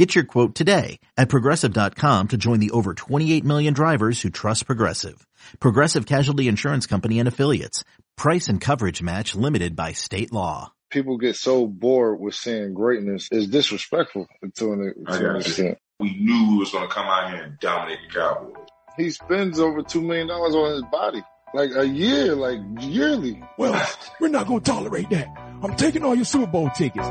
Get 0.00 0.14
your 0.14 0.24
quote 0.24 0.54
today 0.54 0.98
at 1.18 1.28
progressive.com 1.28 2.28
to 2.28 2.38
join 2.38 2.58
the 2.58 2.70
over 2.70 2.94
28 2.94 3.44
million 3.44 3.74
drivers 3.74 4.22
who 4.22 4.30
trust 4.30 4.64
Progressive. 4.64 5.26
Progressive 5.58 6.06
Casualty 6.06 6.48
Insurance 6.48 6.86
Company 6.86 7.18
and 7.18 7.28
Affiliates. 7.28 7.84
Price 8.16 8.48
and 8.48 8.62
coverage 8.62 9.02
match 9.02 9.34
limited 9.34 9.76
by 9.76 9.92
state 9.92 10.32
law. 10.32 10.72
People 10.88 11.18
get 11.18 11.36
so 11.36 11.66
bored 11.66 12.18
with 12.18 12.34
seeing 12.34 12.72
greatness. 12.72 13.28
It's 13.30 13.48
disrespectful 13.48 14.26
to 14.54 14.72
an, 14.72 14.94
to 15.06 15.30
an 15.32 15.36
extent. 15.36 15.76
We 15.98 16.16
knew 16.16 16.52
we 16.52 16.58
was 16.60 16.72
going 16.72 16.88
to 16.88 16.94
come 16.94 17.04
out 17.04 17.34
here 17.34 17.42
and 17.42 17.58
dominate 17.58 17.98
the 18.08 18.14
Cowboys. 18.18 18.54
He 18.96 19.10
spends 19.10 19.60
over 19.60 19.82
$2 19.82 20.02
million 20.02 20.30
on 20.30 20.72
his 20.72 20.84
body. 20.90 21.22
Like 21.52 21.72
a 21.76 21.86
year, 21.86 22.34
like 22.34 22.58
yearly. 22.80 23.42
Well, 23.58 23.86
we're 24.18 24.28
not 24.28 24.46
going 24.46 24.62
to 24.62 24.70
tolerate 24.70 25.10
that. 25.10 25.28
I'm 25.62 25.76
taking 25.76 26.04
all 26.04 26.14
your 26.14 26.24
Super 26.24 26.46
Bowl 26.46 26.70
tickets. 26.70 27.06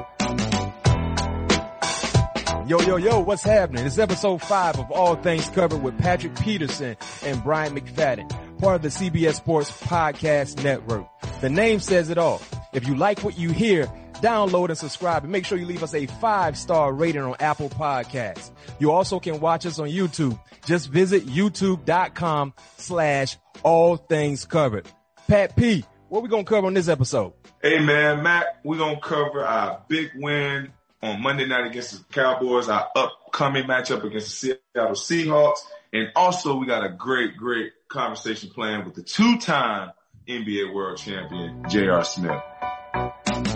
Yo, 2.69 2.79
yo, 2.81 2.97
yo, 2.97 3.19
what's 3.19 3.41
happening? 3.41 3.83
It's 3.83 3.97
episode 3.97 4.43
five 4.43 4.77
of 4.77 4.91
All 4.91 5.15
Things 5.15 5.47
Covered 5.49 5.81
with 5.81 5.97
Patrick 5.97 6.39
Peterson 6.39 6.95
and 7.23 7.43
Brian 7.43 7.75
McFadden, 7.75 8.29
part 8.59 8.75
of 8.75 8.81
the 8.83 8.89
CBS 8.89 9.37
Sports 9.37 9.71
Podcast 9.71 10.63
Network. 10.63 11.07
The 11.41 11.49
name 11.49 11.79
says 11.79 12.11
it 12.11 12.19
all. 12.19 12.39
If 12.71 12.87
you 12.87 12.93
like 12.95 13.23
what 13.23 13.39
you 13.39 13.49
hear, 13.49 13.87
download 14.21 14.69
and 14.69 14.77
subscribe 14.77 15.23
and 15.23 15.31
make 15.31 15.47
sure 15.47 15.57
you 15.57 15.65
leave 15.65 15.81
us 15.81 15.95
a 15.95 16.05
five 16.05 16.55
star 16.55 16.93
rating 16.93 17.23
on 17.23 17.35
Apple 17.39 17.69
Podcasts. 17.69 18.51
You 18.77 18.91
also 18.91 19.19
can 19.19 19.39
watch 19.39 19.65
us 19.65 19.79
on 19.79 19.87
YouTube. 19.87 20.39
Just 20.67 20.89
visit 20.89 21.25
youtube.com 21.25 22.53
slash 22.77 23.35
all 23.63 23.97
things 23.97 24.45
covered. 24.45 24.87
Pat 25.27 25.55
P, 25.55 25.85
what 26.09 26.21
we 26.21 26.29
gonna 26.29 26.43
cover 26.43 26.67
on 26.67 26.75
this 26.75 26.87
episode? 26.87 27.33
Hey 27.63 27.79
man, 27.79 28.21
Matt, 28.21 28.59
we're 28.63 28.77
going 28.77 28.95
to 28.97 29.01
cover 29.01 29.43
our 29.43 29.83
big 29.89 30.11
win 30.15 30.71
on 31.01 31.21
Monday 31.21 31.45
night 31.45 31.67
against 31.67 31.97
the 31.97 32.13
Cowboys, 32.13 32.69
our 32.69 32.89
upcoming 32.95 33.63
matchup 33.65 34.03
against 34.03 34.41
the 34.41 34.59
Seattle 34.75 34.93
Seahawks. 34.93 35.59
And 35.93 36.09
also 36.15 36.55
we 36.57 36.67
got 36.67 36.85
a 36.85 36.89
great, 36.89 37.37
great 37.37 37.73
conversation 37.87 38.49
planned 38.49 38.85
with 38.85 38.95
the 38.95 39.03
two-time 39.03 39.91
NBA 40.27 40.73
world 40.73 40.97
champion, 40.97 41.63
J.R. 41.69 42.03
Smith. 42.03 43.48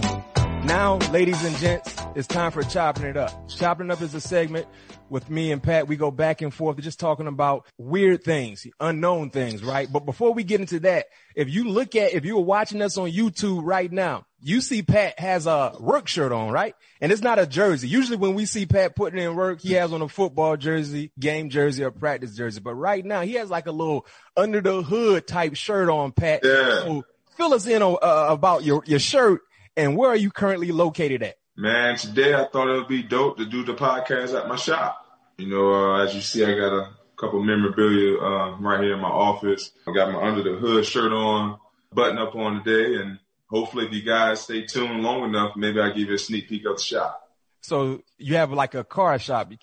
Now, 0.74 0.96
ladies 1.12 1.44
and 1.44 1.56
gents, 1.58 1.96
it's 2.16 2.28
time 2.28 2.52
for 2.52 2.64
chopping 2.64 3.04
it 3.04 3.16
up. 3.16 3.48
Chopping 3.48 3.92
it 3.92 3.92
up 3.92 4.02
is 4.02 4.16
a 4.16 4.20
segment 4.20 4.66
with 5.08 5.30
me 5.30 5.52
and 5.52 5.62
Pat. 5.62 5.88
We 5.88 5.98
go 5.98 6.10
back 6.10 6.42
and 6.42 6.52
forth, 6.52 6.82
just 6.82 7.00
talking 7.00 7.28
about 7.28 7.68
weird 7.78 8.24
things, 8.24 8.66
unknown 8.80 9.30
things, 9.30 9.64
right? 9.64 9.88
But 9.88 10.08
before 10.08 10.34
we 10.34 10.44
get 10.44 10.62
into 10.62 10.80
that, 10.80 11.06
if 11.36 11.48
you 11.48 11.70
look 11.70 11.96
at, 11.96 12.14
if 12.14 12.26
you 12.26 12.38
were 12.38 12.42
watching 12.42 12.82
us 12.82 12.98
on 12.98 13.12
YouTube 13.12 13.62
right 13.64 13.92
now, 13.92 14.26
you 14.42 14.62
see 14.62 14.82
Pat 14.82 15.20
has 15.20 15.46
a 15.46 15.74
work 15.80 16.08
shirt 16.08 16.32
on, 16.32 16.50
right? 16.50 16.74
And 17.00 17.12
it's 17.12 17.22
not 17.22 17.38
a 17.38 17.46
jersey. 17.46 17.88
Usually 17.88 18.18
when 18.18 18.34
we 18.34 18.48
see 18.48 18.66
Pat 18.66 18.96
putting 18.96 19.22
in 19.22 19.36
work, 19.36 19.62
he 19.62 19.74
has 19.74 19.94
on 19.94 20.02
a 20.02 20.10
football 20.10 20.58
jersey, 20.58 21.12
game 21.20 21.52
jersey, 21.52 21.84
or 21.84 21.92
practice 21.92 22.36
jersey. 22.36 22.62
But 22.62 22.74
right 22.74 23.06
now 23.06 23.22
he 23.22 23.34
has 23.34 23.52
like 23.52 23.68
a 23.68 23.72
little 23.72 24.08
under 24.36 24.60
the 24.60 24.82
hood 24.82 25.28
type 25.28 25.54
shirt 25.54 25.90
on, 25.90 26.14
Pat. 26.14 26.42
Yeah. 26.44 26.82
So 26.82 27.06
fill 27.38 27.54
us 27.54 27.68
in 27.68 27.84
on, 27.84 27.98
uh, 28.02 28.34
about 28.34 28.64
your, 28.64 28.82
your 28.88 28.98
shirt 28.98 29.42
and 29.76 29.98
where 29.98 30.10
are 30.10 30.16
you 30.16 30.32
currently 30.32 30.72
located 30.72 31.24
at? 31.24 31.36
Man, 31.56 31.98
today 31.98 32.34
I 32.34 32.46
thought 32.46 32.70
it 32.70 32.78
would 32.78 32.88
be 32.88 33.04
dope 33.04 33.38
to 33.38 33.46
do 33.46 33.64
the 33.64 33.74
podcast 33.74 34.40
at 34.40 34.48
my 34.48 34.56
shop. 34.56 35.06
You 35.38 35.48
know, 35.48 35.74
uh, 35.74 36.04
as 36.04 36.16
you 36.16 36.22
see, 36.22 36.44
I 36.44 36.56
got 36.56 36.74
a 36.74 36.90
couple 37.18 37.44
memorabilia 37.44 38.20
uh, 38.20 38.58
right 38.58 38.82
here 38.82 38.94
in 38.94 39.00
my 39.00 39.10
office. 39.10 39.72
I 39.88 39.94
got 39.94 40.12
my 40.12 40.22
under 40.22 40.44
the 40.44 40.58
hood 40.58 40.86
shirt 40.86 41.12
on, 41.12 41.60
button 41.92 42.18
up 42.18 42.36
on 42.36 42.64
today, 42.64 43.02
and 43.02 43.20
hopefully, 43.50 43.86
if 43.86 43.94
you 43.94 44.02
guys 44.02 44.42
stay 44.42 44.66
tuned 44.66 45.04
long 45.04 45.24
enough, 45.24 45.56
maybe 45.56 45.80
I'll 45.80 45.94
give 45.94 46.10
you 46.10 46.16
a 46.16 46.20
sneak 46.20 46.50
peek 46.50 46.66
of 46.66 46.78
the 46.78 46.84
shop. 46.84 47.20
So 47.62 48.02
you 48.18 48.36
have 48.36 48.52
like 48.52 48.74
a 48.76 48.84
car 48.84 49.18
shop. 49.20 49.54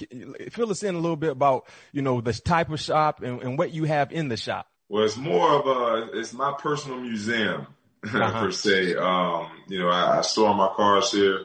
Fill 0.51 0.71
us 0.71 0.83
in 0.83 0.95
a 0.95 0.99
little 0.99 1.17
bit 1.17 1.33
about, 1.33 1.69
you 1.93 2.01
know, 2.01 2.21
the 2.21 2.33
type 2.33 2.71
of 2.71 2.81
shop 2.81 3.23
and, 3.23 3.43
and 3.43 3.59
what 3.59 3.73
you 3.73 3.85
have 3.85 4.11
in 4.11 4.29
the 4.29 4.39
shop. 4.39 4.67
Well, 4.89 5.05
it's 5.05 5.19
more 5.19 5.51
of 5.51 5.67
a, 5.67 6.19
it's 6.19 6.33
my 6.33 6.55
personal 6.59 6.99
museum 6.99 7.67
uh-huh. 8.05 8.41
per 8.41 8.51
se. 8.51 8.97
Um, 8.97 9.49
you 9.69 9.79
know, 9.79 9.89
I, 9.89 10.19
I 10.19 10.21
store 10.23 10.55
my 10.55 10.69
cars 10.75 11.13
here. 11.13 11.45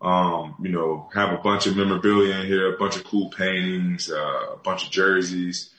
Um, 0.00 0.56
you 0.62 0.70
know, 0.70 1.08
have 1.14 1.32
a 1.32 1.38
bunch 1.42 1.66
of 1.66 1.76
memorabilia 1.76 2.36
in 2.36 2.46
here, 2.46 2.74
a 2.74 2.78
bunch 2.78 2.96
of 2.96 3.04
cool 3.04 3.30
paintings, 3.30 4.10
uh, 4.10 4.52
a 4.52 4.56
bunch 4.62 4.84
of 4.84 4.90
jerseys, 4.90 5.70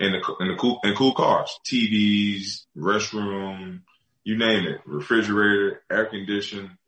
and 0.00 0.14
the 0.14 0.34
and 0.40 0.50
the 0.50 0.56
cool 0.56 0.80
and 0.82 0.96
cool 0.96 1.12
cars, 1.12 1.58
TVs, 1.64 2.64
restroom, 2.76 3.80
you 4.24 4.36
name 4.36 4.66
it, 4.66 4.80
refrigerator, 4.86 5.82
air 5.90 6.06
condition. 6.06 6.78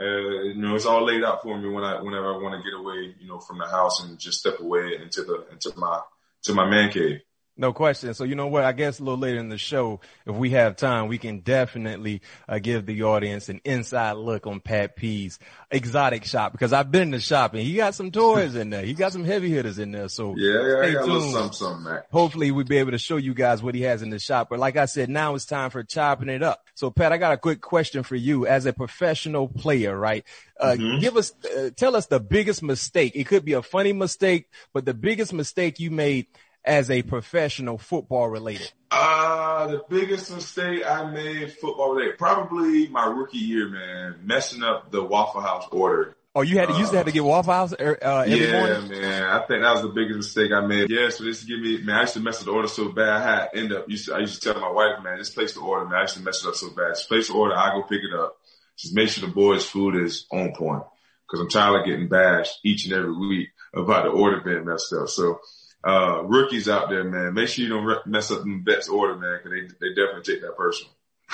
Uh, 0.00 0.04
you 0.04 0.54
know, 0.54 0.74
it's 0.74 0.86
all 0.86 1.04
laid 1.04 1.22
out 1.22 1.42
for 1.42 1.56
me 1.58 1.68
when 1.68 1.84
I 1.84 2.00
whenever 2.00 2.34
I 2.34 2.38
want 2.38 2.60
to 2.60 2.68
get 2.68 2.78
away, 2.78 3.14
you 3.20 3.28
know, 3.28 3.38
from 3.38 3.58
the 3.58 3.66
house 3.66 4.02
and 4.02 4.18
just 4.18 4.40
step 4.40 4.58
away 4.58 4.96
into 5.00 5.22
the 5.22 5.46
into 5.52 5.78
my 5.78 6.00
to 6.44 6.54
my 6.54 6.68
man 6.68 6.90
cave. 6.90 7.20
No 7.54 7.74
question. 7.74 8.14
So 8.14 8.24
you 8.24 8.34
know 8.34 8.46
what? 8.46 8.64
I 8.64 8.72
guess 8.72 8.98
a 8.98 9.04
little 9.04 9.18
later 9.18 9.38
in 9.38 9.50
the 9.50 9.58
show, 9.58 10.00
if 10.26 10.34
we 10.34 10.50
have 10.50 10.74
time, 10.76 11.08
we 11.08 11.18
can 11.18 11.40
definitely 11.40 12.22
uh, 12.48 12.58
give 12.58 12.86
the 12.86 13.02
audience 13.02 13.50
an 13.50 13.60
inside 13.64 14.12
look 14.12 14.46
on 14.46 14.60
Pat 14.60 14.96
P's 14.96 15.38
exotic 15.70 16.24
shop 16.24 16.52
because 16.52 16.72
I've 16.72 16.90
been 16.90 17.10
the 17.10 17.20
shop 17.20 17.52
and 17.52 17.62
he 17.62 17.74
got 17.74 17.94
some 17.94 18.10
toys 18.10 18.54
in 18.54 18.70
there. 18.70 18.82
He 18.82 18.94
got 18.94 19.12
some 19.12 19.24
heavy 19.24 19.50
hitters 19.50 19.78
in 19.78 19.92
there. 19.92 20.08
So 20.08 20.34
yeah, 20.36 20.82
yeah, 20.82 20.92
got 20.92 21.08
a 21.08 21.12
little 21.12 21.52
something. 21.52 21.98
Hopefully 22.10 22.50
we'll 22.52 22.64
be 22.64 22.78
able 22.78 22.92
to 22.92 22.98
show 22.98 23.18
you 23.18 23.34
guys 23.34 23.62
what 23.62 23.74
he 23.74 23.82
has 23.82 24.00
in 24.00 24.08
the 24.08 24.18
shop. 24.18 24.48
But 24.48 24.58
like 24.58 24.78
I 24.78 24.86
said, 24.86 25.10
now 25.10 25.34
it's 25.34 25.44
time 25.44 25.68
for 25.68 25.84
chopping 25.84 26.30
it 26.30 26.42
up. 26.42 26.64
So 26.74 26.90
Pat, 26.90 27.12
I 27.12 27.18
got 27.18 27.32
a 27.32 27.36
quick 27.36 27.60
question 27.60 28.02
for 28.02 28.16
you 28.16 28.46
as 28.46 28.64
a 28.64 28.72
professional 28.72 29.48
player, 29.48 29.96
right? 29.98 30.24
Uh, 30.58 30.76
mm-hmm. 30.78 31.00
give 31.00 31.18
us, 31.18 31.32
uh, 31.44 31.70
tell 31.76 31.96
us 31.96 32.06
the 32.06 32.20
biggest 32.20 32.62
mistake. 32.62 33.12
It 33.14 33.24
could 33.24 33.44
be 33.44 33.52
a 33.52 33.62
funny 33.62 33.92
mistake, 33.92 34.48
but 34.72 34.86
the 34.86 34.94
biggest 34.94 35.34
mistake 35.34 35.80
you 35.80 35.90
made 35.90 36.28
as 36.64 36.90
a 36.90 37.02
professional 37.02 37.78
football 37.78 38.28
related? 38.28 38.72
Uh, 38.90 39.66
the 39.68 39.82
biggest 39.88 40.32
mistake 40.34 40.84
I 40.86 41.10
made 41.10 41.52
football 41.52 41.94
related, 41.94 42.18
probably 42.18 42.88
my 42.88 43.06
rookie 43.06 43.38
year, 43.38 43.68
man, 43.68 44.20
messing 44.24 44.62
up 44.62 44.90
the 44.90 45.02
Waffle 45.02 45.40
House 45.40 45.66
order. 45.70 46.16
Oh, 46.34 46.40
you 46.40 46.58
had 46.58 46.68
to, 46.68 46.74
uh, 46.74 46.78
used 46.78 46.92
to 46.92 46.96
have 46.96 47.06
to 47.06 47.12
get 47.12 47.24
Waffle 47.24 47.52
House 47.52 47.74
er, 47.78 47.98
uh, 48.02 48.20
every 48.20 48.46
yeah, 48.46 48.52
morning? 48.52 48.90
man. 48.90 49.22
I 49.24 49.38
think 49.40 49.62
that 49.62 49.72
was 49.72 49.82
the 49.82 49.88
biggest 49.88 50.16
mistake 50.16 50.50
I 50.50 50.66
made. 50.66 50.88
Yeah, 50.88 51.10
so 51.10 51.24
this 51.24 51.40
to 51.40 51.46
give 51.46 51.60
me, 51.60 51.82
man, 51.82 51.96
I 51.96 52.00
used 52.02 52.14
to 52.14 52.20
mess 52.20 52.40
up 52.40 52.46
the 52.46 52.52
order 52.52 52.68
so 52.68 52.88
bad. 52.88 53.08
I 53.08 53.22
had 53.22 53.48
end 53.54 53.72
up, 53.72 53.88
used 53.88 54.06
to, 54.06 54.14
I 54.14 54.20
used 54.20 54.40
to 54.40 54.52
tell 54.52 54.60
my 54.60 54.70
wife, 54.70 55.02
man, 55.04 55.18
just 55.18 55.34
place 55.34 55.52
the 55.52 55.60
order, 55.60 55.84
man. 55.84 55.98
I 55.98 56.02
used 56.02 56.16
to 56.16 56.22
mess 56.22 56.42
it 56.42 56.48
up 56.48 56.54
so 56.54 56.70
bad. 56.70 56.94
Just 56.94 57.08
place 57.08 57.28
the 57.28 57.34
order, 57.34 57.54
I 57.54 57.70
go 57.70 57.82
pick 57.82 58.00
it 58.02 58.18
up. 58.18 58.36
Just 58.78 58.94
make 58.94 59.10
sure 59.10 59.26
the 59.26 59.34
boys' 59.34 59.66
food 59.66 59.96
is 59.96 60.26
on 60.32 60.54
point. 60.54 60.84
Cause 61.30 61.40
I'm 61.40 61.48
tired 61.48 61.80
of 61.80 61.86
getting 61.86 62.08
bashed 62.08 62.58
each 62.62 62.84
and 62.84 62.92
every 62.92 63.16
week 63.16 63.48
about 63.74 64.04
the 64.04 64.10
order 64.10 64.42
being 64.42 64.66
messed 64.66 64.92
up. 64.92 65.08
So, 65.08 65.40
uh, 65.84 66.22
rookies 66.24 66.68
out 66.68 66.88
there, 66.88 67.04
man, 67.04 67.34
make 67.34 67.48
sure 67.48 67.64
you 67.64 67.70
don't 67.70 68.06
mess 68.06 68.30
up 68.30 68.42
the 68.44 68.60
vets 68.64 68.88
order, 68.88 69.16
man, 69.16 69.40
because 69.42 69.76
they, 69.80 69.88
they 69.88 69.94
definitely 69.94 70.22
take 70.22 70.42
that 70.42 70.56
personal. 70.56 70.92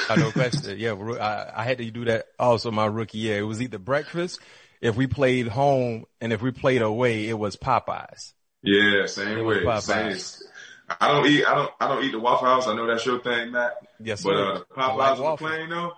I 0.09 0.17
know 0.17 0.31
question. 0.33 0.79
Yeah, 0.79 0.93
I, 0.93 1.61
I 1.61 1.65
had 1.65 1.79
to 1.79 1.91
do 1.91 2.05
that 2.07 2.27
also 2.39 2.71
my 2.71 2.87
rookie 2.87 3.19
year. 3.19 3.39
It 3.41 3.43
was 3.43 3.61
either 3.61 3.79
breakfast 3.79 4.41
if 4.81 4.97
we 4.97 5.07
played 5.07 5.49
home 5.49 6.05
and 6.21 6.33
if 6.33 6.43
we 6.43 6.51
played 6.51 6.83
away, 6.83 7.29
it 7.29 7.39
was 7.39 7.57
Popeyes. 7.57 8.33
Yeah, 8.63 9.07
same 9.07 9.45
way. 9.45 9.81
Same. 9.81 10.17
I 11.01 11.13
don't 11.13 11.27
eat. 11.27 11.45
I 11.45 11.55
don't. 11.55 11.71
I 11.81 11.89
don't 11.89 12.05
eat 12.05 12.13
the 12.13 12.21
Waffle 12.21 12.49
House. 12.49 12.67
I 12.67 12.75
know 12.75 12.87
that's 12.87 13.05
your 13.05 13.21
thing, 13.21 13.53
Matt. 13.53 13.75
Yes, 14.01 14.23
but 14.23 14.35
uh, 14.35 14.59
the 14.59 14.65
Popeyes 14.75 15.19
like 15.19 15.39
plane 15.39 15.71
though. 15.71 15.93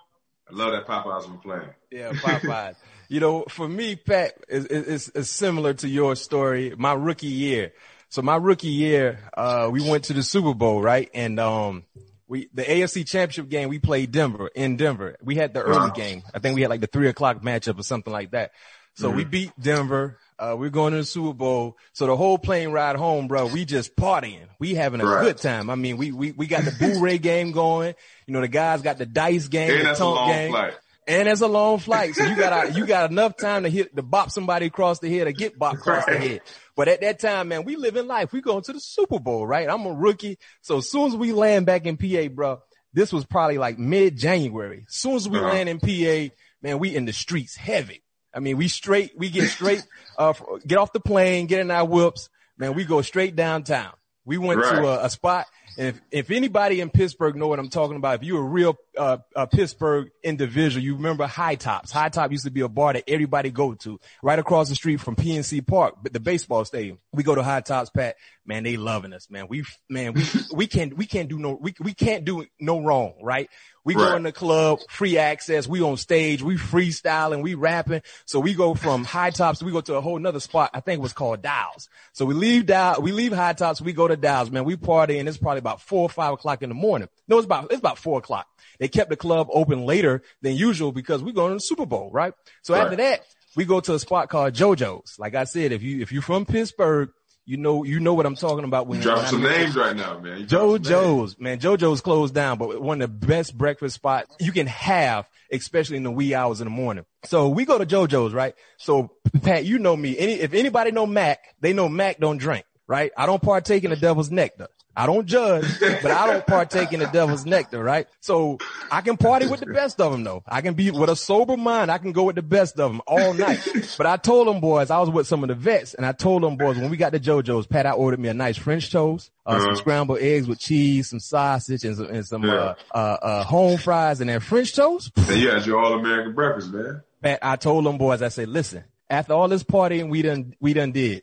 I 0.50 0.54
love 0.54 0.72
that 0.72 0.86
Popeyes 0.86 1.28
on 1.28 1.38
plane. 1.38 1.70
Yeah, 1.90 2.12
Popeyes. 2.12 2.74
you 3.08 3.20
know, 3.20 3.44
for 3.48 3.68
me, 3.68 3.96
Pat, 3.96 4.34
it's 4.48 5.08
is 5.08 5.30
similar 5.30 5.74
to 5.74 5.88
your 5.88 6.16
story. 6.16 6.74
My 6.76 6.92
rookie 6.92 7.28
year. 7.28 7.72
So 8.10 8.22
my 8.22 8.36
rookie 8.36 8.68
year, 8.68 9.18
uh, 9.34 9.70
we 9.72 9.88
went 9.88 10.04
to 10.04 10.12
the 10.12 10.22
Super 10.22 10.52
Bowl, 10.52 10.82
right? 10.82 11.08
And, 11.14 11.40
um, 11.40 11.84
we, 12.26 12.48
the 12.54 12.62
AFC 12.62 13.06
championship 13.06 13.48
game, 13.48 13.68
we 13.68 13.78
played 13.80 14.12
Denver 14.12 14.48
in 14.54 14.76
Denver. 14.76 15.16
We 15.22 15.34
had 15.34 15.52
the 15.52 15.62
early 15.62 15.90
game. 15.90 16.22
I 16.32 16.38
think 16.38 16.54
we 16.54 16.60
had 16.60 16.70
like 16.70 16.80
the 16.80 16.86
three 16.86 17.08
o'clock 17.08 17.42
matchup 17.42 17.78
or 17.78 17.82
something 17.82 18.12
like 18.12 18.30
that. 18.30 18.52
So 18.94 19.08
mm-hmm. 19.08 19.16
we 19.16 19.24
beat 19.24 19.52
Denver. 19.60 20.18
Uh, 20.38 20.56
we're 20.58 20.70
going 20.70 20.92
to 20.92 20.98
the 20.98 21.04
Super 21.04 21.34
Bowl. 21.34 21.76
So 21.92 22.06
the 22.06 22.16
whole 22.16 22.38
plane 22.38 22.70
ride 22.70 22.96
home, 22.96 23.28
bro, 23.28 23.46
we 23.46 23.64
just 23.64 23.96
partying. 23.96 24.46
We 24.58 24.74
having 24.74 25.00
a 25.00 25.06
right. 25.06 25.22
good 25.22 25.38
time. 25.38 25.68
I 25.68 25.74
mean, 25.74 25.96
we, 25.96 26.12
we, 26.12 26.32
we 26.32 26.46
got 26.46 26.64
the 26.64 26.70
Blu-ray 26.70 27.18
game 27.18 27.52
going. 27.52 27.94
You 28.26 28.34
know, 28.34 28.40
the 28.40 28.48
guys 28.48 28.80
got 28.80 28.98
the 28.98 29.06
dice 29.06 29.48
game, 29.48 29.70
and 29.70 29.88
the 29.88 29.94
tonk 29.94 30.32
game. 30.32 30.50
Flight. 30.50 30.74
And 31.10 31.28
it's 31.28 31.40
a 31.40 31.48
long 31.48 31.78
flight. 31.78 32.14
So 32.14 32.24
you 32.24 32.36
got, 32.36 32.76
you 32.76 32.86
got 32.86 33.10
enough 33.10 33.36
time 33.36 33.64
to 33.64 33.68
hit, 33.68 33.96
to 33.96 34.02
bop 34.02 34.30
somebody 34.30 34.66
across 34.66 35.00
the 35.00 35.10
head 35.10 35.26
or 35.26 35.32
get 35.32 35.58
bop 35.58 35.74
across 35.74 36.06
right. 36.06 36.20
the 36.20 36.28
head. 36.28 36.40
But 36.76 36.86
at 36.86 37.00
that 37.00 37.18
time, 37.18 37.48
man, 37.48 37.64
we 37.64 37.74
live 37.74 37.96
in 37.96 38.06
life. 38.06 38.32
We 38.32 38.40
going 38.40 38.62
to 38.62 38.72
the 38.72 38.80
Super 38.80 39.18
Bowl, 39.18 39.44
right? 39.44 39.68
I'm 39.68 39.84
a 39.86 39.92
rookie. 39.92 40.38
So 40.60 40.78
as 40.78 40.88
soon 40.88 41.08
as 41.08 41.16
we 41.16 41.32
land 41.32 41.66
back 41.66 41.84
in 41.84 41.96
PA, 41.96 42.28
bro, 42.32 42.62
This 42.92 43.12
was 43.12 43.24
probably 43.24 43.58
like 43.58 43.76
mid 43.76 44.16
January. 44.16 44.84
As 44.88 44.94
soon 44.94 45.16
as 45.16 45.28
we 45.28 45.38
uh-huh. 45.38 45.48
land 45.48 45.68
in 45.68 45.80
PA, 45.80 46.32
man, 46.62 46.78
we 46.78 46.94
in 46.94 47.06
the 47.06 47.12
streets 47.12 47.56
heavy. 47.56 48.02
I 48.32 48.38
mean, 48.38 48.56
we 48.56 48.68
straight, 48.68 49.10
we 49.16 49.30
get 49.30 49.48
straight, 49.48 49.84
uh, 50.16 50.32
get 50.64 50.78
off 50.78 50.92
the 50.92 51.00
plane, 51.00 51.46
get 51.46 51.58
in 51.58 51.72
our 51.72 51.84
whoops, 51.84 52.28
man, 52.56 52.74
we 52.74 52.84
go 52.84 53.02
straight 53.02 53.34
downtown. 53.34 53.92
We 54.24 54.38
went 54.38 54.60
right. 54.60 54.76
to 54.76 54.86
a, 54.86 55.06
a, 55.06 55.10
spot. 55.10 55.46
If, 55.80 55.98
if 56.10 56.30
anybody 56.30 56.82
in 56.82 56.90
Pittsburgh 56.90 57.36
know 57.36 57.48
what 57.48 57.58
I'm 57.58 57.70
talking 57.70 57.96
about, 57.96 58.16
if 58.16 58.22
you're 58.22 58.42
a 58.42 58.46
real, 58.46 58.76
uh, 58.98 59.16
a 59.34 59.46
Pittsburgh 59.46 60.10
individual, 60.22 60.84
you 60.84 60.94
remember 60.96 61.26
High 61.26 61.54
Tops. 61.54 61.90
High 61.90 62.10
Top 62.10 62.30
used 62.30 62.44
to 62.44 62.50
be 62.50 62.60
a 62.60 62.68
bar 62.68 62.92
that 62.92 63.04
everybody 63.08 63.50
go 63.50 63.72
to 63.72 63.98
right 64.22 64.38
across 64.38 64.68
the 64.68 64.74
street 64.74 65.00
from 65.00 65.16
PNC 65.16 65.66
Park, 65.66 65.94
the 66.12 66.20
baseball 66.20 66.66
stadium. 66.66 66.98
We 67.14 67.22
go 67.22 67.34
to 67.34 67.42
High 67.42 67.62
Tops, 67.62 67.88
Pat. 67.88 68.16
Man, 68.44 68.62
they 68.62 68.76
loving 68.76 69.14
us, 69.14 69.30
man. 69.30 69.46
We, 69.48 69.64
man, 69.88 70.12
we, 70.12 70.24
we 70.52 70.66
can't, 70.66 70.94
we 70.98 71.06
can't 71.06 71.30
do 71.30 71.38
no, 71.38 71.58
we, 71.58 71.72
we 71.80 71.94
can't 71.94 72.26
do 72.26 72.44
no 72.60 72.80
wrong, 72.82 73.14
right? 73.22 73.48
We 73.84 73.94
right. 73.94 74.10
go 74.10 74.16
in 74.16 74.22
the 74.24 74.32
club, 74.32 74.80
free 74.88 75.16
access. 75.16 75.66
We 75.66 75.82
on 75.82 75.96
stage, 75.96 76.42
we 76.42 76.56
freestyling, 76.56 77.42
we 77.42 77.54
rapping. 77.54 78.02
So 78.26 78.38
we 78.38 78.54
go 78.54 78.74
from 78.74 79.04
high 79.04 79.30
tops, 79.30 79.62
we 79.62 79.72
go 79.72 79.80
to 79.80 79.94
a 79.94 80.00
whole 80.00 80.18
nother 80.18 80.40
spot. 80.40 80.70
I 80.74 80.80
think 80.80 80.98
it 80.98 81.02
was 81.02 81.12
called 81.12 81.42
Dials. 81.42 81.88
So 82.12 82.24
we 82.26 82.34
leave 82.34 82.66
Dial, 82.66 83.00
we 83.00 83.12
leave 83.12 83.32
high 83.32 83.54
tops, 83.54 83.80
we 83.80 83.92
go 83.92 84.06
to 84.06 84.16
Dials, 84.16 84.50
man. 84.50 84.64
We 84.64 84.76
party 84.76 85.18
and 85.18 85.28
it's 85.28 85.38
probably 85.38 85.60
about 85.60 85.80
four 85.80 86.02
or 86.02 86.08
five 86.08 86.34
o'clock 86.34 86.62
in 86.62 86.68
the 86.68 86.74
morning. 86.74 87.08
No, 87.26 87.38
it's 87.38 87.46
about, 87.46 87.70
it's 87.70 87.80
about 87.80 87.98
four 87.98 88.18
o'clock. 88.18 88.46
They 88.78 88.88
kept 88.88 89.10
the 89.10 89.16
club 89.16 89.48
open 89.50 89.86
later 89.86 90.22
than 90.42 90.56
usual 90.56 90.92
because 90.92 91.22
we 91.22 91.32
going 91.32 91.50
to 91.50 91.56
the 91.56 91.60
Super 91.60 91.86
Bowl, 91.86 92.10
right? 92.12 92.34
So 92.62 92.74
right. 92.74 92.84
after 92.84 92.96
that, 92.96 93.20
we 93.56 93.64
go 93.64 93.80
to 93.80 93.94
a 93.94 93.98
spot 93.98 94.28
called 94.28 94.54
JoJo's. 94.54 95.18
Like 95.18 95.34
I 95.34 95.44
said, 95.44 95.72
if 95.72 95.82
you, 95.82 96.00
if 96.00 96.12
you're 96.12 96.22
from 96.22 96.46
Pittsburgh, 96.46 97.10
you 97.50 97.56
know, 97.56 97.82
you 97.82 97.98
know 97.98 98.14
what 98.14 98.26
I'm 98.26 98.36
talking 98.36 98.64
about 98.64 98.86
when 98.86 98.98
you 98.98 99.02
drop 99.02 99.26
some 99.26 99.42
names 99.42 99.74
right 99.74 99.96
now, 99.96 100.20
man. 100.20 100.46
JoJo's, 100.46 101.36
man. 101.40 101.58
JoJo's 101.58 102.00
closed 102.00 102.32
down, 102.32 102.58
but 102.58 102.80
one 102.80 103.02
of 103.02 103.10
the 103.10 103.26
best 103.26 103.58
breakfast 103.58 103.96
spots 103.96 104.36
you 104.38 104.52
can 104.52 104.68
have, 104.68 105.28
especially 105.50 105.96
in 105.96 106.04
the 106.04 106.12
wee 106.12 106.32
hours 106.32 106.60
in 106.60 106.66
the 106.66 106.70
morning. 106.70 107.04
So 107.24 107.48
we 107.48 107.64
go 107.64 107.76
to 107.76 107.84
JoJo's, 107.84 108.32
right? 108.32 108.54
So 108.76 109.10
Pat, 109.42 109.64
you 109.64 109.80
know 109.80 109.96
me. 109.96 110.16
Any, 110.16 110.34
if 110.34 110.54
anybody 110.54 110.92
know 110.92 111.06
Mac, 111.06 111.40
they 111.60 111.72
know 111.72 111.88
Mac 111.88 112.20
don't 112.20 112.36
drink, 112.36 112.66
right? 112.86 113.10
I 113.16 113.26
don't 113.26 113.42
partake 113.42 113.82
in 113.82 113.90
the 113.90 113.96
devil's 113.96 114.30
nectar. 114.30 114.68
I 114.96 115.06
don't 115.06 115.26
judge, 115.26 115.64
but 115.80 116.10
I 116.10 116.26
don't 116.26 116.46
partake 116.46 116.92
in 116.92 117.00
the 117.00 117.06
devil's 117.06 117.46
nectar, 117.46 117.82
right? 117.82 118.08
So 118.20 118.58
I 118.90 119.00
can 119.02 119.16
party 119.16 119.46
with 119.46 119.60
the 119.60 119.66
best 119.66 120.00
of 120.00 120.10
them 120.10 120.24
though. 120.24 120.42
I 120.48 120.60
can 120.62 120.74
be 120.74 120.90
with 120.90 121.08
a 121.08 121.16
sober 121.16 121.56
mind. 121.56 121.90
I 121.90 121.98
can 121.98 122.12
go 122.12 122.24
with 122.24 122.36
the 122.36 122.42
best 122.42 122.78
of 122.78 122.90
them 122.90 123.00
all 123.06 123.32
night. 123.34 123.60
But 123.96 124.06
I 124.06 124.16
told 124.16 124.48
them 124.48 124.60
boys, 124.60 124.90
I 124.90 124.98
was 124.98 125.08
with 125.08 125.26
some 125.26 125.44
of 125.44 125.48
the 125.48 125.54
vets 125.54 125.94
and 125.94 126.04
I 126.04 126.12
told 126.12 126.42
them 126.42 126.56
boys 126.56 126.76
when 126.76 126.90
we 126.90 126.96
got 126.96 127.12
to 127.12 127.20
JoJo's, 127.20 127.66
Pat, 127.66 127.86
I 127.86 127.92
ordered 127.92 128.18
me 128.18 128.28
a 128.28 128.34
nice 128.34 128.56
French 128.56 128.90
toast, 128.90 129.30
uh, 129.46 129.50
uh-huh. 129.50 129.64
some 129.64 129.76
scrambled 129.76 130.18
eggs 130.18 130.48
with 130.48 130.58
cheese, 130.58 131.10
some 131.10 131.20
sausage 131.20 131.84
and 131.84 131.96
some, 131.96 132.06
and 132.06 132.26
some, 132.26 132.42
yeah. 132.42 132.52
uh, 132.52 132.74
uh, 132.92 133.16
uh, 133.22 133.44
home 133.44 133.78
fries 133.78 134.20
and 134.20 134.28
then 134.28 134.40
French 134.40 134.74
toast. 134.74 135.12
And 135.16 135.38
you 135.38 135.50
had 135.50 135.66
your 135.66 135.78
all 135.80 135.94
American 135.94 136.34
breakfast, 136.34 136.72
man. 136.72 137.02
Pat, 137.22 137.38
I 137.42 137.56
told 137.56 137.84
them 137.86 137.96
boys, 137.96 138.22
I 138.22 138.28
said, 138.28 138.48
listen, 138.48 138.84
after 139.08 139.34
all 139.34 139.48
this 139.48 139.62
partying 139.62 140.10
we 140.10 140.22
done, 140.22 140.54
we 140.60 140.72
done 140.72 140.92
did, 140.92 141.22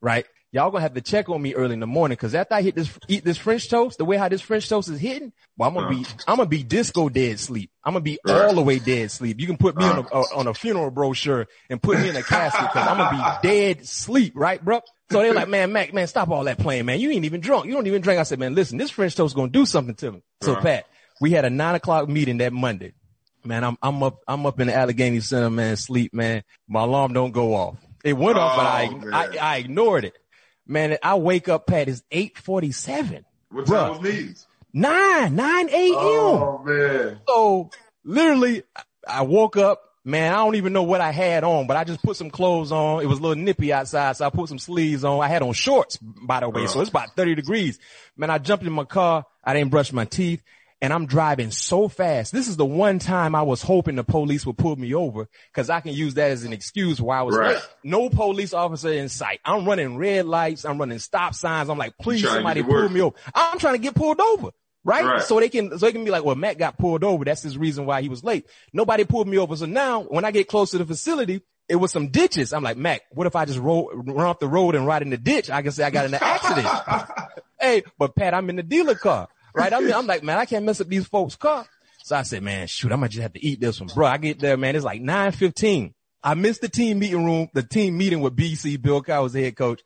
right? 0.00 0.26
Y'all 0.52 0.70
gonna 0.70 0.82
have 0.82 0.94
to 0.94 1.00
check 1.00 1.28
on 1.28 1.40
me 1.40 1.54
early 1.54 1.74
in 1.74 1.80
the 1.80 1.86
morning 1.86 2.16
because 2.16 2.34
after 2.34 2.54
I 2.54 2.62
hit 2.62 2.74
this, 2.74 2.90
eat 3.08 3.24
this 3.24 3.38
French 3.38 3.68
toast, 3.68 3.98
the 3.98 4.04
way 4.04 4.16
how 4.16 4.28
this 4.28 4.40
French 4.40 4.68
toast 4.68 4.88
is 4.88 5.00
hitting, 5.00 5.32
well, 5.56 5.68
I'm 5.68 5.74
gonna 5.74 5.90
be, 5.90 6.04
uh. 6.04 6.22
I'm 6.26 6.36
gonna 6.36 6.48
be 6.48 6.62
disco 6.62 7.08
dead 7.08 7.38
sleep. 7.40 7.70
I'm 7.84 7.92
gonna 7.92 8.02
be 8.02 8.18
uh. 8.26 8.46
all 8.46 8.54
the 8.54 8.62
way 8.62 8.78
dead 8.78 9.10
sleep. 9.10 9.40
You 9.40 9.46
can 9.46 9.56
put 9.56 9.76
me 9.76 9.84
on 9.84 9.98
a, 9.98 10.02
uh. 10.02 10.24
on 10.36 10.46
a 10.46 10.54
funeral 10.54 10.90
brochure 10.90 11.46
and 11.68 11.82
put 11.82 11.98
me 11.98 12.08
in 12.08 12.16
a 12.16 12.22
casket 12.22 12.68
because 12.72 12.88
I'm 12.88 12.98
gonna 12.98 13.38
be 13.42 13.48
dead 13.48 13.86
sleep, 13.86 14.32
right, 14.36 14.64
bro? 14.64 14.80
So 15.10 15.22
they're 15.22 15.32
like, 15.32 15.48
man, 15.48 15.72
Mac, 15.72 15.94
man, 15.94 16.06
stop 16.06 16.28
all 16.28 16.44
that 16.44 16.58
playing, 16.58 16.84
man. 16.84 17.00
You 17.00 17.10
ain't 17.10 17.24
even 17.24 17.40
drunk. 17.40 17.66
You 17.66 17.72
don't 17.72 17.86
even 17.86 18.02
drink. 18.02 18.20
I 18.20 18.24
said, 18.24 18.38
man, 18.38 18.54
listen, 18.54 18.76
this 18.76 18.90
French 18.90 19.14
toast 19.14 19.34
gonna 19.34 19.48
do 19.50 19.64
something 19.64 19.94
to 19.96 20.12
me. 20.12 20.22
So 20.42 20.56
Pat, 20.56 20.86
we 21.20 21.30
had 21.30 21.44
a 21.44 21.50
nine 21.50 21.74
o'clock 21.74 22.08
meeting 22.08 22.38
that 22.38 22.52
Monday. 22.52 22.92
Man, 23.44 23.64
I'm, 23.64 23.78
I'm 23.80 24.02
up, 24.02 24.18
I'm 24.26 24.44
up 24.44 24.60
in 24.60 24.66
the 24.66 24.74
Allegheny 24.74 25.20
Center, 25.20 25.48
man, 25.48 25.76
sleep, 25.76 26.12
man. 26.12 26.42
My 26.68 26.82
alarm 26.82 27.12
don't 27.12 27.30
go 27.30 27.54
off. 27.54 27.76
It 28.04 28.12
went 28.12 28.36
off, 28.36 28.56
but 28.56 28.66
I, 28.66 28.90
oh, 28.92 29.10
I, 29.12 29.54
I 29.54 29.56
ignored 29.58 30.04
it. 30.04 30.14
Man, 30.68 30.98
I 31.02 31.14
wake 31.14 31.48
up, 31.48 31.66
Pat, 31.66 31.88
it's 31.88 32.02
847. 32.10 33.24
What 33.50 33.66
time 33.66 33.74
Bruh. 33.74 33.90
was 33.90 34.00
meetings? 34.02 34.46
9, 34.74 35.34
9 35.34 35.68
a.m. 35.70 35.94
Oh, 35.96 36.62
man. 36.62 37.20
So 37.26 37.70
literally, 38.04 38.62
I 39.08 39.22
woke 39.22 39.56
up, 39.56 39.80
man, 40.04 40.30
I 40.30 40.36
don't 40.36 40.56
even 40.56 40.74
know 40.74 40.82
what 40.82 41.00
I 41.00 41.10
had 41.10 41.42
on, 41.42 41.66
but 41.66 41.78
I 41.78 41.84
just 41.84 42.02
put 42.02 42.16
some 42.18 42.28
clothes 42.28 42.70
on. 42.70 43.02
It 43.02 43.06
was 43.06 43.18
a 43.18 43.22
little 43.22 43.42
nippy 43.42 43.72
outside, 43.72 44.18
so 44.18 44.26
I 44.26 44.30
put 44.30 44.50
some 44.50 44.58
sleeves 44.58 45.04
on. 45.04 45.22
I 45.22 45.28
had 45.28 45.40
on 45.40 45.54
shorts, 45.54 45.96
by 45.96 46.40
the 46.40 46.50
way, 46.50 46.64
uh. 46.64 46.68
so 46.68 46.82
it's 46.82 46.90
about 46.90 47.16
30 47.16 47.34
degrees. 47.34 47.78
Man, 48.14 48.28
I 48.28 48.36
jumped 48.36 48.66
in 48.66 48.72
my 48.74 48.84
car. 48.84 49.24
I 49.42 49.54
didn't 49.54 49.70
brush 49.70 49.90
my 49.94 50.04
teeth 50.04 50.42
and 50.80 50.92
I'm 50.92 51.06
driving 51.06 51.50
so 51.50 51.88
fast. 51.88 52.32
This 52.32 52.48
is 52.48 52.56
the 52.56 52.64
one 52.64 52.98
time 52.98 53.34
I 53.34 53.42
was 53.42 53.62
hoping 53.62 53.96
the 53.96 54.04
police 54.04 54.46
would 54.46 54.56
pull 54.56 54.76
me 54.76 54.94
over 54.94 55.28
because 55.52 55.70
I 55.70 55.80
can 55.80 55.92
use 55.92 56.14
that 56.14 56.30
as 56.30 56.44
an 56.44 56.52
excuse 56.52 57.00
why 57.00 57.18
I 57.18 57.22
was 57.22 57.36
right. 57.36 57.54
late. 57.56 57.68
No 57.82 58.08
police 58.08 58.54
officer 58.54 58.92
in 58.92 59.08
sight. 59.08 59.40
I'm 59.44 59.66
running 59.66 59.96
red 59.96 60.26
lights. 60.26 60.64
I'm 60.64 60.78
running 60.78 60.98
stop 61.00 61.34
signs. 61.34 61.68
I'm 61.68 61.78
like, 61.78 61.96
please 61.98 62.22
somebody 62.22 62.62
pull 62.62 62.88
me 62.88 63.00
over. 63.00 63.16
I'm 63.34 63.58
trying 63.58 63.74
to 63.74 63.80
get 63.80 63.94
pulled 63.94 64.20
over. 64.20 64.50
Right? 64.84 65.04
right? 65.04 65.22
So 65.22 65.40
they 65.40 65.48
can, 65.48 65.70
so 65.78 65.84
they 65.84 65.92
can 65.92 66.04
be 66.04 66.10
like, 66.10 66.24
well, 66.24 66.36
Matt 66.36 66.56
got 66.56 66.78
pulled 66.78 67.04
over. 67.04 67.24
That's 67.24 67.42
his 67.42 67.58
reason 67.58 67.84
why 67.84 68.00
he 68.00 68.08
was 68.08 68.22
late. 68.22 68.46
Nobody 68.72 69.04
pulled 69.04 69.28
me 69.28 69.36
over. 69.36 69.56
So 69.56 69.66
now 69.66 70.02
when 70.02 70.24
I 70.24 70.30
get 70.30 70.48
close 70.48 70.70
to 70.70 70.78
the 70.78 70.86
facility, 70.86 71.42
it 71.68 71.76
was 71.76 71.92
some 71.92 72.08
ditches. 72.08 72.52
I'm 72.52 72.62
like, 72.62 72.78
Mac, 72.78 73.02
what 73.10 73.26
if 73.26 73.36
I 73.36 73.44
just 73.44 73.58
roll, 73.58 73.90
run 73.92 74.26
off 74.26 74.38
the 74.38 74.48
road 74.48 74.74
and 74.74 74.86
ride 74.86 75.02
in 75.02 75.10
the 75.10 75.18
ditch? 75.18 75.50
I 75.50 75.60
can 75.60 75.72
say 75.72 75.84
I 75.84 75.90
got 75.90 76.06
in 76.06 76.14
an 76.14 76.20
accident. 76.22 76.68
hey, 77.60 77.82
but 77.98 78.14
Pat, 78.14 78.32
I'm 78.32 78.48
in 78.48 78.56
the 78.56 78.62
dealer 78.62 78.94
car 78.94 79.28
right? 79.58 79.72
I 79.72 79.80
mean, 79.80 79.92
I'm 79.92 80.06
like, 80.06 80.22
man, 80.22 80.38
I 80.38 80.44
can't 80.44 80.64
mess 80.64 80.80
up 80.80 80.88
these 80.88 81.06
folks' 81.06 81.36
car. 81.36 81.66
So 82.04 82.16
I 82.16 82.22
said, 82.22 82.42
man, 82.42 82.66
shoot, 82.66 82.92
I 82.92 82.96
might 82.96 83.10
just 83.10 83.22
have 83.22 83.34
to 83.34 83.44
eat 83.44 83.60
this 83.60 83.80
one, 83.80 83.90
bro. 83.94 84.06
I 84.06 84.16
get 84.16 84.40
there, 84.40 84.56
man. 84.56 84.76
It's 84.76 84.84
like 84.84 85.02
915. 85.02 85.94
I 86.22 86.34
missed 86.34 86.60
the 86.60 86.68
team 86.68 86.98
meeting 86.98 87.24
room, 87.24 87.48
the 87.52 87.62
team 87.62 87.96
meeting 87.96 88.20
with 88.20 88.36
BC. 88.36 88.80
Bill 88.80 89.02
Cowher 89.02 89.24
was 89.24 89.32
the 89.32 89.42
head 89.42 89.56
coach. 89.56 89.82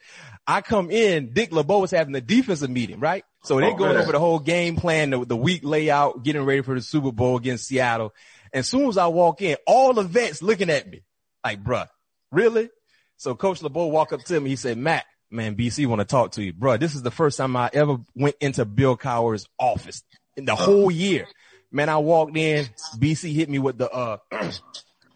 I 0.46 0.60
come 0.60 0.90
in, 0.90 1.32
Dick 1.32 1.52
LeBeau 1.52 1.80
was 1.80 1.90
having 1.90 2.12
the 2.12 2.20
defensive 2.20 2.70
meeting, 2.70 3.00
right? 3.00 3.24
So 3.44 3.58
they're 3.58 3.70
oh, 3.70 3.76
going 3.76 3.94
man. 3.94 4.02
over 4.02 4.12
the 4.12 4.18
whole 4.18 4.38
game 4.38 4.76
plan, 4.76 5.10
the, 5.10 5.24
the 5.24 5.36
week 5.36 5.62
layout, 5.62 6.22
getting 6.22 6.42
ready 6.42 6.62
for 6.62 6.74
the 6.74 6.80
Super 6.80 7.12
Bowl 7.12 7.36
against 7.36 7.66
Seattle. 7.66 8.14
And 8.52 8.60
as 8.60 8.68
soon 8.68 8.88
as 8.88 8.98
I 8.98 9.06
walk 9.08 9.42
in, 9.42 9.56
all 9.66 9.92
the 9.92 10.02
vets 10.02 10.42
looking 10.42 10.70
at 10.70 10.88
me 10.88 11.02
like, 11.44 11.62
bruh, 11.62 11.88
really? 12.30 12.70
So 13.16 13.34
Coach 13.34 13.62
LeBeau 13.62 13.86
walked 13.86 14.12
up 14.12 14.24
to 14.24 14.40
me. 14.40 14.50
He 14.50 14.56
said, 14.56 14.78
Matt, 14.78 15.04
man, 15.32 15.56
BC 15.56 15.86
want 15.86 16.00
to 16.00 16.04
talk 16.04 16.32
to 16.32 16.42
you, 16.42 16.52
bro. 16.52 16.76
This 16.76 16.94
is 16.94 17.02
the 17.02 17.10
first 17.10 17.38
time 17.38 17.56
I 17.56 17.70
ever 17.72 17.98
went 18.14 18.36
into 18.40 18.64
Bill 18.64 18.96
Cowher's 18.96 19.46
office 19.58 20.02
in 20.36 20.44
the 20.44 20.54
whole 20.54 20.90
year. 20.90 21.26
Man, 21.70 21.88
I 21.88 21.98
walked 21.98 22.36
in, 22.36 22.66
BC 22.96 23.32
hit 23.32 23.48
me 23.48 23.58
with 23.58 23.78
the, 23.78 23.90
uh, 23.90 24.18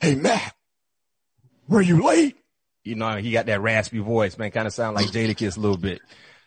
hey, 0.00 0.14
Matt, 0.14 0.54
were 1.68 1.82
you 1.82 2.02
late? 2.04 2.36
You 2.82 2.94
know, 2.94 3.16
he 3.16 3.32
got 3.32 3.46
that 3.46 3.60
raspy 3.60 3.98
voice, 3.98 4.38
man, 4.38 4.50
kind 4.52 4.66
of 4.66 4.72
sound 4.72 4.94
like 4.94 5.06
Jadakiss 5.06 5.56
a 5.56 5.60
little 5.60 5.76
bit. 5.76 6.00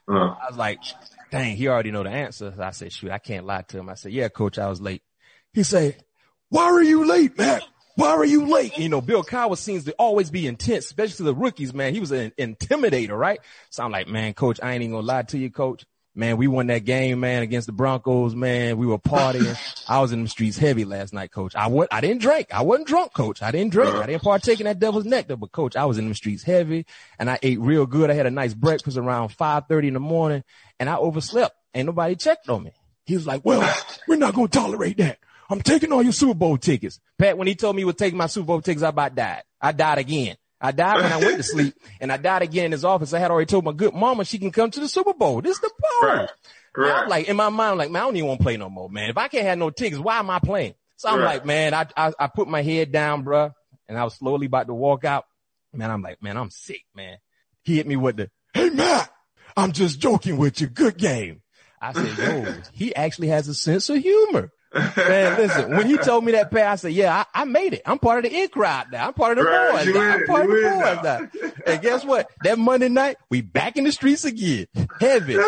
Uh-huh. 0.07 0.35
I 0.41 0.49
was 0.49 0.57
like, 0.57 0.79
dang, 1.31 1.55
he 1.55 1.67
already 1.67 1.91
know 1.91 2.03
the 2.03 2.09
answer. 2.09 2.53
I 2.59 2.71
said, 2.71 2.91
shoot, 2.91 3.11
I 3.11 3.19
can't 3.19 3.45
lie 3.45 3.61
to 3.61 3.79
him. 3.79 3.89
I 3.89 3.95
said, 3.95 4.13
yeah, 4.13 4.29
coach, 4.29 4.57
I 4.57 4.67
was 4.67 4.81
late. 4.81 5.03
He 5.53 5.63
said, 5.63 6.03
why 6.49 6.71
were 6.71 6.81
you 6.81 7.05
late, 7.05 7.37
Matt? 7.37 7.63
Why 7.99 8.11
are 8.11 8.23
you 8.23 8.45
late? 8.45 8.77
You 8.77 8.87
know, 8.87 9.01
Bill 9.01 9.25
Cowher 9.25 9.57
seems 9.57 9.83
to 9.83 9.91
always 9.99 10.31
be 10.31 10.47
intense, 10.47 10.85
especially 10.85 11.17
to 11.17 11.23
the 11.23 11.35
rookies, 11.35 11.73
man. 11.73 11.93
He 11.93 11.99
was 11.99 12.11
an 12.11 12.31
intimidator, 12.39 13.19
right? 13.19 13.41
So 13.71 13.83
I'm 13.83 13.91
like, 13.91 14.07
man, 14.07 14.33
coach, 14.33 14.57
I 14.63 14.71
ain't 14.71 14.83
even 14.83 14.93
gonna 14.93 15.05
lie 15.05 15.23
to 15.23 15.37
you, 15.37 15.51
coach. 15.51 15.85
Man, 16.15 16.37
we 16.37 16.47
won 16.47 16.67
that 16.67 16.85
game, 16.85 17.19
man, 17.19 17.43
against 17.43 17.67
the 17.67 17.73
Broncos, 17.73 18.33
man. 18.35 18.77
We 18.77 18.87
were 18.87 18.99
partying. 18.99 19.57
I 19.89 19.99
was 19.99 20.13
in 20.13 20.23
the 20.23 20.29
streets 20.29 20.57
heavy 20.57 20.85
last 20.85 21.11
night, 21.11 21.33
coach. 21.33 21.57
I 21.57 21.67
was, 21.67 21.89
I 21.91 21.99
didn't 21.99 22.21
drink. 22.21 22.47
I 22.53 22.61
wasn't 22.61 22.87
drunk, 22.87 23.13
coach. 23.13 23.41
I 23.41 23.51
didn't 23.51 23.73
drink. 23.73 23.93
I 23.93 24.05
didn't 24.05 24.23
partake 24.23 24.61
in 24.61 24.65
that 24.65 24.79
devil's 24.79 25.03
nectar, 25.03 25.35
but 25.35 25.51
coach, 25.51 25.75
I 25.75 25.83
was 25.83 25.97
in 25.97 26.07
the 26.07 26.15
streets 26.15 26.43
heavy 26.43 26.85
and 27.19 27.29
I 27.29 27.37
ate 27.43 27.59
real 27.59 27.85
good. 27.85 28.09
I 28.09 28.13
had 28.13 28.27
a 28.27 28.31
nice 28.31 28.53
breakfast 28.53 28.95
around 28.95 29.33
530 29.33 29.89
in 29.89 29.93
the 29.95 29.99
morning 29.99 30.45
and 30.79 30.89
I 30.89 30.95
overslept. 30.95 31.53
Ain't 31.73 31.87
nobody 31.87 32.15
checked 32.15 32.47
on 32.47 32.63
me. 32.63 32.71
He 33.05 33.15
was 33.15 33.27
like, 33.27 33.43
well, 33.43 33.69
we're 34.07 34.15
not 34.15 34.35
going 34.35 34.47
to 34.47 34.57
tolerate 34.57 34.97
that. 34.99 35.19
I'm 35.49 35.61
taking 35.61 35.91
all 35.91 36.03
your 36.03 36.11
Super 36.11 36.35
Bowl 36.35 36.57
tickets. 36.57 36.99
Pat, 37.17 37.37
when 37.37 37.47
he 37.47 37.55
told 37.55 37.75
me 37.75 37.81
he 37.81 37.85
would 37.85 37.97
take 37.97 38.13
my 38.13 38.27
Super 38.27 38.47
Bowl 38.47 38.61
tickets, 38.61 38.83
I 38.83 38.89
about 38.89 39.15
died. 39.15 39.43
I 39.59 39.71
died 39.71 39.97
again. 39.97 40.37
I 40.61 40.71
died 40.71 41.01
when 41.01 41.11
I 41.11 41.17
went 41.17 41.37
to 41.37 41.43
sleep 41.43 41.73
and 42.01 42.11
I 42.11 42.17
died 42.17 42.41
again 42.41 42.65
in 42.65 42.71
his 42.73 42.85
office. 42.85 43.13
I 43.13 43.19
had 43.19 43.31
already 43.31 43.47
told 43.47 43.63
my 43.63 43.71
good 43.71 43.93
mama 43.93 44.25
she 44.25 44.37
can 44.37 44.51
come 44.51 44.69
to 44.71 44.79
the 44.79 44.89
Super 44.89 45.13
Bowl. 45.13 45.41
This 45.41 45.55
is 45.55 45.61
the 45.61 45.71
power. 46.01 46.15
Right. 46.15 46.29
Right. 46.75 47.03
I'm 47.03 47.09
like, 47.09 47.27
in 47.27 47.35
my 47.35 47.49
mind, 47.49 47.71
I'm 47.71 47.77
like, 47.77 47.91
man, 47.91 48.01
I 48.01 48.05
don't 48.05 48.15
even 48.15 48.27
want 48.27 48.39
to 48.41 48.43
play 48.43 48.57
no 48.57 48.69
more, 48.69 48.89
man. 48.89 49.09
If 49.09 49.17
I 49.17 49.27
can't 49.27 49.45
have 49.45 49.57
no 49.57 49.69
tickets, 49.69 49.99
why 49.99 50.19
am 50.19 50.29
I 50.29 50.39
playing? 50.39 50.75
So 50.97 51.09
I'm 51.09 51.19
right. 51.19 51.35
like, 51.35 51.45
man, 51.45 51.73
I, 51.73 51.87
I, 51.97 52.13
I 52.19 52.27
put 52.27 52.47
my 52.47 52.61
head 52.61 52.91
down, 52.91 53.23
bruh, 53.23 53.53
and 53.87 53.97
I 53.97 54.03
was 54.03 54.15
slowly 54.15 54.45
about 54.45 54.67
to 54.67 54.73
walk 54.73 55.03
out. 55.03 55.25
Man, 55.73 55.89
I'm 55.89 56.01
like, 56.01 56.21
man, 56.21 56.37
I'm 56.37 56.49
sick, 56.49 56.83
man. 56.95 57.17
He 57.63 57.77
hit 57.77 57.87
me 57.87 57.95
with 57.95 58.17
the, 58.17 58.29
hey, 58.53 58.69
Matt, 58.69 59.11
I'm 59.57 59.71
just 59.71 59.99
joking 59.99 60.37
with 60.37 60.61
you. 60.61 60.67
Good 60.67 60.97
game. 60.97 61.41
I 61.81 61.93
said, 61.93 62.17
yo, 62.17 62.53
he 62.73 62.95
actually 62.95 63.29
has 63.29 63.47
a 63.47 63.53
sense 63.53 63.89
of 63.89 63.97
humor. 63.97 64.51
Man, 64.73 65.37
listen, 65.37 65.75
when 65.75 65.87
he 65.87 65.97
told 65.97 66.23
me 66.23 66.33
that, 66.33 66.51
Pat, 66.51 66.67
I 66.67 66.75
said, 66.75 66.93
yeah, 66.93 67.23
I, 67.33 67.41
I, 67.41 67.45
made 67.45 67.73
it. 67.73 67.81
I'm 67.85 67.97
part 67.97 68.23
of 68.23 68.31
the 68.31 68.37
in 68.37 68.49
crowd 68.49 68.91
now. 68.91 69.07
I'm 69.07 69.13
part 69.13 69.37
of 69.37 69.43
the 69.43 69.49
right, 69.49 69.85
boys 69.85 69.95
now. 69.95 70.01
I'm 70.01 70.25
part 70.25 70.45
of 70.45 70.51
the 70.51 71.29
boys 71.31 71.43
now. 71.43 71.51
and 71.65 71.81
guess 71.81 72.05
what? 72.05 72.29
That 72.43 72.59
Monday 72.59 72.89
night, 72.89 73.17
we 73.29 73.41
back 73.41 73.77
in 73.77 73.83
the 73.83 73.91
streets 73.91 74.25
again. 74.25 74.67
Heavy. 74.99 75.37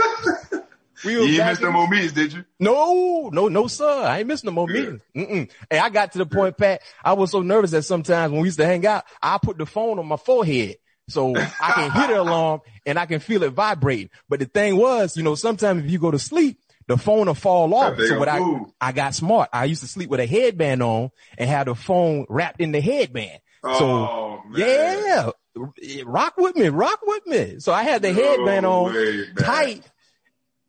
We 1.04 1.14
you 1.14 1.28
didn't 1.28 1.48
miss 1.48 1.62
no 1.62 1.72
more 1.72 1.88
meetings, 1.88 2.14
did 2.14 2.34
you? 2.34 2.46
No, 2.60 3.30
no, 3.34 3.48
no, 3.48 3.68
sir. 3.68 3.90
I 3.90 4.20
ain't 4.20 4.28
missing 4.28 4.48
no 4.48 4.52
more 4.52 4.68
meetings. 4.68 5.02
Mm-mm. 5.16 5.50
Hey, 5.70 5.80
I 5.80 5.90
got 5.90 6.12
to 6.12 6.20
the 6.20 6.26
point, 6.26 6.58
Pat. 6.58 6.82
I 7.04 7.14
was 7.14 7.32
so 7.32 7.42
nervous 7.42 7.72
that 7.72 7.84
sometimes 7.84 8.32
when 8.32 8.42
we 8.42 8.48
used 8.48 8.60
to 8.60 8.66
hang 8.66 8.86
out, 8.86 9.06
I 9.22 9.40
put 9.42 9.58
the 9.58 9.66
phone 9.66 9.98
on 9.98 10.06
my 10.06 10.18
forehead. 10.18 10.76
So 11.10 11.36
I 11.36 11.72
can 11.74 11.92
hear 11.92 12.08
the 12.08 12.22
alarm 12.22 12.62
and 12.86 12.98
I 12.98 13.06
can 13.06 13.20
feel 13.20 13.44
it 13.44 13.50
vibrating. 13.50 14.10
But 14.30 14.40
the 14.40 14.46
thing 14.46 14.78
was, 14.78 15.18
you 15.18 15.24
know, 15.24 15.36
sometimes 15.36 15.84
if 15.84 15.92
you 15.92 16.00
go 16.00 16.12
to 16.12 16.20
sleep, 16.20 16.61
the 16.88 16.98
phone 16.98 17.28
will 17.28 17.34
fall 17.34 17.74
off. 17.74 18.00
So 18.00 18.20
what 18.20 18.28
I, 18.28 18.40
I 18.80 18.92
got 18.92 19.16
smart. 19.16 19.50
I 19.54 19.66
used 19.66 19.82
to 19.82 19.88
sleep 19.88 20.10
with 20.10 20.20
a 20.20 20.26
headband 20.26 20.82
on 20.84 21.12
and 21.38 21.50
had 21.50 21.68
the 21.68 21.76
phone 21.76 22.26
wrapped 22.30 22.62
in 22.62 22.72
the 22.72 22.82
headband. 22.82 23.40
Oh, 23.64 24.42
so 24.44 24.50
man. 24.50 25.34
yeah, 25.56 26.02
rock 26.06 26.36
with 26.38 26.56
me, 26.56 26.70
rock 26.70 27.00
with 27.04 27.28
me. 27.28 27.60
So 27.60 27.72
I 27.72 27.84
had 27.84 28.02
the 28.02 28.12
no 28.12 28.22
headband 28.22 28.66
on 28.66 28.94
way, 28.94 29.26
tight 29.38 29.90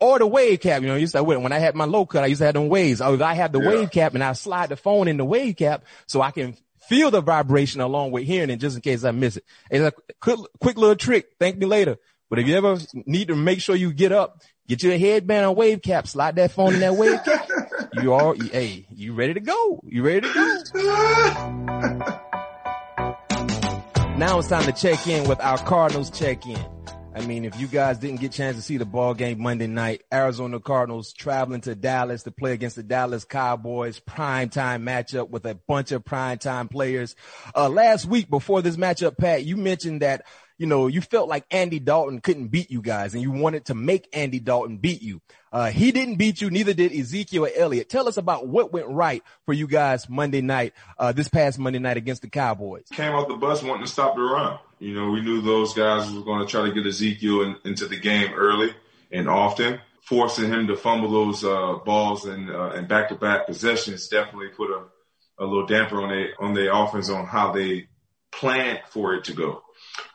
or 0.00 0.18
the 0.18 0.26
wave 0.26 0.60
cap. 0.60 0.82
You 0.82 0.88
know, 0.88 0.96
used 0.96 1.14
to 1.14 1.22
when 1.22 1.52
I 1.52 1.58
had 1.58 1.74
my 1.74 1.84
low 1.84 2.04
cut, 2.04 2.24
I 2.24 2.26
used 2.26 2.40
to 2.40 2.46
have 2.46 2.54
them 2.54 2.68
waves. 2.68 3.00
Oh, 3.00 3.22
I 3.22 3.34
had 3.34 3.52
the 3.52 3.60
yeah. 3.60 3.68
wave 3.68 3.90
cap 3.90 4.14
and 4.14 4.22
I 4.22 4.32
slide 4.32 4.68
the 4.68 4.76
phone 4.76 5.08
in 5.08 5.16
the 5.16 5.24
wave 5.24 5.56
cap 5.56 5.84
so 6.06 6.20
I 6.20 6.32
can 6.32 6.56
feel 6.88 7.10
the 7.10 7.20
vibration 7.20 7.80
along 7.80 8.10
with 8.10 8.24
hearing 8.24 8.50
it 8.50 8.56
just 8.56 8.76
in 8.76 8.82
case 8.82 9.04
I 9.04 9.12
miss 9.12 9.36
it. 9.36 9.44
It's 9.70 9.84
a 9.84 10.12
quick, 10.20 10.38
quick 10.60 10.76
little 10.76 10.96
trick. 10.96 11.26
Thank 11.38 11.56
me 11.56 11.66
later. 11.66 11.96
But 12.28 12.38
if 12.38 12.46
you 12.46 12.56
ever 12.56 12.78
need 13.06 13.28
to 13.28 13.36
make 13.36 13.60
sure 13.60 13.76
you 13.76 13.92
get 13.92 14.10
up, 14.10 14.42
get 14.68 14.82
your 14.82 14.98
headband 14.98 15.46
on 15.46 15.54
wave 15.54 15.80
cap, 15.82 16.06
slide 16.06 16.36
that 16.36 16.52
phone 16.52 16.74
in 16.74 16.80
that 16.80 16.96
wave 16.96 17.22
cap. 17.24 17.48
You 17.94 18.14
are, 18.14 18.34
hey, 18.34 18.86
you 18.90 19.12
ready 19.12 19.34
to 19.34 19.40
go? 19.40 19.82
You 19.84 20.02
ready 20.02 20.22
to 20.22 20.32
go? 20.32 20.62
now 24.16 24.38
it's 24.38 24.48
time 24.48 24.64
to 24.64 24.72
check 24.72 25.06
in 25.06 25.28
with 25.28 25.40
our 25.40 25.58
Cardinals 25.58 26.08
check 26.08 26.46
in. 26.46 26.58
I 27.14 27.20
mean, 27.26 27.44
if 27.44 27.60
you 27.60 27.66
guys 27.66 27.98
didn't 27.98 28.20
get 28.20 28.34
a 28.34 28.36
chance 28.36 28.56
to 28.56 28.62
see 28.62 28.78
the 28.78 28.86
ball 28.86 29.12
game 29.12 29.42
Monday 29.42 29.66
night, 29.66 30.02
Arizona 30.10 30.58
Cardinals 30.58 31.12
traveling 31.12 31.60
to 31.62 31.74
Dallas 31.74 32.22
to 32.22 32.30
play 32.30 32.52
against 32.52 32.76
the 32.76 32.82
Dallas 32.82 33.24
Cowboys, 33.24 33.98
prime 33.98 34.48
time 34.48 34.86
matchup 34.86 35.28
with 35.28 35.44
a 35.44 35.54
bunch 35.54 35.92
of 35.92 36.06
prime 36.06 36.38
time 36.38 36.68
players. 36.68 37.14
Uh, 37.54 37.68
last 37.68 38.06
week 38.06 38.30
before 38.30 38.62
this 38.62 38.76
matchup, 38.76 39.18
Pat, 39.18 39.44
you 39.44 39.58
mentioned 39.58 40.00
that 40.00 40.24
you 40.58 40.66
know, 40.66 40.86
you 40.86 41.00
felt 41.00 41.28
like 41.28 41.44
Andy 41.50 41.78
Dalton 41.78 42.20
couldn't 42.20 42.48
beat 42.48 42.70
you 42.70 42.82
guys 42.82 43.14
and 43.14 43.22
you 43.22 43.30
wanted 43.30 43.66
to 43.66 43.74
make 43.74 44.08
Andy 44.12 44.38
Dalton 44.40 44.78
beat 44.78 45.02
you. 45.02 45.20
Uh, 45.52 45.70
he 45.70 45.92
didn't 45.92 46.16
beat 46.16 46.40
you. 46.40 46.50
Neither 46.50 46.72
did 46.72 46.92
Ezekiel 46.92 47.48
Elliott. 47.54 47.88
Tell 47.88 48.08
us 48.08 48.16
about 48.16 48.48
what 48.48 48.72
went 48.72 48.86
right 48.88 49.22
for 49.44 49.52
you 49.52 49.66
guys 49.66 50.08
Monday 50.08 50.40
night, 50.40 50.72
uh, 50.98 51.12
this 51.12 51.28
past 51.28 51.58
Monday 51.58 51.78
night 51.78 51.96
against 51.96 52.22
the 52.22 52.30
Cowboys. 52.30 52.84
Came 52.92 53.12
off 53.12 53.28
the 53.28 53.34
bus 53.34 53.62
wanting 53.62 53.84
to 53.84 53.90
stop 53.90 54.14
the 54.14 54.22
run. 54.22 54.58
You 54.78 54.94
know, 54.94 55.10
we 55.10 55.20
knew 55.20 55.42
those 55.42 55.74
guys 55.74 56.10
were 56.10 56.22
going 56.22 56.40
to 56.40 56.50
try 56.50 56.66
to 56.66 56.72
get 56.72 56.86
Ezekiel 56.86 57.42
in, 57.42 57.56
into 57.64 57.86
the 57.86 57.98
game 57.98 58.32
early 58.34 58.74
and 59.10 59.28
often. 59.28 59.80
Forcing 60.04 60.52
him 60.52 60.66
to 60.66 60.76
fumble 60.76 61.10
those 61.10 61.44
uh, 61.44 61.78
balls 61.84 62.24
and 62.24 62.50
uh, 62.50 62.70
and 62.70 62.88
back 62.88 63.10
to 63.10 63.14
back 63.14 63.46
possessions 63.46 64.08
definitely 64.08 64.48
put 64.48 64.68
a, 64.70 64.82
a 65.38 65.46
little 65.46 65.64
damper 65.64 66.02
on 66.02 66.08
the 66.08 66.26
on 66.40 66.54
the 66.54 66.74
offense 66.74 67.08
on 67.08 67.24
how 67.24 67.52
they 67.52 67.86
planned 68.32 68.80
for 68.90 69.14
it 69.14 69.24
to 69.24 69.32
go. 69.32 69.62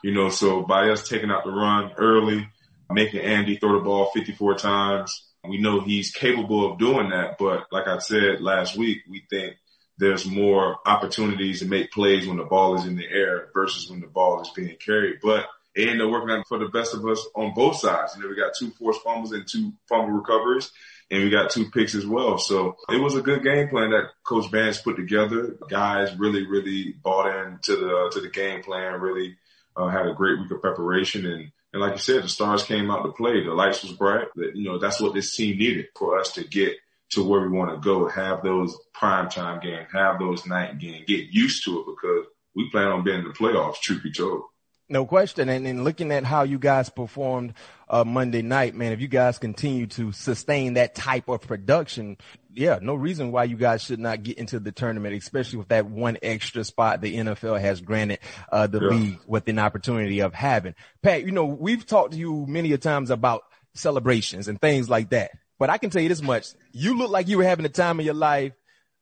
You 0.02 0.12
know, 0.12 0.28
so 0.28 0.62
by 0.62 0.90
us 0.90 1.08
taking 1.08 1.30
out 1.30 1.44
the 1.44 1.50
run 1.50 1.92
early, 1.96 2.48
making 2.90 3.20
Andy 3.20 3.56
throw 3.56 3.78
the 3.78 3.84
ball 3.84 4.10
54 4.14 4.54
times, 4.56 5.24
we 5.48 5.58
know 5.58 5.80
he's 5.80 6.10
capable 6.10 6.70
of 6.70 6.78
doing 6.78 7.10
that. 7.10 7.36
But 7.38 7.66
like 7.70 7.86
I 7.86 7.98
said 7.98 8.40
last 8.40 8.76
week, 8.76 8.98
we 9.08 9.24
think 9.30 9.56
there's 9.98 10.26
more 10.26 10.76
opportunities 10.86 11.60
to 11.60 11.66
make 11.66 11.90
plays 11.90 12.26
when 12.26 12.36
the 12.36 12.44
ball 12.44 12.76
is 12.76 12.86
in 12.86 12.96
the 12.96 13.08
air 13.08 13.48
versus 13.52 13.90
when 13.90 14.00
the 14.00 14.06
ball 14.06 14.40
is 14.40 14.50
being 14.50 14.76
carried. 14.84 15.18
But 15.22 15.46
it 15.74 15.88
ended 15.88 16.02
up 16.06 16.10
working 16.10 16.30
out 16.30 16.46
for 16.48 16.58
the 16.58 16.68
best 16.68 16.94
of 16.94 17.06
us 17.06 17.24
on 17.34 17.54
both 17.54 17.76
sides. 17.76 18.16
You 18.16 18.22
know, 18.22 18.28
we 18.28 18.36
got 18.36 18.52
two 18.58 18.70
forced 18.70 19.02
fumbles 19.02 19.32
and 19.32 19.46
two 19.46 19.72
fumble 19.88 20.12
recoveries 20.12 20.70
and 21.10 21.24
we 21.24 21.30
got 21.30 21.50
two 21.50 21.70
picks 21.70 21.94
as 21.94 22.06
well. 22.06 22.38
So 22.38 22.76
it 22.90 23.00
was 23.00 23.14
a 23.14 23.22
good 23.22 23.42
game 23.42 23.68
plan 23.68 23.90
that 23.90 24.10
Coach 24.24 24.50
Vance 24.50 24.80
put 24.80 24.96
together. 24.96 25.56
Guys 25.68 26.14
really, 26.18 26.46
really 26.46 26.94
bought 27.02 27.34
into 27.46 27.76
the 27.76 28.10
to 28.12 28.20
the 28.20 28.28
game 28.28 28.62
plan. 28.62 29.00
Really 29.00 29.36
uh, 29.78 29.88
had 29.88 30.06
a 30.06 30.14
great 30.14 30.38
week 30.38 30.50
of 30.50 30.60
preparation 30.60 31.26
and. 31.26 31.52
And 31.70 31.82
like 31.82 31.92
you 31.92 31.98
said, 31.98 32.22
the 32.22 32.30
stars 32.30 32.62
came 32.62 32.90
out 32.90 33.02
to 33.02 33.12
play. 33.12 33.44
The 33.44 33.52
lights 33.52 33.82
was 33.82 33.92
bright. 33.92 34.28
You 34.36 34.64
know, 34.64 34.78
that's 34.78 35.02
what 35.02 35.12
this 35.12 35.36
team 35.36 35.58
needed 35.58 35.88
for 35.94 36.18
us 36.18 36.32
to 36.32 36.44
get 36.44 36.78
to 37.10 37.22
where 37.22 37.42
we 37.42 37.48
want 37.48 37.70
to 37.70 37.86
go. 37.86 38.08
Have 38.08 38.42
those 38.42 38.74
prime 38.94 39.28
time 39.28 39.60
games, 39.60 39.88
have 39.92 40.18
those 40.18 40.46
night 40.46 40.78
games, 40.78 41.04
get 41.06 41.26
used 41.30 41.64
to 41.66 41.80
it 41.80 41.86
because 41.86 42.26
we 42.54 42.70
plan 42.70 42.88
on 42.88 43.04
being 43.04 43.18
in 43.18 43.24
the 43.24 43.34
playoffs, 43.34 43.80
truth 43.80 44.02
be 44.02 44.10
told. 44.10 44.44
No 44.90 45.04
question. 45.04 45.50
And 45.50 45.66
in 45.66 45.84
looking 45.84 46.10
at 46.12 46.24
how 46.24 46.44
you 46.44 46.58
guys 46.58 46.88
performed 46.88 47.52
uh, 47.90 48.04
Monday 48.04 48.40
night, 48.40 48.74
man, 48.74 48.92
if 48.92 49.00
you 49.00 49.08
guys 49.08 49.38
continue 49.38 49.86
to 49.88 50.12
sustain 50.12 50.74
that 50.74 50.94
type 50.94 51.28
of 51.28 51.42
production, 51.42 52.16
yeah, 52.54 52.78
no 52.80 52.94
reason 52.94 53.30
why 53.30 53.44
you 53.44 53.56
guys 53.56 53.82
should 53.82 54.00
not 54.00 54.22
get 54.22 54.38
into 54.38 54.58
the 54.58 54.72
tournament, 54.72 55.14
especially 55.14 55.58
with 55.58 55.68
that 55.68 55.86
one 55.86 56.16
extra 56.22 56.64
spot 56.64 57.02
the 57.02 57.16
NFL 57.16 57.60
has 57.60 57.82
granted 57.82 58.20
uh, 58.50 58.66
the 58.66 58.80
yeah. 58.80 58.88
league 58.88 59.18
with 59.26 59.46
an 59.48 59.58
opportunity 59.58 60.20
of 60.20 60.32
having. 60.32 60.74
Pat, 61.02 61.24
you 61.24 61.32
know, 61.32 61.44
we've 61.44 61.84
talked 61.84 62.12
to 62.12 62.18
you 62.18 62.46
many 62.48 62.72
a 62.72 62.78
times 62.78 63.10
about 63.10 63.42
celebrations 63.74 64.48
and 64.48 64.58
things 64.58 64.88
like 64.88 65.10
that. 65.10 65.32
But 65.58 65.68
I 65.68 65.76
can 65.76 65.90
tell 65.90 66.02
you 66.02 66.08
this 66.08 66.22
much. 66.22 66.46
You 66.72 66.96
look 66.96 67.10
like 67.10 67.28
you 67.28 67.36
were 67.38 67.44
having 67.44 67.64
the 67.64 67.68
time 67.68 68.00
of 68.00 68.06
your 68.06 68.14
life. 68.14 68.52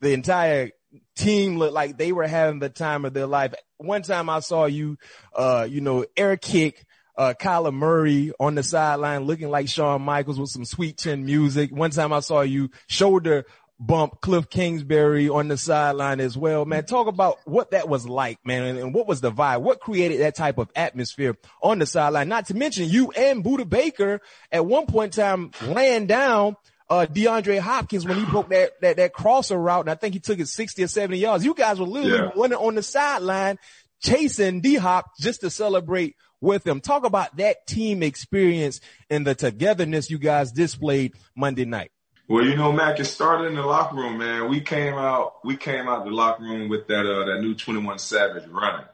The 0.00 0.12
entire 0.12 0.70
team 1.16 1.58
looked 1.58 1.74
like 1.74 1.98
they 1.98 2.12
were 2.12 2.26
having 2.26 2.58
the 2.58 2.68
time 2.68 3.04
of 3.04 3.14
their 3.14 3.26
life. 3.26 3.54
One 3.78 4.02
time 4.02 4.28
I 4.28 4.40
saw 4.40 4.66
you, 4.66 4.96
uh, 5.34 5.66
you 5.68 5.80
know, 5.80 6.04
air 6.16 6.36
kick, 6.36 6.84
uh, 7.16 7.34
Kyler 7.38 7.72
Murray 7.72 8.32
on 8.38 8.54
the 8.54 8.62
sideline 8.62 9.24
looking 9.24 9.50
like 9.50 9.68
Shawn 9.68 10.02
Michaels 10.02 10.38
with 10.38 10.50
some 10.50 10.64
sweet 10.64 10.98
chin 10.98 11.24
music. 11.24 11.70
One 11.70 11.90
time 11.90 12.12
I 12.12 12.20
saw 12.20 12.42
you 12.42 12.70
shoulder 12.88 13.46
bump 13.78 14.20
Cliff 14.20 14.48
Kingsbury 14.48 15.28
on 15.28 15.48
the 15.48 15.56
sideline 15.56 16.20
as 16.20 16.36
well. 16.36 16.64
Man, 16.64 16.84
talk 16.84 17.06
about 17.06 17.38
what 17.44 17.72
that 17.72 17.88
was 17.88 18.08
like, 18.08 18.38
man, 18.44 18.76
and 18.76 18.94
what 18.94 19.06
was 19.06 19.20
the 19.20 19.30
vibe? 19.30 19.62
What 19.62 19.80
created 19.80 20.20
that 20.20 20.34
type 20.34 20.58
of 20.58 20.70
atmosphere 20.74 21.36
on 21.62 21.78
the 21.78 21.86
sideline? 21.86 22.28
Not 22.28 22.46
to 22.46 22.54
mention 22.54 22.88
you 22.88 23.10
and 23.12 23.44
Budda 23.44 23.68
Baker 23.68 24.20
at 24.50 24.64
one 24.64 24.86
point 24.86 25.16
in 25.16 25.22
time 25.22 25.50
laying 25.62 26.06
down 26.06 26.56
uh, 26.88 27.06
DeAndre 27.10 27.58
Hopkins 27.58 28.06
when 28.06 28.18
he 28.18 28.24
broke 28.30 28.48
that, 28.50 28.80
that, 28.80 28.96
that 28.96 29.12
crosser 29.12 29.58
route. 29.58 29.80
And 29.80 29.90
I 29.90 29.94
think 29.94 30.14
he 30.14 30.20
took 30.20 30.38
it 30.38 30.48
60 30.48 30.84
or 30.84 30.88
70 30.88 31.18
yards. 31.18 31.44
You 31.44 31.54
guys 31.54 31.80
were 31.80 31.86
literally 31.86 32.16
yeah. 32.16 32.30
running 32.36 32.58
on 32.58 32.74
the 32.74 32.82
sideline 32.82 33.58
chasing 34.00 34.60
D 34.60 34.76
Hop 34.76 35.06
just 35.18 35.40
to 35.40 35.50
celebrate 35.50 36.16
with 36.40 36.66
him. 36.66 36.80
Talk 36.80 37.04
about 37.04 37.36
that 37.38 37.66
team 37.66 38.02
experience 38.02 38.80
and 39.10 39.26
the 39.26 39.34
togetherness 39.34 40.10
you 40.10 40.18
guys 40.18 40.52
displayed 40.52 41.14
Monday 41.34 41.64
night. 41.64 41.90
Well, 42.28 42.44
you 42.44 42.56
know, 42.56 42.72
Mac, 42.72 42.98
it 42.98 43.04
started 43.04 43.46
in 43.46 43.54
the 43.54 43.62
locker 43.62 43.94
room, 43.94 44.18
man. 44.18 44.48
We 44.50 44.60
came 44.60 44.94
out, 44.94 45.44
we 45.44 45.56
came 45.56 45.88
out 45.88 46.04
the 46.04 46.10
locker 46.10 46.42
room 46.42 46.68
with 46.68 46.88
that, 46.88 47.06
uh, 47.06 47.24
that 47.26 47.40
new 47.40 47.54
21 47.54 48.00
Savage 48.00 48.48
running. 48.48 48.86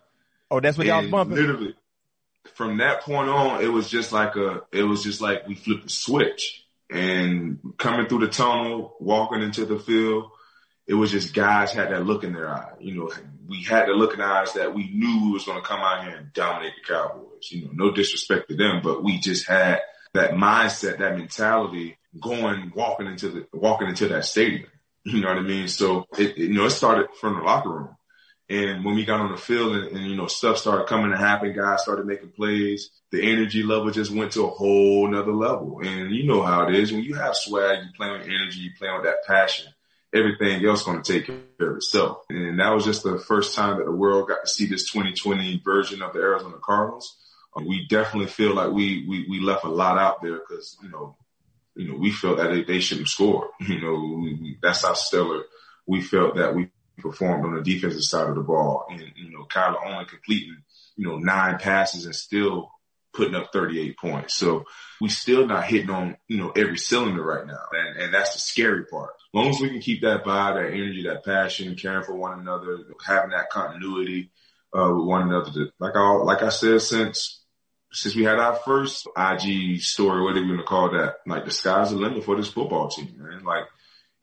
Oh, 0.50 0.60
that's 0.60 0.76
what 0.76 0.86
y'all 0.86 1.00
was 1.00 1.10
bumping? 1.10 1.36
Literally, 1.36 1.74
from 2.54 2.76
that 2.76 3.00
point 3.00 3.30
on, 3.30 3.62
it 3.62 3.68
was 3.68 3.88
just 3.88 4.12
like 4.12 4.36
a, 4.36 4.62
it 4.70 4.82
was 4.82 5.02
just 5.02 5.22
like 5.22 5.48
we 5.48 5.54
flipped 5.54 5.84
the 5.84 5.88
switch 5.88 6.61
and 6.92 7.58
coming 7.78 8.06
through 8.06 8.20
the 8.20 8.28
tunnel, 8.28 8.96
walking 9.00 9.42
into 9.42 9.64
the 9.64 9.78
field, 9.78 10.30
it 10.86 10.94
was 10.94 11.10
just 11.10 11.34
guys 11.34 11.72
had 11.72 11.90
that 11.90 12.04
look 12.04 12.24
in 12.24 12.32
their 12.32 12.48
eye. 12.48 12.72
You 12.80 12.94
know, 12.94 13.12
we 13.46 13.62
had 13.62 13.86
the 13.86 13.92
look 13.92 14.14
in 14.14 14.20
our 14.20 14.42
eyes 14.42 14.52
that 14.54 14.74
we 14.74 14.90
knew 14.90 15.26
we 15.26 15.32
was 15.32 15.44
going 15.44 15.60
to 15.60 15.66
come 15.66 15.80
out 15.80 16.04
here 16.04 16.16
and 16.16 16.32
dominate 16.32 16.74
the 16.76 16.92
Cowboys. 16.92 17.50
You 17.50 17.64
know, 17.64 17.70
no 17.72 17.90
disrespect 17.92 18.48
to 18.48 18.56
them, 18.56 18.80
but 18.82 19.02
we 19.02 19.18
just 19.18 19.48
had 19.48 19.80
that 20.14 20.32
mindset, 20.32 20.98
that 20.98 21.16
mentality 21.16 21.96
going, 22.20 22.72
walking 22.74 23.06
into 23.06 23.28
the, 23.30 23.46
walking 23.52 23.88
into 23.88 24.08
that 24.08 24.24
stadium. 24.24 24.66
You 25.04 25.20
know 25.20 25.28
what 25.28 25.38
I 25.38 25.42
mean? 25.42 25.68
So 25.68 26.06
it, 26.18 26.30
it 26.30 26.38
you 26.38 26.54
know, 26.54 26.66
it 26.66 26.70
started 26.70 27.08
from 27.20 27.36
the 27.36 27.42
locker 27.42 27.70
room. 27.70 27.96
And 28.52 28.84
when 28.84 28.96
we 28.96 29.06
got 29.06 29.20
on 29.20 29.32
the 29.32 29.38
field 29.38 29.74
and, 29.76 29.96
and, 29.96 30.06
you 30.06 30.14
know, 30.14 30.26
stuff 30.26 30.58
started 30.58 30.86
coming 30.86 31.10
to 31.10 31.16
happen, 31.16 31.54
guys 31.54 31.82
started 31.82 32.04
making 32.04 32.32
plays, 32.32 32.90
the 33.10 33.22
energy 33.22 33.62
level 33.62 33.90
just 33.90 34.10
went 34.10 34.32
to 34.32 34.44
a 34.44 34.50
whole 34.50 35.08
nother 35.08 35.32
level. 35.32 35.80
And 35.82 36.14
you 36.14 36.24
know 36.24 36.42
how 36.42 36.68
it 36.68 36.74
is 36.74 36.92
when 36.92 37.02
you 37.02 37.14
have 37.14 37.34
swag, 37.34 37.78
you 37.78 37.90
play 37.96 38.10
with 38.10 38.26
energy, 38.26 38.60
you 38.60 38.70
play 38.78 38.90
with 38.92 39.04
that 39.04 39.24
passion, 39.26 39.72
everything 40.12 40.62
else 40.66 40.82
going 40.82 41.00
to 41.02 41.12
take 41.12 41.26
care 41.28 41.70
of 41.70 41.76
itself. 41.76 42.18
And 42.28 42.60
that 42.60 42.74
was 42.74 42.84
just 42.84 43.04
the 43.04 43.18
first 43.18 43.56
time 43.56 43.78
that 43.78 43.86
the 43.86 43.90
world 43.90 44.28
got 44.28 44.44
to 44.44 44.50
see 44.50 44.66
this 44.66 44.90
2020 44.92 45.62
version 45.64 46.02
of 46.02 46.12
the 46.12 46.20
Arizona 46.20 46.56
Cardinals. 46.62 47.16
Um, 47.56 47.66
we 47.66 47.86
definitely 47.88 48.28
feel 48.28 48.54
like 48.54 48.70
we, 48.70 49.06
we, 49.08 49.26
we 49.30 49.40
left 49.40 49.64
a 49.64 49.70
lot 49.70 49.96
out 49.96 50.20
there 50.20 50.40
because, 50.40 50.76
you 50.82 50.90
know, 50.90 51.16
you 51.74 51.88
know, 51.88 51.96
we 51.96 52.12
felt 52.12 52.36
that 52.36 52.50
they, 52.50 52.64
they 52.64 52.80
shouldn't 52.80 53.08
score. 53.08 53.48
You 53.60 53.80
know, 53.80 54.28
that's 54.60 54.82
how 54.82 54.92
stellar 54.92 55.44
we 55.86 56.02
felt 56.02 56.36
that 56.36 56.54
we 56.54 56.68
performed 56.98 57.44
on 57.44 57.54
the 57.54 57.62
defensive 57.62 58.02
side 58.02 58.28
of 58.28 58.34
the 58.34 58.42
ball. 58.42 58.86
And, 58.90 59.00
you 59.16 59.30
know, 59.30 59.44
Kyler 59.44 59.84
only 59.86 60.04
completing, 60.04 60.56
you 60.96 61.06
know, 61.06 61.18
nine 61.18 61.58
passes 61.58 62.06
and 62.06 62.14
still 62.14 62.70
putting 63.12 63.34
up 63.34 63.52
38 63.52 63.98
points. 63.98 64.34
So 64.34 64.64
we 65.00 65.08
still 65.08 65.46
not 65.46 65.64
hitting 65.64 65.90
on, 65.90 66.16
you 66.28 66.38
know, 66.38 66.50
every 66.50 66.78
cylinder 66.78 67.22
right 67.22 67.46
now. 67.46 67.64
And, 67.72 68.04
and 68.04 68.14
that's 68.14 68.32
the 68.32 68.40
scary 68.40 68.86
part. 68.86 69.10
As 69.10 69.34
long 69.34 69.48
as 69.48 69.60
we 69.60 69.70
can 69.70 69.80
keep 69.80 70.02
that 70.02 70.24
vibe, 70.24 70.54
that 70.54 70.72
energy, 70.72 71.04
that 71.06 71.24
passion, 71.24 71.76
caring 71.76 72.04
for 72.04 72.14
one 72.14 72.38
another, 72.38 72.78
having 73.06 73.30
that 73.30 73.50
continuity, 73.50 74.30
uh, 74.74 74.90
with 74.94 75.06
one 75.06 75.28
another. 75.28 75.70
Like 75.78 75.96
I, 75.96 76.10
like 76.12 76.42
I 76.42 76.48
said, 76.48 76.80
since 76.82 77.40
since 77.92 78.14
we 78.14 78.24
had 78.24 78.38
our 78.38 78.54
first 78.54 79.06
IG 79.16 79.82
story, 79.82 80.22
whatever 80.22 80.46
you 80.46 80.54
want 80.54 80.60
to 80.60 80.66
call 80.66 80.92
that, 80.92 81.16
like 81.26 81.44
the 81.44 81.50
sky's 81.50 81.90
the 81.90 81.96
limit 81.96 82.24
for 82.24 82.36
this 82.36 82.48
football 82.48 82.88
team, 82.88 83.14
man. 83.18 83.44
Like 83.44 83.64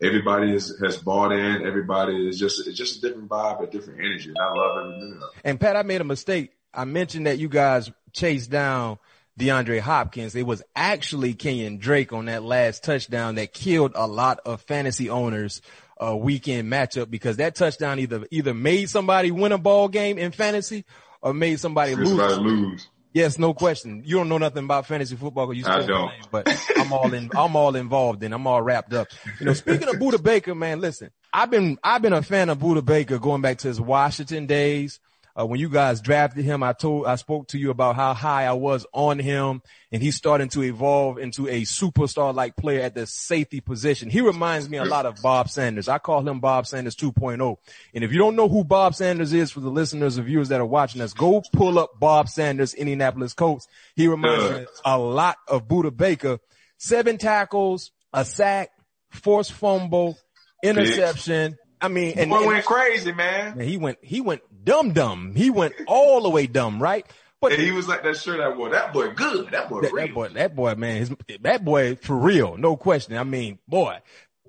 everybody 0.02 0.54
is, 0.54 0.78
has 0.84 0.98
bought 0.98 1.32
in. 1.32 1.66
Everybody 1.66 2.28
is 2.28 2.40
just, 2.40 2.68
it's 2.68 2.78
just 2.78 2.98
a 2.98 3.02
different 3.02 3.30
vibe, 3.30 3.64
a 3.64 3.68
different 3.68 4.00
energy. 4.00 4.30
And 4.30 4.38
I 4.38 4.54
love 4.54 4.78
every 4.86 4.98
minute. 5.00 5.24
And 5.44 5.60
Pat, 5.60 5.76
I 5.76 5.84
made 5.84 6.02
a 6.02 6.06
mistake. 6.06 6.52
I 6.74 6.86
mentioned 6.86 7.28
that 7.28 7.40
you 7.40 7.50
guys 7.50 7.92
chased 8.14 8.50
down 8.50 9.00
DeAndre 9.40 9.80
Hopkins. 9.80 10.36
It 10.36 10.46
was 10.46 10.62
actually 10.76 11.34
Kenyon 11.34 11.78
Drake 11.78 12.14
on 12.14 12.26
that 12.26 12.44
last 12.44 12.84
touchdown 12.84 13.36
that 13.36 13.54
killed 13.54 13.94
a 13.96 14.08
lot 14.08 14.40
of 14.46 14.62
fantasy 14.62 15.10
owners 15.10 15.62
uh, 16.02 16.16
weekend 16.16 16.72
matchup 16.72 17.10
because 17.10 17.38
that 17.38 17.56
touchdown 17.56 18.00
either 18.00 18.26
either 18.32 18.54
made 18.54 18.90
somebody 18.90 19.32
win 19.32 19.52
a 19.52 19.58
ball 19.58 19.88
game 19.88 20.18
in 20.18 20.32
fantasy 20.32 20.86
or 21.22 21.34
made 21.34 21.60
somebody 21.60 21.96
lose. 21.96 22.38
lose. 22.38 22.88
Yes, 23.20 23.38
no 23.38 23.54
question. 23.54 24.02
You 24.06 24.16
don't 24.16 24.30
know 24.30 24.38
nothing 24.38 24.64
about 24.64 24.86
fantasy 24.86 25.18
football 25.18 25.48
because 25.48 25.62
you 25.62 25.70
I 25.70 25.86
don't. 25.86 26.08
Name, 26.08 26.22
but 26.32 26.48
I'm 26.78 26.94
all 26.94 27.14
in. 27.14 27.30
I'm 27.36 27.54
all 27.54 27.76
involved 27.76 28.24
in. 28.24 28.32
I'm 28.32 28.48
all 28.48 28.62
wrapped 28.62 28.94
up. 28.94 29.10
You 29.42 29.46
know, 29.46 29.54
speaking 29.54 29.90
of 29.90 29.96
Budda 29.96 30.24
Baker, 30.24 30.56
man, 30.56 30.80
listen, 30.80 31.10
I've 31.34 31.52
been 31.52 31.78
I've 31.84 32.02
been 32.02 32.14
a 32.14 32.22
fan 32.22 32.48
of 32.48 32.60
Budda 32.60 32.86
Baker 32.86 33.20
going 33.20 33.42
back 33.42 33.58
to 33.60 33.68
his 33.68 33.82
Washington 33.82 34.46
days. 34.46 35.02
Uh, 35.40 35.46
when 35.46 35.60
you 35.60 35.70
guys 35.70 36.02
drafted 36.02 36.44
him, 36.44 36.64
I 36.64 36.74
told, 36.74 37.06
I 37.06 37.16
spoke 37.16 37.48
to 37.50 37.58
you 37.58 37.70
about 37.70 37.96
how 37.96 38.14
high 38.14 38.46
I 38.46 38.54
was 38.54 38.86
on 38.92 39.20
him 39.20 39.62
and 39.92 40.02
he's 40.02 40.16
starting 40.16 40.50
to 40.50 40.64
evolve 40.64 41.18
into 41.18 41.48
a 41.48 41.62
superstar 41.62 42.36
like 42.36 42.58
player 42.58 42.82
at 42.82 42.94
the 42.94 43.06
safety 43.06 43.62
position. 43.62 44.10
He 44.10 44.20
reminds 44.20 44.70
me 44.70 44.78
a 44.78 44.84
lot 44.84 45.06
of 45.06 45.22
Bob 45.22 45.50
Sanders. 45.50 45.88
I 45.88 45.98
call 45.98 46.28
him 46.28 46.42
Bob 46.42 46.68
Sanders 46.68 46.96
2.0. 46.96 47.58
And 47.94 48.04
if 48.04 48.12
you 48.12 48.18
don't 48.18 48.36
know 48.36 48.50
who 48.50 48.66
Bob 48.66 48.96
Sanders 48.96 49.32
is 49.32 49.50
for 49.50 49.62
the 49.62 49.70
listeners 49.70 50.18
and 50.18 50.26
viewers 50.26 50.50
that 50.50 50.60
are 50.60 50.66
watching 50.66 51.00
us, 51.00 51.14
go 51.14 51.42
pull 51.54 51.80
up 51.80 52.00
Bob 52.00 52.28
Sanders, 52.28 52.74
Indianapolis 52.74 53.34
Colts. 53.34 53.68
He 53.96 54.08
reminds 54.08 54.60
me 54.60 54.66
a 54.84 54.98
lot 54.98 55.38
of 55.48 55.70
Budda 55.70 55.96
Baker. 55.96 56.40
Seven 56.78 57.18
tackles, 57.18 57.92
a 58.12 58.26
sack, 58.26 58.72
forced 59.10 59.54
fumble, 59.54 60.18
interception. 60.62 61.58
I 61.82 61.88
mean, 61.88 62.18
and, 62.18 62.30
Boy 62.30 62.38
and- 62.38 62.48
went 62.48 62.66
crazy, 62.66 63.12
man. 63.12 63.58
Man, 63.58 63.68
he 63.68 63.78
went, 63.78 64.00
he 64.02 64.22
went 64.22 64.42
dumb 64.64 64.94
dumb. 64.94 65.34
He 65.36 65.50
went 65.50 65.74
all 65.88 66.22
the 66.22 66.30
way 66.30 66.48
dumb, 66.48 66.82
right? 66.82 67.06
But 67.42 67.54
And 67.54 67.62
he 67.62 67.72
was 67.72 67.88
like 67.88 68.04
that 68.04 68.18
shirt 68.18 68.42
I 68.42 68.50
wore. 68.50 68.70
That 68.70 68.92
boy 68.92 69.12
good. 69.12 69.52
That 69.52 69.70
boy 69.70 69.82
that, 69.82 69.94
real. 69.94 70.08
that 70.08 70.14
boy, 70.14 70.28
that 70.30 70.56
boy, 70.56 70.76
man, 70.76 70.98
his, 70.98 71.12
that 71.42 71.64
boy 71.64 71.96
for 71.96 72.16
real, 72.18 72.58
no 72.58 72.76
question. 72.76 73.16
I 73.16 73.24
mean, 73.24 73.60
boy. 73.68 74.00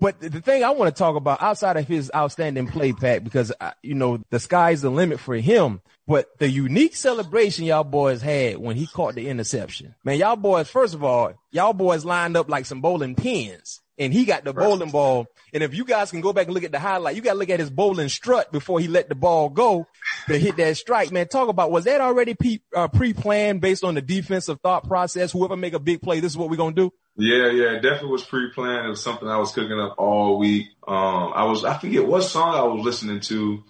But 0.01 0.19
the 0.19 0.31
the 0.31 0.41
thing 0.41 0.65
I 0.65 0.71
want 0.71 0.95
to 0.95 0.99
talk 0.99 1.15
about 1.15 1.43
outside 1.43 1.77
of 1.77 1.87
his 1.87 2.11
outstanding 2.15 2.67
play, 2.67 2.93
Pat, 2.93 3.23
because 3.23 3.53
you 3.83 3.95
know 3.95 4.19
the 4.31 4.41
sky's 4.41 4.81
the 4.81 4.91
limit 4.91 5.21
for 5.21 5.37
him. 5.37 5.83
But 6.09 6.37
the 6.39 6.49
unique 6.49 6.97
celebration 6.97 7.67
y'all 7.67 7.85
boys 7.85 8.21
had 8.23 8.59
when 8.59 8.77
he 8.77 8.87
caught 8.87 9.15
the 9.15 9.29
interception, 9.29 9.95
man, 10.03 10.19
y'all 10.19 10.35
boys. 10.35 10.69
First 10.69 10.95
of 10.95 11.05
all, 11.05 11.35
y'all 11.53 11.75
boys 11.75 12.05
lined 12.05 12.37
up 12.37 12.49
like 12.49 12.67
some 12.67 12.81
bowling 12.81 13.15
pins, 13.15 13.81
and 13.99 14.13
he 14.13 14.25
got 14.25 14.43
the 14.43 14.53
bowling 14.53 14.91
ball. 14.91 15.27
And 15.53 15.63
if 15.63 15.75
you 15.75 15.85
guys 15.85 16.11
can 16.11 16.21
go 16.21 16.33
back 16.33 16.47
and 16.47 16.55
look 16.55 16.65
at 16.65 16.73
the 16.73 16.79
highlight, 16.79 17.17
you 17.17 17.23
got 17.23 17.33
to 17.33 17.39
look 17.39 17.51
at 17.51 17.61
his 17.61 17.71
bowling 17.71 18.09
strut 18.09 18.53
before 18.53 18.81
he 18.81 18.89
let 18.89 19.09
the 19.09 19.15
ball 19.15 19.49
go 19.49 19.87
to 20.27 20.39
hit 20.39 20.57
that 20.57 20.77
strike. 20.77 21.11
Man, 21.11 21.29
talk 21.29 21.49
about 21.49 21.71
was 21.71 21.85
that 21.85 22.01
already 22.01 22.35
pe- 22.35 22.61
uh, 22.75 22.89
pre-planned 22.89 23.61
based 23.61 23.85
on 23.85 23.95
the 23.95 24.03
defensive 24.03 24.61
thought 24.61 24.87
process? 24.87 25.33
Whoever 25.33 25.57
make 25.57 25.75
a 25.75 25.79
big 25.79 26.03
play, 26.03 26.21
this 26.21 26.33
is 26.33 26.39
what 26.39 26.51
we're 26.51 26.57
gonna 26.57 26.75
do. 26.75 26.93
Yeah, 27.17 27.51
yeah, 27.51 27.73
it 27.73 27.83
definitely 27.83 28.11
was 28.11 28.25
pre-planned. 28.25 28.87
It 28.87 28.91
was 28.91 29.03
something 29.03 29.29
I 29.29 29.39
was 29.39 29.53
cooking 29.53 29.79
up 29.79 29.97
all 29.99 30.39
week. 30.39 30.69
Um, 30.87 31.33
I 31.35 31.45
was, 31.45 31.65
I 31.65 31.77
forget 31.77 32.07
what 32.07 32.23
song 32.23 32.55
I 32.55 32.63
was 32.63 32.85
listening 32.85 33.21
to, 33.21 33.63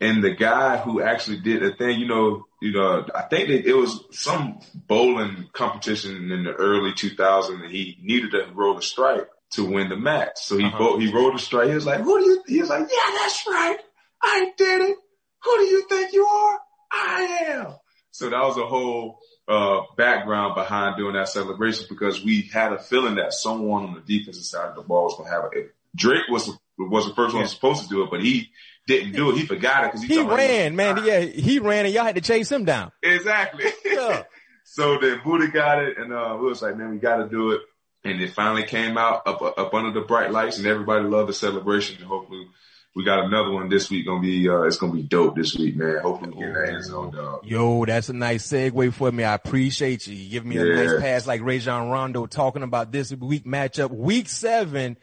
and 0.00 0.22
the 0.22 0.34
guy 0.34 0.76
who 0.78 1.00
actually 1.00 1.38
did 1.38 1.62
the 1.62 1.72
thing, 1.72 1.98
you 1.98 2.06
know, 2.06 2.46
you 2.60 2.72
know, 2.72 3.04
I 3.14 3.22
think 3.22 3.48
that 3.48 3.66
it 3.68 3.74
was 3.74 4.04
some 4.12 4.60
bowling 4.74 5.48
competition 5.52 6.30
in 6.30 6.44
the 6.44 6.52
early 6.52 6.92
2000s, 6.92 7.62
and 7.62 7.72
he 7.72 7.98
needed 8.02 8.32
to 8.32 8.46
roll 8.54 8.78
a 8.78 8.82
strike 8.82 9.28
to 9.52 9.64
win 9.64 9.88
the 9.88 9.96
match. 9.96 10.32
So 10.36 10.56
he 10.56 10.64
Uh-huh. 10.64 10.78
bo- 10.78 10.98
he 10.98 11.12
rolled 11.12 11.34
a 11.34 11.38
strike. 11.38 11.68
He 11.68 11.74
was 11.74 11.86
like, 11.86 12.00
"Who 12.00 12.18
do 12.18 12.24
you?" 12.24 12.42
He 12.46 12.60
was 12.60 12.70
like, 12.70 12.80
"Yeah, 12.90 13.10
that's 13.18 13.46
right. 13.48 13.78
I 14.22 14.52
did 14.56 14.80
it. 14.82 14.96
Who 15.44 15.56
do 15.58 15.64
you 15.64 15.86
think 15.88 16.12
you 16.12 16.24
are? 16.26 16.58
I 16.92 17.22
am." 17.48 17.66
So 18.10 18.28
that 18.30 18.42
was 18.42 18.56
a 18.58 18.66
whole 18.66 19.18
uh, 19.48 19.80
background 19.96 20.54
behind 20.54 20.96
doing 20.96 21.14
that 21.14 21.28
celebration 21.28 21.86
because 21.88 22.22
we 22.24 22.42
had 22.42 22.72
a 22.72 22.78
feeling 22.78 23.16
that 23.16 23.32
someone 23.32 23.84
on 23.84 23.94
the 23.94 24.00
defensive 24.18 24.44
side 24.44 24.68
of 24.70 24.76
the 24.76 24.82
ball 24.82 25.04
was 25.04 25.16
going 25.16 25.28
to 25.28 25.34
have 25.34 25.44
it. 25.52 25.74
Drake 25.96 26.28
was 26.30 26.50
was 26.78 27.06
the 27.08 27.14
first 27.14 27.34
one 27.34 27.42
Yeah. 27.42 27.48
supposed 27.48 27.82
to 27.82 27.88
do 27.88 28.02
it, 28.02 28.10
but 28.10 28.22
he 28.22 28.50
didn't 28.86 29.12
do 29.12 29.30
it. 29.30 29.36
He 29.36 29.46
forgot 29.46 29.84
it 29.84 29.92
because 29.92 30.02
he, 30.06 30.14
He 30.14 30.22
ran, 30.22 30.74
man. 30.76 31.04
Yeah, 31.04 31.20
he 31.20 31.58
ran, 31.58 31.84
and 31.86 31.94
y'all 31.94 32.04
had 32.04 32.14
to 32.14 32.20
chase 32.20 32.50
him 32.50 32.64
down. 32.64 32.92
Exactly. 33.02 33.64
Yeah. 33.84 34.22
so 34.64 34.98
then 34.98 35.18
Budda 35.18 35.52
got 35.52 35.82
it, 35.82 35.98
and 35.98 36.12
uh, 36.12 36.36
we 36.40 36.46
was 36.46 36.62
like, 36.62 36.76
man, 36.76 36.90
we 36.90 36.98
got 36.98 37.16
to 37.18 37.28
do 37.28 37.50
it. 37.52 37.60
And 38.04 38.20
it 38.20 38.32
finally 38.32 38.64
came 38.64 38.98
out 38.98 39.26
up 39.26 39.40
up 39.42 39.72
under 39.74 39.92
the 39.92 40.06
bright 40.06 40.32
lights, 40.32 40.58
and 40.58 40.66
everybody 40.66 41.04
loved 41.04 41.28
the 41.28 41.34
celebration. 41.34 41.96
And 41.96 42.06
hopefully, 42.06 42.48
we 42.96 43.04
got 43.04 43.24
another 43.24 43.50
one 43.50 43.68
this 43.68 43.90
week. 43.90 44.06
Gonna 44.06 44.20
be 44.20 44.48
uh, 44.48 44.62
it's 44.62 44.76
gonna 44.76 44.92
be 44.92 45.02
dope 45.02 45.36
this 45.36 45.54
week, 45.54 45.76
man. 45.76 45.98
Hopefully, 46.02 46.30
we 46.30 46.44
get 46.44 46.54
that 46.54 46.68
end 46.68 46.84
zone 46.84 47.12
dog. 47.12 47.44
Yo, 47.44 47.84
that's 47.84 48.08
a 48.08 48.12
nice 48.12 48.46
segue 48.46 48.92
for 48.92 49.12
me. 49.12 49.24
I 49.24 49.34
appreciate 49.34 50.06
you. 50.06 50.14
You 50.14 50.30
give 50.30 50.44
me 50.44 50.56
a 50.56 50.64
nice 50.64 51.00
pass 51.00 51.26
like 51.26 51.42
Rajon 51.42 51.90
Rondo 51.90 52.26
talking 52.26 52.62
about 52.62 52.90
this 52.90 53.12
week 53.12 53.44
matchup. 53.44 53.90
Week 53.90 54.28
seven, 54.28 54.96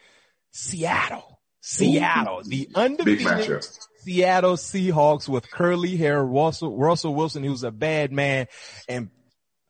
Seattle. 0.52 1.40
Seattle. 1.62 2.42
The 2.44 2.66
Big 2.66 2.76
undefeated. 2.76 3.66
Seattle 4.00 4.56
Seahawks 4.56 5.28
with 5.28 5.50
curly 5.52 5.98
hair 5.98 6.24
Russell, 6.24 6.78
Russell 6.78 7.14
Wilson, 7.14 7.44
who's 7.44 7.64
a 7.64 7.72
bad 7.72 8.12
man. 8.12 8.48
And 8.88 9.10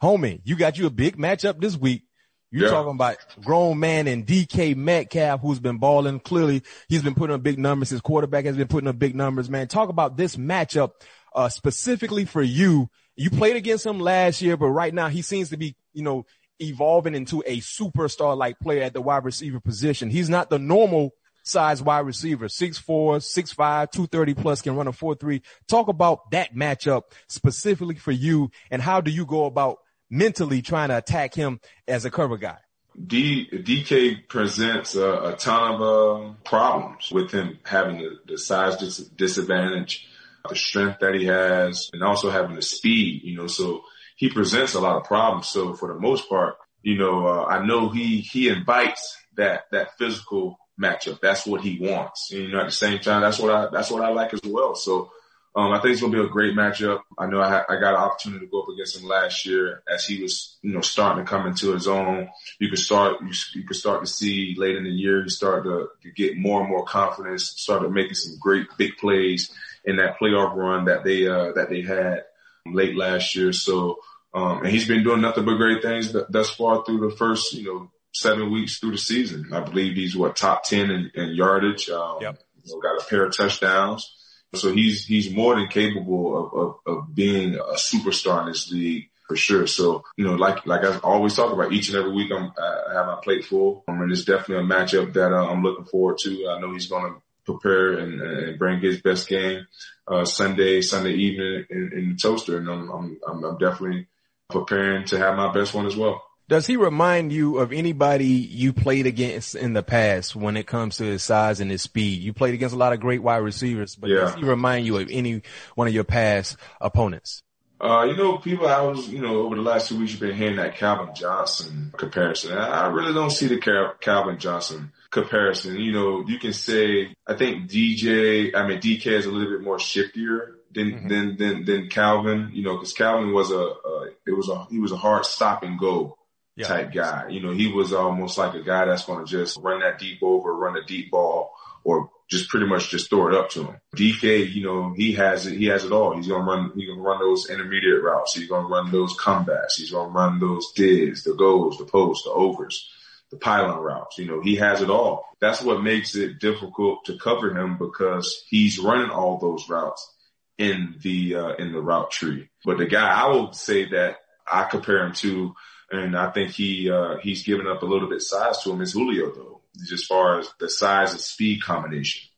homie, 0.02 0.42
you 0.44 0.56
got 0.56 0.78
you 0.78 0.86
a 0.86 0.92
big 0.92 1.18
matchup 1.18 1.60
this 1.60 1.76
week. 1.76 2.04
You're 2.52 2.66
Yeah. 2.66 2.72
talking 2.72 2.96
about 2.96 3.18
grown 3.44 3.80
man 3.80 4.08
and 4.08 4.26
DK 4.26 4.74
Metcalf, 4.76 5.42
who's 5.42 5.60
been 5.60 5.78
balling. 5.78 6.20
Clearly, 6.20 6.64
he's 6.88 7.04
been 7.04 7.14
putting 7.16 7.36
up 7.36 7.44
big 7.44 7.60
numbers. 7.60 7.90
His 7.90 8.02
quarterback 8.02 8.46
has 8.46 8.58
been 8.58 8.68
putting 8.68 8.88
up 8.88 8.98
big 8.98 9.16
numbers, 9.16 9.50
man. 9.50 9.68
Talk 9.68 9.90
about 9.90 10.18
this 10.18 10.36
matchup, 10.36 10.92
uh, 11.36 11.50
specifically 11.50 12.26
for 12.26 12.42
you. 12.42 12.90
You 13.16 13.30
played 13.30 13.56
against 13.56 13.86
him 13.86 14.00
last 14.00 14.42
year, 14.42 14.58
but 14.58 14.70
right 14.70 14.94
now 14.94 15.10
he 15.10 15.22
seems 15.22 15.50
to 15.50 15.58
be, 15.58 15.76
you 15.94 16.04
know, 16.04 16.26
evolving 16.60 17.16
into 17.16 17.44
a 17.46 17.58
superstar 17.60 18.36
like 18.36 18.60
player 18.60 18.84
at 18.84 18.94
the 18.94 19.02
wide 19.02 19.24
receiver 19.26 19.60
position. 19.60 20.10
He's 20.10 20.30
not 20.30 20.50
the 20.50 20.60
normal 20.60 21.12
size 21.44 21.82
wide 21.82 22.00
receiver, 22.06 22.48
6'4", 22.48 23.20
6'5", 23.22 23.92
230 23.92 24.34
plus, 24.34 24.62
can 24.62 24.76
run 24.76 24.88
a 24.88 24.92
4-3. 24.92 25.42
Talk 25.68 25.88
about 25.88 26.32
that 26.32 26.54
matchup 26.56 27.04
specifically 27.28 27.96
for 27.96 28.12
you 28.12 28.52
and 28.72 28.82
how 28.82 29.02
do 29.02 29.12
you 29.12 29.26
go 29.26 29.46
about 29.46 29.80
mentally 30.10 30.62
trying 30.62 30.90
to 30.90 30.98
attack 30.98 31.34
him 31.34 31.60
as 31.88 32.06
a 32.06 32.12
cover 32.12 32.38
guy? 32.38 32.58
D, 33.06 33.48
DK 33.52 34.28
presents 34.28 34.96
a, 34.96 35.34
a 35.34 35.36
ton 35.38 35.76
of 35.76 35.82
uh, 35.82 36.34
problems 36.44 37.12
with 37.12 37.32
him 37.32 37.60
having 37.64 38.00
the, 38.00 38.20
the 38.26 38.38
size 38.38 38.76
dis- 38.78 38.98
disadvantage, 38.98 40.08
the 40.48 40.56
strength 40.56 41.00
that 41.00 41.16
he 41.16 41.26
has, 41.26 41.90
and 41.94 42.04
also 42.04 42.30
having 42.30 42.56
the 42.56 42.62
speed. 42.62 43.22
You 43.24 43.38
know, 43.38 43.48
so 43.48 43.84
he 44.18 44.30
presents 44.30 44.74
a 44.74 44.82
lot 44.82 44.98
of 44.98 45.06
problems. 45.06 45.48
So 45.48 45.74
for 45.76 45.94
the 45.94 46.00
most 46.00 46.28
part, 46.28 46.56
you 46.82 46.98
know, 46.98 47.28
uh, 47.28 47.46
I 47.46 47.66
know 47.66 47.90
he 47.90 48.20
he 48.20 48.50
invites 48.50 49.18
that 49.38 49.66
that 49.72 49.98
physical 49.98 50.58
matchup. 50.82 51.22
That's 51.22 51.46
what 51.46 51.62
he 51.62 51.78
wants. 51.80 52.32
And, 52.32 52.42
you 52.42 52.52
know, 52.52 52.60
at 52.60 52.66
the 52.66 52.72
same 52.72 53.00
time, 53.00 53.22
that's 53.22 53.40
what 53.40 53.54
I 53.54 53.68
that's 53.72 53.92
what 53.92 54.04
I 54.04 54.10
like 54.10 54.34
as 54.34 54.42
well. 54.44 54.76
So. 54.76 55.12
Um, 55.56 55.72
I 55.72 55.80
think 55.80 55.94
it's 55.94 56.02
gonna 56.02 56.14
be 56.14 56.24
a 56.24 56.28
great 56.30 56.56
matchup. 56.56 57.02
I 57.18 57.26
know 57.26 57.42
I, 57.42 57.50
ha- 57.50 57.66
I 57.68 57.80
got 57.80 57.96
an 57.96 58.02
opportunity 58.02 58.46
to 58.46 58.52
go 58.52 58.62
up 58.62 58.70
against 58.70 58.98
him 58.98 59.08
last 59.08 59.46
year 59.48 59.82
as 59.92 60.06
he 60.06 60.22
was, 60.22 60.58
you 60.62 60.72
know, 60.74 60.82
starting 60.82 61.26
to 61.26 61.30
come 61.30 61.48
into 61.48 61.74
his 61.74 61.88
own. 61.88 62.30
You 62.60 62.70
could 62.70 62.78
start 62.80 63.18
you, 63.22 63.32
you 63.56 63.66
could 63.68 63.76
start 63.76 64.02
to 64.02 64.08
see 64.12 64.56
late 64.58 64.76
in 64.76 64.84
the 64.84 64.92
year 64.92 65.24
you 65.24 65.30
start 65.30 65.64
to, 65.64 65.90
to 66.04 66.12
get 66.12 66.38
more 66.38 66.62
and 66.62 66.70
more 66.70 66.86
confidence 66.86 67.46
started 67.58 67.90
making 67.92 68.14
some 68.14 68.38
great 68.40 68.68
big 68.78 68.98
plays 68.98 69.52
in 69.86 69.96
that 69.98 70.20
playoff 70.20 70.56
run 70.56 70.86
that 70.86 71.04
they 71.04 71.28
uh 71.28 71.52
that 71.54 71.70
they 71.70 71.82
had 71.82 72.26
late 72.68 72.96
last 72.96 73.36
year. 73.36 73.52
So 73.52 73.98
um 74.36 74.60
and 74.60 74.68
he's 74.68 74.88
been 74.88 75.04
doing 75.04 75.22
nothing 75.22 75.46
but 75.46 75.56
great 75.58 75.82
things 75.82 76.12
th- 76.12 76.26
thus 76.30 76.52
far 76.52 76.86
through 76.86 77.10
the 77.10 77.16
first 77.16 77.54
you 77.54 77.64
know 77.66 77.92
seven 78.14 78.52
weeks 78.52 78.78
through 78.78 78.92
the 78.92 78.98
season. 79.00 79.50
I 79.52 79.62
believe 79.62 79.96
he's 79.96 80.16
what 80.16 80.36
top 80.36 80.64
10 80.64 80.92
in, 80.92 81.12
in 81.16 81.30
yardage. 81.36 81.90
Um 81.90 82.18
Yep. 82.22 82.40
you 82.64 82.74
know, 82.76 82.80
got 82.82 83.02
a 83.02 83.10
pair 83.10 83.26
of 83.26 83.36
touchdowns 83.36 84.16
so 84.56 84.74
he's 84.74 85.06
he's 85.06 85.34
more 85.34 85.56
than 85.56 85.68
capable 85.68 86.38
of, 86.38 86.54
of, 86.54 86.76
of 86.86 87.16
being 87.16 87.56
a 87.56 87.76
superstar 87.76 88.42
in 88.42 88.48
this 88.48 88.72
league 88.72 89.10
for 89.28 89.36
sure. 89.36 89.68
So 89.68 90.04
you 90.18 90.26
know, 90.26 90.34
like 90.34 90.66
like 90.66 90.84
I 90.84 90.98
always 91.00 91.36
talk 91.36 91.54
about, 91.54 91.72
each 91.72 91.90
and 91.90 91.98
every 91.98 92.12
week 92.12 92.32
I'm 92.32 92.52
I 92.58 92.94
have 92.94 93.06
my 93.06 93.20
plate 93.24 93.46
full, 93.46 93.84
um, 93.88 94.02
and 94.02 94.12
it's 94.12 94.26
definitely 94.26 94.66
a 94.66 94.68
matchup 94.68 95.14
that 95.14 95.32
uh, 95.32 95.48
I'm 95.48 95.62
looking 95.62 95.86
forward 95.86 96.18
to. 96.24 96.50
I 96.50 96.60
know 96.60 96.74
he's 96.74 96.88
going 96.88 97.14
to 97.14 97.22
prepare 97.46 98.00
and, 98.00 98.22
and 98.22 98.60
bring 98.60 98.80
his 98.80 99.02
best 99.02 99.28
game 99.28 99.68
uh, 100.08 100.26
Sunday 100.26 100.82
Sunday 100.82 101.14
evening 101.14 101.66
in, 101.70 101.92
in 101.94 102.10
the 102.10 102.16
toaster, 102.16 102.58
and 102.58 102.68
I'm, 102.68 102.90
I'm 102.90 103.20
I'm 103.28 103.44
I'm 103.44 103.58
definitely 103.60 104.08
preparing 104.50 105.06
to 105.06 105.20
have 105.20 105.36
my 105.38 105.54
best 105.54 105.76
one 105.76 105.86
as 105.86 105.96
well. 105.96 106.24
Does 106.50 106.66
he 106.66 106.78
remind 106.78 107.32
you 107.32 107.60
of 107.60 107.72
anybody 107.72 108.26
you 108.26 108.74
played 108.74 109.06
against 109.06 109.54
in 109.54 109.74
the 109.74 109.84
past 109.84 110.36
when 110.36 110.58
it 110.58 110.66
comes 110.66 110.98
to 110.98 111.04
his 111.04 111.22
size 111.22 111.60
and 111.60 111.70
his 111.70 111.84
speed? 111.84 112.24
You 112.24 112.34
played 112.34 112.56
against 112.56 112.74
a 112.74 112.78
lot 112.78 112.92
of 112.92 113.00
great 113.00 113.22
wide 113.22 113.38
receivers, 113.38 113.96
but 113.96 114.08
does 114.08 114.34
he 114.34 114.44
remind 114.44 114.88
you 114.88 114.98
of 114.98 115.10
any 115.12 115.44
one 115.76 115.88
of 115.88 115.94
your 115.94 116.06
past 116.06 116.58
opponents? 116.82 117.44
Uh, 117.80 118.06
you 118.10 118.18
know, 118.18 118.40
people, 118.40 118.68
I 118.68 118.82
was, 118.82 119.08
you 119.08 119.22
know, 119.22 119.42
over 119.42 119.56
the 119.56 119.62
last 119.62 119.90
two 119.90 120.00
weeks, 120.00 120.14
you've 120.14 120.22
been 120.22 120.36
hearing 120.36 120.56
that 120.56 120.76
Calvin 120.76 121.14
Johnson 121.14 121.94
comparison. 121.96 122.58
I, 122.58 122.68
I 122.68 122.88
really 122.88 123.14
don't 123.14 123.30
see 123.30 123.46
the 123.46 123.60
Cal- 123.60 123.94
Calvin 124.02 124.40
Johnson 124.40 124.92
comparison. 125.12 125.80
You 125.80 125.92
know, 125.92 126.24
you 126.28 126.40
can 126.40 126.54
say, 126.54 127.16
I 127.28 127.36
think 127.36 127.70
DJ, 127.70 128.56
I 128.56 128.68
mean, 128.68 128.80
DK 128.80 129.06
is 129.06 129.28
a 129.28 129.32
little 129.32 129.56
bit 129.56 129.64
more 129.64 129.78
shiftier 129.78 130.56
than, 130.72 130.92
mm-hmm. 130.94 131.08
than, 131.10 131.38
than, 131.38 131.66
than 131.66 131.90
Calvin, 131.90 132.50
you 132.54 132.64
know, 132.64 132.76
cause 132.80 132.94
Calvin 132.94 133.34
was 133.34 133.52
a, 133.52 133.60
a, 133.60 134.08
it 134.26 134.36
was 134.36 134.50
a, 134.50 134.66
he 134.66 134.80
was 134.80 134.92
a 134.92 134.98
hard 134.98 135.26
stop 135.26 135.62
and 135.62 135.78
go 135.78 136.18
yeah. 136.60 136.68
type 136.68 136.94
guy. 136.94 137.30
You 137.30 137.42
know, 137.42 137.52
he 137.52 137.72
was 137.72 137.94
almost 137.94 138.38
like 138.38 138.54
a 138.54 138.62
guy 138.62 138.86
that's 138.86 139.06
going 139.06 139.26
to 139.26 139.32
just 139.32 139.58
run 139.62 139.80
that 139.80 139.98
deep 139.98 140.20
over, 140.22 140.54
run 140.54 140.78
a 140.78 140.84
deep 140.84 141.10
ball 141.10 141.52
or 141.84 142.10
just 142.30 142.50
pretty 142.50 142.68
much 142.68 142.90
just 142.90 143.10
throw 143.10 143.28
it 143.28 143.34
up 143.34 143.50
to 143.50 143.64
him. 143.64 143.78
DK, 143.96 144.54
you 144.54 144.64
know, 144.64 144.94
he 144.96 145.14
has 145.14 145.48
it, 145.48 145.58
he 145.58 145.66
has 145.66 145.86
it 145.86 145.92
all. 145.92 146.16
He's 146.16 146.28
going 146.28 146.42
to 146.42 146.52
run, 146.52 146.72
he's 146.76 146.88
going 146.88 147.00
to 147.00 147.04
run 147.04 147.20
those 147.20 147.50
intermediate 147.50 148.04
routes. 148.04 148.36
He's 148.36 148.50
going 148.50 148.66
to 148.66 148.72
run 148.72 148.92
those 148.92 149.18
comebacks. 149.18 149.78
He's 149.78 149.92
going 149.92 150.10
to 150.10 150.14
run 150.14 150.40
those 150.40 150.72
digs, 150.74 151.24
the 151.24 151.34
goals, 151.34 151.78
the 151.78 151.86
posts, 151.86 152.26
the 152.26 152.32
overs, 152.32 152.88
the 153.32 153.38
pylon 153.38 153.80
routes. 153.80 154.18
You 154.18 154.28
know, 154.28 154.42
he 154.42 154.58
has 154.58 154.82
it 154.82 154.90
all. 154.90 155.26
That's 155.40 155.62
what 155.62 155.82
makes 155.82 156.16
it 156.16 156.40
difficult 156.40 157.06
to 157.06 157.18
cover 157.18 157.58
him 157.58 157.78
because 157.78 158.44
he's 158.50 158.78
running 158.78 159.10
all 159.10 159.40
those 159.40 159.70
routes 159.70 160.14
in 160.58 160.96
the, 161.02 161.36
uh, 161.36 161.54
in 161.54 161.72
the 161.72 161.82
route 161.82 162.12
tree. 162.12 162.50
But 162.66 162.78
the 162.78 162.86
guy 162.86 163.10
I 163.10 163.28
will 163.30 163.54
say 163.54 163.90
that 163.92 164.18
I 164.52 164.66
compare 164.66 165.06
him 165.06 165.14
to, 165.14 165.56
and 165.92 166.18
I 166.18 166.32
think 166.32 166.52
he, 166.52 166.90
uh, 166.90 167.18
he's 167.22 167.44
given 167.44 167.68
up 167.68 167.82
a 167.84 167.86
little 167.86 168.10
bit 168.10 168.22
size 168.22 168.62
to 168.64 168.72
him 168.72 168.82
is 168.82 168.94
Julio 168.94 169.32
though 169.34 169.60
as 169.92 170.04
far 170.04 170.40
as 170.40 170.50
the 170.60 170.70
size 170.70 171.12
and 171.12 171.22
speed 171.22 171.64
combination. 171.64 172.30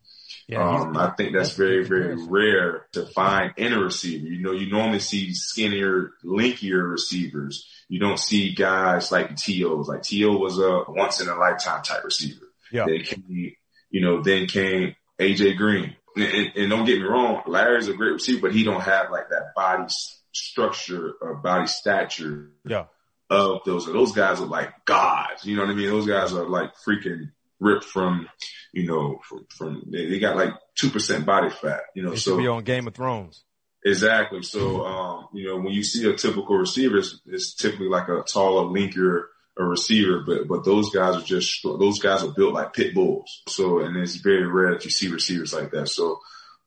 Yeah, 0.47 0.67
um, 0.67 0.97
I 0.97 1.11
think 1.11 1.33
that's, 1.33 1.49
that's 1.49 1.57
very, 1.57 1.85
very 1.85 2.15
rare 2.27 2.87
to 2.93 3.05
find 3.05 3.53
in 3.55 3.73
a 3.73 3.79
receiver. 3.79 4.27
You 4.27 4.41
know, 4.41 4.51
you 4.51 4.69
normally 4.69 4.99
see 4.99 5.33
skinnier, 5.33 6.11
linkier 6.25 6.91
receivers. 6.91 7.67
You 7.87 7.99
don't 7.99 8.19
see 8.19 8.53
guys 8.53 9.11
like 9.11 9.37
TOs. 9.37 9.87
Like 9.87 10.01
TO 10.01 10.37
was 10.37 10.59
a 10.59 10.83
once 10.89 11.21
in 11.21 11.29
a 11.29 11.35
lifetime 11.35 11.83
type 11.83 12.03
receiver. 12.03 12.47
Yeah. 12.71 12.85
They 12.85 12.99
came, 12.99 13.53
you 13.91 14.01
know, 14.01 14.23
then 14.23 14.47
came 14.47 14.95
AJ 15.19 15.57
Green. 15.57 15.95
And, 16.17 16.25
and, 16.25 16.51
and, 16.57 16.69
don't 16.69 16.85
get 16.85 16.99
me 16.99 17.05
wrong, 17.05 17.43
Larry's 17.47 17.87
a 17.87 17.93
great 17.93 18.11
receiver, 18.11 18.41
but 18.41 18.53
he 18.53 18.65
don't 18.65 18.81
have 18.81 19.11
like 19.11 19.29
that 19.29 19.53
body 19.55 19.85
structure 20.33 21.13
or 21.21 21.35
body 21.35 21.67
stature. 21.67 22.49
Yeah 22.65 22.85
of 23.31 23.61
those. 23.65 23.85
Those 23.85 24.11
guys 24.11 24.41
are 24.41 24.45
like 24.45 24.85
gods. 24.85 25.45
You 25.45 25.55
know 25.55 25.63
what 25.63 25.71
I 25.71 25.75
mean? 25.75 25.89
Those 25.89 26.07
guys 26.07 26.33
are 26.33 26.47
like 26.47 26.73
freaking 26.85 27.31
ripped 27.59 27.85
from, 27.85 28.27
you 28.73 28.87
know, 28.87 29.19
from, 29.27 29.45
from 29.49 29.83
they, 29.89 30.09
they 30.09 30.19
got 30.19 30.35
like 30.35 30.53
2% 30.79 31.25
body 31.25 31.49
fat, 31.49 31.81
you 31.95 32.03
know, 32.03 32.15
so. 32.15 32.37
be 32.37 32.47
on 32.47 32.63
Game 32.63 32.87
of 32.87 32.93
Thrones. 32.93 33.43
Exactly. 33.85 34.43
So, 34.43 34.85
um, 34.85 35.27
you 35.33 35.47
know, 35.47 35.57
when 35.57 35.73
you 35.73 35.83
see 35.83 36.07
a 36.09 36.15
typical 36.15 36.57
receiver, 36.57 36.97
it's, 36.97 37.19
it's 37.25 37.55
typically 37.55 37.87
like 37.87 38.09
a 38.09 38.23
taller, 38.23 38.69
linkier, 38.69 39.23
a 39.57 39.63
receiver, 39.63 40.23
but, 40.25 40.47
but 40.47 40.65
those 40.65 40.91
guys 40.91 41.15
are 41.15 41.25
just, 41.25 41.63
those 41.63 41.99
guys 41.99 42.23
are 42.23 42.31
built 42.31 42.53
like 42.53 42.73
pit 42.73 42.93
bulls. 42.93 43.41
So, 43.47 43.79
and 43.79 43.95
it's 43.97 44.15
very 44.15 44.45
rare 44.45 44.73
that 44.73 44.85
you 44.85 44.91
see 44.91 45.09
receivers 45.09 45.53
like 45.53 45.71
that. 45.71 45.87
So, 45.87 46.19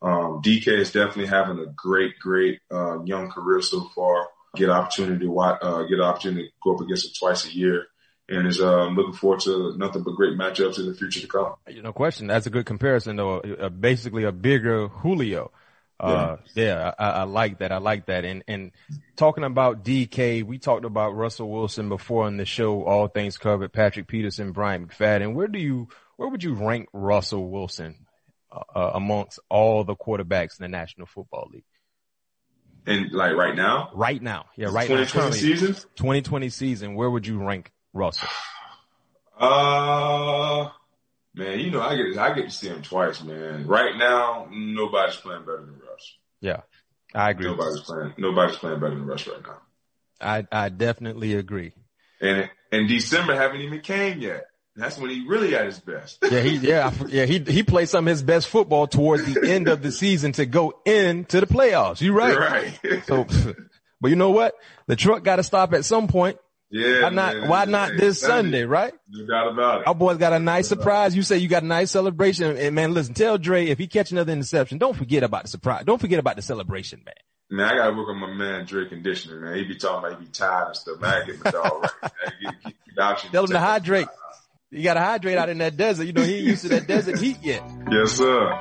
um, 0.03 0.43
DK 0.43 0.69
is 0.69 0.93
definitely 0.93 1.27
having 1.27 1.59
a 1.59 1.67
great, 1.67 2.19
great, 2.19 2.61
uh, 2.71 3.03
young 3.05 3.31
career 3.31 3.63
so 3.63 3.89
far 3.95 4.29
get 4.55 4.71
opportunity 4.71 5.25
to 5.25 5.31
watch, 5.31 5.59
uh, 5.63 5.83
get 5.85 6.01
opportunity 6.01 6.49
to 6.49 6.53
go 6.63 6.75
up 6.75 6.81
against 6.81 7.07
him 7.07 7.13
twice 7.19 7.45
a 7.45 7.55
year. 7.55 7.87
And 8.27 8.47
is 8.47 8.59
uh, 8.59 8.87
looking 8.87 9.13
forward 9.13 9.41
to 9.41 9.77
nothing 9.77 10.03
but 10.03 10.13
great 10.13 10.39
matchups 10.39 10.79
in 10.79 10.87
the 10.87 10.95
future 10.95 11.21
to 11.21 11.27
come. 11.27 11.57
No 11.83 11.93
question. 11.93 12.27
That's 12.27 12.47
a 12.47 12.51
good 12.51 12.65
comparison, 12.65 13.17
though. 13.17 13.41
Uh, 13.41 13.69
basically, 13.69 14.25
a 14.25 14.33
bigger 14.33 14.89
Julio. 14.89 15.53
Uh, 16.01 16.37
yeah, 16.55 16.65
yeah 16.65 16.95
I, 16.99 17.09
I, 17.11 17.23
like 17.25 17.59
that. 17.59 17.71
I 17.71 17.79
like 17.79 18.07
that. 18.07 18.25
And, 18.25 18.43
and 18.49 18.73
talking 19.17 19.45
about 19.45 19.85
DK, 19.85 20.43
we 20.43 20.59
talked 20.59 20.87
about 20.87 21.15
Russell 21.15 21.51
Wilson 21.51 21.91
before 21.91 22.25
on 22.25 22.39
the 22.39 22.47
show, 22.47 22.85
all 22.85 23.09
things 23.09 23.37
covered, 23.37 23.73
Patrick 23.73 24.09
Peterson, 24.09 24.53
Brian 24.53 24.87
McFadden. 24.87 25.35
Where 25.35 25.47
do 25.47 25.59
you, 25.59 25.89
where 26.17 26.29
would 26.29 26.43
you 26.43 26.55
rank 26.55 26.89
Russell 26.93 27.51
Wilson, 27.51 28.07
uh, 28.51 28.63
uh 28.75 28.91
amongst 28.95 29.39
all 29.49 29.85
the 29.85 29.95
quarterbacks 29.95 30.59
in 30.59 30.65
the 30.65 30.69
National 30.69 31.07
Football 31.07 31.51
League? 31.53 31.65
And 32.87 33.13
like 33.13 33.35
right 33.35 33.55
now? 33.55 33.91
Right 33.95 34.23
now. 34.23 34.47
Yeah, 34.57 34.69
right 34.71 34.87
2020 34.87 34.97
now. 34.97 35.33
2020 35.33 35.37
season? 35.37 35.75
2020 35.97 36.49
season. 36.51 36.95
Where 36.95 37.11
would 37.11 37.27
you 37.27 37.43
rank 37.43 37.73
Russell? 37.93 38.29
Uh, 39.39 40.69
man, 41.35 41.61
you 41.61 41.71
know, 41.71 41.81
I 41.81 41.97
get, 41.97 42.19
I 42.19 42.35
get 42.35 42.45
to 42.45 42.51
see 42.51 42.69
him 42.69 42.83
twice, 42.83 43.23
man. 43.23 43.67
Right 43.67 43.97
now, 43.97 44.49
nobody's 44.51 45.17
playing 45.17 45.43
better 45.43 45.65
than 45.65 45.81
Russ. 45.81 46.17
Yeah. 46.41 46.61
I 47.15 47.31
agree. 47.31 47.47
Nobody's 47.47 47.81
playing, 47.81 48.15
nobody's 48.19 48.57
playing 48.57 48.81
better 48.81 48.95
than 48.95 49.07
Russ 49.07 49.27
right 49.27 49.43
now. 49.43 49.59
I, 50.21 50.47
I 50.53 50.69
definitely 50.69 51.35
agree. 51.35 51.73
And, 52.21 52.51
and 52.71 52.89
December 52.89 53.35
haven't 53.35 53.61
even 53.61 53.81
came 53.81 54.21
yet. 54.21 54.45
That's 54.77 54.99
when 54.99 55.11
he 55.11 55.25
really 55.27 55.55
at 55.55 55.67
his 55.67 55.79
best. 55.79 56.19
yeah, 56.29 56.41
he 56.41 56.57
yeah 56.57 56.93
yeah 57.07 57.27
he 57.27 57.39
he 57.39 57.63
played 57.63 57.89
some 57.89 58.09
of 58.09 58.11
his 58.11 58.23
best 58.23 58.49
football 58.49 58.89
towards 58.89 59.25
the 59.33 59.49
end 59.51 59.69
of 59.69 59.83
the 59.83 59.93
season 59.93 60.33
to 60.33 60.47
go 60.47 60.81
into 60.85 61.41
the 61.41 61.47
playoffs. 61.47 62.01
You're 62.01 62.15
right. 62.15 62.33
You're 62.83 62.93
right. 62.93 63.05
so, 63.07 63.25
but 64.01 64.09
you 64.09 64.17
know 64.17 64.31
what? 64.31 64.55
The 64.87 64.97
truck 64.97 65.23
got 65.23 65.37
to 65.37 65.45
stop 65.45 65.75
at 65.75 65.85
some 65.85 66.09
point. 66.09 66.39
Yeah. 66.71 67.03
Why 67.03 67.11
not? 67.11 67.37
Man. 67.37 67.49
Why 67.49 67.65
not 67.67 67.93
this 67.97 68.21
Sunday, 68.21 68.35
Sunday, 68.37 68.65
right? 68.65 68.93
You 69.09 69.29
got 69.29 69.49
about 69.49 69.83
it. 69.83 69.87
Our 69.87 69.95
boys 69.95 70.17
got 70.17 70.33
a 70.33 70.41
nice 70.41 70.67
surprise. 70.67 71.15
You 71.15 71.23
say 71.23 71.39
you 71.39 71.47
got 71.47 71.63
a 71.63 71.67
nice 71.67 71.93
celebration, 71.93 72.57
and 72.57 72.75
man, 72.75 72.95
listen, 72.95 73.15
tell 73.15 73.39
Dre 73.39 73.67
if 73.67 73.79
he 73.79 73.87
catch 73.87 74.11
another 74.11 74.33
interception, 74.33 74.79
don't 74.79 74.97
forget 74.97 75.23
about 75.23 75.45
the 75.45 75.51
surprise. 75.51 75.85
Don't 75.85 76.01
forget 76.01 76.19
about 76.19 76.35
the 76.35 76.43
celebration, 76.43 77.03
man. 77.05 77.15
Man, 77.51 77.73
I 77.73 77.77
gotta 77.77 77.97
work 77.97 78.09
on 78.09 78.19
my 78.19 78.27
man 78.27 78.67
Dre 78.67 78.89
conditioning, 78.89 79.41
man. 79.43 79.55
He 79.55 79.65
be 79.65 79.77
talking 79.77 80.09
about 80.09 80.19
he 80.19 80.27
be 80.27 80.33
tired 80.33 80.69
and 80.69 80.77
stuff. 80.77 81.01
Man, 81.01 81.23
I 81.23 81.27
get 81.27 81.45
my 81.45 81.51
dog 81.53 81.83
right. 82.03 82.13
Get, 82.43 82.65
get, 82.65 82.75
get 82.97 83.19
Tell 83.31 83.45
him 83.45 83.51
to 83.51 83.61
hydrate. 83.61 84.09
You 84.75 84.83
got 84.83 84.95
to 84.95 85.01
hydrate 85.01 85.39
out 85.39 85.49
in 85.49 85.59
that 85.59 85.77
desert. 85.77 86.05
You 86.05 86.13
know, 86.13 86.23
he 86.23 86.35
ain't 86.35 86.47
used 86.47 86.63
to 86.63 86.69
that 86.71 86.89
desert 86.89 87.21
heat 87.21 87.39
yet. 87.43 87.63
Yes, 87.93 88.11
sir. 88.11 88.61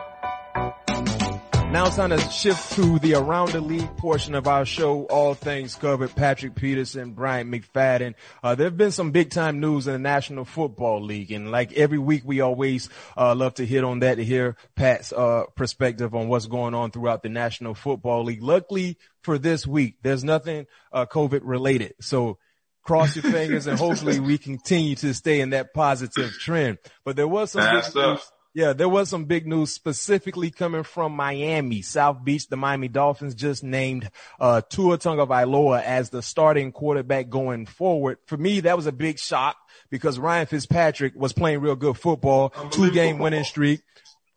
Now 1.71 1.87
it's 1.87 1.95
time 1.95 2.11
to 2.11 2.19
shift 2.29 2.73
to 2.73 2.99
the 2.99 3.15
around 3.15 3.53
the 3.53 3.59
league 3.59 3.97
portion 3.97 4.35
of 4.35 4.47
our 4.47 4.63
show. 4.63 5.05
All 5.05 5.33
things 5.33 5.73
covered. 5.73 6.15
Patrick 6.15 6.53
Peterson, 6.53 7.13
Brian 7.13 7.51
McFadden. 7.51 8.13
Uh, 8.43 8.53
there 8.53 8.67
have 8.67 8.77
been 8.77 8.91
some 8.91 9.09
big 9.09 9.31
time 9.31 9.59
news 9.59 9.87
in 9.87 9.93
the 9.93 9.99
National 9.99 10.45
Football 10.45 11.01
League. 11.03 11.31
And 11.31 11.49
like 11.49 11.73
every 11.73 11.97
week, 11.97 12.21
we 12.23 12.41
always, 12.41 12.89
uh, 13.17 13.33
love 13.33 13.55
to 13.55 13.65
hit 13.65 13.83
on 13.83 14.01
that 14.01 14.17
to 14.17 14.23
hear 14.23 14.55
Pat's, 14.75 15.11
uh, 15.11 15.45
perspective 15.55 16.13
on 16.13 16.27
what's 16.27 16.45
going 16.45 16.75
on 16.75 16.91
throughout 16.91 17.23
the 17.23 17.29
National 17.29 17.73
Football 17.73 18.25
League. 18.25 18.43
Luckily 18.43 18.99
for 19.23 19.39
this 19.39 19.65
week, 19.65 19.95
there's 20.03 20.23
nothing, 20.23 20.67
uh, 20.91 21.07
COVID 21.07 21.41
related. 21.43 21.95
So 22.01 22.37
cross 22.83 23.15
your 23.15 23.23
fingers 23.31 23.67
and 23.67 23.79
hopefully 23.79 24.19
we 24.19 24.37
continue 24.37 24.95
to 24.95 25.13
stay 25.13 25.39
in 25.39 25.51
that 25.51 25.73
positive 25.73 26.31
trend. 26.39 26.77
But 27.03 27.15
there 27.15 27.27
was 27.27 27.51
some 27.51 27.63
big 27.63 27.95
news, 27.95 28.31
yeah, 28.53 28.73
there 28.73 28.89
was 28.89 29.09
some 29.09 29.25
big 29.25 29.47
news 29.47 29.73
specifically 29.73 30.51
coming 30.51 30.83
from 30.83 31.13
Miami, 31.13 31.81
South 31.81 32.23
Beach. 32.23 32.47
The 32.47 32.55
Miami 32.55 32.87
Dolphins 32.87 33.33
just 33.33 33.63
named 33.63 34.11
uh, 34.39 34.61
Tua 34.61 34.99
Tagovailoa 34.99 35.81
as 35.81 36.11
the 36.11 36.21
starting 36.21 36.71
quarterback 36.71 37.29
going 37.29 37.65
forward. 37.65 38.19
For 38.27 38.37
me, 38.37 38.59
that 38.59 38.75
was 38.75 38.85
a 38.85 38.91
big 38.91 39.17
shock 39.17 39.57
because 39.89 40.19
Ryan 40.19 40.45
Fitzpatrick 40.45 41.13
was 41.15 41.33
playing 41.33 41.61
real 41.61 41.75
good 41.75 41.97
football, 41.97 42.49
two 42.69 42.91
game 42.91 43.17
winning 43.17 43.43
streak 43.43 43.81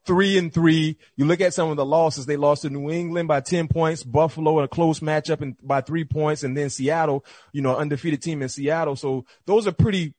three 0.07 0.39
and 0.39 0.53
three. 0.53 0.97
You 1.17 1.25
look 1.25 1.41
at 1.41 1.55
some 1.55 1.71
of 1.71 1.77
the 1.77 1.85
losses. 1.85 2.27
They 2.27 2.37
lost 2.37 2.63
to 2.63 2.71
New 2.71 2.91
England 2.91 3.29
by 3.29 3.41
10 3.41 3.69
points, 3.69 4.03
Buffalo 4.03 4.59
in 4.59 4.65
a 4.65 4.69
close 4.69 5.01
matchup 5.01 5.41
and 5.41 5.57
by 5.63 5.81
three 5.81 6.05
points, 6.05 6.45
and 6.45 6.57
then 6.57 6.71
Seattle, 6.71 7.25
you 7.53 7.63
know, 7.63 7.77
undefeated 7.77 8.23
team 8.23 8.43
in 8.43 8.49
Seattle. 8.49 8.97
So 8.97 9.27
those 9.45 9.67
are 9.67 9.73
pretty, 9.73 10.15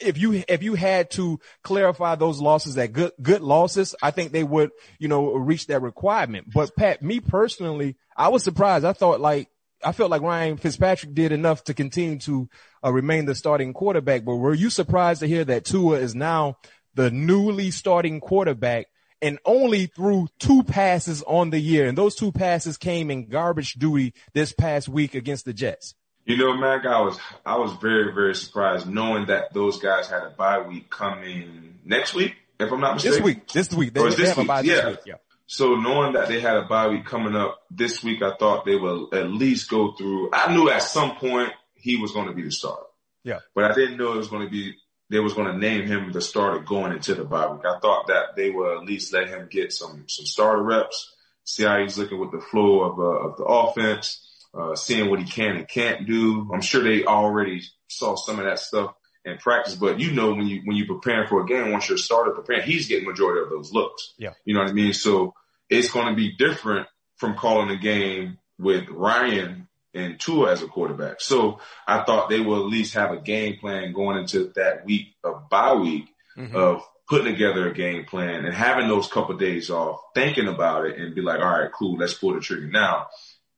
if 0.00 0.18
you, 0.18 0.44
if 0.48 0.62
you 0.62 0.74
had 0.74 1.10
to 1.12 1.40
clarify 1.62 2.14
those 2.14 2.40
losses 2.40 2.76
that 2.76 2.92
good, 2.92 3.12
good 3.20 3.42
losses, 3.42 3.94
I 4.00 4.10
think 4.10 4.32
they 4.32 4.44
would, 4.44 4.70
you 4.98 5.08
know, 5.08 5.34
reach 5.34 5.66
that 5.66 5.82
requirement. 5.82 6.52
But 6.52 6.74
Pat, 6.76 7.02
me 7.02 7.20
personally, 7.20 7.96
I 8.16 8.28
was 8.28 8.42
surprised. 8.44 8.84
I 8.84 8.92
thought 8.92 9.20
like, 9.20 9.48
I 9.84 9.92
felt 9.92 10.10
like 10.10 10.22
Ryan 10.22 10.56
Fitzpatrick 10.56 11.14
did 11.14 11.32
enough 11.32 11.64
to 11.64 11.74
continue 11.74 12.18
to 12.20 12.48
uh, 12.82 12.92
remain 12.92 13.26
the 13.26 13.34
starting 13.34 13.74
quarterback. 13.74 14.24
But 14.24 14.36
were 14.36 14.54
you 14.54 14.70
surprised 14.70 15.20
to 15.20 15.28
hear 15.28 15.44
that 15.44 15.64
Tua 15.66 15.98
is 15.98 16.14
now 16.14 16.56
the 16.94 17.10
newly 17.10 17.70
starting 17.70 18.20
quarterback 18.20 18.86
and 19.22 19.38
only 19.44 19.86
threw 19.86 20.28
two 20.38 20.62
passes 20.62 21.22
on 21.22 21.50
the 21.50 21.58
year. 21.58 21.86
And 21.86 21.96
those 21.96 22.14
two 22.14 22.32
passes 22.32 22.76
came 22.76 23.10
in 23.10 23.26
garbage 23.26 23.74
duty 23.74 24.14
this 24.32 24.52
past 24.52 24.88
week 24.88 25.14
against 25.14 25.44
the 25.44 25.52
Jets. 25.52 25.94
You 26.24 26.36
know, 26.36 26.56
Mac, 26.56 26.84
I 26.84 27.00
was 27.02 27.18
I 27.44 27.56
was 27.56 27.72
very 27.74 28.12
very 28.12 28.34
surprised 28.34 28.88
knowing 28.88 29.26
that 29.26 29.54
those 29.54 29.78
guys 29.78 30.08
had 30.08 30.24
a 30.24 30.30
bye 30.30 30.58
week 30.58 30.90
coming 30.90 31.78
next 31.84 32.14
week, 32.14 32.34
if 32.58 32.72
I'm 32.72 32.80
not 32.80 32.94
mistaken. 32.94 33.18
This 33.18 33.24
week, 33.24 33.48
this 33.48 33.72
week, 33.72 33.94
they, 33.94 34.10
they 34.10 34.26
have 34.26 34.38
a 34.38 34.44
bye 34.44 34.60
yeah. 34.60 34.74
this 34.74 34.84
week. 34.86 34.98
Yeah. 35.06 35.14
So 35.46 35.76
knowing 35.76 36.14
that 36.14 36.26
they 36.26 36.40
had 36.40 36.56
a 36.56 36.62
bye 36.62 36.88
week 36.88 37.04
coming 37.04 37.36
up 37.36 37.62
this 37.70 38.02
week, 38.02 38.22
I 38.22 38.34
thought 38.36 38.64
they 38.64 38.74
would 38.74 39.14
at 39.14 39.30
least 39.30 39.70
go 39.70 39.92
through. 39.92 40.30
I 40.32 40.52
knew 40.52 40.68
at 40.68 40.82
some 40.82 41.14
point 41.14 41.52
he 41.74 41.96
was 41.96 42.10
going 42.10 42.26
to 42.26 42.34
be 42.34 42.42
the 42.42 42.50
starter. 42.50 42.82
Yeah. 43.22 43.38
But 43.54 43.70
I 43.70 43.74
didn't 43.74 43.96
know 43.96 44.14
it 44.14 44.18
was 44.18 44.28
going 44.28 44.44
to 44.44 44.50
be 44.50 44.74
they 45.10 45.20
was 45.20 45.34
going 45.34 45.52
to 45.52 45.58
name 45.58 45.86
him 45.86 46.12
the 46.12 46.20
starter 46.20 46.60
going 46.60 46.92
into 46.92 47.14
the 47.14 47.24
bye 47.24 47.46
week. 47.50 47.62
I 47.64 47.78
thought 47.78 48.08
that 48.08 48.36
they 48.36 48.50
would 48.50 48.76
at 48.78 48.84
least 48.84 49.12
let 49.12 49.28
him 49.28 49.48
get 49.50 49.72
some 49.72 50.04
some 50.08 50.26
starter 50.26 50.62
reps, 50.62 51.14
see 51.44 51.64
how 51.64 51.80
he's 51.80 51.96
looking 51.98 52.18
with 52.18 52.32
the 52.32 52.40
flow 52.40 52.82
of 52.82 52.98
uh, 52.98 53.28
of 53.28 53.36
the 53.36 53.44
offense. 53.44 54.22
uh, 54.56 54.74
seeing 54.74 55.10
what 55.10 55.18
he 55.20 55.26
can 55.26 55.56
and 55.56 55.68
can't 55.68 56.06
do. 56.06 56.50
I'm 56.52 56.60
sure 56.62 56.82
they 56.82 57.04
already 57.04 57.62
saw 57.88 58.16
some 58.16 58.38
of 58.38 58.46
that 58.46 58.58
stuff 58.58 58.94
in 59.24 59.36
practice, 59.38 59.74
but 59.74 60.00
you 60.00 60.12
know 60.12 60.32
when 60.34 60.46
you 60.46 60.62
when 60.64 60.76
you 60.76 60.86
preparing 60.86 61.26
for 61.26 61.42
a 61.42 61.46
game, 61.46 61.72
once 61.72 61.88
you're 61.88 61.98
starter 61.98 62.30
preparing, 62.30 62.62
he's 62.62 62.88
getting 62.88 63.06
majority 63.08 63.42
of 63.42 63.50
those 63.50 63.72
looks. 63.72 64.14
Yeah, 64.18 64.30
you 64.44 64.54
know 64.54 64.60
what 64.60 64.70
I 64.70 64.72
mean. 64.72 64.92
So 64.92 65.34
it's 65.68 65.90
going 65.90 66.06
to 66.08 66.14
be 66.14 66.36
different 66.36 66.86
from 67.16 67.36
calling 67.36 67.70
a 67.70 67.76
game 67.76 68.38
with 68.58 68.88
Ryan 68.88 69.68
and 69.96 70.20
Tua 70.20 70.52
as 70.52 70.62
a 70.62 70.68
quarterback. 70.68 71.20
So 71.20 71.60
I 71.86 72.02
thought 72.02 72.28
they 72.28 72.40
will 72.40 72.60
at 72.60 72.70
least 72.70 72.94
have 72.94 73.12
a 73.12 73.20
game 73.20 73.58
plan 73.58 73.92
going 73.92 74.18
into 74.18 74.52
that 74.56 74.84
week 74.84 75.14
of 75.24 75.48
bye 75.48 75.74
week 75.74 76.06
mm-hmm. 76.36 76.54
of 76.54 76.82
putting 77.08 77.32
together 77.32 77.68
a 77.68 77.74
game 77.74 78.04
plan 78.04 78.44
and 78.44 78.54
having 78.54 78.88
those 78.88 79.08
couple 79.08 79.34
of 79.34 79.40
days 79.40 79.70
off, 79.70 80.00
thinking 80.14 80.48
about 80.48 80.86
it 80.86 80.98
and 80.98 81.14
be 81.14 81.22
like, 81.22 81.40
all 81.40 81.58
right, 81.58 81.72
cool, 81.72 81.96
let's 81.96 82.14
pull 82.14 82.34
the 82.34 82.40
trigger 82.40 82.66
now. 82.66 83.06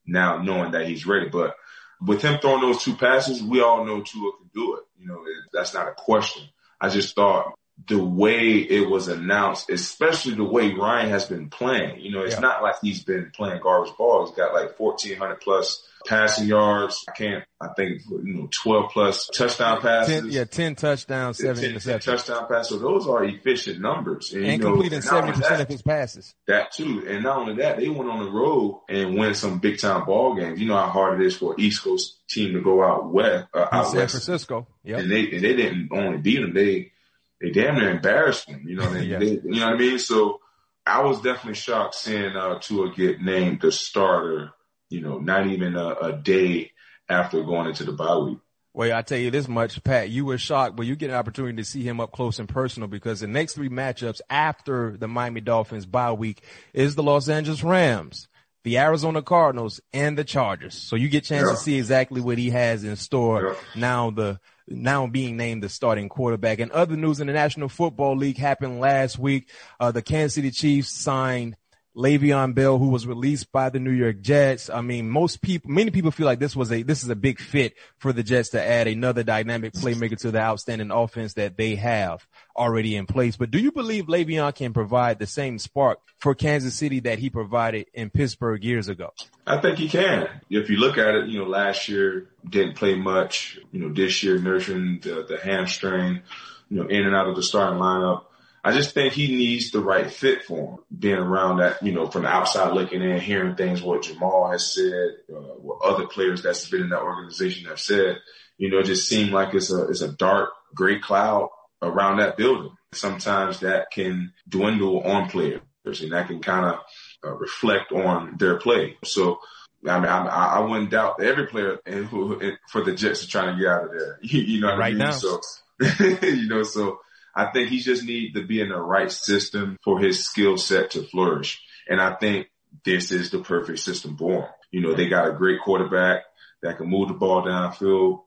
Now 0.07 0.43
knowing 0.43 0.73
that 0.73 0.87
he's 0.87 1.07
ready, 1.07 1.29
but 1.29 1.55
with 2.01 2.23
him 2.23 2.39
throwing 2.41 2.61
those 2.61 2.83
two 2.83 2.95
passes, 2.95 3.43
we 3.43 3.61
all 3.61 3.85
know 3.85 4.03
Tua 4.03 4.33
can 4.39 4.51
do 4.55 4.77
it. 4.77 4.85
You 4.99 5.09
know, 5.09 5.25
that's 5.53 5.75
not 5.75 5.89
a 5.89 5.93
question. 5.93 6.45
I 6.81 6.89
just 6.89 7.15
thought 7.15 7.55
the 7.87 8.03
way 8.03 8.57
it 8.57 8.89
was 8.89 9.09
announced, 9.09 9.71
especially 9.71 10.35
the 10.35 10.45
way 10.45 10.73
Ryan 10.75 11.11
has 11.11 11.27
been 11.27 11.49
playing, 11.49 12.01
you 12.01 12.11
know, 12.11 12.23
it's 12.23 12.35
yeah. 12.35 12.41
not 12.41 12.63
like 12.63 12.77
he's 12.83 13.05
been 13.05 13.31
playing 13.35 13.61
garbage 13.63 13.97
ball. 13.97 14.27
He's 14.27 14.37
got 14.37 14.55
like 14.55 14.79
1400 14.79 15.41
plus 15.41 15.87
passing 16.09 16.47
yards. 16.47 17.05
I 17.09 17.13
can't, 17.13 17.45
I 17.61 17.69
think, 17.77 18.03
you 18.09 18.35
know, 18.35 18.49
12 18.51 18.91
plus 18.91 19.29
touchdown 19.29 19.81
passes. 19.81 20.23
10, 20.23 20.31
yeah, 20.31 20.45
10 20.45 20.75
touchdowns, 20.75 21.39
7 21.39 21.63
10, 21.63 21.75
interceptions. 21.75 21.85
10 21.85 22.01
touchdown 22.01 22.49
passes. 22.49 22.69
So 22.69 22.79
those 22.79 23.07
are 23.07 23.25
efficient 23.25 23.81
numbers. 23.81 24.33
And, 24.33 24.47
and 24.47 24.63
completing 24.63 25.01
70% 25.01 25.37
that, 25.37 25.61
of 25.61 25.69
his 25.69 25.83
passes. 25.83 26.35
That 26.47 26.73
too. 26.73 27.05
And 27.07 27.23
not 27.23 27.37
only 27.37 27.57
that, 27.57 27.77
they 27.77 27.89
went 27.89 28.11
on 28.11 28.25
the 28.25 28.31
road 28.31 28.81
and 28.89 29.19
win 29.19 29.35
some 29.35 29.59
big 29.59 29.79
time 29.79 30.07
ball 30.07 30.35
games. 30.35 30.59
You 30.59 30.67
know 30.67 30.77
how 30.77 30.89
hard 30.89 31.21
it 31.21 31.27
is 31.27 31.37
for 31.37 31.55
East 31.59 31.85
Coast 31.85 32.19
team 32.29 32.55
to 32.55 32.63
go 32.63 32.83
out 32.83 33.13
west, 33.13 33.47
uh, 33.55 33.67
out 33.71 33.73
west 33.73 33.91
San 33.91 34.01
west. 34.01 34.13
Francisco. 34.13 34.67
Yeah. 34.83 34.99
And 34.99 35.11
they, 35.11 35.31
and 35.31 35.45
they 35.45 35.55
didn't 35.55 35.91
only 35.93 36.19
beat 36.19 36.41
them. 36.41 36.55
They, 36.55 36.93
they 37.41 37.51
damn 37.51 37.77
near 37.77 37.91
embarrassed 37.91 38.47
them. 38.47 38.63
You 38.67 38.77
know, 38.77 38.91
they, 38.91 39.03
yeah. 39.05 39.19
they, 39.19 39.33
you 39.33 39.61
know 39.61 39.67
what 39.67 39.75
I 39.75 39.79
mean? 39.79 39.99
So 39.99 40.41
I 40.87 41.03
was 41.03 41.21
definitely 41.21 41.55
shocked 41.55 41.97
seeing, 41.97 42.35
uh, 42.35 42.59
Tua 42.61 42.95
get 42.95 43.21
named 43.21 43.61
the 43.61 43.71
starter 43.71 44.53
you 44.91 45.01
know, 45.01 45.19
not 45.19 45.47
even 45.47 45.77
a, 45.77 45.95
a 45.95 46.13
day 46.13 46.73
after 47.09 47.43
going 47.43 47.67
into 47.69 47.85
the 47.85 47.93
bye 47.93 48.17
week. 48.17 48.39
Well, 48.75 48.97
I 48.97 49.03
tell 49.03 49.19
you 49.19 49.31
this 49.31 49.49
much, 49.49 49.83
Pat, 49.83 50.11
you 50.11 50.25
were 50.25 50.39
shocked, 50.39 50.77
but 50.77 50.87
you 50.87 50.95
get 50.95 51.11
an 51.11 51.17
opportunity 51.17 51.57
to 51.57 51.65
see 51.65 51.83
him 51.83 52.01
up 52.01 52.13
close 52.13 52.39
and 52.39 52.49
personal 52.49 52.89
because 52.89 53.21
the 53.21 53.27
next 53.27 53.55
three 53.55 53.69
matchups 53.69 54.21
after 54.31 54.97
the 54.97 55.09
Miami 55.09 55.41
Dolphins 55.41 55.87
bye 55.87 56.13
week 56.13 56.45
is 56.73 56.95
the 56.95 57.03
Los 57.03 57.29
Angeles 57.29 57.65
Rams, 57.65 58.29
the 58.63 58.79
Arizona 58.79 59.23
Cardinals, 59.23 59.81
and 59.93 60.17
the 60.17 60.23
Chargers. 60.23 60.75
So 60.75 60.97
you 60.97 61.09
get 61.09 61.25
a 61.25 61.29
chance 61.29 61.47
yeah. 61.47 61.53
to 61.53 61.57
see 61.57 61.77
exactly 61.77 62.21
what 62.21 62.39
he 62.39 62.51
has 62.51 62.85
in 62.85 62.95
store 62.97 63.49
yeah. 63.49 63.81
now 63.81 64.11
the 64.11 64.39
now 64.69 65.07
being 65.07 65.37
named 65.37 65.63
the 65.63 65.69
starting 65.69 66.09
quarterback. 66.09 66.61
And 66.61 66.71
other 66.71 66.95
news 66.95 67.21
in 67.21 67.27
the 67.27 67.33
National 67.33 67.69
Football 67.69 68.17
League 68.17 68.37
happened 68.37 68.81
last 68.81 69.19
week. 69.19 69.51
Uh, 69.81 69.91
the 69.93 70.03
Kansas 70.03 70.35
City 70.35 70.51
Chiefs 70.51 70.91
signed 70.91 71.57
Le'Veon 71.99 72.55
Bell, 72.55 72.79
who 72.79 72.91
was 72.91 73.09
released 73.09 73.51
by 73.51 73.71
the 73.71 73.81
New 73.81 73.91
York 73.91 74.21
Jets. 74.21 74.71
I 74.71 74.83
mean, 74.83 75.11
most 75.11 75.43
people, 75.43 75.69
many 75.69 75.91
people 75.91 76.13
feel 76.13 76.27
like 76.27 76.39
this 76.39 76.55
was 76.55 76.71
a, 76.71 76.83
this 76.85 77.03
is 77.03 77.09
a 77.09 77.17
big 77.17 77.41
fit 77.41 77.75
for 77.99 78.13
the 78.13 78.23
Jets 78.23 78.51
to 78.51 78.63
add 78.63 78.87
another 78.87 79.25
dynamic 79.25 79.73
playmaker 79.73 80.17
to 80.19 80.31
the 80.31 80.39
outstanding 80.39 80.93
offense 80.93 81.35
that 81.35 81.57
they 81.57 81.75
have 81.75 82.25
already 82.57 82.95
in 82.95 83.07
place. 83.07 83.37
But 83.37 83.51
do 83.51 83.59
you 83.59 83.73
believe 83.73 84.07
Le'Veon 84.07 84.55
can 84.55 84.73
provide 84.73 85.19
the 85.19 85.27
same 85.27 85.59
spark 85.59 85.99
for 86.21 86.37
Kansas 86.37 86.77
City 86.77 87.01
that 87.01 87.19
he 87.19 87.31
provided 87.31 87.87
in 87.93 88.11
Pittsburgh 88.11 88.63
years 88.63 88.89
ago? 88.89 89.13
I 89.45 89.61
think 89.61 89.79
he 89.79 89.89
can. 89.89 90.29
If 90.49 90.71
you 90.71 90.77
look 90.77 90.99
at 90.99 91.17
it, 91.17 91.29
you 91.29 91.41
know, 91.41 91.47
last 91.47 91.89
year 91.89 92.29
didn't 92.49 92.77
play 92.77 92.95
much, 92.95 93.59
you 93.73 93.81
know, 93.81 93.93
this 93.93 94.23
year 94.23 94.39
nurturing 94.39 95.01
the, 95.03 95.27
the 95.29 95.39
hamstring, 95.43 96.23
you 96.71 96.77
know, 96.77 96.89
in 96.89 97.05
and 97.05 97.17
out 97.17 97.27
of 97.27 97.35
the 97.35 97.43
starting 97.43 97.81
lineup 97.81 98.27
I 98.65 98.73
just 98.73 98.93
think 98.93 99.13
he 99.13 99.37
needs 99.37 99.71
the 99.71 99.81
right 99.81 100.11
fit 100.11 100.45
for 100.45 100.73
him. 100.73 100.79
Being 100.97 101.17
around 101.17 101.59
that, 101.59 101.83
you 101.83 101.93
know, 101.93 102.09
from 102.09 102.23
the 102.23 102.29
outside 102.29 102.73
looking 102.73 103.03
in, 103.03 103.21
hearing 103.21 103.55
things 103.55 103.83
what 103.83 104.03
Jamal 104.03 104.51
has 104.51 104.75
said, 104.75 105.11
uh, 105.33 105.39
what 105.39 105.83
other 105.83 106.07
players 106.07 106.43
that's 106.43 106.69
been 106.69 106.83
in 106.83 106.89
that 106.91 107.03
organization 107.03 107.69
have 107.69 107.81
said, 107.81 108.19
you 108.57 108.71
know, 108.71 108.79
it 108.79 108.87
just 108.87 109.09
seemed 109.09 109.31
like 109.31 109.55
it's 109.55 109.71
a 109.71 109.89
it's 109.89 110.01
a 110.01 110.13
dark 110.13 110.51
gray 110.75 110.99
cloud 110.99 111.51
around 111.81 112.19
that 112.19 112.37
building. 112.37 112.73
Sometimes 112.93 113.61
that 113.61 113.91
can 113.93 114.33
dwindle 114.49 115.03
on 115.03 115.29
players, 115.29 115.61
and 115.87 116.13
that 116.13 116.27
can 116.27 116.41
kind 116.41 116.67
of 116.67 116.81
uh, 117.25 117.35
reflect 117.35 117.93
on 117.93 118.37
their 118.39 118.59
play. 118.59 118.97
So. 119.05 119.41
I 119.89 120.01
mean, 120.01 120.09
I, 120.09 120.27
I 120.27 120.59
wouldn't 120.59 120.91
doubt 120.91 121.23
every 121.23 121.47
player 121.47 121.79
who, 121.87 122.41
for 122.67 122.83
the 122.83 122.97
Jets 122.97 123.23
are 123.23 123.29
trying 123.29 123.55
to 123.55 123.63
get 123.63 123.71
out 123.71 123.85
of 123.85 123.91
there. 123.93 124.19
You, 124.23 124.61
know, 124.61 124.77
right 124.77 124.87
I 124.87 124.89
mean? 124.89 124.99
now. 124.99 125.13
So, 125.13 125.41
you 126.01 126.49
know, 126.49 126.65
so 126.65 126.99
I 127.39 127.53
think 127.53 127.69
he 127.69 127.79
just 127.79 128.03
needs 128.03 128.35
to 128.35 128.45
be 128.45 128.61
in 128.61 128.71
the 128.71 128.81
right 128.81 129.13
system 129.13 129.79
for 129.85 130.01
his 130.01 130.27
skill 130.27 130.57
set 130.57 130.91
to 130.91 131.05
flourish. 131.05 131.63
And 131.89 132.01
I 132.01 132.15
think 132.15 132.49
this 132.85 133.13
is 133.13 133.31
the 133.31 133.39
perfect 133.39 133.79
system 133.79 134.17
for 134.17 134.43
him. 134.43 134.49
You 134.73 134.81
know, 134.81 134.95
they 134.95 135.09
got 135.09 135.29
a 135.29 135.33
great 135.35 135.61
quarterback 135.61 136.25
that 136.63 136.79
can 136.79 136.89
move 136.89 137.07
the 137.07 137.15
ball 137.15 137.45
downfield, 137.45 138.25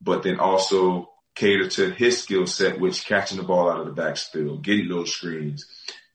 but 0.00 0.22
then 0.22 0.38
also 0.38 1.10
cater 1.34 1.68
to 1.70 1.90
his 1.90 2.22
skill 2.22 2.46
set, 2.46 2.78
which 2.78 3.04
catching 3.04 3.38
the 3.38 3.42
ball 3.42 3.68
out 3.68 3.80
of 3.80 3.86
the 3.86 3.92
backfield, 3.92 4.62
getting 4.62 4.88
those 4.88 5.12
screens, 5.12 5.66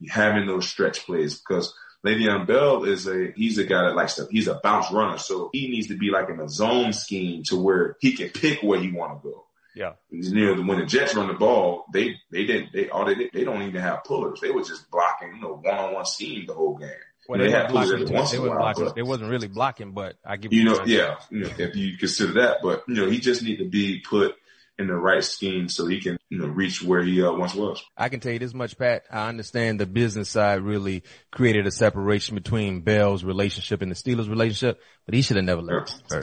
having 0.08 0.46
those 0.46 0.66
stretch 0.66 1.04
plays. 1.04 1.38
Because 1.38 1.74
Le'Veon 2.06 2.46
Bell 2.46 2.84
is 2.84 3.06
a 3.06 3.30
he's 3.36 3.58
a 3.58 3.64
guy 3.64 3.82
that 3.82 3.94
likes 3.94 4.14
to 4.14 4.26
he's 4.30 4.48
a 4.48 4.60
bounce 4.62 4.90
runner, 4.90 5.18
so 5.18 5.50
he 5.52 5.68
needs 5.68 5.88
to 5.88 5.98
be 5.98 6.10
like 6.10 6.30
in 6.30 6.40
a 6.40 6.48
zone 6.48 6.94
scheme 6.94 7.42
to 7.44 7.56
where 7.56 7.96
he 8.00 8.12
can 8.12 8.30
pick 8.30 8.62
where 8.62 8.80
he 8.80 8.90
want 8.90 9.22
to 9.22 9.28
go. 9.28 9.44
Yeah. 9.74 9.92
You 10.10 10.56
know, 10.56 10.62
when 10.62 10.80
the 10.80 10.86
Jets 10.86 11.14
run 11.14 11.28
the 11.28 11.34
ball, 11.34 11.84
they 11.92 12.16
they 12.30 12.44
didn't 12.44 12.72
they 12.72 12.88
all 12.88 13.04
they 13.04 13.14
did, 13.14 13.30
they 13.32 13.44
don't 13.44 13.62
even 13.62 13.80
have 13.80 14.04
pullers. 14.04 14.40
They 14.40 14.50
were 14.50 14.62
just 14.62 14.90
blocking, 14.90 15.34
you 15.36 15.40
know, 15.40 15.60
one 15.62 15.74
on 15.74 15.94
one 15.94 16.04
scheme 16.04 16.46
the 16.46 16.54
whole 16.54 16.76
game. 16.76 16.90
Well, 17.28 17.38
they, 17.38 17.46
they 17.46 17.52
had 17.52 17.68
pullers 17.68 17.92
every 17.92 18.06
once 18.06 18.32
in 18.32 18.40
a 18.40 18.48
while. 18.48 18.58
Blocking, 18.58 18.92
they 18.94 19.02
wasn't 19.02 19.30
really 19.30 19.48
blocking, 19.48 19.92
but 19.92 20.16
I 20.24 20.36
give 20.36 20.52
you 20.52 20.64
know, 20.64 20.80
yeah, 20.86 21.16
you 21.30 21.40
know, 21.40 21.50
if 21.58 21.76
you 21.76 21.96
consider 21.98 22.34
that, 22.40 22.58
but 22.62 22.84
you 22.88 22.94
know, 22.94 23.08
he 23.08 23.20
just 23.20 23.42
need 23.42 23.58
to 23.58 23.68
be 23.68 24.00
put 24.00 24.34
in 24.78 24.86
the 24.86 24.94
right 24.94 25.24
scheme 25.24 25.68
so 25.68 25.86
he 25.86 26.00
can, 26.00 26.16
you 26.28 26.38
know, 26.38 26.46
reach 26.46 26.82
where 26.82 27.02
he 27.02 27.22
uh, 27.22 27.32
once 27.32 27.54
was. 27.54 27.82
I 27.96 28.08
can 28.08 28.20
tell 28.20 28.32
you 28.32 28.38
this 28.38 28.54
much, 28.54 28.78
Pat. 28.78 29.04
I 29.10 29.28
understand 29.28 29.80
the 29.80 29.86
business 29.86 30.30
side 30.30 30.62
really 30.62 31.02
created 31.32 31.66
a 31.66 31.72
separation 31.72 32.36
between 32.36 32.82
Bell's 32.82 33.24
relationship 33.24 33.82
and 33.82 33.90
the 33.90 33.96
Steelers' 33.96 34.28
relationship, 34.28 34.80
but 35.04 35.14
he 35.14 35.22
should 35.22 35.36
have 35.36 35.44
never 35.44 35.62
yeah. 35.68 36.20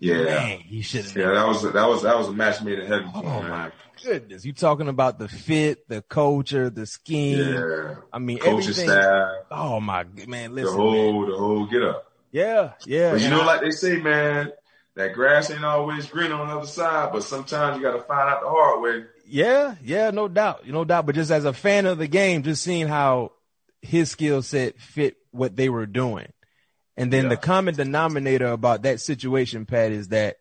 Yeah, 0.00 0.24
Man, 0.24 0.60
you 0.68 0.82
should. 0.82 1.04
Yeah, 1.14 1.32
that 1.32 1.46
was 1.46 1.62
that 1.62 1.86
was 1.86 2.02
that 2.02 2.16
was 2.16 2.28
a 2.28 2.32
match 2.32 2.62
made 2.62 2.78
in 2.78 2.86
heaven. 2.86 3.10
Oh 3.14 3.42
my 3.42 3.70
goodness, 4.02 4.46
you 4.46 4.54
talking 4.54 4.88
about 4.88 5.18
the 5.18 5.28
fit, 5.28 5.86
the 5.88 6.00
culture, 6.00 6.70
the 6.70 6.86
scheme. 6.86 7.38
Yeah, 7.38 7.96
I 8.10 8.18
mean 8.18 8.38
coaching 8.38 8.72
staff. 8.72 9.28
Oh 9.50 9.78
my 9.78 10.06
man, 10.26 10.54
listen, 10.54 10.74
the 10.74 10.82
whole 10.82 11.20
man. 11.20 11.30
the 11.30 11.36
whole 11.36 11.66
get 11.66 11.82
up. 11.82 12.10
Yeah, 12.32 12.72
yeah. 12.86 13.12
But 13.12 13.20
you 13.20 13.28
know, 13.28 13.42
I, 13.42 13.44
like 13.44 13.60
they 13.60 13.72
say, 13.72 13.98
man, 13.98 14.52
that 14.94 15.12
grass 15.12 15.50
ain't 15.50 15.64
always 15.64 16.06
green 16.06 16.32
on 16.32 16.48
the 16.48 16.56
other 16.56 16.66
side. 16.66 17.12
But 17.12 17.22
sometimes 17.22 17.76
you 17.76 17.82
got 17.82 17.92
to 17.92 18.02
find 18.02 18.30
out 18.30 18.40
the 18.40 18.48
hard 18.48 18.80
way. 18.80 19.04
Yeah, 19.26 19.74
yeah, 19.84 20.10
no 20.10 20.28
doubt, 20.28 20.66
no 20.66 20.84
doubt. 20.84 21.04
But 21.04 21.14
just 21.14 21.30
as 21.30 21.44
a 21.44 21.52
fan 21.52 21.84
of 21.84 21.98
the 21.98 22.08
game, 22.08 22.42
just 22.42 22.62
seeing 22.62 22.88
how 22.88 23.32
his 23.82 24.10
skill 24.10 24.40
set 24.40 24.80
fit 24.80 25.18
what 25.30 25.56
they 25.56 25.68
were 25.68 25.86
doing 25.86 26.32
and 27.00 27.10
then 27.10 27.24
yeah. 27.24 27.28
the 27.30 27.36
common 27.38 27.74
denominator 27.74 28.48
about 28.48 28.82
that 28.82 29.00
situation, 29.00 29.64
Pat, 29.64 29.90
is 29.90 30.08
that 30.08 30.36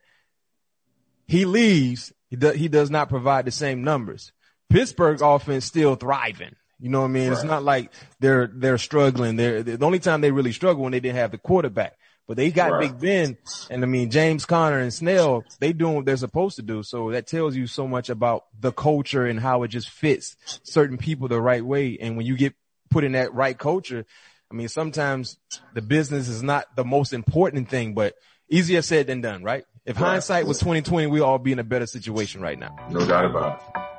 he 1.25 1.45
leaves. 1.45 2.11
He, 2.29 2.35
do, 2.35 2.51
he 2.51 2.67
does 2.67 2.91
not 2.91 3.07
provide 3.07 3.45
the 3.45 3.51
same 3.51 3.85
numbers. 3.85 4.33
Pittsburgh 4.69 5.21
offense 5.21 5.63
still 5.63 5.95
thriving. 5.95 6.57
You 6.77 6.89
know 6.89 6.99
what 6.99 7.05
I 7.05 7.11
mean? 7.11 7.29
Right. 7.29 7.33
It's 7.33 7.45
not 7.45 7.63
like 7.63 7.93
they're 8.19 8.49
they're 8.53 8.77
struggling. 8.77 9.37
They're 9.37 9.63
the 9.63 9.85
only 9.85 9.99
time 9.99 10.19
they 10.19 10.31
really 10.31 10.51
struggle 10.51 10.83
when 10.83 10.91
they 10.91 10.99
didn't 10.99 11.15
have 11.15 11.31
the 11.31 11.37
quarterback. 11.37 11.97
But 12.27 12.35
they 12.35 12.51
got 12.51 12.73
right. 12.73 12.81
Big 12.81 12.99
Ben, 12.99 13.37
and 13.69 13.83
I 13.83 13.87
mean 13.87 14.11
James 14.11 14.45
Conner 14.45 14.79
and 14.79 14.93
Snell. 14.93 15.45
They 15.59 15.71
doing 15.71 15.95
what 15.95 16.05
they're 16.05 16.17
supposed 16.17 16.57
to 16.57 16.61
do. 16.61 16.83
So 16.83 17.11
that 17.11 17.25
tells 17.25 17.55
you 17.55 17.67
so 17.67 17.87
much 17.87 18.09
about 18.09 18.45
the 18.59 18.73
culture 18.73 19.25
and 19.25 19.39
how 19.39 19.63
it 19.63 19.69
just 19.69 19.89
fits 19.89 20.35
certain 20.63 20.97
people 20.97 21.29
the 21.29 21.41
right 21.41 21.65
way. 21.65 21.97
And 21.99 22.17
when 22.17 22.25
you 22.25 22.35
get 22.35 22.53
put 22.89 23.03
in 23.05 23.13
that 23.13 23.33
right 23.33 23.57
culture, 23.57 24.05
I 24.51 24.55
mean, 24.55 24.67
sometimes 24.67 25.37
the 25.75 25.81
business 25.81 26.27
is 26.27 26.41
not 26.41 26.75
the 26.75 26.83
most 26.83 27.13
important 27.13 27.69
thing, 27.69 27.93
but 27.93 28.15
easier 28.49 28.81
said 28.81 29.05
than 29.05 29.21
done, 29.21 29.43
right? 29.43 29.63
If 29.85 29.99
right. 29.99 30.09
hindsight 30.09 30.47
was 30.47 30.57
2020, 30.57 31.05
we'd 31.07 31.21
all 31.21 31.37
be 31.37 31.51
in 31.51 31.59
a 31.59 31.63
better 31.63 31.85
situation 31.85 32.41
right 32.41 32.57
now. 32.57 32.75
No 32.89 33.05
doubt 33.05 33.25
about 33.25 33.61
it. 33.61 33.89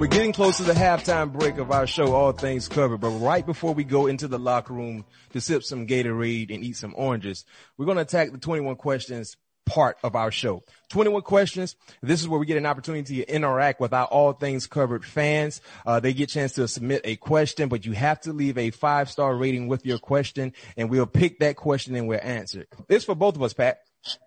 We're 0.00 0.08
getting 0.08 0.32
close 0.32 0.56
to 0.58 0.64
the 0.64 0.72
halftime 0.72 1.32
break 1.32 1.58
of 1.58 1.70
our 1.70 1.86
show, 1.86 2.14
All 2.14 2.32
Things 2.32 2.68
Covered. 2.68 2.98
But 2.98 3.10
right 3.10 3.44
before 3.46 3.74
we 3.74 3.84
go 3.84 4.06
into 4.06 4.28
the 4.28 4.38
locker 4.38 4.72
room 4.72 5.04
to 5.32 5.40
sip 5.40 5.62
some 5.62 5.86
Gatorade 5.86 6.54
and 6.54 6.64
eat 6.64 6.76
some 6.76 6.94
oranges, 6.96 7.44
we're 7.76 7.86
going 7.86 7.96
to 7.96 8.02
attack 8.02 8.32
the 8.32 8.38
21 8.38 8.76
questions 8.76 9.36
part 9.68 9.98
of 10.02 10.16
our 10.16 10.30
show. 10.30 10.62
21 10.88 11.22
questions. 11.22 11.76
This 12.02 12.20
is 12.20 12.28
where 12.28 12.40
we 12.40 12.46
get 12.46 12.56
an 12.56 12.66
opportunity 12.66 13.22
to 13.22 13.32
interact 13.32 13.80
with 13.80 13.92
our 13.92 14.06
all 14.06 14.32
things 14.32 14.66
covered 14.66 15.04
fans. 15.04 15.60
Uh, 15.86 16.00
they 16.00 16.14
get 16.14 16.30
a 16.30 16.34
chance 16.34 16.52
to 16.54 16.66
submit 16.66 17.02
a 17.04 17.16
question, 17.16 17.68
but 17.68 17.84
you 17.84 17.92
have 17.92 18.20
to 18.22 18.32
leave 18.32 18.56
a 18.56 18.70
five 18.70 19.10
star 19.10 19.36
rating 19.36 19.68
with 19.68 19.84
your 19.84 19.98
question 19.98 20.52
and 20.76 20.90
we'll 20.90 21.06
pick 21.06 21.40
that 21.40 21.56
question 21.56 21.94
and 21.94 22.08
we'll 22.08 22.20
answer 22.22 22.62
it. 22.62 22.68
This 22.88 23.04
for 23.04 23.14
both 23.14 23.36
of 23.36 23.42
us, 23.42 23.52
Pat. 23.52 23.80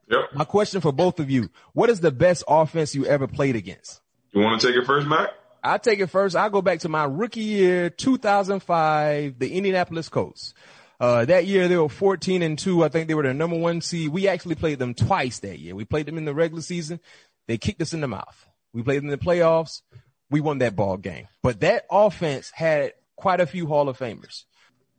Yep. 0.09 0.33
My 0.35 0.43
question 0.43 0.81
for 0.81 0.91
both 0.91 1.19
of 1.19 1.31
you. 1.31 1.49
What 1.73 1.89
is 1.89 1.99
the 1.99 2.11
best 2.11 2.43
offense 2.47 2.93
you 2.93 3.05
ever 3.05 3.27
played 3.27 3.55
against? 3.55 4.01
You 4.31 4.41
want 4.41 4.61
to 4.61 4.67
take 4.67 4.75
it 4.75 4.85
first, 4.85 5.07
Mac? 5.07 5.29
I'll 5.63 5.79
take 5.79 5.99
it 5.99 6.07
first. 6.07 6.35
I'll 6.35 6.49
go 6.49 6.61
back 6.61 6.79
to 6.79 6.89
my 6.89 7.05
rookie 7.05 7.41
year, 7.41 7.89
2005, 7.89 9.37
the 9.37 9.53
Indianapolis 9.53 10.09
Colts. 10.09 10.53
Uh, 11.01 11.25
that 11.25 11.47
year 11.47 11.67
they 11.67 11.77
were 11.77 11.89
14 11.89 12.43
and 12.43 12.59
two. 12.59 12.83
I 12.83 12.89
think 12.89 13.07
they 13.07 13.15
were 13.15 13.23
the 13.23 13.33
number 13.33 13.57
one 13.57 13.81
seed. 13.81 14.09
We 14.09 14.27
actually 14.27 14.53
played 14.53 14.77
them 14.77 14.93
twice 14.93 15.39
that 15.39 15.57
year. 15.57 15.73
We 15.73 15.83
played 15.83 16.05
them 16.05 16.19
in 16.19 16.25
the 16.25 16.33
regular 16.33 16.61
season. 16.61 16.99
They 17.47 17.57
kicked 17.57 17.81
us 17.81 17.93
in 17.93 18.01
the 18.01 18.07
mouth. 18.07 18.47
We 18.71 18.83
played 18.83 18.99
them 18.99 19.09
in 19.09 19.17
the 19.19 19.25
playoffs. 19.25 19.81
We 20.29 20.41
won 20.41 20.59
that 20.59 20.75
ball 20.75 20.97
game. 20.97 21.27
But 21.41 21.61
that 21.61 21.85
offense 21.89 22.51
had 22.53 22.93
quite 23.15 23.41
a 23.41 23.47
few 23.47 23.65
Hall 23.65 23.89
of 23.89 23.97
Famers. 23.97 24.43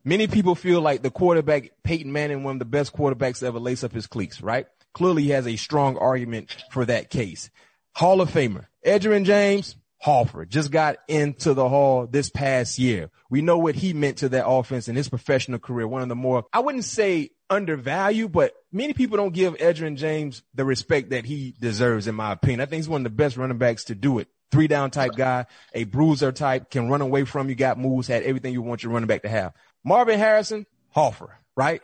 Many 0.05 0.27
people 0.27 0.57
feel 0.57 0.81
like 0.81 1.03
the 1.03 1.11
quarterback, 1.12 1.71
Peyton 1.85 2.12
Manning, 2.12 2.43
one 2.43 2.57
of 2.57 2.59
the 2.59 2.65
best 2.65 2.93
quarterbacks 2.93 3.38
to 3.38 3.47
ever 3.47 3.61
lace 3.61 3.85
up 3.85 3.93
his 3.93 4.09
cleats, 4.09 4.43
right? 4.43 4.67
Clearly 4.95 5.23
he 5.23 5.31
has 5.31 5.47
a 5.47 5.55
strong 5.55 5.97
argument 5.97 6.57
for 6.73 6.85
that 6.85 7.11
case. 7.11 7.49
Hall 7.95 8.21
of 8.21 8.29
Famer, 8.29 8.67
Edgerrin 8.85 9.25
James, 9.25 9.77
Halford 10.03 10.51
just 10.51 10.73
got 10.73 10.97
into 11.07 11.55
the 11.55 11.69
hall 11.69 12.09
this 12.09 12.29
past 12.29 12.77
year. 12.77 13.09
We 13.31 13.41
know 13.41 13.59
what 13.59 13.77
he 13.77 13.93
meant 13.93 14.19
to 14.19 14.31
that 14.31 14.49
offense 14.49 14.88
in 14.88 14.97
his 14.97 15.09
professional 15.09 15.61
career. 15.61 15.87
One 15.87 16.03
of 16.03 16.09
the 16.09 16.17
more, 16.17 16.45
I 16.53 16.59
wouldn't 16.59 16.85
say 16.85 17.31
undervalued, 17.49 18.33
but 18.33 18.53
many 18.73 18.95
people 18.95 19.17
don't 19.17 19.33
give 19.33 19.55
Edgerrin 19.59 19.97
James 19.97 20.43
the 20.55 20.65
respect 20.65 21.11
that 21.11 21.25
he 21.25 21.55
deserves, 21.61 22.09
in 22.09 22.17
my 22.17 22.33
opinion. 22.33 22.62
I 22.62 22.67
think 22.67 22.81
he's 22.81 22.88
one 22.88 23.03
of 23.03 23.05
the 23.05 23.17
best 23.17 23.37
running 23.37 23.59
backs 23.59 23.85
to 23.85 23.95
do 23.95 24.19
it. 24.19 24.27
Three 24.51 24.67
down 24.67 24.91
type 24.91 25.12
guy, 25.17 25.47
a 25.73 25.85
bruiser 25.85 26.33
type, 26.33 26.69
can 26.69 26.88
run 26.88 27.01
away 27.01 27.25
from 27.25 27.49
you, 27.49 27.55
got 27.55 27.79
moves, 27.79 28.09
had 28.09 28.25
everything 28.25 28.53
you 28.53 28.61
want 28.61 28.83
your 28.83 28.93
running 28.93 29.07
back 29.07 29.23
to 29.23 29.29
have. 29.29 29.53
Marvin 29.85 30.19
Harrison, 30.19 30.67
Halford, 30.91 31.31
right? 31.57 31.81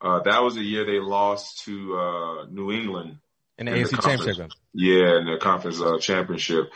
Uh, 0.00 0.20
that 0.20 0.42
was 0.42 0.54
the 0.54 0.62
year 0.62 0.86
they 0.86 1.00
lost 1.00 1.64
to 1.64 1.98
uh, 1.98 2.46
New 2.46 2.72
England 2.72 3.18
in 3.58 3.66
the 3.66 3.74
in 3.74 3.84
AFC 3.84 4.02
Championship. 4.02 4.52
Yeah, 4.72 5.18
in 5.18 5.26
the 5.26 5.36
conference 5.40 5.80
uh, 5.80 5.98
championship. 5.98 6.70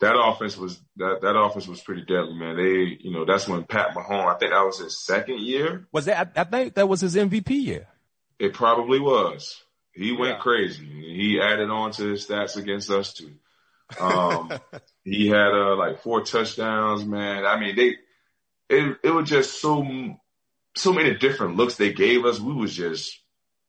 That 0.00 0.18
offense 0.18 0.56
was 0.56 0.80
that 0.96 1.20
that 1.20 1.36
offense 1.36 1.66
was 1.66 1.82
pretty 1.82 2.02
deadly, 2.02 2.34
man. 2.34 2.56
They, 2.56 2.96
you 3.00 3.12
know, 3.12 3.26
that's 3.26 3.46
when 3.46 3.64
Pat 3.64 3.94
Mahomes. 3.94 4.34
I 4.34 4.38
think 4.38 4.52
that 4.52 4.64
was 4.64 4.78
his 4.78 5.04
second 5.04 5.40
year. 5.40 5.86
Was 5.92 6.06
that? 6.06 6.32
I, 6.34 6.40
I 6.40 6.44
think 6.44 6.74
that 6.74 6.88
was 6.88 7.02
his 7.02 7.16
MVP 7.16 7.50
year. 7.50 7.86
It 8.38 8.54
probably 8.54 8.98
was. 8.98 9.62
He 9.92 10.12
went 10.12 10.36
yeah. 10.36 10.38
crazy. 10.38 10.86
He 10.86 11.40
added 11.40 11.70
on 11.70 11.92
to 11.92 12.10
his 12.10 12.26
stats 12.26 12.56
against 12.56 12.90
us 12.90 13.12
too. 13.12 13.32
Um, 13.98 14.52
he 15.04 15.28
had 15.28 15.52
uh, 15.52 15.76
like 15.76 16.02
four 16.02 16.22
touchdowns, 16.22 17.04
man. 17.04 17.44
I 17.44 17.58
mean, 17.58 17.76
they 17.76 17.96
it 18.68 18.98
it 19.02 19.10
was 19.10 19.28
just 19.28 19.60
so 19.60 19.84
so 20.76 20.92
many 20.92 21.16
different 21.16 21.56
looks 21.56 21.76
they 21.76 21.92
gave 21.92 22.24
us. 22.24 22.40
We 22.40 22.54
was 22.54 22.74
just 22.74 23.18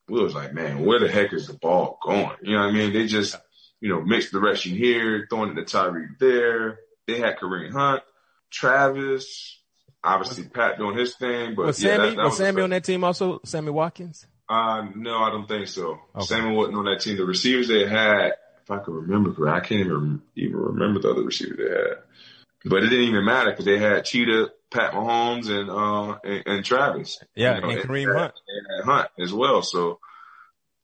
we 0.08 0.22
was 0.22 0.34
like, 0.34 0.54
man, 0.54 0.84
where 0.84 1.00
the 1.00 1.08
heck 1.08 1.32
is 1.32 1.46
the 1.46 1.54
ball 1.54 1.98
going? 2.02 2.36
You 2.42 2.56
know 2.56 2.66
what 2.66 2.70
I 2.70 2.72
mean? 2.72 2.92
They 2.92 3.06
just 3.06 3.36
you 3.80 3.88
know 3.88 4.00
mixed 4.00 4.32
direction 4.32 4.76
here, 4.76 5.26
throwing 5.28 5.56
it 5.56 5.66
to 5.66 5.76
Tyreek 5.76 6.18
there. 6.18 6.78
They 7.06 7.18
had 7.18 7.38
Kareem 7.38 7.72
Hunt, 7.72 8.02
Travis, 8.50 9.60
obviously 10.04 10.44
Pat 10.44 10.78
doing 10.78 10.96
his 10.96 11.16
thing. 11.16 11.54
But 11.54 11.66
was 11.66 11.82
yeah, 11.82 11.96
Sammy 11.96 12.10
that, 12.10 12.16
that 12.16 12.22
was, 12.22 12.30
was 12.30 12.38
Sammy 12.38 12.62
on 12.62 12.70
that 12.70 12.84
team 12.84 13.04
also? 13.04 13.40
Sammy 13.44 13.70
Watkins. 13.70 14.26
Uh, 14.52 14.86
no, 14.96 15.16
I 15.16 15.30
don't 15.30 15.48
think 15.48 15.66
so. 15.66 15.98
Okay. 16.14 16.26
Samuel 16.26 16.56
wasn't 16.56 16.76
on 16.76 16.84
that 16.84 17.00
team. 17.00 17.16
The 17.16 17.24
receivers 17.24 17.68
they 17.68 17.88
had, 17.88 18.32
if 18.62 18.70
I 18.70 18.78
could 18.80 18.92
remember 18.94 19.32
correctly, 19.32 19.60
I 19.60 19.66
can't 19.66 19.86
even 19.86 20.20
even 20.36 20.56
remember 20.56 21.00
the 21.00 21.10
other 21.10 21.22
receivers 21.22 21.56
they 21.56 21.74
had. 21.74 22.02
But 22.66 22.84
it 22.84 22.90
didn't 22.90 23.08
even 23.08 23.24
matter 23.24 23.50
because 23.50 23.64
they 23.64 23.78
had 23.78 24.04
Cheetah, 24.04 24.50
Pat 24.70 24.92
Mahomes, 24.92 25.48
and 25.48 25.70
uh 25.70 26.18
and, 26.22 26.42
and 26.44 26.64
Travis. 26.66 27.18
Yeah, 27.34 27.54
you 27.54 27.60
know, 27.62 27.70
and 27.70 27.80
Kareem 27.80 28.10
and, 28.10 28.18
Hunt. 28.18 28.34
And 28.46 28.84
Hunt 28.84 29.08
as 29.18 29.32
well. 29.32 29.62
So 29.62 30.00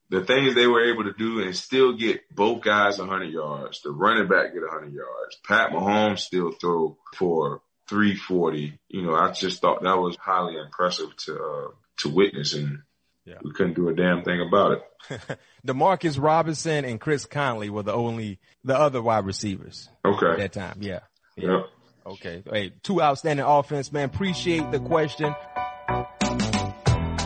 the 0.08 0.24
things 0.24 0.54
they 0.54 0.66
were 0.66 0.90
able 0.90 1.04
to 1.04 1.12
do 1.12 1.40
and 1.42 1.54
still 1.54 1.92
get 1.92 2.34
both 2.34 2.62
guys 2.62 2.98
100 2.98 3.26
yards. 3.26 3.82
The 3.82 3.90
running 3.90 4.28
back 4.28 4.54
get 4.54 4.62
100 4.62 4.94
yards. 4.94 5.36
Pat 5.46 5.72
Mahomes 5.72 6.20
still 6.20 6.52
throw 6.52 6.96
for 7.16 7.60
340. 7.88 8.78
You 8.88 9.02
know, 9.02 9.14
I 9.14 9.32
just 9.32 9.60
thought 9.60 9.82
that 9.82 9.98
was 9.98 10.16
highly 10.16 10.56
impressive 10.56 11.14
to 11.24 11.34
uh, 11.34 11.70
to 11.98 12.08
witness 12.08 12.54
and 12.54 12.80
yeah. 13.28 13.36
We 13.42 13.52
couldn't 13.52 13.74
do 13.74 13.88
a 13.88 13.94
damn 13.94 14.22
thing 14.22 14.40
about 14.40 14.72
it. 14.72 15.38
Demarcus 15.66 16.20
Robinson 16.20 16.84
and 16.84 17.00
Chris 17.00 17.26
Conley 17.26 17.68
were 17.68 17.82
the 17.82 17.92
only 17.92 18.38
the 18.64 18.78
other 18.78 19.02
wide 19.02 19.26
receivers. 19.26 19.88
Okay. 20.04 20.30
At 20.30 20.38
that 20.38 20.52
time. 20.52 20.78
Yeah. 20.80 21.00
yeah. 21.36 21.50
Yep. 21.50 21.66
Okay. 22.06 22.42
Hey, 22.50 22.72
two 22.82 23.02
outstanding 23.02 23.44
offense, 23.44 23.92
man. 23.92 24.06
Appreciate 24.06 24.70
the 24.70 24.80
question. 24.80 25.34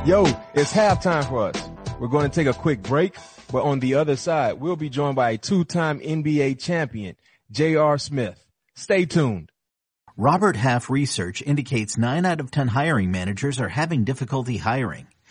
Yo, 0.05 0.25
it's 0.55 0.73
halftime 0.73 1.29
for 1.29 1.51
us. 1.51 1.71
We're 2.01 2.09
going 2.09 2.29
to 2.29 2.35
take 2.35 2.53
a 2.53 2.59
quick 2.59 2.83
break, 2.83 3.15
but 3.53 3.63
on 3.63 3.79
the 3.79 3.95
other 3.95 4.17
side, 4.17 4.55
we'll 4.55 4.75
be 4.75 4.91
joined 4.91 5.15
by 5.15 5.31
a 5.31 5.39
two-time 5.39 6.01
NBA 6.01 6.59
champion, 6.59 7.15
J.R. 7.53 7.97
Smith. 7.99 8.45
Stay 8.75 9.05
tuned. 9.05 9.53
Robert 10.17 10.57
Half 10.57 10.91
research 10.91 11.43
indicates 11.43 11.97
9 11.97 12.27
out 12.27 12.41
of 12.41 12.51
10 12.51 12.69
hiring 12.69 13.13
managers 13.13 13.61
are 13.61 13.69
having 13.69 14.03
difficulty 14.03 14.57
hiring. 14.57 15.07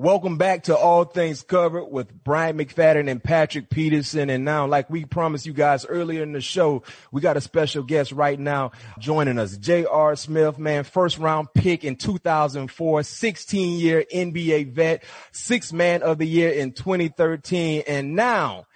Welcome 0.00 0.38
back 0.38 0.62
to 0.62 0.76
All 0.76 1.02
Things 1.02 1.42
Covered 1.42 1.86
with 1.86 2.22
Brian 2.22 2.56
McFadden 2.56 3.10
and 3.10 3.20
Patrick 3.20 3.68
Peterson. 3.68 4.30
And 4.30 4.44
now, 4.44 4.64
like 4.64 4.88
we 4.88 5.04
promised 5.04 5.44
you 5.44 5.52
guys 5.52 5.84
earlier 5.84 6.22
in 6.22 6.30
the 6.30 6.40
show, 6.40 6.84
we 7.10 7.20
got 7.20 7.36
a 7.36 7.40
special 7.40 7.82
guest 7.82 8.12
right 8.12 8.38
now 8.38 8.70
joining 9.00 9.40
us. 9.40 9.56
J.R. 9.56 10.14
Smith, 10.14 10.56
man, 10.56 10.84
first 10.84 11.18
round 11.18 11.48
pick 11.52 11.82
in 11.82 11.96
2004, 11.96 13.02
16 13.02 13.80
year 13.80 14.04
NBA 14.14 14.72
vet, 14.72 15.02
six 15.32 15.72
man 15.72 16.04
of 16.04 16.18
the 16.18 16.28
year 16.28 16.50
in 16.50 16.70
2013, 16.70 17.82
and 17.88 18.14
now 18.14 18.66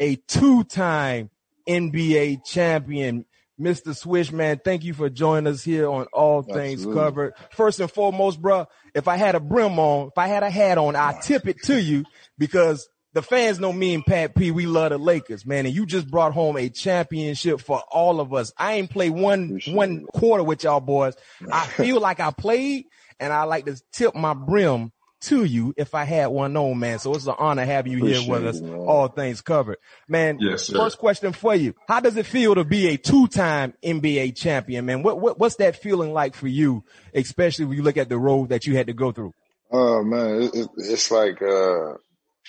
a 0.00 0.16
two 0.16 0.64
time 0.64 1.30
NBA 1.68 2.44
champion 2.44 3.24
Mr. 3.60 3.94
Swish, 3.94 4.32
man, 4.32 4.60
thank 4.64 4.82
you 4.82 4.92
for 4.92 5.08
joining 5.08 5.52
us 5.52 5.62
here 5.62 5.88
on 5.88 6.06
All 6.12 6.42
Things 6.42 6.84
Covered. 6.84 7.34
First 7.52 7.80
and 7.80 7.90
foremost, 7.90 8.40
bro, 8.42 8.66
if 8.94 9.08
I 9.08 9.16
had 9.16 9.34
a 9.34 9.40
brim 9.40 9.78
on, 9.78 10.08
if 10.08 10.18
I 10.18 10.26
had 10.26 10.42
a 10.42 10.50
hat 10.50 10.78
on, 10.78 10.96
I 10.96 11.18
tip 11.20 11.48
it 11.48 11.62
to 11.64 11.80
you 11.80 12.04
because 12.38 12.88
the 13.14 13.22
fans 13.22 13.60
know 13.60 13.72
me 13.72 13.94
and 13.94 14.04
Pat 14.04 14.34
P. 14.34 14.50
We 14.50 14.66
love 14.66 14.90
the 14.90 14.98
Lakers, 14.98 15.44
man, 15.44 15.66
and 15.66 15.74
you 15.74 15.86
just 15.86 16.10
brought 16.10 16.32
home 16.32 16.56
a 16.56 16.68
championship 16.68 17.60
for 17.60 17.82
all 17.90 18.20
of 18.20 18.32
us. 18.32 18.52
I 18.56 18.74
ain't 18.74 18.90
played 18.90 19.12
one 19.12 19.60
one 19.68 20.06
quarter 20.06 20.42
with 20.42 20.64
y'all 20.64 20.80
boys. 20.80 21.14
I 21.50 21.66
feel 21.76 22.00
like 22.00 22.20
I 22.20 22.30
played, 22.30 22.86
and 23.20 23.32
I 23.32 23.44
like 23.44 23.66
to 23.66 23.80
tip 23.92 24.14
my 24.14 24.34
brim 24.34 24.92
to 25.22 25.44
you 25.44 25.74
if 25.76 25.94
I 25.94 26.04
had 26.04 26.26
one 26.26 26.56
on, 26.56 26.78
man. 26.78 26.98
So 26.98 27.14
it's 27.14 27.26
an 27.26 27.34
honor 27.38 27.64
having 27.64 27.92
you 27.92 28.04
here 28.04 28.28
with 28.28 28.46
us. 28.46 28.60
it. 28.60 28.70
All 28.70 29.08
things 29.08 29.40
covered, 29.40 29.78
man. 30.08 30.38
Yes, 30.40 30.64
sir. 30.64 30.76
First 30.76 30.98
question 30.98 31.32
for 31.32 31.54
you: 31.54 31.74
How 31.88 32.00
does 32.00 32.16
it 32.16 32.26
feel 32.26 32.54
to 32.54 32.64
be 32.64 32.88
a 32.88 32.96
two-time 32.96 33.74
NBA 33.82 34.36
champion, 34.36 34.86
man? 34.86 35.02
What, 35.02 35.20
what 35.20 35.38
what's 35.38 35.56
that 35.56 35.76
feeling 35.76 36.12
like 36.12 36.34
for 36.34 36.48
you, 36.48 36.84
especially 37.14 37.66
when 37.66 37.76
you 37.76 37.82
look 37.82 37.96
at 37.96 38.08
the 38.08 38.18
road 38.18 38.50
that 38.50 38.66
you 38.66 38.76
had 38.76 38.88
to 38.88 38.92
go 38.92 39.12
through? 39.12 39.32
Oh 39.70 40.02
man, 40.02 40.42
it, 40.42 40.54
it, 40.54 40.68
it's 40.76 41.10
like 41.10 41.40
uh, 41.40 41.94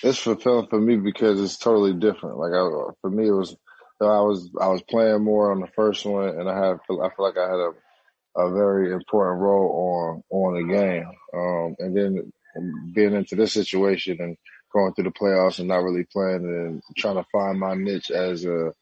it's 0.02 0.18
fulfilling 0.18 0.68
for 0.68 0.80
me 0.80 0.96
because 0.96 1.40
it's 1.40 1.56
totally 1.56 1.94
different. 1.94 2.36
Like 2.36 2.52
I, 2.52 2.92
for 3.00 3.10
me, 3.10 3.28
it 3.28 3.32
was 3.32 3.56
I 4.00 4.20
was 4.20 4.50
I 4.60 4.68
was 4.68 4.82
playing 4.82 5.22
more 5.22 5.52
on 5.52 5.60
the 5.60 5.68
first 5.74 6.04
one, 6.04 6.28
and 6.28 6.48
I 6.48 6.56
had 6.56 6.76
I 6.76 7.08
feel 7.16 7.24
like 7.24 7.38
I 7.38 7.48
had 7.48 7.60
a 7.60 7.70
a 8.36 8.50
very 8.50 8.92
important 8.92 9.40
role 9.40 10.22
on 10.30 10.36
on 10.36 10.54
the 10.54 10.74
game. 10.74 11.06
Um, 11.32 11.76
and 11.78 11.96
then 11.96 12.32
being 12.92 13.14
into 13.14 13.36
this 13.36 13.52
situation 13.52 14.18
and 14.20 14.36
going 14.72 14.92
through 14.94 15.04
the 15.04 15.10
playoffs 15.10 15.58
and 15.58 15.68
not 15.68 15.82
really 15.82 16.04
playing 16.04 16.44
and 16.44 16.82
trying 16.96 17.16
to 17.16 17.24
find 17.30 17.58
my 17.58 17.74
niche 17.74 18.10
as 18.10 18.44
a 18.44 18.72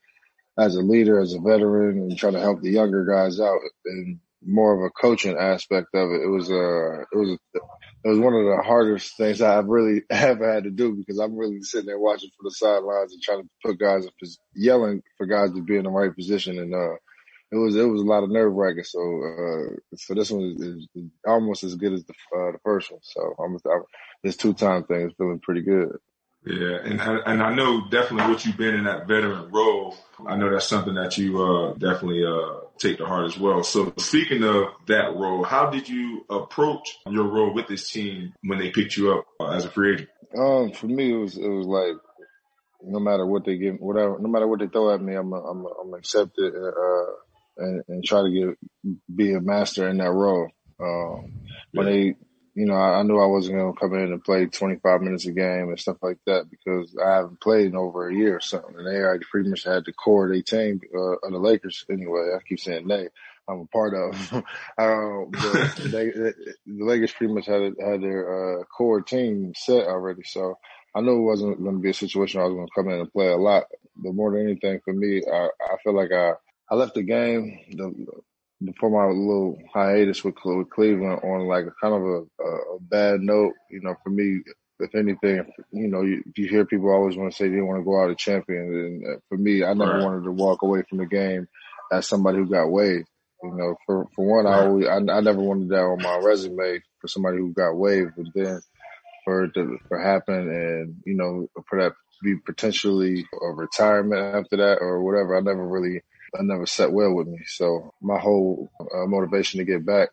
as 0.58 0.76
a 0.76 0.80
leader, 0.80 1.18
as 1.18 1.34
a 1.34 1.40
veteran, 1.40 1.98
and 1.98 2.18
trying 2.18 2.34
to 2.34 2.40
help 2.40 2.60
the 2.60 2.70
younger 2.70 3.04
guys 3.04 3.40
out 3.40 3.58
and 3.86 4.20
more 4.44 4.74
of 4.74 4.84
a 4.84 4.90
coaching 4.90 5.36
aspect 5.36 5.88
of 5.94 6.10
it. 6.10 6.22
It 6.22 6.28
was 6.28 6.50
uh 6.50 7.02
it 7.02 7.16
was 7.16 7.38
it 7.54 8.08
was 8.08 8.18
one 8.18 8.34
of 8.34 8.44
the 8.44 8.62
hardest 8.64 9.16
things 9.16 9.40
I've 9.40 9.66
really 9.66 10.02
ever 10.10 10.52
had 10.52 10.64
to 10.64 10.70
do 10.70 10.94
because 10.94 11.18
I'm 11.18 11.36
really 11.36 11.62
sitting 11.62 11.86
there 11.86 11.98
watching 11.98 12.30
from 12.36 12.44
the 12.44 12.50
sidelines 12.50 13.12
and 13.12 13.22
trying 13.22 13.42
to 13.42 13.48
put 13.64 13.78
guys 13.78 14.06
yelling 14.54 15.02
for 15.16 15.26
guys 15.26 15.52
to 15.52 15.62
be 15.62 15.76
in 15.76 15.84
the 15.84 15.90
right 15.90 16.14
position 16.14 16.58
and 16.58 16.74
uh 16.74 16.96
it 17.52 17.56
was 17.56 17.76
it 17.76 17.84
was 17.84 18.00
a 18.00 18.06
lot 18.06 18.24
of 18.24 18.30
nerve 18.30 18.52
wracking. 18.52 18.84
So 18.84 19.00
uh 19.00 19.96
so 19.96 20.14
this 20.14 20.30
one 20.30 20.56
is, 20.58 20.88
is 20.94 21.10
almost 21.26 21.64
as 21.64 21.74
good 21.74 21.92
as 21.92 22.04
the 22.04 22.14
uh, 22.36 22.52
the 22.52 22.58
first 22.64 22.90
one. 22.90 23.00
So 23.02 23.34
I'm, 23.38 23.58
I'm 23.70 23.82
this 24.22 24.36
two 24.36 24.54
time 24.54 24.84
thing 24.84 25.08
is 25.08 25.14
feeling 25.18 25.40
pretty 25.40 25.62
good. 25.62 25.96
Yeah, 26.44 26.78
and 26.82 27.00
and 27.00 27.42
I 27.42 27.54
know 27.54 27.88
definitely 27.88 28.32
what 28.32 28.44
you've 28.44 28.56
been 28.56 28.74
in 28.74 28.84
that 28.84 29.06
veteran 29.06 29.52
role. 29.52 29.96
I 30.26 30.36
know 30.36 30.50
that's 30.50 30.66
something 30.66 30.94
that 30.94 31.16
you 31.16 31.40
uh, 31.40 31.74
definitely 31.74 32.24
uh, 32.24 32.66
take 32.78 32.98
to 32.98 33.06
heart 33.06 33.26
as 33.26 33.38
well. 33.38 33.62
So 33.62 33.92
speaking 33.98 34.42
of 34.42 34.64
that 34.88 35.14
role, 35.14 35.44
how 35.44 35.70
did 35.70 35.88
you 35.88 36.24
approach 36.28 36.98
your 37.06 37.28
role 37.28 37.54
with 37.54 37.68
this 37.68 37.88
team 37.90 38.32
when 38.42 38.58
they 38.58 38.70
picked 38.70 38.96
you 38.96 39.12
up 39.12 39.26
uh, 39.38 39.50
as 39.50 39.64
a 39.66 39.70
free 39.70 39.94
agent? 39.94 40.08
Um, 40.36 40.72
for 40.72 40.86
me, 40.86 41.12
it 41.12 41.16
was 41.16 41.36
it 41.36 41.48
was 41.48 41.66
like 41.66 41.96
no 42.82 42.98
matter 42.98 43.24
what 43.24 43.44
they 43.44 43.58
give, 43.58 43.76
whatever, 43.78 44.18
no 44.18 44.28
matter 44.28 44.48
what 44.48 44.58
they 44.58 44.66
throw 44.66 44.92
at 44.92 45.00
me, 45.00 45.14
I'm 45.14 45.32
a, 45.32 45.40
I'm 45.40 45.64
a, 45.64 45.68
I'm 45.68 45.94
accept 45.94 46.32
it 46.38 46.54
and, 46.54 46.66
uh, 46.66 47.12
and 47.56 47.82
and 47.88 48.04
try 48.04 48.22
to 48.22 48.30
get 48.30 48.96
be 49.14 49.32
a 49.34 49.40
master 49.40 49.88
in 49.88 49.98
that 49.98 50.10
role. 50.10 50.48
Um, 50.80 51.32
when 51.72 51.86
they, 51.86 52.14
you 52.54 52.66
know, 52.66 52.74
I, 52.74 53.00
I 53.00 53.02
knew 53.02 53.18
I 53.20 53.26
wasn't 53.26 53.58
gonna 53.58 53.72
come 53.72 53.94
in 53.94 54.12
and 54.12 54.24
play 54.24 54.46
25 54.46 55.00
minutes 55.00 55.26
a 55.26 55.32
game 55.32 55.68
and 55.68 55.78
stuff 55.78 55.98
like 56.02 56.18
that 56.26 56.50
because 56.50 56.94
I 57.02 57.16
haven't 57.16 57.40
played 57.40 57.66
in 57.66 57.76
over 57.76 58.08
a 58.08 58.14
year 58.14 58.36
or 58.36 58.40
something. 58.40 58.74
And 58.76 58.86
they 58.86 59.00
already 59.00 59.24
pretty 59.30 59.50
much 59.50 59.64
had 59.64 59.84
the 59.84 59.92
core 59.92 60.28
they 60.28 60.42
team 60.42 60.80
uh, 60.94 61.16
of 61.22 61.30
the 61.30 61.38
Lakers 61.38 61.84
anyway. 61.90 62.30
I 62.34 62.38
keep 62.46 62.60
saying 62.60 62.88
they. 62.88 63.08
I'm 63.48 63.60
a 63.60 63.66
part 63.66 63.94
of. 63.94 64.32
um, 64.78 65.30
but 65.30 65.74
they, 65.84 66.10
the 66.10 66.34
Lakers 66.66 67.12
pretty 67.12 67.34
much 67.34 67.46
had 67.46 67.74
had 67.80 68.02
their 68.02 68.60
uh, 68.60 68.64
core 68.64 69.02
team 69.02 69.52
set 69.56 69.86
already, 69.86 70.22
so 70.24 70.58
I 70.94 71.00
knew 71.00 71.16
it 71.16 71.22
wasn't 71.22 71.62
going 71.62 71.76
to 71.76 71.82
be 71.82 71.90
a 71.90 71.94
situation 71.94 72.38
where 72.38 72.46
I 72.46 72.48
was 72.48 72.56
going 72.56 72.66
to 72.66 72.72
come 72.74 72.88
in 72.88 73.00
and 73.00 73.12
play 73.12 73.28
a 73.28 73.36
lot. 73.36 73.64
But 73.96 74.14
more 74.14 74.30
than 74.30 74.42
anything, 74.42 74.80
for 74.84 74.92
me, 74.92 75.22
I, 75.30 75.46
I 75.46 75.76
feel 75.82 75.94
like 75.94 76.12
I 76.12 76.34
I 76.70 76.74
left 76.74 76.94
the 76.94 77.02
game 77.02 77.58
the, 77.72 77.94
before 78.64 78.90
my 78.90 79.06
little 79.12 79.58
hiatus 79.72 80.24
with, 80.24 80.34
with 80.44 80.70
Cleveland 80.70 81.20
on 81.24 81.46
like 81.46 81.66
a 81.66 81.72
kind 81.80 81.94
of 81.94 82.02
a, 82.02 82.44
a, 82.44 82.80
bad 82.80 83.20
note. 83.20 83.52
You 83.70 83.80
know, 83.82 83.94
for 84.02 84.10
me, 84.10 84.40
if 84.80 84.94
anything, 84.94 85.44
you 85.72 85.88
know, 85.88 86.02
you, 86.02 86.22
you 86.36 86.48
hear 86.48 86.64
people 86.64 86.90
always 86.90 87.16
want 87.16 87.30
to 87.32 87.36
say 87.36 87.48
they 87.48 87.60
want 87.60 87.80
to 87.80 87.84
go 87.84 88.00
out 88.02 88.10
a 88.10 88.14
champion, 88.16 88.62
and 88.62 89.04
uh, 89.06 89.18
for 89.28 89.38
me, 89.38 89.64
I 89.64 89.74
never 89.74 89.92
Right. 89.92 90.02
wanted 90.02 90.24
to 90.24 90.32
walk 90.32 90.62
away 90.62 90.82
from 90.88 90.98
the 90.98 91.06
game 91.06 91.48
as 91.92 92.08
somebody 92.08 92.38
who 92.38 92.48
got 92.50 92.70
waived. 92.70 93.08
You 93.42 93.54
know, 93.54 93.76
for 93.86 94.06
for 94.16 94.24
one, 94.24 94.46
I 94.46 94.54
always 94.56 94.86
I, 94.86 94.96
I 94.96 95.20
never 95.20 95.40
wanted 95.42 95.68
that 95.70 95.82
on 95.82 96.00
my 96.02 96.18
resume 96.24 96.80
for 97.00 97.08
somebody 97.08 97.38
who 97.38 97.52
got 97.52 97.74
waived, 97.76 98.12
but 98.16 98.26
then 98.34 98.60
for 99.24 99.44
it 99.44 99.54
to 99.54 99.78
for 99.88 100.00
happen 100.00 100.48
and 100.50 100.96
you 101.06 101.14
know 101.14 101.48
for 101.68 101.80
that 101.82 101.90
to 101.92 102.24
be 102.24 102.36
potentially 102.44 103.26
a 103.42 103.46
retirement 103.52 104.36
after 104.36 104.56
that 104.58 104.78
or 104.80 105.02
whatever, 105.02 105.36
I 105.36 105.40
never 105.40 105.66
really 105.66 106.02
I 106.38 106.42
never 106.42 106.66
set 106.66 106.92
well 106.92 107.14
with 107.14 107.26
me. 107.26 107.40
So 107.46 107.92
my 108.00 108.18
whole 108.18 108.70
uh, 108.80 109.06
motivation 109.06 109.58
to 109.58 109.64
get 109.64 109.84
back 109.84 110.08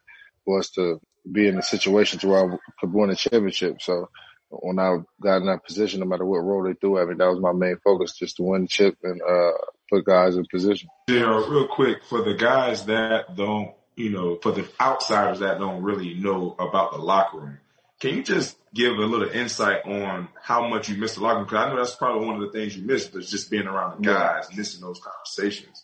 was 0.46 0.70
to 0.72 1.00
be 1.32 1.48
in 1.48 1.58
a 1.58 1.64
situation 1.64 2.20
to 2.20 2.28
where 2.28 2.54
I 2.54 2.58
could 2.80 2.94
win 2.94 3.10
a 3.10 3.16
championship. 3.16 3.82
So 3.82 4.10
when 4.50 4.80
I 4.80 4.98
got 5.22 5.38
in 5.38 5.46
that 5.46 5.66
position, 5.66 6.00
no 6.00 6.06
matter 6.06 6.26
what 6.26 6.40
role 6.40 6.64
they 6.64 6.74
threw 6.74 7.00
at 7.00 7.08
me, 7.08 7.16
that 7.16 7.30
was 7.30 7.40
my 7.40 7.54
main 7.54 7.78
focus, 7.84 8.18
just 8.18 8.38
to 8.38 8.44
win 8.44 8.64
the 8.64 8.68
chip 8.68 8.96
and 9.04 9.22
uh, 9.22 9.52
put 9.92 10.06
guys 10.06 10.36
in 10.36 10.46
position. 10.52 10.90
Sarah, 11.10 11.50
real 11.50 11.68
quick, 11.68 12.04
for 12.04 12.24
the 12.24 12.34
guys 12.34 12.86
that 12.86 13.36
don't, 13.36 13.74
you 13.96 14.10
know, 14.10 14.38
for 14.42 14.52
the 14.52 14.68
outsiders 14.82 15.40
that 15.40 15.60
don't 15.60 15.84
really 15.84 16.16
know 16.16 16.56
about 16.58 16.94
the 16.94 16.98
locker 16.98 17.38
room, 17.38 17.60
can 18.00 18.16
you 18.16 18.24
just 18.24 18.58
give 18.74 18.94
a 18.94 19.06
little 19.06 19.30
insight 19.30 19.86
on 19.86 20.30
how 20.42 20.68
much 20.68 20.90
you 20.90 20.96
miss 20.98 21.16
the 21.16 21.22
locker 21.22 21.40
room? 21.40 21.46
Because 21.46 21.66
I 21.66 21.70
know 21.70 21.78
that's 21.78 21.96
probably 21.96 22.26
one 22.26 22.36
of 22.36 22.42
the 22.42 22.58
things 22.58 22.76
you 22.76 22.86
miss, 22.86 23.08
but 23.08 23.22
just 23.24 23.52
being 23.52 23.68
around 23.68 24.04
the 24.04 24.10
Yeah. 24.10 24.18
guys, 24.18 24.56
missing 24.56 24.82
those 24.82 25.00
conversations. 25.00 25.84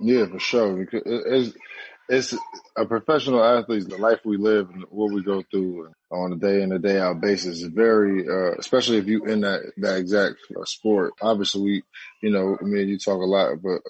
Yeah, 0.00 0.26
for 0.26 0.38
sure. 0.40 0.74
Because 0.76 1.02
it- 1.06 1.24
it's 1.26 1.56
it's 2.08 2.34
a 2.76 2.86
professional 2.86 3.42
athlete. 3.44 3.88
The 3.88 3.98
life 3.98 4.20
we 4.24 4.36
live 4.36 4.70
and 4.70 4.84
what 4.90 5.12
we 5.12 5.22
go 5.24 5.42
through 5.50 5.90
on 6.12 6.32
a 6.34 6.36
day 6.36 6.62
in 6.62 6.72
a 6.72 6.78
day 6.78 7.00
out 7.00 7.20
basis 7.20 7.62
is 7.62 7.68
very, 7.68 8.28
uh, 8.28 8.52
especially 8.58 8.98
if 8.98 9.08
you 9.08 9.24
in 9.26 9.42
that 9.42 9.60
that 9.78 9.98
exact 9.98 10.36
uh, 10.56 10.64
sport. 10.66 11.14
Obviously, 11.22 11.62
we, 11.62 11.84
you 12.22 12.30
know, 12.30 12.58
me 12.62 12.82
and 12.82 12.90
you 12.90 12.98
talk 12.98 13.20
a 13.22 13.26
lot, 13.26 13.56
but 13.62 13.80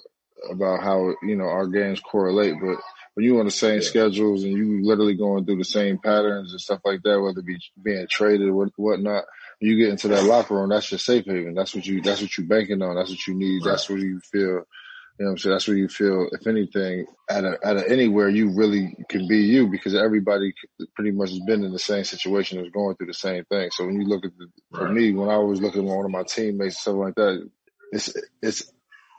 about 0.51 0.81
how 0.83 1.15
you 1.23 1.35
know 1.37 1.45
our 1.45 1.67
games 1.67 1.99
correlate, 2.01 2.55
but. 2.61 2.77
When 3.15 3.25
you 3.25 3.39
on 3.39 3.45
the 3.45 3.51
same 3.51 3.75
Yeah. 3.75 3.81
schedules 3.81 4.43
and 4.43 4.53
you 4.53 4.81
literally 4.85 5.15
going 5.15 5.45
through 5.45 5.57
the 5.57 5.65
same 5.65 5.97
patterns 5.99 6.51
and 6.53 6.61
stuff 6.61 6.81
like 6.85 7.01
that, 7.03 7.21
whether 7.21 7.39
it 7.39 7.45
be 7.45 7.57
being 7.83 8.07
traded 8.09 8.49
or 8.49 8.69
whatnot, 8.77 9.25
you 9.59 9.77
get 9.77 9.89
into 9.89 10.07
that 10.09 10.23
locker 10.25 10.55
room, 10.55 10.69
that's 10.69 10.91
your 10.91 10.99
safe 10.99 11.25
haven. 11.25 11.53
That's 11.55 11.75
what 11.75 11.85
you 11.85 12.01
that's 12.01 12.21
what 12.21 12.37
you 12.37 12.45
banking 12.47 12.81
on. 12.81 12.95
That's 12.95 13.09
what 13.09 13.27
you 13.27 13.35
need. 13.35 13.63
That's 13.65 13.89
what 13.89 13.99
you 13.99 14.21
feel 14.31 14.63
you 15.21 15.25
know 15.25 15.33
what 15.33 15.33
I'm 15.33 15.37
saying? 15.37 15.53
That's 15.53 15.67
where 15.67 15.77
you 15.77 15.87
feel, 15.87 16.29
if 16.31 16.47
anything, 16.47 17.05
at 17.29 17.43
a, 17.43 17.55
at 17.63 17.77
a, 17.77 17.87
anywhere 17.87 18.27
you 18.27 18.55
really 18.55 18.95
can 19.07 19.27
be 19.27 19.37
you 19.41 19.67
because 19.67 19.93
everybody 19.93 20.51
pretty 20.95 21.11
much 21.11 21.29
has 21.29 21.39
been 21.41 21.63
in 21.63 21.71
the 21.71 21.77
same 21.77 22.03
situation 22.05 22.57
is 22.59 22.71
going 22.71 22.95
through 22.95 23.05
the 23.05 23.13
same 23.13 23.45
thing. 23.45 23.69
So 23.71 23.85
when 23.85 24.01
you 24.01 24.07
look 24.07 24.25
at 24.25 24.31
the, 24.35 24.47
for 24.75 24.85
Right. 24.85 24.93
me, 24.95 25.11
when 25.13 25.29
I 25.29 25.37
was 25.37 25.61
looking 25.61 25.87
at 25.87 25.95
one 25.95 26.05
of 26.05 26.11
my 26.11 26.23
teammates 26.23 26.73
and 26.77 26.81
stuff 26.81 26.95
like 26.95 27.13
that, 27.17 27.47
it's, 27.91 28.11
it's 28.41 28.63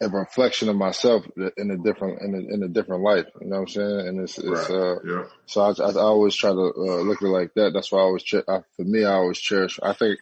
a 0.03 0.09
reflection 0.09 0.69
of 0.71 0.75
myself 0.75 1.25
in 1.57 1.71
a 1.71 1.77
different, 1.77 2.21
in 2.21 2.35
a, 2.35 2.55
in 2.55 2.63
a 2.65 2.69
different 2.69 3.05
life. 3.05 3.27
You 3.41 3.51
know 3.51 3.61
what 3.61 3.63
I'm 3.63 3.69
saying? 3.69 4.09
And 4.09 4.21
it's, 4.23 4.39
it's, 4.39 4.49
Right. 4.49 4.71
uh, 4.73 4.97
Yeah. 5.05 5.25
so 5.47 5.61
I, 5.61 5.71
I, 5.71 5.91
I 5.93 6.03
always 6.03 6.35
try 6.35 6.51
to 6.51 6.57
uh, 6.77 7.03
look 7.03 7.23
at 7.23 7.27
it 7.27 7.31
like 7.31 7.55
that. 7.55 7.75
That's 7.75 7.93
why 7.93 8.01
I 8.01 8.03
always, 8.03 8.25
che- 8.25 8.43
I, 8.49 8.59
for 8.77 8.83
me, 8.85 9.05
I 9.05 9.13
always 9.13 9.39
cherish. 9.39 9.79
I 9.81 9.93
think 9.93 10.19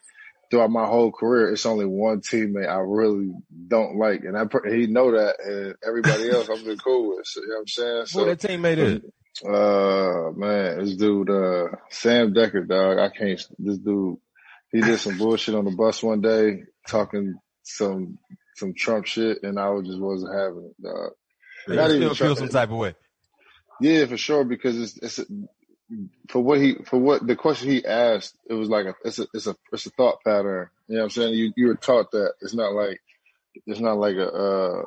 throughout 0.51 0.71
my 0.71 0.87
whole 0.87 1.13
career, 1.13 1.53
it's 1.53 1.67
only 1.67 1.87
one 1.87 2.21
teammate 2.21 2.69
I 2.69 2.81
really 2.81 3.31
don't 3.69 3.97
like, 3.97 4.23
and 4.25 4.37
I 4.37 4.45
he 4.69 4.87
know 4.87 5.13
that, 5.13 5.37
and 5.45 5.75
everybody 5.87 6.29
else 6.31 6.49
I'm 6.49 6.65
been 6.65 6.79
cool 6.79 7.17
with. 7.17 7.27
So, 7.27 7.41
you 7.41 7.49
know 7.49 7.55
what 7.55 7.61
I'm 7.61 7.67
saying? 7.69 8.01
Who 8.01 8.07
So, 8.07 8.25
that 8.25 8.41
teammate 8.41 8.79
is? 8.79 9.01
uh, 9.49 10.33
man, 10.37 10.85
this 10.85 10.97
dude, 10.97 11.31
uh, 11.31 11.69
Sam 11.91 12.35
Dekker, 12.35 12.67
dog, 12.69 12.99
I 12.99 13.09
can't. 13.17 13.41
This 13.59 13.79
dude, 13.79 14.17
he 14.73 14.81
did 14.81 14.99
some 14.99 15.19
bullshit 15.19 15.55
on 15.55 15.65
the 15.65 15.71
bus 15.71 16.03
one 16.03 16.21
day, 16.21 16.65
talking 16.89 17.35
some 17.63 18.19
some 18.57 18.75
Trump 18.75 19.07
shit, 19.07 19.39
and 19.43 19.59
I 19.59 19.71
was 19.71 19.87
just 19.87 20.01
wasn't 20.01 20.35
having 20.35 20.71
it, 20.71 20.83
dog. 20.83 21.13
Not 21.69 21.91
even 21.91 22.15
still 22.15 22.29
feel 22.29 22.37
some 22.37 22.49
type 22.49 22.71
of 22.71 22.77
way. 22.77 22.95
Yeah, 23.81 24.07
for 24.07 24.17
sure. 24.17 24.45
Because 24.45 24.79
it's 24.79 24.97
it's 25.19 25.31
for 26.29 26.43
what 26.43 26.61
he 26.61 26.77
for 26.87 26.99
what 26.99 27.27
the 27.27 27.37
question 27.37 27.71
he 27.71 27.85
asked. 27.85 28.37
It 28.49 28.55
was 28.55 28.69
like 28.69 28.87
a 28.87 28.95
it's 29.05 29.19
a 29.19 29.27
it's 29.35 29.47
a 29.47 29.57
it's 29.73 29.87
a 29.87 29.91
thought 29.91 30.19
pattern. 30.25 30.69
You 30.89 30.97
know 30.97 31.03
what 31.03 31.05
I'm 31.07 31.11
saying? 31.11 31.35
You 31.35 31.53
you 31.57 31.69
were 31.69 31.77
taught 31.77 32.11
that 32.13 32.35
it's 32.41 32.55
not 32.55 32.73
like 32.73 33.01
it's 33.67 33.81
not 33.81 33.99
like 33.99 34.17
a 34.17 34.29
uh 34.29 34.83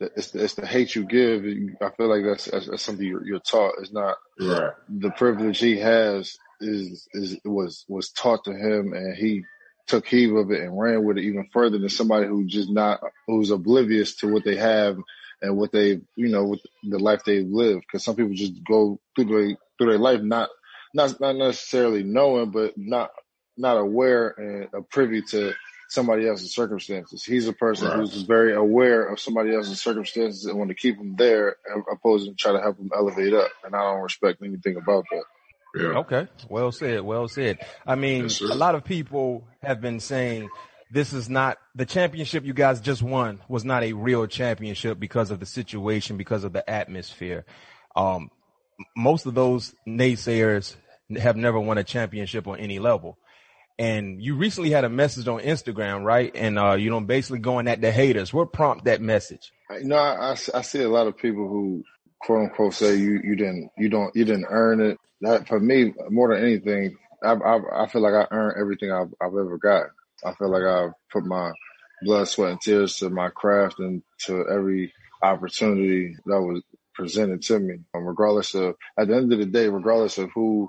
it's 0.00 0.30
the, 0.32 0.44
it's 0.44 0.54
the 0.54 0.66
hate 0.66 0.94
you 0.94 1.04
give. 1.04 1.44
I 1.82 1.90
feel 1.96 2.08
like 2.08 2.24
that's 2.24 2.46
that's, 2.46 2.68
that's 2.68 2.82
something 2.82 3.06
you're, 3.06 3.26
you're 3.26 3.40
taught. 3.40 3.74
It's 3.80 3.92
not 3.92 4.16
Right. 4.40 4.72
the 4.88 5.10
privilege 5.10 5.58
he 5.58 5.78
has 5.78 6.38
is 6.60 7.08
is 7.14 7.38
was 7.44 7.84
was 7.88 8.10
taught 8.10 8.44
to 8.44 8.52
him, 8.52 8.92
and 8.94 9.16
he 9.16 9.44
took 9.88 10.06
heed 10.06 10.30
of 10.32 10.50
it 10.52 10.62
and 10.62 10.78
ran 10.78 11.04
with 11.04 11.18
it 11.18 11.24
even 11.24 11.48
further 11.52 11.78
than 11.78 11.90
somebody 11.90 12.26
who 12.28 12.46
just 12.46 12.70
not 12.70 13.00
who's 13.26 13.50
oblivious 13.50 14.16
to 14.16 14.28
what 14.32 14.44
they 14.44 14.56
have 14.56 14.98
and 15.42 15.56
what 15.56 15.72
they, 15.72 16.00
you 16.16 16.28
know, 16.28 16.44
with 16.46 16.60
the 16.84 16.98
life 16.98 17.22
they've 17.24 17.46
lived. 17.48 17.84
Cause 17.92 18.04
some 18.04 18.16
people 18.16 18.34
just 18.34 18.54
go 18.66 19.00
through 19.16 19.26
their, 19.26 19.56
through 19.78 19.90
their 19.90 19.98
life, 19.98 20.20
not, 20.20 20.50
not, 20.92 21.18
not 21.20 21.36
necessarily 21.36 22.02
knowing, 22.02 22.50
but 22.50 22.74
not, 22.76 23.10
not 23.56 23.76
aware 23.76 24.68
and 24.72 24.88
privy 24.90 25.22
to 25.30 25.54
somebody 25.88 26.28
else's 26.28 26.54
circumstances. 26.54 27.24
He's 27.24 27.48
a 27.48 27.52
person 27.52 27.88
right. 27.88 27.96
who's 27.96 28.22
very 28.22 28.54
aware 28.54 29.04
of 29.04 29.18
somebody 29.18 29.54
else's 29.54 29.80
circumstances 29.80 30.44
and 30.44 30.58
want 30.58 30.68
to 30.68 30.74
keep 30.74 30.98
them 30.98 31.16
there, 31.16 31.56
opposed 31.90 32.28
to 32.28 32.34
try 32.34 32.52
to 32.52 32.60
help 32.60 32.76
them 32.76 32.90
elevate 32.94 33.32
up. 33.32 33.50
And 33.64 33.74
I 33.74 33.82
don't 33.82 34.02
respect 34.02 34.42
anything 34.42 34.76
about 34.76 35.04
that. 35.10 35.22
Yeah. 35.74 35.98
Okay. 35.98 36.28
Well 36.48 36.72
said. 36.72 37.02
Well 37.02 37.28
said. 37.28 37.58
I 37.86 37.94
mean, 37.94 38.24
yes, 38.24 38.40
a 38.40 38.54
lot 38.54 38.74
of 38.74 38.84
people 38.84 39.46
have 39.62 39.80
been 39.80 40.00
saying 40.00 40.48
this 40.90 41.12
is 41.12 41.28
not 41.28 41.58
the 41.74 41.86
championship 41.86 42.44
you 42.44 42.54
guys 42.54 42.80
just 42.80 43.02
won 43.02 43.40
was 43.48 43.64
not 43.64 43.82
a 43.82 43.92
real 43.92 44.26
championship 44.26 44.98
because 44.98 45.30
of 45.30 45.40
the 45.40 45.46
situation, 45.46 46.16
because 46.16 46.44
of 46.44 46.52
the 46.52 46.68
atmosphere. 46.68 47.44
Um, 47.94 48.30
most 48.96 49.26
of 49.26 49.34
those 49.34 49.74
naysayers 49.86 50.76
have 51.16 51.36
never 51.36 51.58
won 51.58 51.78
a 51.78 51.84
championship 51.84 52.46
on 52.46 52.58
any 52.58 52.78
level. 52.78 53.18
And 53.78 54.20
you 54.20 54.34
recently 54.34 54.70
had 54.70 54.84
a 54.84 54.88
message 54.88 55.28
on 55.28 55.40
Instagram, 55.40 56.02
right? 56.02 56.32
And, 56.34 56.58
uh, 56.58 56.74
you 56.74 56.90
know, 56.90 57.00
basically 57.00 57.38
going 57.38 57.68
at 57.68 57.80
the 57.80 57.92
haters. 57.92 58.32
What 58.32 58.52
prompt 58.52 58.86
that 58.86 59.00
message? 59.00 59.52
You 59.70 59.84
know, 59.84 59.96
I, 59.96 60.32
I 60.32 60.62
see 60.62 60.82
a 60.82 60.88
lot 60.88 61.06
of 61.06 61.16
people 61.16 61.46
who 61.48 61.84
quote 62.20 62.40
unquote 62.40 62.74
say 62.74 62.96
you, 62.96 63.20
you 63.22 63.36
didn't, 63.36 63.70
you 63.78 63.88
don't, 63.88 64.14
you 64.16 64.24
didn't 64.24 64.46
earn 64.48 64.80
it. 64.80 64.98
That 65.20 65.46
for 65.46 65.60
me, 65.60 65.94
more 66.10 66.34
than 66.34 66.44
anything, 66.44 66.96
I, 67.22 67.32
I, 67.32 67.84
I 67.84 67.86
feel 67.86 68.02
like 68.02 68.14
I 68.14 68.26
earned 68.34 68.56
everything 68.60 68.90
I've, 68.90 69.12
I've 69.20 69.28
ever 69.28 69.58
got. 69.58 69.86
I 70.24 70.34
feel 70.34 70.50
like 70.50 70.64
I've 70.64 70.92
put 71.12 71.24
my 71.24 71.52
blood, 72.02 72.26
sweat, 72.26 72.50
and 72.50 72.60
tears 72.60 72.96
to 72.96 73.10
my 73.10 73.28
craft 73.28 73.78
and 73.78 74.02
to 74.26 74.44
every 74.50 74.92
opportunity 75.22 76.16
that 76.26 76.40
was 76.40 76.62
presented 76.98 77.40
to 77.42 77.58
me. 77.58 77.76
Um, 77.94 78.04
regardless 78.04 78.54
of, 78.54 78.74
at 78.98 79.08
the 79.08 79.16
end 79.16 79.32
of 79.32 79.38
the 79.38 79.46
day, 79.46 79.68
regardless 79.68 80.18
of 80.18 80.30
who 80.34 80.68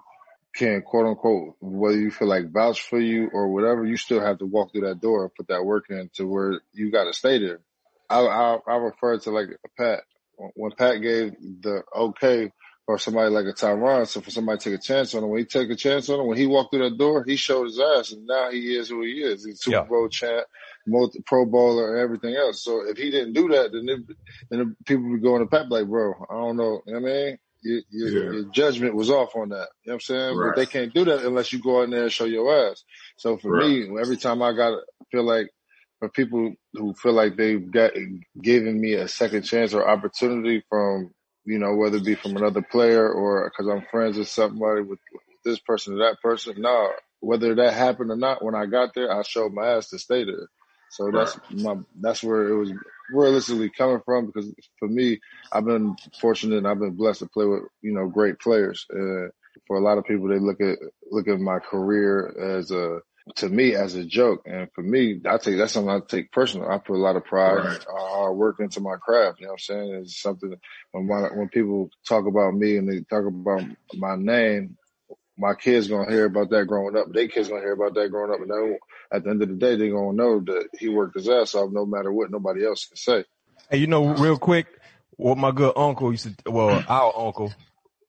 can 0.55 0.81
quote 0.81 1.07
unquote, 1.07 1.55
whether 1.59 1.99
you 1.99 2.11
feel 2.11 2.27
like 2.27 2.51
vouch 2.51 2.81
for 2.81 2.99
you 2.99 3.29
or 3.33 3.51
whatever, 3.51 3.85
you 3.85 3.97
still 3.97 4.21
have 4.21 4.37
to 4.37 4.45
walk 4.45 4.71
through 4.71 4.87
that 4.87 5.01
door 5.01 5.23
and 5.23 5.35
put 5.35 5.47
that 5.47 5.65
work 5.65 5.85
in 5.89 6.09
to 6.13 6.25
where 6.25 6.61
you 6.71 6.91
got 6.91 7.05
to 7.05 7.13
stay 7.13 7.39
there. 7.39 7.59
I, 8.09 8.21
I, 8.21 8.57
I 8.67 8.75
refer 8.77 9.17
to 9.19 9.31
like 9.31 9.49
Pat 9.77 10.01
when 10.55 10.71
Pat 10.71 11.01
gave 11.01 11.33
the 11.61 11.83
okay 11.95 12.51
for 12.85 12.97
somebody 12.97 13.29
like 13.29 13.45
a 13.45 13.53
Tyrann. 13.53 14.07
So 14.07 14.21
for 14.21 14.31
somebody 14.31 14.57
to 14.59 14.69
take 14.69 14.79
a 14.79 14.81
chance 14.81 15.13
on 15.13 15.23
him, 15.23 15.29
when 15.29 15.39
he 15.39 15.45
took 15.45 15.69
a 15.69 15.75
chance 15.75 16.09
on 16.09 16.19
him, 16.19 16.27
when 16.27 16.37
he 16.37 16.47
walked 16.47 16.71
through 16.71 16.89
that 16.89 16.97
door, 16.97 17.23
he 17.23 17.35
showed 17.35 17.65
his 17.65 17.79
ass, 17.79 18.11
and 18.11 18.25
now 18.25 18.49
he 18.49 18.75
is 18.75 18.89
who 18.89 19.03
he 19.03 19.21
is. 19.21 19.45
He's 19.45 19.61
Super 19.61 19.77
yeah. 19.77 19.83
Bowl 19.83 20.09
champ, 20.09 20.47
multi, 20.89 21.21
Pro 21.25 21.45
Bowler, 21.45 21.95
and 21.95 22.03
everything 22.03 22.35
else. 22.35 22.63
So 22.63 22.87
if 22.87 22.97
he 22.97 23.11
didn't 23.11 23.33
do 23.33 23.49
that, 23.49 23.71
then 23.71 23.87
it, 23.89 24.15
then 24.49 24.75
people 24.85 25.09
would 25.09 25.23
go 25.23 25.35
in 25.35 25.41
the 25.41 25.47
Pat 25.47 25.69
like, 25.69 25.87
bro, 25.87 26.13
I 26.29 26.33
don't 26.33 26.57
know. 26.57 26.81
You 26.85 26.93
know 26.93 26.99
what 26.99 27.09
I 27.09 27.13
mean? 27.13 27.37
Your, 27.61 27.81
your, 27.89 28.09
yeah. 28.09 28.31
your, 28.31 28.51
judgment 28.51 28.95
was 28.95 29.09
off 29.09 29.35
on 29.35 29.49
that. 29.49 29.67
You 29.83 29.91
know 29.91 29.93
what 29.93 29.93
I'm 29.93 29.99
saying? 29.99 30.37
Right. 30.37 30.55
But 30.55 30.59
they 30.59 30.65
can't 30.65 30.93
do 30.93 31.05
that 31.05 31.25
unless 31.25 31.51
you 31.51 31.59
go 31.59 31.81
in 31.81 31.89
there 31.89 32.03
and 32.03 32.11
show 32.11 32.25
your 32.25 32.71
ass. 32.71 32.83
So 33.17 33.37
for 33.37 33.51
right. 33.51 33.67
me, 33.67 33.99
every 33.99 34.17
time 34.17 34.41
I 34.41 34.53
got, 34.53 34.79
feel 35.11 35.23
like 35.23 35.49
for 35.99 36.09
people 36.09 36.53
who 36.73 36.93
feel 36.93 37.13
like 37.13 37.35
they've 37.35 37.69
got 37.69 37.91
given 38.41 38.79
me 38.79 38.93
a 38.93 39.07
second 39.07 39.43
chance 39.43 39.73
or 39.73 39.87
opportunity 39.87 40.63
from, 40.69 41.11
you 41.45 41.59
know, 41.59 41.75
whether 41.75 41.97
it 41.97 42.05
be 42.05 42.15
from 42.15 42.37
another 42.37 42.61
player 42.61 43.11
or 43.11 43.49
because 43.49 43.69
I'm 43.69 43.85
friends 43.91 44.17
with 44.17 44.29
somebody 44.29 44.81
with, 44.81 44.99
with 45.11 45.21
this 45.43 45.59
person 45.59 45.95
or 45.95 45.97
that 45.97 46.21
person. 46.21 46.55
No, 46.61 46.91
whether 47.19 47.55
that 47.55 47.73
happened 47.73 48.11
or 48.11 48.15
not, 48.15 48.43
when 48.43 48.55
I 48.55 48.65
got 48.65 48.93
there, 48.93 49.11
I 49.11 49.23
showed 49.23 49.53
my 49.53 49.75
ass 49.75 49.89
to 49.89 49.99
stay 49.99 50.23
there. 50.23 50.47
So 50.89 51.11
that's 51.11 51.37
my, 51.51 51.75
that's 51.99 52.23
where 52.23 52.49
it 52.49 52.57
was 52.57 52.71
realistically 53.11 53.69
coming 53.69 54.01
from 54.05 54.27
because 54.27 54.53
for 54.77 54.87
me, 54.87 55.19
I've 55.51 55.65
been 55.65 55.95
fortunate 56.19 56.57
and 56.57 56.67
I've 56.67 56.79
been 56.79 56.95
blessed 56.95 57.19
to 57.19 57.27
play 57.27 57.45
with, 57.45 57.63
you 57.81 57.93
know, 57.93 58.07
great 58.07 58.39
players. 58.39 58.85
Uh, 58.91 59.29
for 59.67 59.77
a 59.77 59.81
lot 59.81 59.97
of 59.97 60.05
people, 60.05 60.27
they 60.27 60.39
look 60.39 60.61
at, 60.61 60.77
look 61.11 61.27
at 61.27 61.39
my 61.39 61.59
career 61.59 62.57
as 62.57 62.71
a, 62.71 62.99
to 63.35 63.49
me 63.49 63.75
as 63.75 63.95
a 63.95 64.05
joke. 64.05 64.41
And 64.45 64.69
for 64.73 64.81
me, 64.81 65.21
I 65.25 65.37
take, 65.37 65.57
that's 65.57 65.73
something 65.73 65.91
I 65.91 65.99
take 66.07 66.31
personal. 66.31 66.69
I 66.69 66.77
put 66.79 66.95
a 66.95 66.97
lot 66.97 67.15
of 67.15 67.25
pride 67.25 67.63
right. 67.63 67.85
hard 67.87 68.37
work 68.37 68.59
into 68.59 68.81
my 68.81 68.95
craft. 68.95 69.39
You 69.39 69.47
know 69.47 69.53
what 69.53 69.61
I'm 69.69 69.75
saying? 69.75 69.93
It's 70.01 70.21
something 70.21 70.55
when, 70.91 71.07
when 71.07 71.49
people 71.49 71.89
talk 72.07 72.25
about 72.25 72.55
me 72.55 72.77
and 72.77 72.89
they 72.89 73.01
talk 73.01 73.25
about 73.27 73.63
my 73.93 74.15
name, 74.15 74.77
my 75.39 75.53
kids 75.53 75.87
gonna 75.87 76.11
hear 76.11 76.25
about 76.25 76.49
that 76.49 76.65
growing 76.65 76.97
up. 76.97 77.11
Their 77.11 77.29
kids 77.29 77.47
gonna 77.47 77.61
hear 77.61 77.71
about 77.71 77.93
that 77.95 78.09
growing 78.09 78.31
up, 78.31 78.41
and 78.41 78.51
then 78.51 78.77
at 79.11 79.23
the 79.23 79.29
end 79.29 79.41
of 79.41 79.47
the 79.47 79.55
day, 79.55 79.77
they 79.77 79.89
gonna 79.89 80.13
know 80.13 80.41
that 80.41 80.67
he 80.77 80.89
worked 80.89 81.15
his 81.15 81.29
ass 81.29 81.55
off, 81.55 81.71
no 81.71 81.85
matter 81.85 82.11
what 82.11 82.29
nobody 82.29 82.65
else 82.65 82.85
can 82.85 82.97
say. 82.97 83.25
Hey, 83.71 83.77
you 83.77 83.87
know, 83.87 84.13
real 84.15 84.37
quick, 84.37 84.67
what 85.15 85.37
my 85.37 85.51
good 85.51 85.73
uncle 85.77 86.11
used 86.11 86.25
to, 86.25 86.51
well, 86.51 86.83
our 86.87 87.13
uncle, 87.17 87.53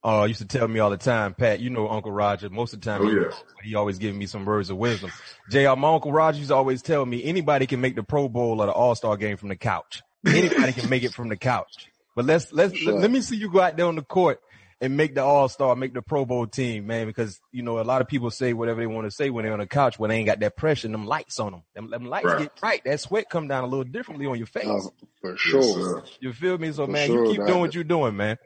uh, 0.03 0.25
used 0.29 0.41
to 0.41 0.47
tell 0.47 0.67
me 0.67 0.81
all 0.81 0.91
the 0.91 0.97
time, 0.97 1.35
Pat, 1.35 1.61
you 1.61 1.71
know 1.71 1.89
Uncle 1.89 2.11
Roger. 2.11 2.51
Most 2.51 2.75
of 2.75 2.81
the 2.81 2.85
time, 2.85 3.03
oh, 3.03 3.11
yeah. 3.11 3.31
he, 3.63 3.71
he 3.71 3.75
always 3.77 3.99
giving 3.99 4.19
me 4.19 4.27
some 4.27 4.45
words 4.45 4.69
of 4.69 4.77
wisdom. 4.77 5.13
Jr. 5.51 5.77
My 5.77 5.95
Uncle 5.95 6.11
Roger 6.11 6.39
used 6.39 6.49
to 6.49 6.57
always 6.57 6.83
tell 6.83 7.07
me 7.07 7.23
anybody 7.23 7.67
can 7.67 7.81
make 7.81 7.95
the 7.95 8.03
Pro 8.03 8.29
Bowl 8.29 8.61
or 8.61 8.67
the 8.67 8.73
All 8.73 8.97
Star 8.97 9.17
game 9.17 9.37
from 9.37 9.51
the 9.51 9.57
couch. 9.57 10.03
Anybody 10.27 10.73
can 10.73 10.91
make 10.91 11.05
it 11.05 11.15
from 11.15 11.29
the 11.29 11.37
couch. 11.37 11.87
But 12.17 12.25
let's 12.25 12.53
let's 12.53 12.77
sure. 12.77 12.95
let, 12.95 13.03
let 13.03 13.11
me 13.13 13.21
see 13.21 13.37
you 13.37 13.51
go 13.51 13.61
out 13.61 13.77
there 13.77 13.87
on 13.87 13.95
the 13.95 14.03
court 14.03 14.41
and 14.81 14.97
make 14.97 15.15
the 15.15 15.23
All 15.23 15.49
Star, 15.49 15.77
make 15.77 15.93
the 15.93 16.03
Pro 16.03 16.25
Bowl 16.25 16.47
team, 16.47 16.87
man. 16.87 17.07
Because 17.07 17.41
you 17.53 17.63
know 17.63 17.81
a 17.81 17.83
lot 17.83 18.01
of 18.01 18.09
people 18.09 18.31
say 18.31 18.53
whatever 18.53 18.81
they 18.81 18.87
want 18.87 19.07
to 19.07 19.11
say 19.11 19.31
when 19.31 19.45
they're 19.45 19.53
on 19.53 19.59
the 19.59 19.67
couch 19.67 19.99
when 19.99 20.11
they 20.11 20.17
ain't 20.17 20.27
got 20.27 20.41
that 20.41 20.57
pressure, 20.57 20.87
and 20.87 20.95
them 20.95 21.07
lights 21.07 21.39
on 21.39 21.53
them. 21.53 21.63
Them, 21.75 21.91
them 21.91 22.07
lights 22.07 22.27
right. 22.27 22.39
get 22.41 22.61
bright. 22.61 22.83
That 22.85 23.01
sweat 23.01 23.29
come 23.29 23.49
down 23.49 23.65
a 23.65 23.67
little 23.67 23.85
differently 23.85 24.27
on 24.27 24.39
your 24.39 24.47
face. 24.47 24.67
Uh, 24.67 24.89
for 25.21 25.37
sure. 25.37 26.05
you 26.21 26.33
feel 26.33 26.57
me? 26.59 26.73
So 26.73 26.87
for 26.87 26.93
man, 26.93 27.09
sure, 27.09 27.27
you 27.27 27.33
keep 27.33 27.47
doing 27.47 27.61
what 27.61 27.75
you're 27.75 27.85
doing, 27.85 28.17
man. 28.17 28.39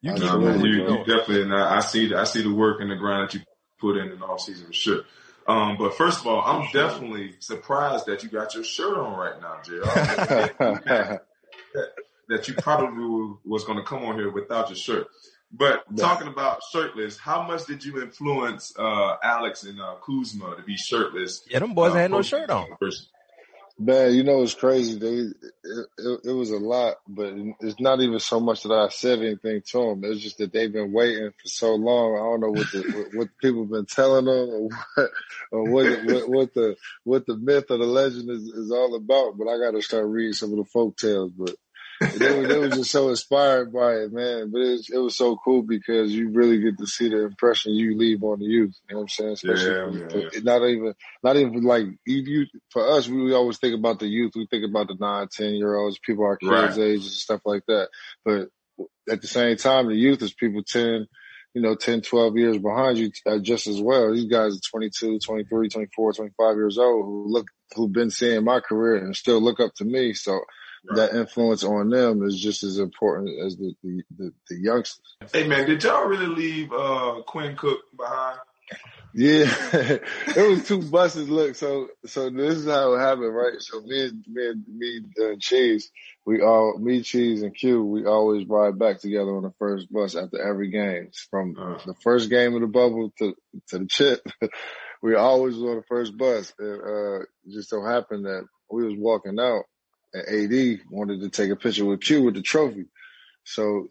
You 0.00 0.14
keep 0.14 0.22
doing 0.22 0.42
what 0.42 0.60
you, 0.64 0.74
you're 0.74 0.86
doing. 0.86 1.04
definitely, 1.04 1.42
and 1.42 1.54
I, 1.54 1.76
I 1.76 1.80
see 1.80 2.14
I 2.14 2.24
see 2.24 2.42
the 2.42 2.54
work 2.54 2.80
and 2.80 2.90
the 2.90 2.96
grind 2.96 3.28
that 3.28 3.34
you 3.34 3.40
put 3.78 3.96
in 3.96 4.08
in 4.10 4.18
the 4.18 4.26
off 4.26 4.40
season 4.40 4.66
for 4.66 4.72
sure. 4.72 5.02
Um, 5.46 5.76
but 5.76 5.94
first 5.94 6.20
of 6.20 6.26
all, 6.26 6.40
I'm 6.40 6.70
definitely 6.72 7.34
surprised 7.40 8.06
that 8.06 8.22
you 8.22 8.28
got 8.28 8.54
your 8.54 8.62
shirt 8.62 8.96
on 8.96 9.14
right 9.18 9.40
now, 9.40 9.60
JR. 9.64 9.82
that 12.28 12.48
you 12.48 12.54
probably 12.54 13.36
was 13.44 13.64
going 13.64 13.78
to 13.78 13.84
come 13.84 14.04
on 14.04 14.16
here 14.16 14.30
without 14.30 14.68
your 14.68 14.76
shirt. 14.76 15.08
But 15.52 15.84
yeah. 15.94 16.02
talking 16.02 16.28
about 16.28 16.62
shirtless, 16.72 17.18
how 17.18 17.42
much 17.42 17.66
did 17.66 17.84
you 17.84 18.00
influence 18.00 18.72
uh, 18.78 19.16
Alex 19.22 19.64
and 19.64 19.80
uh, 19.80 19.96
Kuzma 20.04 20.56
to 20.56 20.62
be 20.62 20.76
shirtless? 20.76 21.44
Yeah, 21.48 21.58
them 21.58 21.74
boys 21.74 21.92
uh, 21.92 21.96
had 21.96 22.10
no 22.10 22.22
shirt 22.22 22.48
on. 22.48 22.68
Man, 23.78 24.14
you 24.14 24.22
know 24.22 24.42
it's 24.42 24.54
crazy. 24.54 24.98
They 24.98 25.06
it, 25.08 25.86
it, 25.98 26.20
it, 26.24 26.32
was 26.32 26.50
a 26.50 26.58
lot, 26.58 26.96
but 27.08 27.32
it's 27.60 27.80
not 27.80 28.00
even 28.00 28.18
so 28.18 28.38
much 28.38 28.62
that 28.62 28.72
I 28.72 28.88
said 28.88 29.18
anything 29.20 29.62
to 29.68 29.78
them. 29.78 30.04
It's 30.04 30.20
just 30.20 30.38
that 30.38 30.52
they've 30.52 30.72
been 30.72 30.92
waiting 30.92 31.30
for 31.30 31.48
so 31.48 31.74
long. 31.74 32.14
I 32.14 32.18
don't 32.18 32.40
know 32.40 32.50
what 32.50 32.70
the 32.70 32.92
what, 32.92 33.14
what 33.14 33.28
people 33.40 33.62
have 33.62 33.70
been 33.70 33.86
telling 33.86 34.26
them, 34.26 34.68
or 35.50 35.70
what 35.70 35.86
or 35.86 35.94
what, 35.94 36.04
what, 36.04 36.28
what 36.28 36.54
the 36.54 36.76
what 37.04 37.26
the 37.26 37.36
myth 37.36 37.70
or 37.70 37.78
the 37.78 37.86
legend 37.86 38.30
is, 38.30 38.42
is 38.42 38.70
all 38.70 38.94
about. 38.94 39.38
But 39.38 39.48
I 39.48 39.58
got 39.58 39.72
to 39.72 39.82
start 39.82 40.06
reading 40.06 40.34
some 40.34 40.52
of 40.52 40.58
the 40.58 40.64
folk 40.64 40.96
tales. 40.96 41.32
But 41.36 41.56
they, 42.18 42.38
were, 42.38 42.46
they 42.46 42.58
were 42.58 42.68
just 42.68 42.90
so 42.90 43.08
inspired 43.08 43.72
by 43.72 43.94
it, 43.94 44.12
man. 44.12 44.50
But 44.50 44.62
it 44.62 44.70
was, 44.70 44.90
it 44.90 44.98
was 44.98 45.16
so 45.16 45.36
cool 45.36 45.62
because 45.62 46.12
you 46.12 46.30
really 46.30 46.60
get 46.60 46.78
to 46.78 46.86
see 46.86 47.08
the 47.08 47.24
impression 47.24 47.74
you 47.74 47.96
leave 47.96 48.22
on 48.22 48.38
the 48.38 48.46
youth. 48.46 48.74
You 48.88 48.94
know 48.94 49.00
what 49.00 49.02
I'm 49.02 49.08
saying? 49.08 49.32
Especially 49.32 50.00
yeah, 50.00 50.08
yeah, 50.10 50.28
yeah. 50.32 50.40
not 50.42 50.66
even, 50.66 50.94
not 51.22 51.36
even 51.36 51.62
like 51.62 51.86
you, 52.06 52.22
you, 52.22 52.46
for 52.70 52.88
us, 52.88 53.08
we 53.08 53.32
always 53.32 53.58
think 53.58 53.74
about 53.74 53.98
the 53.98 54.08
youth. 54.08 54.32
We 54.34 54.46
think 54.46 54.64
about 54.64 54.88
the 54.88 54.96
nine, 54.98 55.28
10 55.30 55.54
year 55.54 55.76
olds, 55.76 55.98
people 55.98 56.24
our 56.24 56.36
kids' 56.36 56.50
right. 56.50 56.78
age 56.78 57.02
and 57.02 57.04
stuff 57.04 57.40
like 57.44 57.64
that. 57.66 57.88
But 58.24 58.48
at 59.10 59.20
the 59.20 59.28
same 59.28 59.56
time, 59.56 59.88
the 59.88 59.94
youth 59.94 60.22
is 60.22 60.32
people 60.32 60.62
10, 60.62 61.06
you 61.54 61.62
know, 61.62 61.74
10, 61.74 62.02
12 62.02 62.36
years 62.36 62.58
behind 62.58 62.98
you 62.98 63.10
uh, 63.26 63.38
just 63.38 63.66
as 63.66 63.80
well. 63.80 64.14
These 64.14 64.30
guys 64.30 64.56
are 64.56 64.70
22, 64.70 65.18
23, 65.18 65.68
24, 65.68 66.12
25 66.12 66.56
years 66.56 66.78
old 66.78 67.04
who 67.04 67.26
look, 67.28 67.48
who've 67.74 67.92
been 67.92 68.10
seeing 68.10 68.44
my 68.44 68.60
career 68.60 68.96
and 68.96 69.16
still 69.16 69.40
look 69.40 69.60
up 69.60 69.74
to 69.76 69.84
me. 69.84 70.14
So 70.14 70.40
Right. 70.84 70.96
That 70.96 71.14
influence 71.14 71.62
on 71.62 71.90
them 71.90 72.24
is 72.24 72.40
just 72.40 72.64
as 72.64 72.78
important 72.78 73.38
as 73.44 73.56
the, 73.56 73.74
the, 73.84 74.02
the, 74.18 74.32
the 74.48 74.56
youngsters. 74.56 75.16
Hey 75.32 75.46
man, 75.46 75.66
did 75.66 75.84
y'all 75.84 76.06
really 76.06 76.26
leave 76.26 76.72
uh, 76.72 77.22
Quinn 77.24 77.56
Cook 77.56 77.78
behind? 77.96 78.38
Yeah, 79.14 79.44
it 79.72 80.48
was 80.48 80.66
two 80.66 80.82
buses. 80.82 81.28
Look, 81.28 81.54
so 81.54 81.88
so 82.06 82.30
this 82.30 82.56
is 82.56 82.66
how 82.66 82.94
it 82.94 83.00
happened, 83.00 83.34
right? 83.34 83.60
So 83.60 83.82
me 83.82 84.06
and 84.06 84.24
me 84.26 84.48
and 84.48 84.64
me 84.66 85.00
and 85.18 85.40
Cheese, 85.40 85.90
we 86.24 86.40
all 86.40 86.78
me 86.78 87.02
Cheese 87.02 87.42
and 87.42 87.54
Q, 87.54 87.84
we 87.84 88.06
always 88.06 88.46
ride 88.48 88.78
back 88.78 89.00
together 89.00 89.36
on 89.36 89.42
the 89.42 89.52
first 89.58 89.92
bus 89.92 90.16
after 90.16 90.40
every 90.40 90.70
game, 90.70 91.10
from 91.30 91.54
uh. 91.58 91.78
the 91.84 91.94
first 92.02 92.30
game 92.30 92.54
of 92.54 92.62
the 92.62 92.66
bubble 92.66 93.12
to 93.18 93.34
to 93.68 93.78
the 93.80 93.86
chip. 93.86 94.26
we 95.02 95.14
always 95.14 95.56
was 95.56 95.70
on 95.70 95.76
the 95.76 95.84
first 95.88 96.16
bus. 96.16 96.52
and 96.58 96.80
uh, 96.80 97.24
just 97.50 97.68
so 97.68 97.84
happened 97.84 98.24
that 98.24 98.46
we 98.70 98.86
was 98.86 98.94
walking 98.96 99.38
out, 99.38 99.64
and 100.14 100.52
AD 100.52 100.80
wanted 100.90 101.20
to 101.20 101.30
take 101.30 101.50
a 101.50 101.56
picture 101.56 101.84
with 101.84 102.00
Q 102.00 102.22
with 102.22 102.34
the 102.34 102.42
trophy. 102.42 102.86
So 103.44 103.88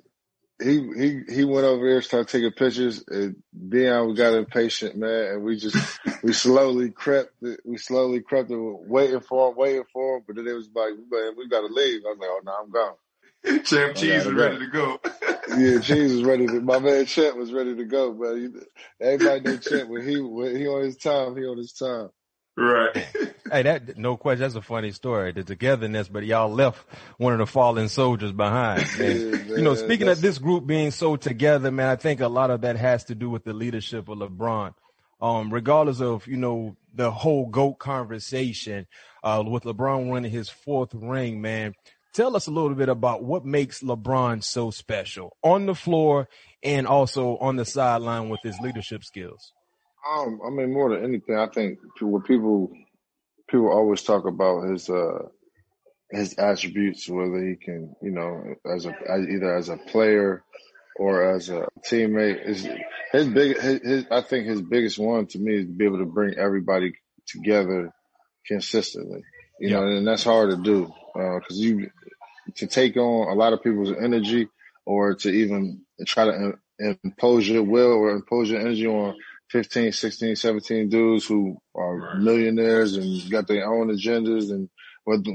he 0.61 0.89
he 0.95 1.21
he 1.33 1.45
went 1.45 1.65
over 1.65 1.87
there, 1.87 2.01
started 2.01 2.27
taking 2.27 2.51
pictures, 2.51 3.03
and 3.07 3.37
Dion 3.69 4.07
we 4.07 4.13
got 4.15 4.33
impatient, 4.33 4.95
man, 4.95 5.33
and 5.33 5.43
we 5.43 5.57
just 5.57 5.99
we 6.23 6.33
slowly 6.33 6.91
crept, 6.91 7.33
we 7.65 7.77
slowly 7.77 8.21
crept, 8.21 8.49
and 8.51 8.77
waiting 8.87 9.21
for 9.21 9.49
him, 9.49 9.57
waiting 9.57 9.83
for 9.91 10.17
him, 10.17 10.23
but 10.27 10.35
then 10.35 10.47
it 10.47 10.53
was 10.53 10.69
like, 10.73 10.93
man, 11.09 11.33
we 11.37 11.47
got 11.49 11.61
to 11.61 11.73
leave. 11.73 12.01
I 12.05 12.09
was 12.09 12.17
like, 12.19 12.29
oh 12.29 12.41
no, 12.45 12.53
I'm 12.61 12.71
gone. 12.71 12.95
Champ 13.65 13.95
Cheese 13.95 14.25
was 14.25 14.35
ready 14.35 14.59
to 14.59 14.67
go. 14.67 14.99
yeah, 15.57 15.79
Cheese 15.79 16.13
was 16.13 16.23
ready 16.23 16.47
to. 16.47 16.61
My 16.61 16.79
man 16.79 17.05
Champ 17.05 17.37
was 17.37 17.51
ready 17.51 17.75
to 17.75 17.85
go, 17.85 18.13
but 18.13 18.37
everybody 18.99 19.41
knew 19.41 19.57
Champ 19.57 19.89
when 19.89 20.07
he 20.07 20.19
when 20.19 20.55
he 20.55 20.67
on 20.67 20.83
his 20.83 20.97
time. 20.97 21.35
He 21.35 21.45
on 21.45 21.57
his 21.57 21.73
time. 21.73 22.09
Right. 22.61 22.95
hey, 23.51 23.63
that 23.63 23.97
no 23.97 24.17
question. 24.17 24.41
That's 24.41 24.55
a 24.55 24.61
funny 24.61 24.91
story. 24.91 25.31
The 25.31 25.43
togetherness, 25.43 26.07
but 26.07 26.23
y'all 26.25 26.51
left 26.51 26.85
one 27.17 27.33
of 27.33 27.39
the 27.39 27.47
fallen 27.47 27.89
soldiers 27.89 28.31
behind. 28.31 28.87
And, 29.01 29.49
yeah, 29.49 29.55
you 29.55 29.61
know, 29.63 29.73
speaking 29.73 30.07
of 30.09 30.21
this 30.21 30.37
group 30.37 30.67
being 30.67 30.91
so 30.91 31.15
together, 31.15 31.71
man, 31.71 31.87
I 31.87 31.95
think 31.95 32.21
a 32.21 32.27
lot 32.27 32.51
of 32.51 32.61
that 32.61 32.75
has 32.75 33.05
to 33.05 33.15
do 33.15 33.29
with 33.29 33.43
the 33.43 33.53
leadership 33.53 34.09
of 34.09 34.19
LeBron. 34.19 34.73
Um, 35.21 35.51
regardless 35.51 36.01
of 36.01 36.27
you 36.27 36.37
know 36.37 36.75
the 36.93 37.09
whole 37.09 37.47
goat 37.47 37.79
conversation, 37.79 38.85
uh, 39.23 39.43
with 39.45 39.63
LeBron 39.63 40.09
winning 40.09 40.31
his 40.31 40.49
fourth 40.49 40.93
ring, 40.93 41.41
man. 41.41 41.73
Tell 42.13 42.35
us 42.35 42.47
a 42.47 42.51
little 42.51 42.75
bit 42.75 42.89
about 42.89 43.23
what 43.23 43.45
makes 43.45 43.81
LeBron 43.81 44.43
so 44.43 44.69
special 44.69 45.37
on 45.41 45.65
the 45.65 45.73
floor 45.73 46.27
and 46.61 46.85
also 46.85 47.37
on 47.37 47.55
the 47.55 47.63
sideline 47.63 48.27
with 48.27 48.41
his 48.43 48.59
leadership 48.59 49.05
skills. 49.05 49.53
Um, 50.09 50.39
I 50.45 50.49
mean, 50.49 50.73
more 50.73 50.89
than 50.89 51.03
anything, 51.03 51.35
I 51.35 51.47
think 51.47 51.79
what 51.99 52.25
people 52.25 52.71
people 53.49 53.71
always 53.71 54.01
talk 54.01 54.25
about 54.25 54.69
his 54.69 54.89
uh 54.89 55.27
his 56.11 56.33
attributes, 56.37 57.07
whether 57.07 57.43
he 57.47 57.55
can, 57.55 57.95
you 58.01 58.11
know, 58.11 58.55
as 58.65 58.85
a 58.85 58.93
either 59.11 59.55
as 59.55 59.69
a 59.69 59.77
player 59.77 60.43
or 60.97 61.35
as 61.35 61.49
a 61.49 61.67
teammate. 61.85 62.45
Is 62.47 62.67
his 63.11 63.27
big 63.27 63.59
his, 63.59 63.81
his 63.83 64.05
I 64.11 64.21
think 64.21 64.47
his 64.47 64.61
biggest 64.61 64.99
one 64.99 65.27
to 65.27 65.39
me 65.39 65.55
is 65.57 65.65
to 65.65 65.71
be 65.71 65.85
able 65.85 65.99
to 65.99 66.05
bring 66.05 66.35
everybody 66.37 66.93
together 67.27 67.91
consistently. 68.45 69.21
You 69.59 69.69
yeah. 69.69 69.79
know, 69.79 69.87
and 69.87 70.07
that's 70.07 70.23
hard 70.23 70.49
to 70.49 70.57
do 70.57 70.91
because 71.13 71.59
uh, 71.59 71.63
you 71.63 71.89
to 72.55 72.67
take 72.67 72.97
on 72.97 73.29
a 73.29 73.35
lot 73.35 73.53
of 73.53 73.63
people's 73.63 73.95
energy 73.97 74.47
or 74.85 75.15
to 75.15 75.29
even 75.29 75.81
try 76.05 76.25
to 76.25 76.53
impose 77.03 77.47
your 77.47 77.63
will 77.63 77.91
or 77.91 78.11
impose 78.11 78.49
your 78.49 78.59
energy 78.59 78.87
on 78.87 79.15
15, 79.51 79.91
16, 79.91 80.35
17 80.35 80.89
dudes 80.89 81.25
who 81.25 81.57
are 81.75 81.97
right. 81.97 82.17
millionaires 82.17 82.95
and 82.95 83.29
got 83.29 83.47
their 83.47 83.67
own 83.67 83.89
agendas 83.89 84.49
and 84.49 84.69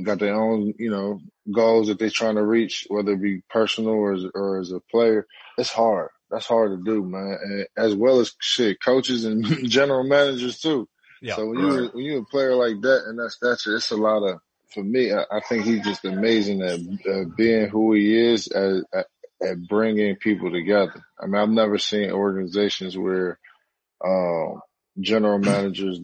got 0.05 0.19
their 0.19 0.35
own, 0.35 0.73
you 0.79 0.91
know, 0.91 1.21
goals 1.55 1.89
that 1.89 1.99
they're 1.99 2.09
trying 2.09 2.37
to 2.37 2.45
reach, 2.45 2.87
whether 2.89 3.12
it 3.12 3.23
be 3.23 3.43
personal 3.51 3.91
or 3.91 4.14
as, 4.14 4.25
or 4.35 4.59
as 4.59 4.73
a 4.73 4.81
player. 4.91 5.27
It's 5.59 5.71
hard. 5.71 6.09
That's 6.31 6.47
hard 6.47 6.71
to 6.71 6.85
do, 6.85 7.05
man. 7.05 7.39
And 7.43 7.67
as 7.77 7.95
well 7.95 8.21
as 8.21 8.35
shit, 8.41 8.83
coaches 8.83 9.25
and 9.25 9.45
general 9.69 10.05
managers 10.05 10.61
too. 10.61 10.89
Yeah, 11.21 11.37
so 11.37 11.47
when 11.47 11.59
right. 11.59 11.83
you 11.83 11.91
when 11.93 12.05
you're 12.05 12.21
a 12.21 12.25
player 12.25 12.55
like 12.55 12.81
that 12.83 13.05
and 13.07 13.19
that 13.19 13.31
stature, 13.31 13.77
it's 13.77 13.91
a 13.91 13.97
lot 13.97 14.23
of 14.23 14.39
for 14.73 14.83
me. 14.83 15.12
I, 15.12 15.25
I 15.31 15.41
think 15.41 15.64
he's 15.64 15.85
just 15.85 16.05
amazing 16.05 16.62
at 16.62 16.81
uh, 17.11 17.25
being 17.37 17.69
who 17.69 17.95
he 17.95 18.17
is 18.19 18.49
at, 18.49 18.83
at, 18.93 19.07
at 19.43 19.69
bringing 19.69 20.17
people 20.17 20.51
together. 20.51 21.05
I 21.21 21.27
mean, 21.27 21.41
I've 21.41 21.49
never 21.49 21.79
seen 21.79 22.11
organizations 22.11 22.99
where 22.99 23.39
um, 24.05 24.61
general 25.01 25.39
managers 25.39 26.01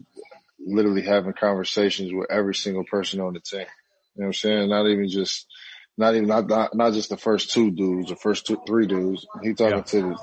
literally 0.59 1.01
having 1.01 1.33
conversations 1.33 2.11
with 2.13 2.31
every 2.31 2.55
single 2.55 2.83
person 2.83 3.19
on 3.19 3.33
the 3.33 3.39
team. 3.39 3.59
You 3.59 3.65
know 3.65 3.67
what 4.15 4.25
I'm 4.27 4.33
saying? 4.33 4.69
Not 4.69 4.87
even 4.87 5.09
just, 5.09 5.47
not 5.97 6.15
even 6.15 6.27
not 6.27 6.47
not, 6.47 6.75
not 6.75 6.93
just 6.93 7.09
the 7.09 7.17
first 7.17 7.51
two 7.51 7.71
dudes, 7.71 8.09
the 8.09 8.15
first 8.15 8.45
two 8.45 8.61
three 8.65 8.87
dudes. 8.87 9.25
He 9.41 9.53
talking 9.53 9.77
yeah. 9.77 9.83
to 9.83 10.15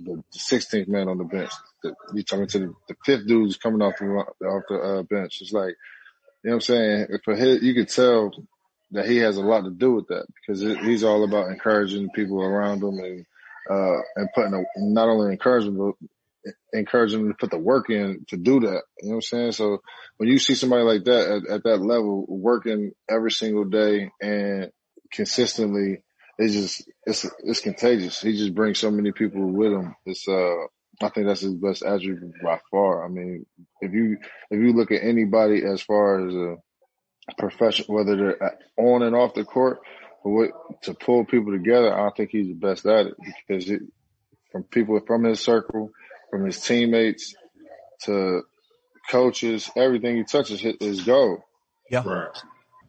the, 0.00 0.22
the 0.32 0.38
16th 0.38 0.88
man 0.88 1.08
on 1.08 1.18
the 1.18 1.24
bench. 1.24 1.50
The, 1.82 1.94
he 2.14 2.22
talking 2.24 2.46
to 2.48 2.58
the, 2.58 2.74
the 2.88 2.96
fifth 3.04 3.26
dudes 3.26 3.56
coming 3.56 3.82
off 3.82 3.94
the 3.98 4.06
off 4.06 4.62
the 4.68 4.76
uh, 4.76 5.02
bench. 5.02 5.38
It's 5.40 5.52
like, 5.52 5.74
you 6.42 6.50
know 6.50 6.50
what 6.50 6.54
I'm 6.54 6.60
saying? 6.60 7.06
For 7.24 7.34
his, 7.34 7.62
you 7.62 7.74
could 7.74 7.88
tell 7.88 8.32
that 8.92 9.06
he 9.06 9.18
has 9.18 9.36
a 9.36 9.42
lot 9.42 9.62
to 9.62 9.70
do 9.70 9.92
with 9.92 10.08
that 10.08 10.26
because 10.34 10.62
it, 10.62 10.78
he's 10.78 11.04
all 11.04 11.24
about 11.24 11.50
encouraging 11.50 12.10
people 12.10 12.42
around 12.42 12.82
him 12.82 12.98
and 12.98 13.26
uh, 13.70 14.00
and 14.16 14.28
putting 14.34 14.54
a, 14.54 14.62
not 14.78 15.08
only 15.08 15.30
encouragement 15.30 15.78
but 15.78 16.08
encouraging 16.72 17.22
them 17.22 17.32
to 17.32 17.36
put 17.38 17.50
the 17.50 17.58
work 17.58 17.90
in 17.90 18.24
to 18.28 18.36
do 18.36 18.60
that. 18.60 18.82
You 19.00 19.08
know 19.08 19.08
what 19.08 19.14
I'm 19.14 19.22
saying? 19.22 19.52
So 19.52 19.78
when 20.16 20.28
you 20.28 20.38
see 20.38 20.54
somebody 20.54 20.82
like 20.82 21.04
that 21.04 21.28
at, 21.28 21.50
at 21.50 21.62
that 21.64 21.78
level 21.78 22.24
working 22.28 22.92
every 23.08 23.30
single 23.30 23.64
day 23.64 24.10
and 24.20 24.70
consistently, 25.12 26.02
it's 26.38 26.54
just, 26.54 26.90
it's, 27.04 27.26
it's 27.44 27.60
contagious. 27.60 28.20
He 28.20 28.36
just 28.36 28.54
brings 28.54 28.78
so 28.78 28.90
many 28.90 29.12
people 29.12 29.44
with 29.46 29.72
him. 29.72 29.94
It's, 30.06 30.26
uh, 30.28 30.54
I 31.00 31.08
think 31.10 31.26
that's 31.26 31.40
his 31.40 31.54
best 31.54 31.82
attribute 31.82 32.32
by 32.42 32.58
far. 32.70 33.04
I 33.04 33.08
mean, 33.08 33.46
if 33.80 33.92
you, 33.92 34.18
if 34.50 34.60
you 34.60 34.72
look 34.72 34.90
at 34.90 35.02
anybody 35.02 35.64
as 35.64 35.82
far 35.82 36.26
as 36.26 36.34
a 36.34 36.56
professional, 37.36 37.96
whether 37.96 38.16
they're 38.16 38.56
on 38.76 39.02
and 39.02 39.14
off 39.14 39.34
the 39.34 39.44
court, 39.44 39.80
what, 40.22 40.50
to 40.82 40.94
pull 40.94 41.24
people 41.24 41.52
together, 41.52 41.96
I 41.96 42.10
think 42.16 42.30
he's 42.30 42.48
the 42.48 42.54
best 42.54 42.84
at 42.86 43.06
it 43.06 43.14
because 43.46 43.70
it, 43.70 43.82
from 44.50 44.64
people 44.64 45.00
from 45.06 45.24
his 45.24 45.40
circle, 45.40 45.90
from 46.30 46.44
his 46.44 46.60
teammates 46.60 47.34
to 48.04 48.42
coaches, 49.10 49.70
everything 49.76 50.16
he 50.16 50.24
touches 50.24 50.60
hit 50.60 50.76
is 50.80 51.02
gold. 51.02 51.40
Yeah. 51.90 52.02
Right. 52.06 52.36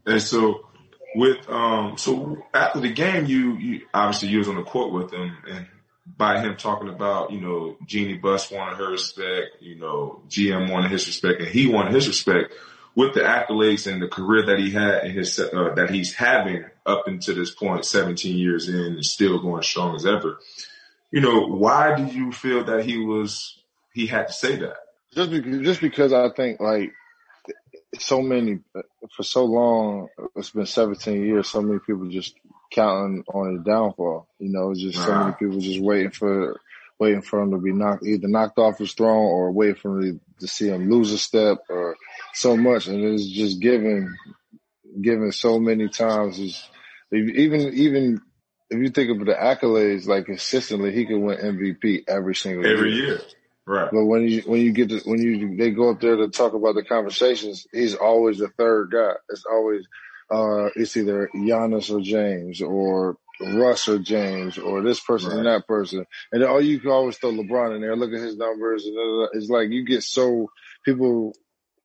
And 0.06 0.22
so 0.22 0.68
with 1.16 1.50
um 1.50 1.98
so 1.98 2.38
after 2.54 2.80
the 2.80 2.92
game 2.92 3.26
you 3.26 3.56
you 3.56 3.82
obviously 3.94 4.30
you 4.30 4.38
was 4.38 4.48
on 4.48 4.56
the 4.56 4.64
court 4.64 4.94
with 4.94 5.12
him 5.12 5.36
and 5.50 5.66
by 6.18 6.40
him 6.42 6.56
talking 6.58 6.90
about, 6.90 7.32
you 7.32 7.40
know, 7.40 7.78
Jeanie 7.86 8.18
Buss 8.18 8.52
wanted 8.52 8.78
her 8.78 8.92
respect, 8.92 9.62
you 9.62 9.76
know, 9.76 10.24
GM 10.28 10.72
wanted 10.72 10.92
his 10.92 11.06
respect 11.08 11.40
and 11.40 11.50
he 11.50 11.68
wanted 11.68 11.94
his 11.94 12.08
respect 12.08 12.54
with 12.96 13.14
the 13.14 13.22
accolades 13.22 13.92
and 13.92 14.02
the 14.02 14.08
career 14.08 14.48
that 14.48 14.60
he 14.60 14.72
had 14.72 15.04
and 15.04 15.14
his 15.14 15.40
uh, 15.40 15.74
that 15.76 15.90
he's 15.90 16.14
having 16.14 16.66
up 16.86 17.08
until 17.08 17.36
this 17.36 17.52
point, 17.52 17.86
17 17.86 18.36
years 18.36 18.68
in 18.68 18.76
and 18.76 19.06
still 19.06 19.40
going 19.40 19.62
strong 19.62 19.96
as 19.96 20.06
ever 20.06 20.40
you 21.12 21.22
know, 21.22 21.47
why 21.47 21.95
do 21.95 22.05
you 22.05 22.32
feel 22.32 22.64
that 22.66 22.86
he 22.86 22.97
was 22.97 23.62
he 23.93 24.07
had 24.07 24.28
to 24.28 24.34
say 24.34 24.55
that? 24.57 24.78
Just 25.14 25.32
because, 25.32 25.62
just 25.62 25.82
because 25.82 26.14
I 26.14 26.30
think 26.30 26.60
like 26.60 26.91
so 27.97 28.22
many 28.22 28.60
for 29.16 29.24
so 29.24 29.45
long, 29.45 30.10
it's 30.36 30.51
been 30.51 30.66
17 30.66 31.26
years. 31.26 31.49
So 31.49 31.62
many 31.62 31.80
people 31.80 32.07
just 32.10 32.36
counting 32.72 33.24
on 33.34 33.55
his 33.55 33.64
downfall. 33.64 34.28
You 34.39 34.49
know, 34.49 34.72
it's 34.72 34.82
just 34.82 34.97
so 34.97 35.12
many 35.12 35.16
uh-huh. 35.16 35.32
people 35.34 35.60
just 35.60 35.82
waiting 35.82 36.12
for 36.12 36.60
waiting 36.99 37.22
for 37.22 37.41
him 37.41 37.51
to 37.51 37.57
be 37.57 37.72
knocked 37.72 38.05
either 38.05 38.28
knocked 38.28 38.57
off 38.57 38.78
his 38.78 38.93
throne 38.93 39.26
or 39.26 39.51
waiting 39.51 39.76
for 39.76 39.99
him 40.01 40.20
to, 40.39 40.41
to 40.41 40.47
see 40.47 40.68
him 40.68 40.89
lose 40.89 41.12
a 41.14 41.18
step 41.18 41.60
or 41.70 41.95
so 42.34 42.57
much. 42.57 42.88
And 42.88 43.03
it's 43.03 43.26
just 43.26 43.60
given 43.60 44.16
given 45.01 45.32
so 45.32 45.60
many 45.60 45.88
times 45.88 46.39
is 46.39 46.70
even 47.12 47.74
even 47.74 48.22
if 48.70 48.80
you 48.80 48.89
think 48.89 49.09
of 49.09 49.26
the 49.26 49.34
accolades, 49.34 50.07
like 50.07 50.26
consistently, 50.26 50.93
he 50.93 51.05
could 51.05 51.20
win 51.20 51.38
MVP 51.38 52.03
every 52.07 52.36
single 52.36 52.65
every 52.65 52.93
year. 52.93 53.05
year. 53.07 53.22
Right. 53.65 53.89
But 53.91 54.05
when 54.05 54.28
you 54.28 54.41
when 54.47 54.61
you 54.61 54.72
get 54.72 54.89
to 54.89 54.99
when 55.05 55.22
you 55.22 55.55
they 55.55 55.72
go 55.72 55.91
up 55.91 56.01
there 56.01 56.15
to 56.15 56.30
talk 56.30 56.53
about 56.53 56.76
the 56.76 56.84
conversations, 56.84 57.67
he's 57.72 57.95
always 57.95 58.39
the 58.39 58.47
third 58.49 58.91
guy. 58.91 59.13
It's 59.30 59.45
always 59.45 59.88
uh 60.32 60.70
it's 60.76 60.97
either 60.97 61.30
Giannis 61.36 61.95
or 61.95 62.01
James 62.01 62.61
or 62.61 63.17
Russ 63.39 63.88
or 63.88 63.99
James 63.99 64.57
or 64.57 64.82
this 64.82 64.99
person 64.99 65.30
right. 65.30 65.38
and 65.38 65.45
that 65.45 65.67
person. 65.67 66.05
And 66.32 66.43
oh 66.43 66.57
you 66.57 66.80
can 66.80 66.89
always 66.89 67.17
throw 67.17 67.32
LeBron 67.32 67.76
in 67.76 67.82
there, 67.82 67.95
look 67.95 68.11
at 68.11 68.20
his 68.20 68.38
numbers 68.38 68.86
and 68.86 69.30
it's 69.34 69.49
like 69.49 69.70
you 69.70 69.86
get 69.86 70.01
so 70.01 70.49
people 70.84 71.34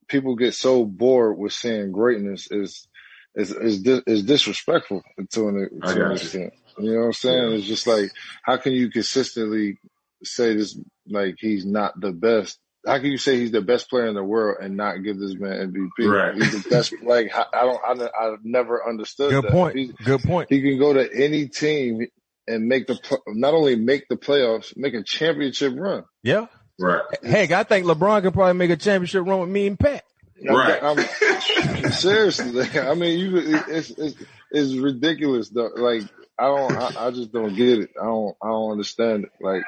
people 0.08 0.36
get 0.36 0.54
so 0.54 0.84
bored 0.86 1.36
with 1.36 1.52
seeing 1.52 1.92
greatness 1.92 2.50
is 2.50 2.88
is 3.34 3.50
is, 3.50 3.86
is 4.06 4.22
disrespectful 4.22 5.02
to 5.30 5.48
an, 5.48 5.80
to 5.86 6.06
an 6.06 6.12
extent. 6.12 6.54
You 6.54 6.63
know 6.78 7.00
what 7.00 7.06
I'm 7.06 7.12
saying? 7.12 7.50
Yeah. 7.50 7.56
It's 7.56 7.66
just 7.66 7.86
like, 7.86 8.10
how 8.42 8.56
can 8.56 8.72
you 8.72 8.90
consistently 8.90 9.78
say 10.22 10.56
this, 10.56 10.78
like 11.08 11.36
he's 11.38 11.64
not 11.64 11.98
the 12.00 12.12
best? 12.12 12.58
How 12.86 12.98
can 12.98 13.10
you 13.10 13.18
say 13.18 13.38
he's 13.38 13.50
the 13.50 13.62
best 13.62 13.88
player 13.88 14.06
in 14.06 14.14
the 14.14 14.22
world 14.22 14.58
and 14.60 14.76
not 14.76 15.02
give 15.02 15.18
this 15.18 15.34
man 15.34 15.72
MVP? 15.72 16.06
Right. 16.06 16.34
He's 16.34 16.62
the 16.62 16.68
best. 16.68 16.94
like 17.02 17.32
I 17.34 17.62
don't, 17.62 18.02
I, 18.02 18.26
I've 18.26 18.44
never 18.44 18.86
understood. 18.86 19.30
Good 19.30 19.44
that. 19.44 19.52
point. 19.52 19.76
He's, 19.76 19.92
Good 19.92 20.22
point. 20.22 20.48
He 20.50 20.60
can 20.60 20.78
go 20.78 20.92
to 20.92 21.08
any 21.14 21.48
team 21.48 22.06
and 22.46 22.66
make 22.66 22.86
the 22.86 22.98
not 23.28 23.54
only 23.54 23.76
make 23.76 24.08
the 24.08 24.16
playoffs, 24.16 24.76
make 24.76 24.94
a 24.94 25.02
championship 25.02 25.72
run. 25.76 26.04
Yeah. 26.22 26.46
Right. 26.78 27.02
Heck, 27.22 27.52
I 27.52 27.62
think 27.62 27.86
LeBron 27.86 28.22
could 28.22 28.34
probably 28.34 28.54
make 28.54 28.70
a 28.70 28.76
championship 28.76 29.24
run 29.26 29.40
with 29.40 29.48
me 29.48 29.66
and 29.66 29.78
Pat. 29.78 30.04
Right. 30.44 30.82
I'm, 30.82 30.98
I'm, 30.98 31.92
seriously, 31.92 32.68
I 32.80 32.94
mean, 32.94 33.18
you, 33.18 33.36
it's, 33.68 33.90
it's, 33.90 34.16
it's 34.54 34.74
ridiculous 34.74 35.48
though. 35.50 35.70
Like 35.76 36.02
I 36.38 36.46
don't, 36.46 36.72
I, 36.72 37.06
I, 37.06 37.10
just 37.10 37.32
don't 37.32 37.54
get 37.54 37.78
it. 37.80 37.90
I 38.00 38.04
don't, 38.04 38.36
I 38.42 38.48
don't 38.48 38.72
understand 38.72 39.24
it. 39.24 39.32
Like 39.40 39.62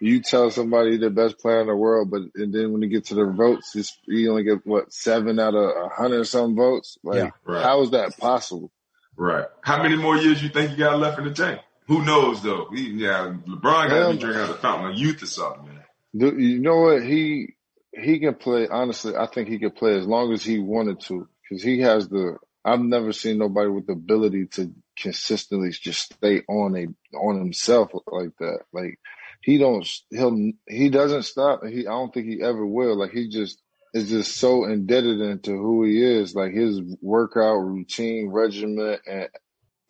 you 0.00 0.20
tell 0.20 0.50
somebody 0.50 0.96
the 0.96 1.10
best 1.10 1.38
player 1.38 1.60
in 1.60 1.66
the 1.66 1.76
world, 1.76 2.10
but 2.10 2.22
and 2.34 2.52
then 2.52 2.72
when 2.72 2.82
you 2.82 2.88
get 2.88 3.06
to 3.06 3.14
the 3.14 3.26
votes, 3.26 3.74
it's, 3.76 3.96
you 4.06 4.30
only 4.30 4.44
get 4.44 4.66
what 4.66 4.92
seven 4.92 5.38
out 5.38 5.54
of 5.54 5.70
a 5.76 5.88
hundred 5.88 6.24
some 6.24 6.56
votes. 6.56 6.98
Like 7.04 7.16
yeah, 7.16 7.30
right. 7.44 7.62
how 7.62 7.82
is 7.82 7.90
that 7.90 8.18
possible? 8.18 8.70
Right. 9.16 9.46
How 9.62 9.82
many 9.82 9.96
more 9.96 10.16
years 10.16 10.42
you 10.42 10.48
think 10.48 10.72
you 10.72 10.78
got 10.78 10.98
left 10.98 11.18
in 11.18 11.26
the 11.26 11.34
tank? 11.34 11.60
Who 11.88 12.04
knows 12.04 12.42
though? 12.42 12.68
Yeah, 12.72 13.34
LeBron 13.46 13.88
got 13.88 14.06
to 14.06 14.12
be 14.14 14.18
drinking 14.18 14.42
out 14.42 14.50
of 14.50 14.56
the 14.56 14.62
fountain 14.62 14.92
of 14.92 14.96
youth 14.96 15.22
or 15.22 15.26
something, 15.26 15.66
man. 15.66 15.84
Do, 16.16 16.38
you 16.38 16.60
know 16.60 16.80
what? 16.80 17.02
He, 17.02 17.54
he 17.92 18.18
can 18.20 18.34
play, 18.34 18.68
honestly, 18.68 19.16
I 19.16 19.26
think 19.26 19.48
he 19.48 19.58
could 19.58 19.74
play 19.74 19.98
as 19.98 20.06
long 20.06 20.32
as 20.32 20.42
he 20.42 20.58
wanted 20.58 21.00
to 21.02 21.28
because 21.42 21.62
he 21.62 21.80
has 21.80 22.08
the, 22.08 22.36
I've 22.64 22.80
never 22.80 23.12
seen 23.12 23.38
nobody 23.38 23.70
with 23.70 23.86
the 23.86 23.94
ability 23.94 24.46
to 24.52 24.74
consistently 24.98 25.70
just 25.70 26.14
stay 26.14 26.42
on 26.48 26.76
a 26.76 27.16
on 27.16 27.38
himself 27.38 27.90
like 28.12 28.32
that. 28.40 28.60
Like 28.72 28.98
he 29.42 29.58
don't 29.58 29.88
he'll 30.10 30.52
he 30.68 30.90
doesn't 30.90 31.24
stop. 31.24 31.64
He 31.66 31.80
I 31.86 31.92
don't 31.92 32.14
think 32.14 32.26
he 32.28 32.42
ever 32.42 32.66
will. 32.66 32.98
Like 32.98 33.12
he 33.12 33.28
just 33.30 33.60
is 33.94 34.10
just 34.10 34.36
so 34.36 34.64
indebted 34.66 35.20
into 35.20 35.52
who 35.52 35.84
he 35.84 36.02
is. 36.04 36.34
Like 36.34 36.52
his 36.52 36.80
workout 37.02 37.58
routine, 37.60 38.30
regimen, 38.30 38.98
and 39.06 39.28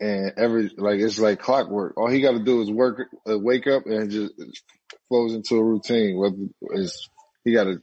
and 0.00 0.32
every 0.36 0.70
like 0.76 1.00
it's 1.00 1.18
like 1.18 1.40
clockwork. 1.40 1.96
All 1.96 2.08
he 2.08 2.20
got 2.20 2.32
to 2.32 2.44
do 2.44 2.62
is 2.62 2.70
work, 2.70 3.08
uh, 3.28 3.38
wake 3.38 3.66
up, 3.66 3.86
and 3.86 4.10
just 4.10 4.34
flows 5.08 5.34
into 5.34 5.56
a 5.56 5.64
routine. 5.64 6.18
Whether 6.18 6.36
it's 6.76 7.08
he 7.44 7.52
got 7.54 7.66
a 7.66 7.80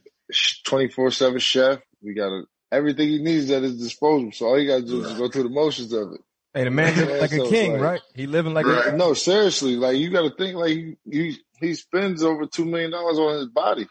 twenty 0.64 0.88
four 0.88 1.10
seven 1.10 1.38
chef, 1.40 1.80
we 2.02 2.14
got 2.14 2.28
a, 2.28 2.42
everything 2.72 3.08
he 3.08 3.18
needs 3.22 3.50
at 3.50 3.62
his 3.62 3.78
disposal. 3.78 4.30
So 4.32 4.46
all 4.46 4.56
he 4.56 4.66
got 4.66 4.76
to 4.80 4.86
do 4.86 5.04
is 5.04 5.12
go 5.14 5.28
through 5.28 5.44
the 5.44 5.48
motions 5.50 5.92
of 5.92 6.12
it. 6.12 6.20
Hey, 6.54 6.64
the 6.64 6.70
man 6.70 6.96
living 6.96 7.20
like 7.20 7.32
a 7.32 7.48
king, 7.48 7.72
like- 7.74 7.80
right? 7.82 8.00
He 8.14 8.26
living 8.26 8.54
like 8.54 8.66
Right. 8.66 8.94
a 8.94 8.96
No, 8.96 9.14
seriously, 9.14 9.76
like 9.76 9.96
you 9.96 10.10
got 10.10 10.22
to 10.22 10.30
think 10.36 10.56
like 10.56 10.70
he, 10.70 10.96
he 11.10 11.36
he 11.60 11.74
spends 11.74 12.22
over 12.22 12.46
two 12.46 12.64
million 12.64 12.90
dollars 12.90 13.18
on 13.18 13.34
his 13.36 13.46
body, 13.48 13.86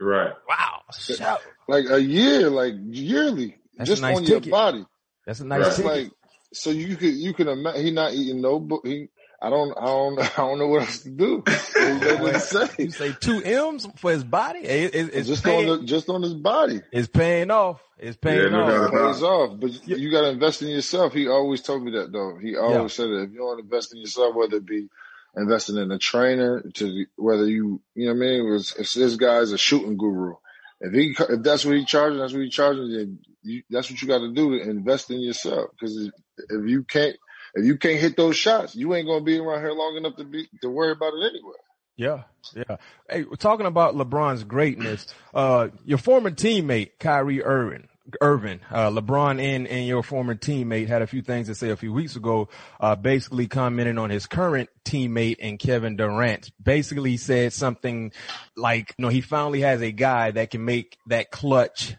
Right. 0.00 0.32
wow. 0.48 0.82
Shout. 0.92 1.40
like 1.68 1.86
a 1.90 2.00
year, 2.00 2.50
like 2.50 2.74
yearly, 2.86 3.56
That's 3.76 3.88
just 3.90 4.02
nice 4.02 4.16
on 4.16 4.24
your 4.24 4.40
body. 4.40 4.84
That's 5.26 5.40
a 5.40 5.44
nice 5.46 5.62
Right. 5.62 5.70
Ticket. 5.76 5.84
like 5.92 6.10
so 6.52 6.70
you 6.70 6.96
could 6.96 7.14
you 7.14 7.32
can 7.34 7.48
imagine 7.48 7.84
he 7.84 7.90
not 7.90 8.12
eating 8.14 8.40
no 8.40 8.60
book. 8.60 8.86
He 8.86 9.08
I 9.46 9.50
don't 9.50 9.78
I 9.78 9.84
don't 9.84 10.18
I 10.38 10.42
don't 10.42 10.58
know 10.58 10.66
what 10.66 10.82
else 10.82 11.02
to 11.04 11.10
do. 11.10 11.44
There's 11.46 12.02
nothing 12.02 12.38
say. 12.40 12.66
you 12.78 12.90
say 12.90 13.12
two 13.12 13.38
M's 13.42 13.86
for 13.96 14.10
his 14.10 14.24
body? 14.24 14.60
It, 14.60 14.94
it, 14.94 15.14
it's 15.14 15.28
just 15.28 15.44
paying, 15.44 15.68
on 15.68 15.80
the, 15.80 15.86
just 15.86 16.08
on 16.08 16.22
his 16.22 16.34
body. 16.34 16.80
it's 16.90 17.08
paying 17.08 17.50
off. 17.52 17.80
It's 17.98 18.16
paying 18.16 18.52
Yeah, 18.52 18.58
off. 18.58 18.92
It 18.92 18.98
pays 18.98 19.22
off, 19.22 19.60
but 19.60 19.86
you 19.86 20.10
got 20.10 20.22
to 20.22 20.30
invest 20.30 20.62
in 20.62 20.68
yourself. 20.68 21.12
He 21.12 21.28
always 21.28 21.62
told 21.62 21.84
me 21.84 21.92
that 21.92 22.10
though. 22.12 22.38
He 22.42 22.56
always 22.56 22.92
Yeah. 22.92 22.96
said 22.96 23.08
that 23.10 23.22
if 23.22 23.30
you 23.32 23.38
don't 23.38 23.60
invest 23.60 23.94
in 23.94 24.00
yourself, 24.00 24.34
whether 24.34 24.56
it 24.56 24.66
be 24.66 24.88
investing 25.36 25.76
in 25.76 25.90
a 25.92 25.98
trainer 25.98 26.62
to 26.74 27.06
whether 27.16 27.46
you, 27.46 27.80
you 27.94 28.06
know 28.06 28.14
what 28.14 28.16
I 28.16 28.20
mean? 28.20 28.46
It 28.46 28.50
was, 28.50 28.74
if 28.76 28.92
this 28.94 29.14
guy's 29.16 29.52
a 29.52 29.58
shooting 29.58 29.96
guru. 29.96 30.34
If 30.80 30.92
he, 30.92 31.14
if 31.18 31.42
that's 31.42 31.64
what 31.64 31.76
he 31.76 31.84
charges, 31.84 32.20
that's 32.20 32.32
what 32.32 32.42
he 32.42 32.50
charges. 32.50 32.90
Then 32.94 33.20
you, 33.42 33.62
that's 33.70 33.90
what 33.90 34.02
you 34.02 34.08
got 34.08 34.18
to 34.18 34.32
do 34.32 34.58
to 34.58 34.68
invest 34.68 35.10
in 35.10 35.20
yourself. 35.20 35.70
Because 35.72 35.96
if 35.96 36.68
you 36.68 36.84
can't, 36.84 37.16
if 37.56 37.64
you 37.64 37.76
can't 37.78 37.98
hit 37.98 38.16
those 38.16 38.36
shots, 38.36 38.76
you 38.76 38.94
ain't 38.94 39.06
gonna 39.06 39.24
be 39.24 39.38
around 39.38 39.60
here 39.60 39.72
long 39.72 39.96
enough 39.96 40.16
to 40.16 40.24
be 40.24 40.48
to 40.60 40.68
worry 40.68 40.92
about 40.92 41.14
it 41.14 41.32
anyway. 41.32 41.54
Yeah, 41.96 42.22
yeah. 42.54 42.76
Hey, 43.08 43.24
we're 43.24 43.36
talking 43.36 43.64
about 43.64 43.94
LeBron's 43.94 44.44
greatness. 44.44 45.06
Uh, 45.34 45.68
your 45.84 45.96
former 45.96 46.30
teammate 46.30 46.90
Kyrie 47.00 47.42
Irving, 47.42 47.88
Irvin, 48.20 48.60
uh, 48.70 48.90
LeBron 48.90 49.40
and 49.40 49.66
and 49.66 49.86
your 49.86 50.02
former 50.02 50.34
teammate 50.34 50.88
had 50.88 51.00
a 51.00 51.06
few 51.06 51.22
things 51.22 51.46
to 51.46 51.54
say 51.54 51.70
a 51.70 51.76
few 51.76 51.94
weeks 51.94 52.14
ago. 52.14 52.50
Uh, 52.78 52.94
basically 52.94 53.46
commenting 53.46 53.96
on 53.96 54.10
his 54.10 54.26
current 54.26 54.68
teammate 54.84 55.36
and 55.40 55.58
Kevin 55.58 55.96
Durant. 55.96 56.50
Basically 56.62 57.16
said 57.16 57.54
something 57.54 58.12
like, 58.54 58.94
you 58.98 59.02
know, 59.02 59.08
he 59.08 59.22
finally 59.22 59.62
has 59.62 59.80
a 59.80 59.90
guy 59.90 60.30
that 60.32 60.50
can 60.50 60.66
make 60.66 60.98
that 61.06 61.30
clutch 61.30 61.96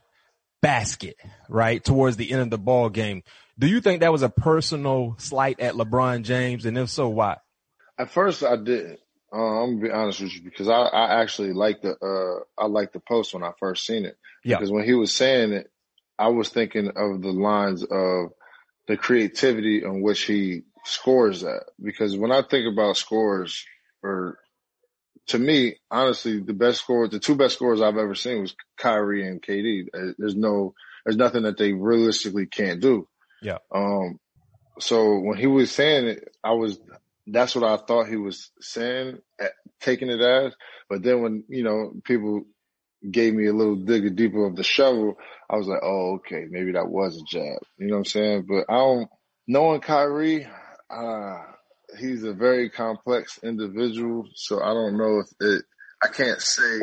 basket 0.61 1.17
right 1.49 1.83
towards 1.83 2.17
the 2.17 2.31
end 2.31 2.41
of 2.41 2.49
the 2.49 2.57
ball 2.57 2.89
game. 2.89 3.23
Do 3.59 3.67
you 3.67 3.81
think 3.81 4.01
that 4.01 4.11
was 4.11 4.21
a 4.21 4.29
personal 4.29 5.15
slight 5.17 5.59
at 5.59 5.73
LeBron 5.73 6.23
James, 6.23 6.65
and 6.65 6.77
if 6.77 6.89
so, 6.89 7.09
why? 7.09 7.37
At 7.97 8.11
first, 8.11 8.43
I 8.43 8.55
didn't. 8.55 8.99
Uh, 9.33 9.63
I'm 9.63 9.75
gonna 9.79 9.87
be 9.87 9.91
honest 9.91 10.21
with 10.21 10.33
you 10.35 10.41
because 10.41 10.69
I, 10.69 10.83
I 10.83 11.21
actually 11.21 11.51
liked 11.51 11.83
the 11.83 11.97
uh 11.97 12.61
I 12.61 12.67
liked 12.67 12.93
the 12.93 13.01
post 13.01 13.33
when 13.33 13.43
I 13.43 13.51
first 13.59 13.85
seen 13.85 14.05
it. 14.05 14.17
Yeah. 14.43 14.57
Because 14.57 14.71
when 14.71 14.85
he 14.85 14.93
was 14.93 15.13
saying 15.13 15.51
it, 15.51 15.69
I 16.17 16.29
was 16.29 16.49
thinking 16.49 16.87
of 16.87 17.21
the 17.21 17.33
lines 17.33 17.83
of 17.83 18.31
the 18.87 18.95
creativity 18.95 19.83
in 19.83 20.01
which 20.01 20.21
he 20.21 20.61
scores 20.85 21.43
at. 21.43 21.63
Because 21.81 22.15
when 22.15 22.31
I 22.31 22.41
think 22.41 22.71
about 22.71 22.95
scores, 22.95 23.65
or 24.01 24.37
to 25.27 25.39
me, 25.39 25.75
honestly, 25.91 26.39
the 26.39 26.53
best 26.53 26.79
score, 26.79 27.07
the 27.07 27.19
two 27.19 27.35
best 27.35 27.55
scores 27.55 27.81
I've 27.81 27.97
ever 27.97 28.15
seen 28.15 28.41
was 28.41 28.55
Kyrie 28.77 29.27
and 29.27 29.41
KD. 29.41 29.87
Uh, 29.93 30.13
There's 30.17 30.35
no, 30.35 30.73
there's 31.05 31.17
nothing 31.17 31.43
that 31.43 31.57
they 31.57 31.73
realistically 31.73 32.45
can't 32.47 32.81
do. 32.81 33.07
Yeah. 33.41 33.57
Um. 33.73 34.19
So 34.79 35.19
when 35.19 35.37
he 35.37 35.47
was 35.47 35.71
saying 35.71 36.07
it, 36.07 36.35
I 36.43 36.51
was 36.51 36.79
that's 37.27 37.55
what 37.55 37.63
I 37.63 37.77
thought 37.77 38.07
he 38.07 38.15
was 38.15 38.51
saying, 38.61 39.19
eh, 39.39 39.49
taking 39.81 40.09
it 40.09 40.21
as. 40.21 40.53
But 40.89 41.03
then 41.03 41.21
when, 41.21 41.43
you 41.49 41.63
know, 41.63 41.91
people 42.03 42.45
gave 43.09 43.33
me 43.33 43.47
a 43.47 43.53
little 43.53 43.75
digger 43.75 44.09
deeper 44.09 44.45
of 44.45 44.55
the 44.55 44.63
shovel, 44.63 45.15
I 45.49 45.57
was 45.57 45.67
like, 45.67 45.81
oh, 45.83 46.15
okay, 46.15 46.45
maybe 46.49 46.71
that 46.73 46.87
was 46.87 47.17
a 47.17 47.23
jab. 47.25 47.59
You 47.77 47.87
know 47.87 47.95
what 47.95 47.99
I'm 47.99 48.05
saying? 48.05 48.45
But 48.47 48.65
I 48.69 48.77
don't, 48.77 49.09
knowing 49.47 49.81
Kyrie, 49.81 50.47
uh, 50.89 51.37
he's 51.99 52.23
a 52.23 52.33
very 52.33 52.69
complex 52.69 53.39
individual. 53.43 54.27
So 54.35 54.61
I 54.61 54.73
don't 54.73 54.97
know 54.97 55.19
if 55.19 55.27
it, 55.39 55.65
I 56.03 56.07
can't 56.07 56.41
say 56.41 56.81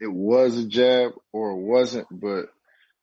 it 0.00 0.12
was 0.12 0.58
a 0.58 0.66
jab 0.66 1.12
or 1.32 1.50
it 1.50 1.62
wasn't, 1.62 2.06
but 2.10 2.46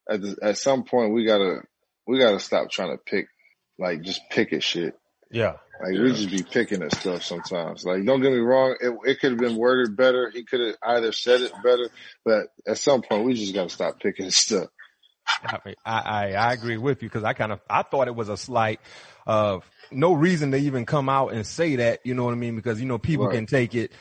at, 0.09 0.21
the, 0.21 0.37
at 0.41 0.57
some 0.57 0.83
point 0.83 1.13
we 1.13 1.25
gotta, 1.25 1.61
we 2.07 2.19
gotta 2.19 2.39
stop 2.39 2.69
trying 2.71 2.91
to 2.91 2.97
pick, 2.97 3.27
like 3.77 4.01
just 4.01 4.21
pick 4.29 4.53
at 4.53 4.63
shit. 4.63 4.97
Yeah. 5.31 5.53
Like 5.83 5.91
we 5.91 6.13
just 6.13 6.31
be 6.31 6.43
picking 6.43 6.81
at 6.83 6.93
stuff 6.93 7.23
sometimes. 7.23 7.83
Like 7.83 8.05
don't 8.05 8.21
get 8.21 8.31
me 8.31 8.39
wrong, 8.39 8.75
it, 8.79 8.93
it 9.03 9.19
could 9.19 9.31
have 9.31 9.39
been 9.39 9.57
worded 9.57 9.95
better. 9.95 10.31
He 10.33 10.43
could 10.43 10.61
have 10.61 10.75
either 10.83 11.11
said 11.11 11.41
it 11.41 11.51
better, 11.63 11.89
but 12.23 12.47
at 12.67 12.77
some 12.77 13.01
point 13.01 13.25
we 13.25 13.33
just 13.33 13.53
got 13.53 13.69
to 13.69 13.73
stop 13.73 13.99
picking 13.99 14.27
at 14.27 14.33
stuff. 14.33 14.69
I, 15.43 15.59
mean, 15.65 15.75
I, 15.83 15.99
I, 15.99 16.31
I 16.33 16.53
agree 16.53 16.77
with 16.77 17.01
you 17.01 17.09
because 17.09 17.23
I 17.23 17.33
kind 17.33 17.51
of, 17.51 17.59
I 17.69 17.81
thought 17.81 18.07
it 18.07 18.15
was 18.15 18.29
a 18.29 18.37
slight 18.37 18.79
of 19.25 19.63
no 19.91 20.13
reason 20.13 20.51
to 20.51 20.57
even 20.57 20.85
come 20.85 21.09
out 21.09 21.33
and 21.33 21.45
say 21.45 21.77
that, 21.77 21.99
you 22.03 22.13
know 22.13 22.23
what 22.25 22.31
I 22.33 22.37
mean? 22.37 22.55
Because, 22.55 22.79
you 22.79 22.85
know, 22.87 22.97
people 22.97 23.27
Right. 23.27 23.35
can 23.35 23.45
take 23.45 23.75
it 23.75 23.91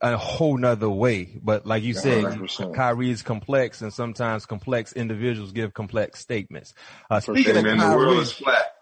a 0.00 0.16
whole 0.16 0.56
nother 0.58 0.88
way. 0.90 1.38
But 1.42 1.66
like 1.66 1.82
you 1.82 1.94
said, 1.94 2.24
100%. 2.24 2.74
Kyrie 2.74 3.10
is 3.10 3.22
complex 3.22 3.80
and 3.80 3.92
sometimes 3.92 4.44
complex 4.46 4.92
individuals 4.92 5.52
give 5.52 5.72
complex 5.72 6.20
statements. 6.20 6.74
Uh, 7.10 7.20
speaking 7.20 7.56
of 7.56 7.62
Man, 7.64 7.78
the 7.78 7.84
world 7.96 8.08
Kyrie, 8.08 8.18
is 8.18 8.32
flat. 8.32 8.72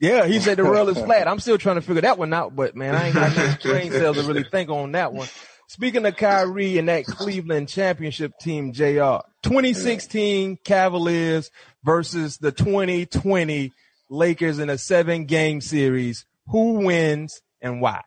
yeah, 0.00 0.26
he 0.26 0.38
said 0.38 0.56
the 0.58 0.64
world 0.66 0.88
is 0.90 0.98
flat. 0.98 1.26
I'm 1.26 1.40
still 1.40 1.58
trying 1.58 1.76
to 1.76 1.82
figure 1.82 2.02
that 2.02 2.18
one 2.18 2.32
out, 2.32 2.54
but 2.54 2.76
man, 2.76 2.94
I 2.94 3.06
ain't 3.06 3.14
got 3.14 3.36
no 3.36 3.54
brain 3.62 3.90
cells 3.90 4.16
to 4.18 4.22
really 4.22 4.44
think 4.44 4.70
on 4.70 4.92
that 4.92 5.12
one. 5.12 5.28
Speaking 5.70 6.06
of 6.06 6.16
Kyrie 6.16 6.78
and 6.78 6.88
that 6.88 7.04
Cleveland 7.06 7.68
championship 7.68 8.32
team, 8.38 8.72
JR, 8.72 9.18
2016 9.42 10.58
Cavaliers 10.64 11.50
versus 11.84 12.38
the 12.38 12.52
2020 12.52 13.72
Lakers 14.10 14.58
in 14.58 14.70
a 14.70 14.78
seven 14.78 15.26
game 15.26 15.60
series. 15.60 16.24
Who 16.48 16.84
wins 16.84 17.40
and 17.60 17.80
why? 17.80 18.02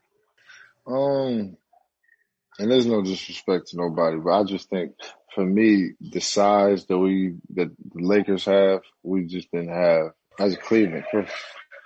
Um, 0.88 1.58
and 2.60 2.72
there's 2.72 2.86
no 2.86 3.02
disrespect 3.02 3.68
to 3.68 3.78
nobody, 3.78 4.18
but 4.18 4.32
I 4.32 4.44
just 4.44 4.70
think 4.70 4.94
for 5.34 5.46
me, 5.46 5.92
the 6.00 6.20
size 6.20 6.86
that 6.88 6.98
we 6.98 7.36
that 7.56 7.72
the 7.94 8.04
Lakers 8.04 8.46
have, 8.46 8.82
we 9.04 9.26
just 9.26 9.52
didn't 9.52 9.74
have 9.74 10.12
as 10.40 10.58
Cleveland. 10.58 11.06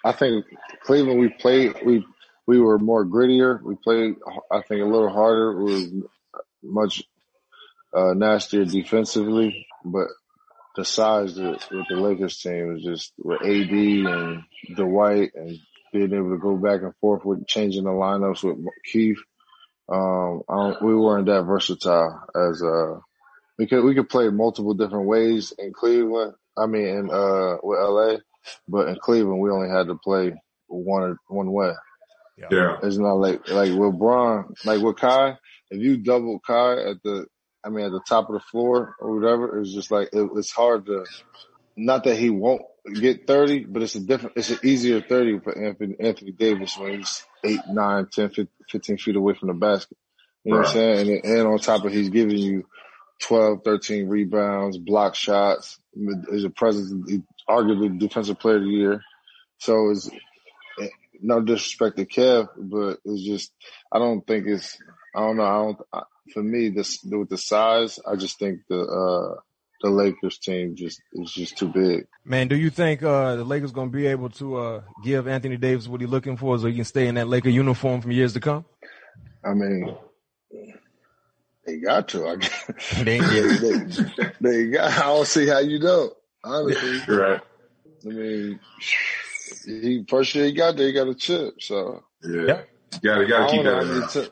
I 0.03 0.11
think 0.11 0.45
Cleveland, 0.83 1.19
we 1.19 1.29
played 1.29 1.75
we 1.85 2.05
we 2.47 2.59
were 2.59 2.79
more 2.79 3.05
grittier. 3.05 3.61
We 3.61 3.75
played, 3.75 4.15
I 4.51 4.61
think, 4.61 4.81
a 4.81 4.85
little 4.85 5.09
harder. 5.09 5.63
We 5.63 5.73
were 5.73 6.07
much 6.63 7.03
uh, 7.95 8.13
nastier 8.13 8.65
defensively, 8.65 9.67
but 9.83 10.07
the 10.75 10.85
size 10.85 11.35
that, 11.35 11.65
with 11.71 11.85
the 11.89 11.95
Lakers 11.95 12.39
team 12.39 12.73
was 12.73 12.83
just 12.83 13.13
with 13.17 13.41
AD 13.41 13.71
and 13.71 14.43
Dwight 14.75 15.31
and 15.35 15.57
being 15.93 16.13
able 16.13 16.31
to 16.31 16.37
go 16.37 16.57
back 16.57 16.81
and 16.81 16.95
forth 16.99 17.23
with 17.23 17.47
changing 17.47 17.85
the 17.85 17.89
lineups 17.89 18.43
with 18.43 18.57
Keith. 18.83 19.19
Um, 19.87 20.41
we 20.81 20.95
weren't 20.95 21.27
that 21.27 21.43
versatile 21.43 22.23
as 22.35 22.61
uh 22.63 22.99
we 23.57 23.67
could 23.67 23.83
we 23.83 23.93
could 23.93 24.09
play 24.09 24.29
multiple 24.29 24.73
different 24.73 25.05
ways 25.05 25.53
in 25.57 25.73
Cleveland. 25.73 26.33
I 26.57 26.65
mean, 26.65 26.87
in 26.87 27.09
uh 27.11 27.57
with 27.61 27.79
LA, 27.79 28.17
but 28.67 28.87
in 28.89 28.95
Cleveland 28.95 29.39
we 29.39 29.51
only 29.51 29.69
had 29.69 29.87
to 29.87 29.95
play 29.95 30.33
one 30.67 31.17
one 31.27 31.51
way. 31.51 31.73
Yeah. 32.51 32.77
It's 32.83 32.97
not 32.97 33.13
like 33.13 33.47
like 33.49 33.71
with 33.73 33.97
Bron, 33.97 34.53
like 34.65 34.81
with 34.81 34.97
Kai. 34.97 35.37
If 35.69 35.81
you 35.81 35.97
double 35.97 36.39
Kai 36.45 36.73
at 36.73 36.97
the, 37.03 37.25
I 37.65 37.69
mean, 37.69 37.85
at 37.85 37.91
the 37.91 38.01
top 38.07 38.29
of 38.29 38.33
the 38.33 38.39
floor 38.39 38.95
or 38.99 39.15
whatever, 39.15 39.59
it's 39.59 39.73
just 39.73 39.91
like 39.91 40.09
it, 40.13 40.29
it's 40.35 40.51
hard 40.51 40.85
to. 40.85 41.05
Not 41.77 42.05
that 42.05 42.15
he 42.15 42.29
won't 42.29 42.61
get 43.01 43.27
thirty, 43.27 43.65
but 43.65 43.81
it's 43.81 43.95
a 43.95 43.99
different, 43.99 44.37
it's 44.37 44.49
an 44.49 44.59
easier 44.63 45.01
thirty 45.01 45.39
for 45.39 45.57
Anthony 45.57 45.95
Anthony 45.99 46.31
Davis 46.31 46.77
when 46.77 46.99
he's 46.99 47.25
eight, 47.43 47.59
nine, 47.67 48.07
10, 48.11 48.31
15 48.69 48.97
feet 48.97 49.15
away 49.15 49.33
from 49.33 49.49
the 49.49 49.53
basket. 49.53 49.97
You 50.43 50.51
know 50.51 50.59
what 50.59 50.67
I'm 50.67 50.73
saying? 50.73 51.09
And, 51.09 51.25
and 51.25 51.47
on 51.47 51.59
top 51.59 51.83
of 51.83 51.91
he's 51.91 52.09
giving 52.09 52.37
you 52.37 52.65
12, 53.23 53.59
13 53.63 54.07
rebounds, 54.07 54.77
block 54.77 55.15
shots. 55.15 55.79
Is 56.29 56.43
a 56.43 56.49
presence, 56.49 57.23
arguably 57.49 57.97
defensive 57.97 58.39
player 58.39 58.57
of 58.57 58.63
the 58.63 58.69
year. 58.69 59.01
So 59.59 59.91
it's 59.91 60.09
eh, 60.81 60.87
no 61.21 61.41
disrespect 61.41 61.97
to 61.97 62.05
Kev, 62.05 62.49
but 62.57 62.99
it's 63.05 63.23
just 63.23 63.53
I 63.91 63.99
don't 63.99 64.25
think 64.27 64.45
it's 64.47 64.77
I 65.15 65.21
don't 65.21 65.37
know 65.37 65.43
I 65.43 65.53
don't 65.53 66.05
for 66.33 66.41
me 66.43 66.69
this 66.69 67.03
with 67.03 67.29
the 67.29 67.37
size 67.37 67.99
I 68.09 68.15
just 68.15 68.39
think 68.39 68.59
the 68.69 68.79
uh 68.81 69.39
the 69.81 69.89
Lakers 69.89 70.37
team 70.39 70.75
just 70.75 71.01
is 71.13 71.31
just 71.31 71.57
too 71.57 71.67
big. 71.67 72.07
Man, 72.23 72.47
do 72.47 72.55
you 72.55 72.69
think 72.69 73.03
uh, 73.03 73.35
the 73.35 73.43
Lakers 73.43 73.71
going 73.73 73.91
to 73.91 73.95
be 73.95 74.07
able 74.07 74.29
to 74.31 74.55
uh, 74.55 74.81
give 75.03 75.27
Anthony 75.27 75.57
Davis 75.57 75.87
what 75.87 75.99
he's 76.01 76.09
looking 76.09 76.37
for, 76.37 76.57
so 76.57 76.65
he 76.67 76.73
can 76.73 76.85
stay 76.85 77.07
in 77.07 77.15
that 77.15 77.27
Laker 77.27 77.49
uniform 77.49 78.01
for 78.01 78.09
years 78.09 78.33
to 78.33 78.39
come? 78.39 78.63
I 79.43 79.53
mean, 79.53 79.95
they 81.65 81.77
got 81.79 82.07
to. 82.09 82.25
I 82.25 82.35
guess. 82.37 82.71
They- 83.03 83.19
they, 83.19 84.31
they 84.41 84.67
got. 84.67 84.91
I 84.97 85.07
don't 85.07 85.27
see 85.27 85.45
how 85.47 85.59
you 85.59 85.77
don't. 85.79 86.13
Honestly, 86.43 87.01
Right. 87.15 87.41
I 88.05 88.07
mean, 88.07 88.59
he 89.65 90.05
first 90.07 90.33
year 90.35 90.45
he 90.45 90.53
got 90.53 90.77
there, 90.77 90.87
he 90.87 90.93
got 90.93 91.07
a 91.09 91.15
chip. 91.15 91.55
So 91.61 92.03
Yeah. 92.23 92.31
Yeah. 92.41 92.61
You 93.01 93.01
gotta, 93.01 93.21
I 93.25 93.27
gotta 93.27 93.43
don't 93.43 93.49
keep 93.51 93.63
know 93.63 93.83
that 93.99 94.31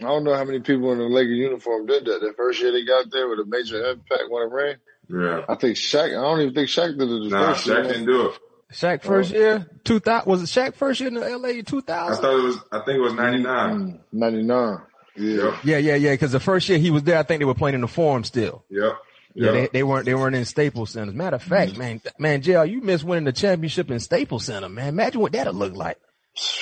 how 0.00 0.04
in 0.04 0.04
many 0.04 0.04
mind. 0.04 0.04
ti- 0.04 0.04
I 0.04 0.08
don't 0.08 0.24
know 0.24 0.34
how 0.34 0.44
many 0.44 0.60
people 0.60 0.92
in 0.92 0.98
the 0.98 1.04
Laker 1.04 1.28
uniform 1.30 1.86
did 1.86 2.04
that. 2.06 2.20
The 2.20 2.32
first 2.36 2.60
year 2.60 2.72
they 2.72 2.84
got 2.84 3.10
there 3.10 3.28
with 3.28 3.38
a 3.40 3.44
major 3.46 3.84
impact, 3.90 4.24
won 4.28 4.42
a 4.42 4.48
ring. 4.48 4.76
Yeah. 5.08 5.44
I 5.48 5.54
think 5.54 5.76
Shaq. 5.76 6.08
I 6.08 6.20
don't 6.20 6.40
even 6.40 6.54
think 6.54 6.68
Shaq 6.68 6.98
did 6.98 7.02
it. 7.02 7.06
The 7.08 7.28
Nah, 7.30 7.52
first 7.54 7.66
Shaq 7.66 7.74
year. 7.74 7.82
didn't 7.84 8.06
do 8.06 8.26
it. 8.28 8.38
Shaq 8.72 9.02
first 9.04 9.30
year, 9.32 9.66
two 9.84 10.00
thousand 10.00 10.28
was 10.30 10.42
it 10.42 10.46
Shaq 10.46 10.74
first 10.74 10.98
year 11.00 11.08
in 11.08 11.14
the 11.14 11.38
LA 11.38 11.62
two 11.64 11.80
thousand? 11.82 12.18
I 12.24 12.28
thought 12.28 12.38
it 12.38 12.42
was, 12.42 12.56
I 12.72 12.78
think 12.80 12.96
it 12.98 13.00
was 13.00 13.12
99. 13.14 13.74
Mm, 13.78 13.98
Ninety 14.12 14.42
nine. 14.42 14.78
Yeah. 15.16 15.56
Yeah, 15.64 15.78
yeah, 15.78 15.94
yeah. 15.94 16.12
Because 16.12 16.32
the 16.32 16.40
first 16.40 16.68
year 16.68 16.78
he 16.78 16.90
was 16.90 17.04
there, 17.04 17.18
I 17.18 17.22
think 17.22 17.38
they 17.40 17.44
were 17.44 17.54
playing 17.54 17.76
in 17.76 17.80
the 17.82 17.88
Forum 17.88 18.24
still. 18.24 18.64
Yep. 18.68 18.92
Yeah, 19.38 19.50
they, 19.52 19.66
they 19.68 19.82
weren't 19.82 20.04
they 20.06 20.14
weren't 20.14 20.34
in 20.34 20.44
Staples 20.46 20.90
Center. 20.90 21.08
As 21.10 21.14
a 21.14 21.16
matter 21.16 21.36
of 21.36 21.42
fact, 21.42 21.76
man, 21.76 22.00
man, 22.18 22.40
JR, 22.42 22.64
you 22.64 22.80
missed 22.80 23.04
winning 23.04 23.24
the 23.24 23.32
championship 23.32 23.90
in 23.90 24.00
Staples 24.00 24.46
Center, 24.46 24.68
man. 24.68 24.88
Imagine 24.88 25.20
what 25.20 25.32
that'd 25.32 25.54
look 25.54 25.74
like. 25.74 25.98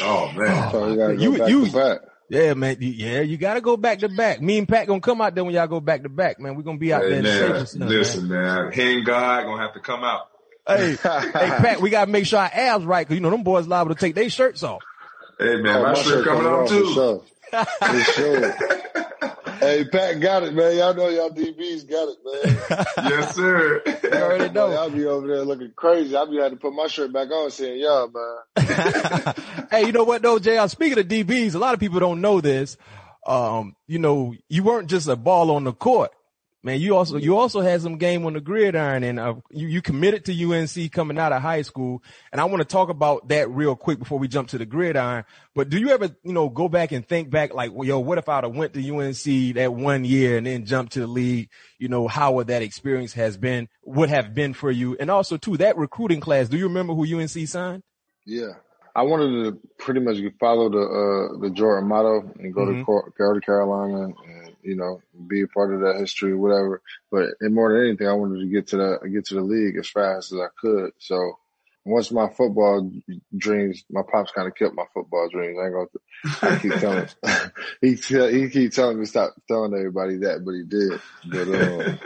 Oh 0.01 0.31
man. 0.37 0.71
So 0.73 0.89
you 0.91 0.97
gotta 0.97 1.15
go 1.17 1.23
You- 1.23 1.39
back 1.39 1.49
you- 1.49 1.71
back. 1.73 1.99
Yeah, 2.29 2.55
man. 2.55 2.77
you- 2.81 2.89
Yeah, 2.91 3.21
you 3.21 3.37
got 3.37 3.55
to 3.55 3.61
go 3.61 3.77
back 3.77 3.99
to 4.01 4.09
back. 4.09 4.41
Me 4.41 4.59
and 4.59 4.69
Pat 4.69 4.87
gonna 4.87 5.01
come 5.01 5.21
out 5.21 5.35
there 5.35 5.45
when 5.45 5.55
y'all 5.55 5.67
go 5.67 5.81
back 5.81 6.03
to 6.05 6.09
back, 6.09 6.41
man. 6.41 6.55
We're 6.57 6.63
gonna 6.63 6.79
be 6.79 6.93
out 6.93 7.03
there 7.03 7.11
Hey, 7.11 7.17
in 7.19 7.23
man, 7.25 7.37
Staples 7.45 7.71
Center. 7.73 7.85
man. 7.87 7.95
listen, 7.99 8.29
man. 8.29 8.73
Hand 8.73 9.05
God 9.07 9.45
gonna 9.45 9.63
have 9.63 9.75
to 9.75 9.81
come 9.81 10.03
out. 10.05 10.29
Hey, 10.67 10.93
hey, 10.93 10.97
Pat, 11.33 11.81
we 11.83 11.91
gotta 11.91 12.11
make 12.11 12.25
sure 12.27 12.39
our 12.41 12.51
abs 12.53 12.85
right, 12.87 13.07
cause 13.07 13.15
you 13.15 13.21
know 13.21 13.29
them 13.31 13.43
boys 13.43 13.67
liable 13.67 13.95
to 13.95 14.01
take 14.01 14.15
their 14.15 14.31
shirts 14.31 14.63
off. 14.63 14.83
Hey 15.39 15.57
man, 15.61 15.77
Oh, 15.77 15.83
my, 15.93 15.95
shirt 15.95 16.25
coming 16.25 16.47
on 16.47 16.63
off 16.63 16.69
too. 16.69 16.85
For 17.51 17.65
sure. 17.65 17.65
For 17.65 18.01
sure. 18.13 18.81
Hey, 19.61 19.85
Pat 19.85 20.21
got 20.21 20.43
it, 20.43 20.55
man. 20.55 20.77
Y'all 20.77 20.95
know 20.95 21.09
y'all 21.09 21.31
DBs 21.31 21.89
got 21.89 22.09
it, 22.09 22.19
man. 22.25 22.87
yes, 23.11 23.35
sir. 23.35 23.83
You 23.87 24.11
already 24.11 24.49
Boy, 24.49 24.53
know. 24.53 24.73
I'll 24.73 24.91
be 24.91 25.05
over 25.07 25.27
there 25.27 25.45
looking 25.45 25.73
crazy. 25.77 26.15
I'll 26.17 26.31
be 26.31 26.37
having 26.37 26.59
to 26.59 26.61
put 26.61 26.75
my 26.75 26.87
shirt 26.87 27.13
back 27.13 27.31
on 27.31 27.51
saying, 27.51 27.81
y'all, 27.81 28.11
man. 28.13 29.35
hey, 29.71 29.87
you 29.87 29.93
know 29.93 30.05
what 30.05 30.23
though, 30.23 30.39
JR? 30.39 30.69
Speaking 30.69 30.99
of 30.99 31.09
DBs, 31.09 31.55
a 31.55 31.59
lot 31.59 31.75
of 31.75 31.81
people 31.81 32.01
don't 32.01 32.21
know 32.21 32.41
this. 32.41 32.77
Um, 33.27 33.75
you 33.87 33.99
know, 33.99 34.35
you 34.49 34.63
weren't 34.63 34.91
just 34.91 35.09
a 35.09 35.17
ball 35.17 35.51
on 35.51 35.65
the 35.65 35.73
court. 35.73 36.11
Man, 36.65 36.81
you 36.81 36.97
also 36.97 37.19
you 37.19 37.37
also 37.37 37.61
had 37.61 37.83
some 37.83 37.99
game 37.99 38.25
on 38.25 38.33
the 38.33 38.41
gridiron, 38.41 39.05
and 39.05 39.21
uh, 39.21 39.35
you 39.51 39.69
you 39.69 39.83
committed 39.83 40.25
to 40.25 40.33
UNC 40.53 40.91
coming 40.93 41.19
out 41.19 41.31
of 41.31 41.43
high 41.43 41.61
school. 41.61 42.03
And 42.33 42.41
I 42.41 42.45
want 42.47 42.63
to 42.63 42.65
talk 42.65 42.89
about 42.89 43.29
that 43.29 43.51
real 43.51 43.77
quick 43.77 43.99
before 43.99 44.19
we 44.19 44.29
jump 44.29 44.49
to 44.49 44.59
the 44.59 44.65
gridiron. 44.65 45.25
But 45.55 45.69
do 45.69 45.79
you 45.79 45.91
ever 45.91 46.07
you 46.23 46.33
know 46.33 46.49
go 46.49 46.71
back 46.71 46.91
and 46.93 47.07
think 47.07 47.29
back 47.29 47.53
like, 47.53 47.71
well, 47.71 47.87
yo, 47.87 47.99
what 47.99 48.17
if 48.17 48.31
I'd 48.31 48.45
have 48.45 48.57
went 48.57 48.73
to 48.73 48.81
UNC 48.97 49.55
that 49.57 49.75
one 49.75 50.07
year 50.07 50.39
and 50.39 50.47
then 50.47 50.65
jumped 50.65 50.95
to 50.95 51.01
the 51.01 51.07
league? 51.07 51.51
You 51.79 51.89
know, 51.89 52.09
how 52.09 52.33
would 52.33 52.47
that 52.47 52.63
experience 52.63 53.13
has 53.13 53.37
been 53.37 53.69
would 53.85 54.09
have 54.09 54.33
been 54.33 54.55
for 54.55 54.71
you? 54.71 54.97
And 54.99 55.11
also 55.11 55.37
too 55.37 55.59
that 55.59 55.77
recruiting 55.77 56.21
class. 56.21 56.49
Do 56.49 56.57
you 56.57 56.65
remember 56.69 56.95
who 56.95 57.05
UNC 57.21 57.47
signed? 57.47 57.83
Yeah. 58.25 58.53
I 58.97 59.03
wanted 59.03 59.45
to 59.45 59.59
pretty 59.79 60.01
much 60.01 60.17
follow 60.41 60.71
the 60.71 60.79
uh, 60.79 61.41
the 61.41 61.51
Jordan 61.51 61.89
motto 61.89 62.33
and 62.39 62.55
go 62.55 62.63
Mhm. 62.63 62.87
to 62.87 63.03
go 63.19 63.35
to 63.35 63.41
Carolina 63.41 64.05
and 64.05 64.15
you 64.65 64.77
know 64.77 65.01
be 65.29 65.43
a 65.43 65.49
part 65.49 65.75
of 65.75 65.83
that 65.83 65.99
history, 66.01 66.35
whatever. 66.37 66.83
But 67.13 67.31
and 67.41 67.55
more 67.55 67.73
than 67.73 67.89
anything, 67.89 68.09
I 68.09 68.15
wanted 68.15 68.41
to 68.41 68.49
get 68.49 68.69
to 68.69 68.77
the 68.79 69.11
get 69.11 69.27
to 69.27 69.35
the 69.35 69.43
league 69.43 69.77
as 69.79 69.89
fast 69.89 70.33
as 70.33 70.41
I 70.41 70.49
could. 70.61 70.93
So 70.99 71.35
once 71.87 72.13
my 72.13 72.29
football 72.31 72.91
dreams, 73.37 73.85
my 73.91 74.03
pops 74.11 74.33
kind 74.33 74.49
of 74.49 74.55
kept 74.57 74.75
my 74.75 74.87
football 74.95 75.29
dreams. 75.31 75.59
I 75.61 75.67
ain't 75.67 75.75
gonna. 75.75 75.87
I 76.43 76.53
keep 76.55 76.77
telling 76.79 77.09
he 77.83 77.97
tell, 77.97 78.29
he 78.29 78.51
keep 78.51 78.73
telling 78.73 78.99
me 79.01 79.07
stop 79.07 79.35
telling 79.49 79.75
everybody 79.75 80.19
that, 80.19 80.45
but 80.45 80.53
he 80.55 80.65
did. 80.65 81.01
But 81.25 81.49
um, 81.53 82.01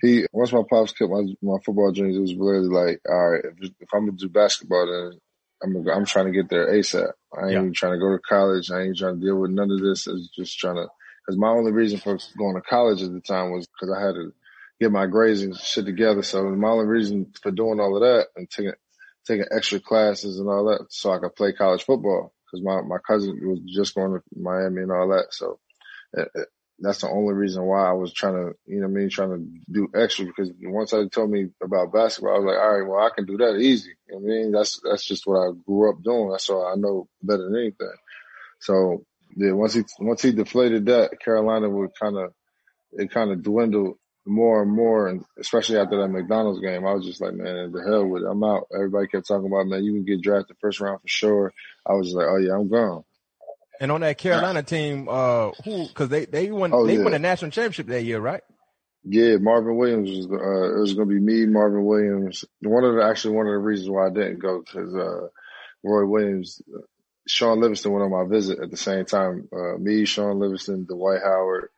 he 0.00 0.26
once 0.32 0.52
my 0.52 0.62
pops 0.68 0.92
kept 0.92 1.10
my 1.10 1.24
my 1.42 1.58
football 1.64 1.92
dreams, 1.92 2.16
it 2.16 2.20
was 2.20 2.36
really 2.36 2.68
like, 2.68 3.00
all 3.08 3.30
right, 3.30 3.44
if, 3.44 3.70
if 3.80 3.88
I'm 3.94 4.06
gonna 4.06 4.18
do 4.18 4.28
basketball, 4.28 4.86
then 4.86 5.20
I'm 5.62 5.74
gonna, 5.74 5.96
I'm 5.96 6.04
trying 6.06 6.26
to 6.26 6.32
get 6.32 6.48
there 6.50 6.68
ASAP. 6.72 7.10
I 7.36 7.42
ain't 7.44 7.52
Yeah. 7.52 7.58
even 7.60 7.72
trying 7.74 7.94
to 7.94 7.98
go 7.98 8.12
to 8.12 8.20
college. 8.20 8.70
I 8.70 8.82
ain't 8.82 8.98
trying 8.98 9.20
to 9.20 9.26
deal 9.26 9.36
with 9.40 9.50
none 9.50 9.70
of 9.70 9.80
this. 9.80 10.08
I 10.08 10.12
was 10.12 10.30
just 10.36 10.58
trying 10.58 10.76
to, 10.76 10.88
cause 11.28 11.36
my 11.36 11.48
only 11.50 11.72
reason 11.72 11.98
for 11.98 12.18
going 12.38 12.54
to 12.54 12.62
college 12.62 13.02
at 13.02 13.12
the 13.12 13.20
time 13.20 13.52
was 13.52 13.68
cause 13.78 13.90
I 13.94 14.00
had 14.00 14.14
to 14.14 14.32
get 14.80 14.90
my 14.92 15.06
grades 15.06 15.42
and 15.42 15.56
shit 15.56 15.84
together. 15.84 16.22
So 16.22 16.44
my 16.50 16.68
only 16.68 16.86
reason 16.86 17.32
for 17.42 17.50
doing 17.50 17.80
all 17.80 17.96
of 17.96 18.02
that 18.02 18.28
and 18.36 18.48
taking, 18.48 18.72
taking 19.26 19.46
extra 19.50 19.80
classes 19.80 20.38
and 20.38 20.48
all 20.48 20.64
that 20.66 20.86
so 20.88 21.12
I 21.12 21.18
could 21.18 21.36
play 21.36 21.52
college 21.52 21.84
football. 21.84 22.32
Cause 22.50 22.62
my, 22.62 22.80
my 22.80 22.96
cousin 23.06 23.38
was 23.42 23.60
just 23.66 23.94
going 23.94 24.12
to 24.12 24.22
Miami 24.40 24.82
and 24.82 24.92
all 24.92 25.08
that. 25.08 25.26
So 25.32 25.58
uh, 26.16 26.22
uh, 26.22 26.44
that's 26.78 27.00
the 27.00 27.10
only 27.10 27.34
reason 27.34 27.64
why 27.64 27.88
I 27.88 27.92
was 27.92 28.12
trying 28.12 28.34
to, 28.34 28.54
you 28.66 28.80
know 28.80 28.86
I 28.86 28.90
mean, 28.90 29.10
trying 29.10 29.30
to 29.30 29.72
do 29.72 29.88
extra 29.94 30.24
because 30.24 30.50
once 30.62 30.94
I 30.94 31.08
told 31.08 31.30
me 31.30 31.48
about 31.62 31.92
basketball, 31.92 32.36
I 32.36 32.38
was 32.38 32.46
like, 32.46 32.58
all 32.58 32.78
right, 32.78 32.88
well, 32.88 33.04
I 33.04 33.10
can 33.14 33.26
do 33.26 33.36
that 33.38 33.58
easy. 33.58 33.90
You 34.08 34.14
know 34.14 34.18
I 34.18 34.22
mean, 34.22 34.52
that's, 34.52 34.80
that's 34.82 35.04
just 35.04 35.26
what 35.26 35.40
I 35.40 35.50
grew 35.66 35.90
up 35.90 36.02
doing. 36.02 36.30
That's 36.30 36.48
all 36.48 36.66
I 36.66 36.76
know 36.76 37.08
better 37.22 37.44
than 37.44 37.56
anything. 37.56 37.92
So 38.60 39.04
yeah, 39.36 39.52
once 39.52 39.74
he, 39.74 39.82
once 39.98 40.22
he 40.22 40.32
deflated 40.32 40.86
that, 40.86 41.18
Carolina 41.24 41.68
would 41.68 41.90
kind 42.00 42.16
of, 42.16 42.32
it 42.92 43.10
kind 43.10 43.30
of 43.30 43.42
dwindled 43.42 43.96
more 44.26 44.62
and 44.62 44.70
more. 44.70 45.08
And 45.08 45.24
especially 45.38 45.78
after 45.78 46.00
that 46.00 46.08
McDonald's 46.08 46.60
game, 46.60 46.86
I 46.86 46.92
was 46.92 47.04
just 47.04 47.20
like, 47.20 47.34
man, 47.34 47.72
the 47.72 47.82
hell 47.82 48.06
with 48.06 48.22
it. 48.22 48.28
I'm 48.30 48.44
out. 48.44 48.66
Everybody 48.74 49.08
kept 49.08 49.26
talking 49.26 49.46
about, 49.46 49.66
man, 49.66 49.84
you 49.84 49.92
can 49.92 50.04
get 50.04 50.22
drafted 50.22 50.56
first 50.60 50.80
round 50.80 51.00
for 51.00 51.08
sure. 51.08 51.52
I 51.86 51.92
was 51.94 52.08
just 52.08 52.16
like, 52.16 52.26
oh 52.28 52.36
yeah, 52.36 52.54
I'm 52.54 52.68
gone. 52.68 53.04
And 53.80 53.92
on 53.92 54.00
that 54.00 54.18
Carolina 54.18 54.62
team, 54.62 55.08
uh, 55.08 55.52
who? 55.64 55.86
Because 55.86 56.08
they 56.08 56.24
they 56.24 56.50
won 56.50 56.72
Oh, 56.72 56.86
they 56.86 56.96
yeah. 56.96 57.04
won 57.04 57.14
a 57.14 57.18
national 57.18 57.52
championship 57.52 57.86
that 57.86 58.02
year, 58.02 58.18
right? 58.18 58.42
Yeah, 59.04 59.36
Marvin 59.36 59.76
Williams 59.76 60.10
was. 60.10 60.26
Uh, 60.26 60.76
it 60.76 60.80
was 60.80 60.94
going 60.94 61.08
to 61.08 61.14
be 61.14 61.20
me, 61.20 61.46
Marvin 61.46 61.84
Williams. 61.84 62.44
One 62.60 62.84
of 62.84 62.96
the 62.96 63.04
actually 63.04 63.36
one 63.36 63.46
of 63.46 63.52
the 63.52 63.58
reasons 63.58 63.88
why 63.88 64.06
I 64.08 64.10
didn't 64.10 64.40
go 64.40 64.60
because 64.60 64.92
uh, 64.94 65.28
Roy 65.84 66.04
Williams, 66.06 66.60
Shaun 67.28 67.60
Livingston 67.60 67.92
went 67.92 68.04
on 68.04 68.10
my 68.10 68.28
visit 68.28 68.58
at 68.60 68.70
the 68.70 68.76
same 68.76 69.04
time. 69.04 69.48
Uh, 69.52 69.76
me, 69.78 70.04
Shaun 70.04 70.38
Livingston, 70.38 70.84
Dwight 70.84 71.20
Howard, 71.22 71.68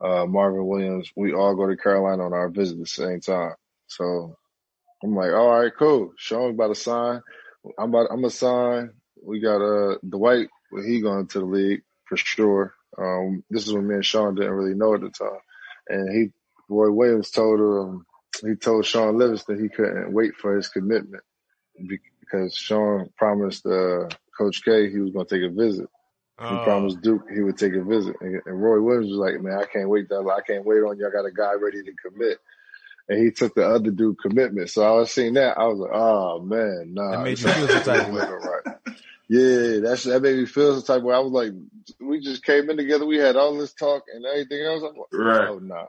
uh, 0.00 0.26
Marvin 0.26 0.66
Williams. 0.66 1.10
We 1.16 1.32
all 1.32 1.54
go 1.54 1.66
to 1.66 1.76
Carolina 1.76 2.24
on 2.24 2.32
our 2.32 2.48
visit 2.48 2.74
at 2.74 2.80
the 2.80 2.86
same 2.86 3.20
time. 3.20 3.54
So 3.86 4.36
I'm 5.02 5.14
like, 5.14 5.32
all 5.32 5.60
right, 5.60 5.72
cool. 5.76 6.12
Shaun 6.16 6.50
about 6.50 6.68
to 6.68 6.74
sign. 6.74 7.22
I'm 7.78 7.90
about. 7.90 8.08
I'm 8.10 8.18
gonna 8.18 8.30
sign. 8.30 8.90
We 9.22 9.40
got 9.40 9.62
uh 9.62 9.96
Dwight. 10.06 10.48
Well, 10.72 10.84
he 10.84 11.00
going 11.00 11.26
to 11.28 11.40
the 11.40 11.44
league 11.44 11.82
for 12.06 12.16
sure. 12.16 12.74
Um, 12.96 13.44
this 13.50 13.66
is 13.66 13.72
when 13.72 13.86
me 13.86 13.96
and 13.96 14.04
Shaun 14.04 14.34
didn't 14.34 14.52
really 14.52 14.74
know 14.74 14.94
at 14.94 15.00
the 15.00 15.10
time, 15.10 15.40
and 15.88 16.10
he 16.14 16.30
Roy 16.68 16.90
Williams 16.90 17.30
told 17.30 17.60
him 17.60 18.06
he 18.42 18.54
told 18.54 18.86
Shaun 18.86 19.18
Livingston 19.18 19.60
he 19.60 19.68
couldn't 19.68 20.12
wait 20.12 20.36
for 20.36 20.56
his 20.56 20.68
commitment 20.68 21.22
because 22.20 22.54
Shaun 22.54 23.10
promised 23.16 23.66
uh 23.66 24.08
Coach 24.40 24.64
K 24.64 24.90
he 24.90 25.00
was 25.00 25.12
going 25.12 25.26
to 25.26 25.36
take 25.40 25.50
a 25.50 25.54
visit. 25.54 25.88
He 26.48 26.56
Uh, 26.56 26.58
promised 26.58 27.02
Duke 27.02 27.24
he 27.34 27.42
would 27.42 27.58
take 27.58 27.74
a 27.74 27.84
visit, 27.84 28.16
and, 28.20 28.42
and 28.46 28.62
Roy 28.62 28.80
Williams 28.82 29.10
was 29.10 29.18
like, 29.18 29.40
"Man, 29.42 29.58
I 29.58 29.66
can't 29.66 29.88
wait 29.90 30.08
that 30.10 30.20
I 30.20 30.42
can't 30.42 30.66
wait 30.66 30.80
on 30.80 30.98
you. 30.98 31.08
I 31.08 31.10
got 31.12 31.26
a 31.26 31.32
guy 31.32 31.54
ready 31.54 31.82
to 31.84 31.92
commit." 32.10 32.38
And 33.08 33.24
he 33.24 33.32
took 33.32 33.54
the 33.54 33.66
other 33.68 33.90
dude 33.90 34.18
commitment. 34.20 34.70
So 34.70 34.82
I 34.84 34.92
was 34.98 35.12
seeing 35.12 35.34
that. 35.34 35.58
I 35.58 35.66
was 35.66 35.78
like, 35.78 35.92
"Oh 35.94 36.40
man, 36.42 36.94
nah." 36.94 37.12
That 37.12 37.20
made 37.20 37.40
this 37.40 37.44
you 37.44 37.50
feel 37.50 37.68
some 37.68 37.82
type 37.82 38.02
of 38.02 38.08
ain't 38.08 38.14
way. 38.14 38.22
right. 38.22 38.62
Yeah, 39.28 39.80
that's 39.80 40.04
that 40.04 40.22
made 40.22 40.38
me 40.38 40.46
feel 40.46 40.74
some 40.76 40.84
type 40.84 40.98
of 40.98 41.04
way. 41.04 41.16
I 41.16 41.20
was 41.20 41.32
like, 41.32 41.52
we 42.00 42.20
just 42.20 42.44
came 42.44 42.70
in 42.70 42.78
together. 42.78 43.06
We 43.06 43.18
had 43.18 43.36
all 43.36 43.58
this 43.58 43.74
talk 43.74 44.04
and 44.14 44.24
everything 44.26 44.62
else. 44.64 44.84
I'm 44.84 44.96
like, 44.96 45.08
Right. 45.12 45.50
oh 45.50 45.60
nah, 45.62 45.86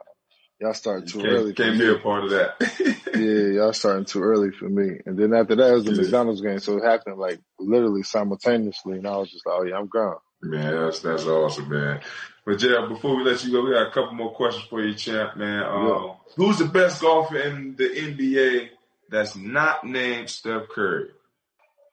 y'all 0.62 0.74
starting 0.74 1.06
too 1.08 1.18
Can't, 1.20 1.32
early. 1.32 1.50
For 1.54 1.62
can't 1.62 1.76
me. 1.76 1.84
be 1.84 1.90
a 1.92 1.98
part 1.98 2.24
of 2.24 2.30
that. 2.30 2.98
Yeah, 3.14 3.60
y'all 3.60 3.72
starting 3.74 4.06
too 4.06 4.22
early 4.22 4.52
for 4.52 4.68
me. 4.70 4.98
And 5.04 5.18
then 5.18 5.34
after 5.34 5.54
that, 5.56 5.68
it 5.70 5.74
was 5.74 5.84
the 5.84 5.92
Yeah. 5.92 6.00
McDonald's 6.02 6.40
game, 6.40 6.60
so 6.60 6.78
it 6.78 6.84
happened 6.84 7.18
like 7.18 7.40
literally 7.60 8.02
simultaneously. 8.02 8.96
And 8.96 9.06
I 9.06 9.18
was 9.18 9.30
just 9.30 9.44
like, 9.44 9.54
oh 9.58 9.64
yeah, 9.64 9.76
I'm 9.76 9.86
gone. 9.88 10.16
Man, 10.40 10.74
that's 10.74 11.00
that's 11.00 11.24
awesome, 11.26 11.68
man. 11.68 12.00
But 12.46 12.58
Gerald, 12.58 12.88
before 12.88 13.14
we 13.16 13.22
let 13.22 13.44
you 13.44 13.52
go, 13.52 13.62
we 13.62 13.72
got 13.72 13.86
a 13.88 13.90
couple 13.90 14.14
more 14.14 14.32
questions 14.34 14.64
for 14.64 14.82
you, 14.82 14.94
champ, 14.94 15.36
man. 15.36 15.62
Um, 15.62 15.86
Yeah. 15.86 16.14
Who's 16.36 16.56
the 16.58 16.64
best 16.64 17.02
golfer 17.02 17.36
in 17.36 17.76
the 17.76 17.84
NBA 17.90 18.68
that's 19.10 19.36
not 19.36 19.84
named 19.84 20.30
Steph 20.30 20.68
Curry? 20.74 21.08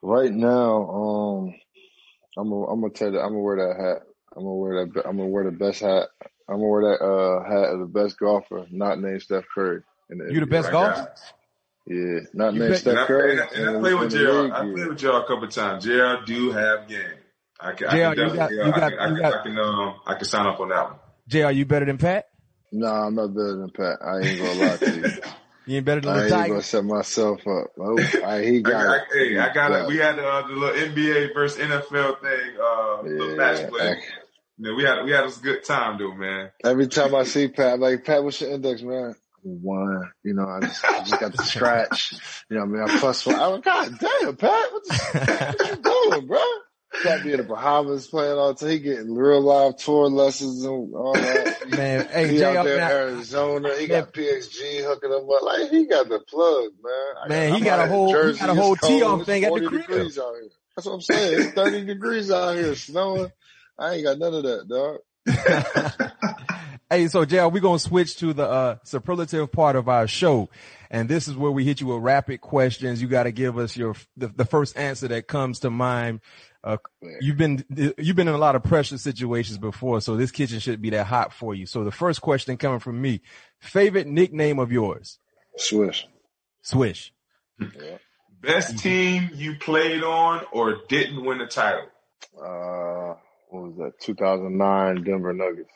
Right 0.02 0.32
now, 0.32 0.88
um, 0.90 1.54
I'm 2.38 2.48
gonna 2.48 2.64
I'm 2.64 2.80
gonna 2.80 2.92
tell 2.94 3.12
you, 3.12 3.20
I'm 3.20 3.28
gonna 3.32 3.40
wear 3.40 3.56
that 3.68 3.76
hat. 3.80 4.02
I'm 4.34 4.42
gonna 4.44 4.54
wear 4.54 4.86
that. 4.86 5.06
I'm 5.06 5.18
gonna 5.18 5.28
wear 5.28 5.44
the 5.44 5.50
best 5.50 5.80
hat. 5.80 6.08
I'm 6.50 6.56
gonna 6.56 6.66
wear 6.68 6.82
that 6.82 7.04
uh 7.04 7.44
hat 7.48 7.72
of 7.72 7.78
the 7.80 7.86
best 7.86 8.18
golfer, 8.18 8.66
not 8.70 8.98
named 9.00 9.22
Steph 9.22 9.44
Curry. 9.54 9.82
In 10.10 10.18
the 10.18 10.32
You 10.34 10.40
the 10.40 10.46
NBA. 10.46 10.50
best 10.50 10.70
golfer? 10.72 11.12
Yeah, 11.86 12.20
not 12.34 12.52
You 12.54 12.58
named 12.58 12.58
bet- 12.58 12.68
And 12.70 12.76
Steph 12.78 13.06
Curry. 13.06 13.32
and 13.32 13.40
I, 13.40 13.44
and 13.54 13.70
I 13.70 13.74
in- 13.74 13.80
play 13.80 13.94
with 13.94 14.02
in 14.04 14.08
the 14.10 14.16
Gerald. 14.18 14.44
league, 14.44 14.52
I 14.52 14.64
yeah. 14.66 14.72
played 14.74 14.86
with 14.88 14.98
Gerald 14.98 15.24
a 15.24 15.26
couple 15.26 15.44
of 15.44 15.50
times. 15.50 15.84
Gerald 15.84 16.24
do 16.26 16.50
have 16.52 16.88
game. 16.88 17.00
I 17.60 17.72
can, 17.72 17.86
I 17.88 17.90
can 17.90 17.98
you 17.98 18.02
got- 18.02 18.16
you 18.16 18.22
uh, 18.24 18.28
I 18.32 18.36
can, 18.36 18.42
I 18.42 18.48
you 18.66 18.72
can, 18.72 19.20
got- 19.20 19.34
I 19.34 19.42
can, 19.44 19.58
um, 19.58 19.94
I 20.06 20.14
can 20.14 20.24
sign 20.24 20.46
up 20.46 20.60
on 20.60 20.68
that 20.70 20.84
one. 20.90 20.98
JR, 21.28 21.50
you 21.50 21.64
better 21.64 21.86
than 21.86 21.98
Pat? 21.98 22.26
Nah, 22.72 23.06
I'm 23.06 23.14
not 23.14 23.28
better 23.34 23.56
than 23.56 23.70
Pat. 23.70 23.98
I 24.04 24.18
ain't 24.18 24.38
gonna 24.40 24.64
lie 24.70 24.76
to 24.76 24.96
you. 24.96 25.22
You 25.66 25.76
ain't 25.76 25.84
better 25.84 26.00
than 26.00 26.10
I 26.10 26.28
the 26.28 26.34
ain't 26.36 26.48
gonna 26.48 26.62
set 26.62 26.84
myself 26.84 27.40
up. 27.46 27.68
Oh, 27.78 27.96
I, 28.26 28.42
he 28.42 28.60
got 28.60 28.86
I, 28.88 28.96
it. 28.96 29.02
hey, 29.12 29.38
I 29.38 29.52
got 29.52 29.70
Yeah. 29.70 29.82
it. 29.84 29.86
We 29.88 29.96
had 29.98 30.16
the, 30.16 30.26
uh, 30.26 30.46
the 30.48 30.54
little 30.54 30.74
NBA 30.74 31.32
versus 31.34 31.60
NFL 31.62 32.20
thing, 32.20 32.56
uh, 32.60 33.02
the 33.02 33.34
match 33.36 33.68
play. 33.70 34.00
Yeah. 34.60 34.74
We 34.74 34.84
had 34.84 35.04
we 35.04 35.10
had 35.12 35.24
a 35.24 35.30
good 35.42 35.64
time 35.64 35.98
though, 35.98 36.14
man. 36.14 36.50
Every 36.64 36.86
time 36.88 37.14
I 37.14 37.24
see 37.24 37.48
Pat, 37.48 37.74
I'm 37.74 37.80
like, 37.80 38.04
Pat, 38.04 38.22
what's 38.22 38.40
your 38.40 38.50
index, 38.50 38.82
man? 38.82 39.14
One. 39.42 40.10
You 40.22 40.34
know, 40.34 40.46
I 40.46 40.60
just, 40.60 40.84
I 40.84 40.98
just 40.98 41.18
got 41.20 41.32
the 41.34 41.42
scratch. 41.44 42.12
You 42.50 42.58
know 42.58 42.66
what 42.66 42.80
I 42.80 42.86
mean? 42.86 42.96
I 42.96 43.00
plus 43.00 43.24
one. 43.26 43.36
I'm 43.36 43.52
like, 43.52 43.64
God 43.64 43.98
damn, 43.98 44.36
Pat, 44.36 44.72
what, 44.72 44.84
the, 44.86 45.54
what 45.58 45.70
you 45.70 45.76
doing, 46.10 46.26
bro? 46.26 46.42
Pat 47.04 47.22
be 47.22 47.30
in 47.30 47.36
the 47.38 47.44
Bahamas 47.44 48.08
playing 48.08 48.36
all 48.36 48.52
the 48.52 48.58
time. 48.60 48.68
He 48.70 48.80
getting 48.80 49.14
real 49.14 49.40
live 49.40 49.76
tour 49.76 50.10
lessons 50.10 50.64
and 50.64 50.92
all 50.94 51.14
that. 51.14 51.70
Man, 51.70 52.06
hey, 52.08 52.28
he 52.32 52.38
Jay, 52.38 52.44
out 52.56 52.64
there 52.64 52.74
in 52.74 52.80
not- 52.80 52.90
Arizona. 52.90 53.76
He 53.78 53.86
got 53.86 54.12
PXG 54.12 54.84
hooking 54.84 55.10
him 55.10 55.30
up. 55.30 55.42
Like 55.42 55.70
he 55.70 55.86
got 55.86 56.08
the 56.08 56.18
plug, 56.28 56.72
man. 56.82 57.14
I 57.24 57.28
Man, 57.28 57.50
he 57.52 57.56
I'm 57.58 57.64
got 57.64 57.86
a 57.86 57.86
whole- 57.88 58.08
he 58.32 58.38
got 58.38 58.50
a 58.50 58.54
whole 58.54 58.76
cold. 58.76 58.90
tee-off 58.92 59.24
thing 59.24 59.44
at 59.44 59.54
the 59.54 59.68
crib. 59.68 59.86
degrees 59.86 60.18
out 60.18 60.34
here. 60.34 60.50
That's 60.76 60.86
what 60.86 60.94
I'm 60.94 61.00
saying. 61.00 61.40
It's 61.40 61.52
30 61.52 61.84
degrees 61.86 62.30
out 62.30 62.56
here, 62.56 62.74
snowing. 62.74 63.30
I 63.80 63.94
ain't 63.94 64.04
got 64.04 64.18
none 64.18 64.34
of 64.34 64.42
that, 64.44 64.68
dog. 64.68 66.10
Hey, 66.92 67.06
so 67.06 67.24
JR, 67.24 67.46
we're 67.46 67.60
going 67.60 67.78
to 67.78 67.84
switch 67.84 68.16
to 68.16 68.32
the 68.32 68.50
uh, 68.50 68.76
superlative 68.82 69.52
part 69.52 69.76
of 69.76 69.88
our 69.88 70.08
show. 70.08 70.50
And 70.90 71.08
this 71.08 71.28
is 71.28 71.36
where 71.36 71.52
we 71.52 71.64
hit 71.64 71.80
you 71.80 71.86
with 71.86 72.02
rapid 72.02 72.40
questions. 72.40 73.00
You 73.00 73.06
got 73.06 73.22
to 73.22 73.30
give 73.30 73.58
us 73.58 73.76
your, 73.76 73.94
the, 74.16 74.26
the 74.26 74.44
first 74.44 74.76
answer 74.76 75.06
that 75.06 75.28
comes 75.28 75.60
to 75.60 75.70
mind. 75.70 76.18
Uh, 76.64 76.78
you've 77.20 77.36
been, 77.36 77.64
you've 77.96 78.16
been 78.16 78.26
in 78.26 78.34
a 78.34 78.38
lot 78.38 78.56
of 78.56 78.64
pressure 78.64 78.98
situations 78.98 79.56
before, 79.56 80.00
so 80.00 80.16
this 80.16 80.32
kitchen 80.32 80.58
should 80.58 80.82
be 80.82 80.90
that 80.90 81.06
hot 81.06 81.32
for 81.32 81.54
you. 81.54 81.64
So 81.64 81.84
the 81.84 81.92
first 81.92 82.22
question 82.22 82.56
coming 82.56 82.80
from 82.80 83.00
me, 83.00 83.20
favorite 83.60 84.08
nickname 84.08 84.58
of 84.58 84.72
yours? 84.72 85.20
Swish. 85.58 86.08
Swish. 86.62 87.12
Best 88.40 88.80
team 88.80 89.30
you 89.32 89.54
played 89.60 90.02
on 90.02 90.42
or 90.52 90.78
didn't 90.88 91.24
win 91.24 91.38
the 91.38 91.46
title? 91.46 91.86
Uh, 92.36 93.14
what 93.50 93.64
was 93.64 93.76
that? 93.78 94.00
2009 94.00 95.04
Denver 95.04 95.32
Nuggets. 95.32 95.72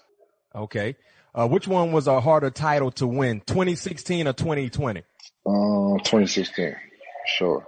Okay. 0.54 0.96
Uh, 1.34 1.48
which 1.48 1.66
one 1.66 1.92
was 1.92 2.06
a 2.06 2.20
harder 2.20 2.50
title 2.50 2.92
to 2.92 3.06
win, 3.06 3.40
2016 3.40 4.28
or 4.28 4.32
2020? 4.32 5.00
Uh, 5.00 5.98
2016. 6.04 6.76
Sure. 7.26 7.66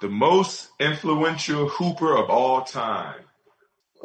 The 0.00 0.08
most 0.08 0.68
influential 0.80 1.68
hooper 1.68 2.16
of 2.16 2.30
all 2.30 2.62
time. 2.62 3.16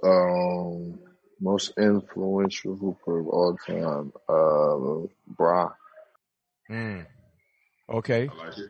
Um, 0.03 0.99
most 1.39 1.73
influential 1.77 2.75
hooper 2.75 3.19
of 3.19 3.27
all 3.27 3.57
time. 3.65 4.11
Uh, 4.27 5.07
Bron. 5.27 5.71
Mm. 6.69 7.05
Okay. 7.89 8.29
I 8.29 8.45
like 8.45 8.57
it. 8.57 8.69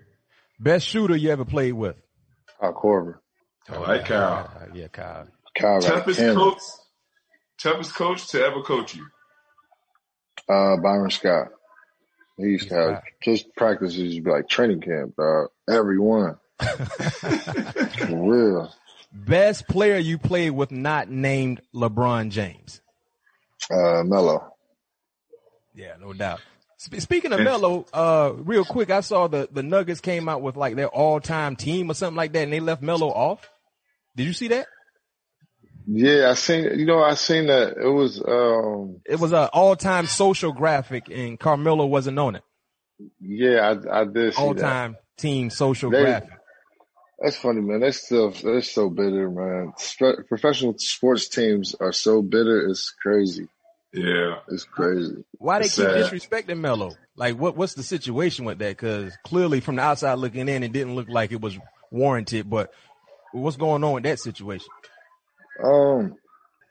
Best 0.60 0.88
shooter 0.88 1.16
you 1.16 1.32
ever 1.32 1.46
played 1.46 1.74
with? 1.74 1.96
Kyle 2.60 2.74
Korver. 2.74 3.16
I 3.70 3.78
like 3.78 4.06
Kyle. 4.06 4.52
Uh, 4.56 4.66
yeah, 4.74 4.88
Kyle. 4.88 5.28
Kyle 5.56 5.82
Toughest 5.82 6.20
hammered. 6.20 6.38
coach, 6.38 6.62
toughest 7.60 7.94
coach 7.94 8.28
to 8.30 8.44
ever 8.44 8.62
coach 8.62 8.96
you. 8.96 9.06
Uh, 10.50 10.78
Byron 10.78 11.12
Scott. 11.12 11.50
He 12.38 12.44
used 12.44 12.70
to 12.70 12.76
have 12.76 13.04
just 13.22 13.54
practices 13.56 13.98
used 13.98 14.18
to 14.18 14.22
be 14.24 14.32
like 14.32 14.50
training 14.50 14.82
camp, 14.82 15.16
dog. 15.16 15.50
Every 15.70 16.00
one. 16.00 16.38
For 16.60 18.08
real. 18.10 18.74
Best 19.14 19.68
player 19.68 19.98
you 19.98 20.18
played 20.18 20.52
with 20.52 20.72
not 20.72 21.10
named 21.10 21.62
LeBron 21.76 22.30
James. 22.30 22.82
Uh, 23.70 24.04
Melo. 24.04 24.54
Yeah, 25.76 25.96
no 26.00 26.14
doubt. 26.14 26.40
Sp- 26.82 27.00
speaking 27.00 27.34
of 27.34 27.42
Melo, 27.42 27.86
uh, 27.94 28.34
real 28.36 28.66
quick, 28.66 28.90
I 28.90 29.02
saw 29.02 29.28
the, 29.28 29.48
the 29.52 29.64
Nuggets 29.64 30.02
came 30.02 30.28
out 30.28 30.42
with 30.42 30.56
like 30.56 30.76
their 30.76 30.88
all 30.88 31.20
time 31.20 31.56
team 31.56 31.92
or 31.92 31.94
something 31.94 32.18
like 32.18 32.34
that 32.34 32.44
and 32.44 32.54
they 32.54 32.60
left 32.60 32.82
Melo 32.82 33.10
off. 33.10 33.50
Did 34.16 34.26
you 34.26 34.34
see 34.34 34.48
that? 34.50 34.68
Yeah, 35.88 36.30
I 36.30 36.34
seen, 36.36 36.80
you 36.80 36.86
know, 36.86 37.02
I 37.02 37.14
seen 37.16 37.48
that. 37.48 37.78
It 37.78 37.90
was, 37.90 38.22
um, 38.26 39.02
It 39.06 39.20
was 39.20 39.32
a 39.34 39.48
all 39.50 39.76
time 39.76 40.08
social 40.08 40.52
graphic 40.52 41.10
and 41.10 41.40
Carmelo 41.40 41.86
wasn't 41.86 42.20
on 42.20 42.36
it. 42.36 42.44
yeah, 43.20 43.76
I, 43.92 44.02
I 44.02 44.06
did 44.06 44.34
see 44.34 44.42
all-time 44.42 44.98
team 45.18 45.50
social 45.50 45.90
They- 45.92 46.04
graphic. 46.04 46.30
That's 47.24 47.36
funny, 47.36 47.62
man. 47.62 47.82
They're 47.82 47.92
still, 47.92 48.32
they're 48.32 48.64
so 48.64 48.90
bitter, 48.90 49.30
man. 49.30 49.74
Sp- 49.78 50.26
professional 50.28 50.74
sports 50.80 51.28
teams 51.30 51.76
are 51.80 51.92
so 51.92 52.24
bitter. 52.24 52.66
It's 52.68 52.90
crazy. 52.90 53.48
Yeah. 53.94 54.38
It's 54.48 54.64
crazy. 54.64 55.24
Why 55.38 55.60
they 55.60 55.66
keep 55.66 55.72
sad. 55.74 56.12
disrespecting 56.12 56.58
Melo? 56.60 56.96
Like, 57.16 57.38
what 57.38 57.56
what's 57.56 57.76
the 57.76 57.84
situation 57.84 58.46
with 58.46 58.58
that? 58.58 58.70
Because 58.70 59.14
clearly, 59.24 59.60
from 59.60 59.76
the 59.76 59.84
outside 59.84 60.16
looking 60.16 60.50
in, 60.50 60.64
it 60.64 60.72
didn't 60.74 60.96
look 60.96 61.10
like 61.10 61.32
it 61.32 61.42
was 61.42 61.56
warranted. 61.92 62.50
But 62.50 62.72
what's 63.34 63.58
going 63.58 63.84
on 63.84 63.94
with 63.94 64.04
that 64.06 64.20
situation? 64.20 64.70
Um, 65.64 66.16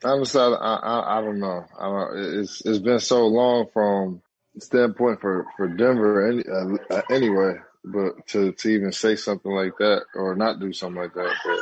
honestly, 0.05 0.41
I, 0.41 0.47
I, 0.47 1.19
I 1.19 1.21
don't 1.21 1.41
know. 1.41 1.65
I 1.79 1.85
don't, 1.85 2.41
it's, 2.41 2.63
it's 2.65 2.79
been 2.79 3.01
so 3.01 3.27
long 3.27 3.67
from 3.73 4.23
standpoint 4.59 5.21
for, 5.21 5.47
for 5.57 5.69
Denver 5.69 6.29
any, 6.29 6.45
uh, 6.47 6.97
uh, 6.97 7.03
anyway, 7.11 7.55
but 7.85 8.27
to, 8.29 8.53
to 8.53 8.69
even 8.69 8.93
say 8.93 9.17
something 9.17 9.51
like 9.51 9.77
that 9.79 10.03
or 10.15 10.35
not 10.35 10.61
do 10.61 10.73
something 10.73 11.01
like 11.01 11.15
that, 11.15 11.35
but 11.45 11.61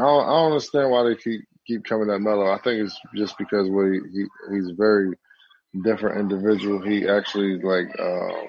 I 0.00 0.02
don't, 0.02 0.24
I 0.24 0.30
don't 0.30 0.52
understand 0.52 0.90
why 0.90 1.04
they 1.04 1.16
keep, 1.16 1.42
keep 1.66 1.84
coming 1.84 2.10
at 2.10 2.20
Melo. 2.20 2.50
I 2.50 2.58
think 2.58 2.84
it's 2.84 2.98
just 3.14 3.38
because 3.38 3.68
what 3.68 3.86
he, 3.86 4.00
he 4.12 4.26
he's 4.54 4.70
a 4.70 4.74
very 4.74 5.14
different 5.84 6.18
individual. 6.18 6.80
He 6.80 7.08
actually 7.08 7.60
like, 7.60 7.88
um, 8.00 8.48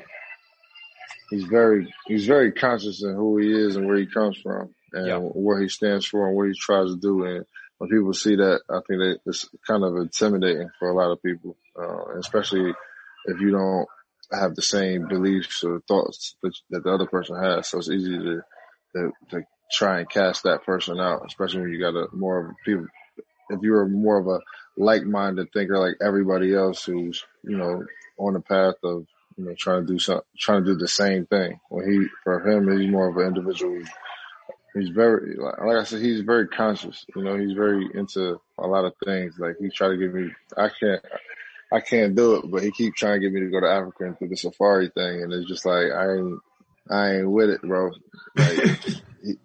he's 1.30 1.44
very, 1.46 1.94
he's 2.06 2.26
very 2.26 2.52
conscious 2.52 3.04
in 3.04 3.14
who 3.16 3.38
he 3.38 3.52
is 3.52 3.76
and 3.76 3.88
where 3.88 3.98
he 3.98 4.06
comes 4.06 4.38
from 4.38 4.74
and 4.94 5.08
Yeah. 5.08 5.18
what 5.18 5.62
he 5.62 5.70
stands 5.70 6.06
for 6.06 6.28
and 6.28 6.36
what 6.36 6.48
he 6.48 6.54
tries 6.54 6.90
to 6.90 6.98
do. 6.98 7.24
And 7.26 7.46
when 7.78 7.90
people 7.90 8.14
see 8.14 8.36
that, 8.36 8.62
I 8.70 8.80
think 8.88 9.00
that 9.00 9.20
it's 9.26 9.48
kind 9.68 9.84
of 9.84 9.96
intimidating 9.98 10.70
for 10.80 10.90
a 10.90 10.96
lot 10.96 11.12
of 11.12 11.22
people, 11.22 11.56
uh, 11.80 12.18
especially 12.20 12.74
if 13.26 13.40
you 13.40 13.52
don't 13.52 13.88
have 14.32 14.56
the 14.56 14.62
same 14.62 15.08
beliefs 15.08 15.64
or 15.64 15.82
thoughts 15.88 16.36
that, 16.44 16.54
that 16.72 16.84
the 16.84 16.92
other 16.92 17.06
person 17.06 17.42
has. 17.42 17.68
So 17.68 17.78
it's 17.80 17.90
easy 17.90 18.18
to, 18.18 18.42
to, 18.96 19.12
to 19.32 19.42
try 19.72 20.00
and 20.00 20.10
cast 20.10 20.44
that 20.44 20.64
person 20.66 21.00
out, 21.00 21.24
especially 21.28 21.62
when 21.62 21.72
you 21.72 21.80
got 21.80 21.96
a 21.96 22.08
more 22.14 22.40
of 22.40 22.50
a 22.52 22.54
people. 22.66 22.88
If 23.50 23.62
you're 23.62 23.88
more 23.88 24.18
of 24.20 24.28
a 24.28 24.40
like-minded 24.76 25.48
thinker 25.54 25.80
like 25.80 25.96
everybody 26.06 26.54
else 26.54 26.84
who's, 26.84 27.24
you 27.44 27.58
know, 27.58 27.86
on 28.20 28.34
the 28.34 28.42
path 28.42 28.76
of, 28.84 29.06
you 29.38 29.46
know, 29.46 29.54
trying 29.58 29.86
to 29.86 29.94
do 29.94 30.00
some, 30.00 30.22
trying 30.38 30.66
to 30.66 30.74
do 30.74 30.78
the 30.78 30.88
same 30.88 31.26
thing. 31.28 31.60
When 31.70 31.90
he, 31.90 32.08
for 32.24 32.46
him, 32.46 32.78
he's 32.78 32.90
more 32.92 33.08
of 33.08 33.18
an 33.18 33.28
individual. 33.28 33.82
He's 34.74 34.90
very, 34.90 35.36
like, 35.36 35.60
like 35.60 35.78
I 35.78 35.84
said, 35.84 36.02
he's 36.02 36.22
very 36.22 36.48
conscious. 36.48 37.06
You 37.16 37.24
know, 37.24 37.38
he's 37.38 37.54
very 37.54 37.88
into 37.94 38.40
a 38.58 38.68
lot 38.68 38.86
of 38.86 38.94
things. 39.04 39.36
Like 39.40 39.56
he 39.60 39.70
tried 39.70 39.90
to 39.90 39.98
get 39.98 40.14
me, 40.14 40.30
I 40.56 40.70
can't, 40.70 41.02
I 41.72 41.80
can't 41.82 42.16
do 42.16 42.36
it, 42.36 42.52
but 42.52 42.64
he 42.64 42.72
keep 42.72 42.96
trying 42.96 43.20
to 43.20 43.20
get 43.20 43.34
me 43.34 43.42
to 43.42 43.50
go 43.50 43.60
to 43.60 43.70
Africa 43.70 44.06
and 44.06 44.20
do 44.20 44.28
the 44.28 44.36
safari 44.36 44.90
thing. 44.90 45.24
And 45.24 45.34
it's 45.34 45.48
just 45.48 45.66
like, 45.66 45.92
I 45.92 46.14
ain't, 46.14 46.40
I 46.90 47.16
ain't 47.16 47.32
with 47.32 47.50
it, 47.50 47.62
bro. 47.62 47.92
Like, 48.36 48.80
he, 49.24 49.36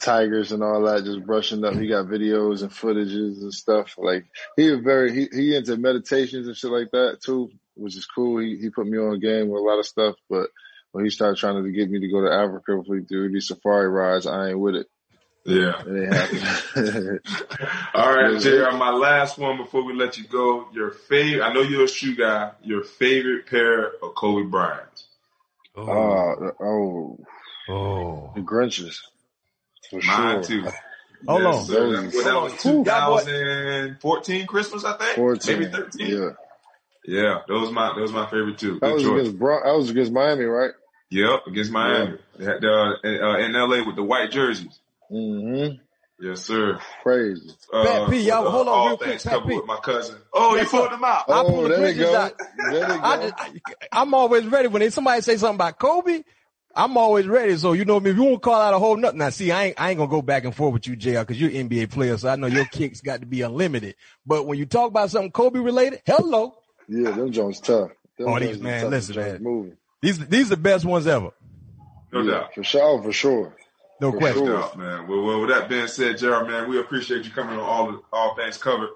tigers 0.00 0.50
and 0.52 0.62
all 0.62 0.82
that, 0.82 1.04
just 1.04 1.24
brushing 1.24 1.64
up. 1.64 1.74
He 1.74 1.86
got 1.86 2.06
videos 2.06 2.62
and 2.62 2.70
footages 2.70 3.40
and 3.42 3.52
stuff. 3.52 3.94
Like 3.98 4.24
he 4.56 4.70
was 4.70 4.80
very, 4.80 5.12
he, 5.12 5.28
he 5.32 5.56
into 5.56 5.76
meditations 5.76 6.46
and 6.46 6.56
shit 6.56 6.70
like 6.70 6.90
that 6.92 7.18
too, 7.24 7.50
which 7.74 7.96
is 7.96 8.06
cool. 8.06 8.38
He, 8.38 8.56
he 8.56 8.70
put 8.70 8.86
me 8.86 8.98
on 8.98 9.14
a 9.14 9.18
game 9.18 9.48
with 9.48 9.60
a 9.60 9.64
lot 9.64 9.78
of 9.78 9.86
stuff, 9.86 10.16
but 10.28 10.48
when 10.92 11.04
he 11.04 11.10
started 11.10 11.38
trying 11.38 11.62
to 11.62 11.70
get 11.70 11.90
me 11.90 12.00
to 12.00 12.08
go 12.08 12.22
to 12.22 12.32
Africa 12.32 12.82
for 12.86 12.98
do 13.00 13.30
these 13.30 13.48
safari 13.48 13.88
rides, 13.88 14.26
I 14.26 14.48
ain't 14.50 14.58
with 14.58 14.74
it. 14.76 14.86
Yeah. 15.46 15.80
It 15.86 16.02
ain't 16.04 16.14
happening. 16.14 17.18
All 17.94 18.12
right, 18.14 18.32
Yeah. 18.34 18.68
JR, 18.70 18.76
my 18.76 18.90
last 18.90 19.38
one 19.38 19.56
before 19.56 19.84
we 19.84 19.94
let 19.94 20.18
you 20.18 20.24
go. 20.24 20.68
Your 20.72 20.90
favorite, 20.90 21.42
I 21.42 21.52
know 21.52 21.60
you're 21.62 21.84
a 21.84 21.88
shoe 21.88 22.14
guy, 22.14 22.52
your 22.62 22.82
favorite 22.84 23.46
pair 23.46 23.86
of 24.02 24.14
Kobe 24.14 24.48
Bryant's. 24.48 25.06
uh, 25.76 25.80
oh, 26.60 27.18
Oh, 27.68 28.32
the 28.34 28.40
Grinches. 28.40 28.96
For 29.90 30.00
Mine 30.02 30.42
sure. 30.42 30.62
too. 30.62 30.68
Hold 31.28 31.42
Yes, 31.42 31.56
on. 31.56 31.64
sir. 31.66 31.90
That, 32.02 32.12
well, 32.14 32.24
that 32.24 32.32
Hold 32.32 32.52
was 32.52 32.52
on. 32.64 32.72
Ooh. 32.72 32.84
2014 32.84 34.46
Christmas, 34.46 34.84
I 34.84 34.96
think. 34.96 35.16
14. 35.16 35.58
Maybe 35.58 35.70
13. 35.70 36.06
Yeah. 36.08 36.28
Yeah, 37.04 37.38
those 37.48 37.72
my 37.72 37.94
those 37.94 38.12
my 38.12 38.26
favorite 38.26 38.58
too. 38.58 38.74
That 38.74 38.80
Good 38.80 38.92
was 38.94 39.02
choice. 39.02 39.20
against 39.20 39.38
Bron- 39.38 39.62
that 39.64 39.72
was 39.74 39.88
against 39.90 40.12
Miami, 40.12 40.44
right? 40.44 40.72
Yep, 41.10 41.40
against 41.48 41.72
Miami. 41.72 42.18
They 42.38 42.44
had, 42.44 42.64
uh, 42.64 42.94
in, 43.04 43.56
uh, 43.56 43.66
LA 43.66 43.84
with 43.84 43.96
the 43.96 44.02
white 44.04 44.30
jerseys. 44.30 44.78
Mm-hmm. 45.10 45.74
Yes, 46.22 46.42
sir. 46.42 46.78
Crazy. 47.02 47.50
Uh, 47.72 47.82
Pat 47.84 48.10
P, 48.10 48.20
y'all- 48.20 48.42
with, 48.44 48.52
hold 48.52 48.68
on 48.68 48.74
all 48.74 48.88
real 48.88 48.96
quick, 48.98 49.22
Pat 49.22 49.46
P. 49.46 49.56
with 49.56 49.66
my 49.66 49.78
cousin. 49.78 50.16
Oh, 50.34 50.54
Yes, 50.54 50.64
you 50.64 50.70
pulled 50.78 50.84
sir. 50.84 50.90
them 50.96 51.04
out. 51.04 51.24
I 51.30 51.42
pulled 51.42 51.54
Oh, 51.54 51.62
the 51.62 51.68
there 51.68 51.80
they 51.80 51.94
Grinches 51.94 52.12
go. 52.12 52.16
out. 52.16 52.32
There 52.58 52.80
they 52.80 52.86
go. 52.86 53.00
I 53.02 53.16
just, 53.22 53.34
I, 53.92 54.02
am 54.02 54.14
always 54.14 54.46
ready 54.46 54.68
when 54.68 54.80
they, 54.80 54.90
somebody 54.90 55.22
say 55.22 55.36
something 55.38 55.54
about 55.56 55.78
Kobe. 55.78 56.22
I'm 56.76 56.96
always 56.96 57.26
ready. 57.26 57.56
So 57.56 57.72
you 57.72 57.84
know 57.84 57.98
me. 57.98 58.10
If 58.10 58.16
you 58.16 58.22
won't 58.24 58.42
call 58.42 58.60
out 58.60 58.74
a 58.74 58.78
whole 58.78 58.96
nothing, 58.96 59.18
now 59.18 59.30
see, 59.30 59.50
I 59.50 59.64
ain't, 59.64 59.80
I 59.80 59.90
ain't 59.90 59.98
gonna 59.98 60.10
go 60.10 60.22
back 60.22 60.44
and 60.44 60.54
forth 60.54 60.74
with 60.74 60.86
you, 60.86 60.94
Jr. 60.94 61.20
Because 61.20 61.40
you're 61.40 61.50
an 61.50 61.68
NBA 61.68 61.90
player, 61.90 62.16
so 62.16 62.28
I 62.28 62.36
know 62.36 62.46
your 62.46 62.66
kicks 62.66 63.00
got 63.00 63.20
to 63.20 63.26
be 63.26 63.42
unlimited. 63.42 63.96
But 64.24 64.46
when 64.46 64.56
you 64.58 64.66
talk 64.66 64.88
about 64.88 65.10
something 65.10 65.32
Kobe 65.32 65.58
related, 65.58 66.02
hello. 66.06 66.54
Yeah, 66.86 67.10
them 67.10 67.32
Jones 67.32 67.58
tough. 67.60 67.90
Them 68.18 68.28
Oh, 68.28 68.38
these- 68.38 68.60
man, 68.60 68.88
listen, 68.90 69.16
man. 69.16 69.42
Moving. 69.42 69.76
These 70.02 70.26
these 70.28 70.46
are 70.46 70.56
the 70.56 70.56
best 70.62 70.84
ones 70.84 71.06
ever. 71.06 71.30
No 72.12 72.22
Yeah, 72.22 72.30
doubt. 72.32 72.54
For 72.54 72.64
sure, 72.64 73.02
for 73.02 73.12
sure. 73.12 73.54
No 74.00 74.12
For 74.12 74.18
question. 74.18 74.46
sure. 74.46 74.54
No 74.54 74.60
doubt, 74.60 74.78
man. 74.78 75.08
Well, 75.08 75.22
well, 75.22 75.40
with 75.40 75.50
that 75.50 75.68
being 75.68 75.86
said, 75.86 76.18
Gerald, 76.18 76.48
man, 76.48 76.68
we 76.70 76.80
appreciate 76.80 77.24
you 77.24 77.30
coming 77.30 77.54
on 77.58 77.60
all 77.60 78.02
all 78.12 78.34
things 78.34 78.56
covered. 78.58 78.88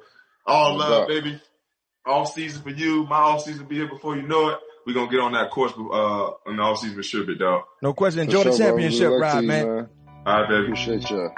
All 0.46 0.72
No 0.72 0.78
love, 0.78 0.90
doubt. 1.02 1.08
baby. 1.08 1.40
All 2.06 2.26
season 2.26 2.62
for 2.62 2.70
you. 2.70 3.04
My 3.06 3.16
all 3.16 3.38
season 3.38 3.66
be 3.66 3.76
here 3.76 3.88
before 3.88 4.16
you 4.16 4.22
know 4.22 4.48
it. 4.50 4.58
We're 4.86 4.94
gonna 4.94 5.10
get 5.10 5.20
on 5.20 5.32
that 5.32 5.50
course 5.50 5.72
uh 5.76 6.30
on 6.48 6.56
the 6.56 6.62
all 6.62 6.76
season 6.76 6.96
for 6.96 7.02
sure, 7.02 7.24
big 7.24 7.38
dog. 7.38 7.64
No 7.82 7.92
question. 7.94 8.18
For 8.20 8.24
Enjoy 8.24 8.44
the 8.44 8.56
sure, 8.56 8.66
championship 8.66 9.08
Good 9.10 9.20
ride, 9.20 9.40
you, 9.42 9.48
man. 9.48 9.88
All 10.26 10.40
right, 10.40 10.48
baby. 10.48 10.62
Appreciate 10.64 11.10
you. 11.10 11.30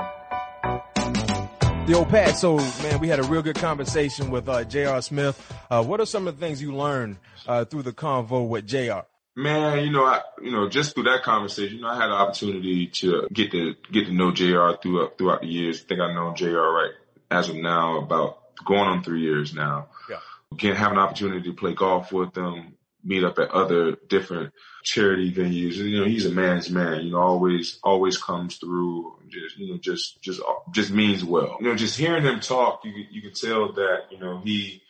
The 1.87 1.95
old 1.95 2.09
Pat. 2.09 2.37
So, 2.37 2.57
man, 2.57 2.99
we 2.99 3.07
had 3.07 3.21
a 3.21 3.23
real 3.25 3.43
good 3.43 3.55
conversation 3.57 4.31
with 4.33 4.49
uh, 4.49 4.65
J.R. 4.65 5.01
Smith. 5.03 5.41
Uh, 5.71 5.85
what 5.85 6.01
are 6.01 6.07
some 6.07 6.27
of 6.27 6.37
the 6.39 6.45
things 6.45 6.61
you 6.61 6.75
learned 6.75 7.17
uh, 7.47 7.65
through 7.65 7.83
the 7.83 7.93
convo 7.93 8.49
with 8.49 8.67
J.R.? 8.67 9.07
Man, 9.39 9.85
you 9.85 9.93
know, 9.93 10.05
I, 10.05 10.23
you 10.43 10.51
know, 10.51 10.69
just 10.69 10.95
through 10.95 11.05
that 11.05 11.23
conversation, 11.23 11.77
you 11.77 11.83
know, 11.83 11.89
I 11.89 11.97
had 11.97 12.07
an 12.07 12.13
opportunity 12.13 12.87
to 12.87 13.29
get 13.31 13.53
to 13.53 13.75
get 13.93 14.07
to 14.07 14.13
know 14.13 14.33
Jr. 14.33 14.81
throughout 14.81 15.19
throughout 15.19 15.43
the 15.43 15.47
years. 15.47 15.83
I 15.83 15.89
think 15.89 16.01
I 16.01 16.15
know 16.15 16.33
Jr. 16.35 16.59
right 16.59 16.93
as 17.31 17.51
of 17.51 17.57
now 17.57 17.99
about 17.99 18.39
going 18.65 18.89
on 18.89 19.03
three 19.03 19.21
years 19.21 19.53
now. 19.55 19.89
Yeah. 20.09 20.21
Again, 20.53 20.77
have 20.77 20.93
an 20.93 20.99
opportunity 20.99 21.51
to 21.51 21.55
play 21.55 21.75
golf 21.75 22.13
with 22.13 22.33
them, 22.33 22.77
meet 23.05 23.25
up 23.25 23.39
at 23.39 23.51
other 23.51 23.97
different 24.09 24.55
charity 24.85 25.33
venues. 25.33 25.81
And, 25.81 25.91
you 25.91 26.01
know, 26.01 26.07
he's 26.07 26.25
a 26.25 26.31
man's 26.31 26.71
man. 26.71 27.05
You 27.05 27.13
know, 27.13 27.21
always 27.21 27.79
always 27.83 28.17
comes 28.17 28.57
through. 28.57 29.19
Just 29.29 29.59
you 29.59 29.73
know, 29.73 29.79
just 29.79 30.23
just 30.23 30.41
just 30.71 30.91
means 30.91 31.23
well. 31.23 31.59
You 31.61 31.69
know, 31.69 31.75
just 31.75 31.99
hearing 31.99 32.25
him 32.25 32.41
talk, 32.41 32.81
you 32.85 32.93
you 33.11 33.21
can 33.21 33.35
tell 33.35 33.73
that 33.75 34.05
you 34.11 34.19
know 34.19 34.41
he 34.43 34.83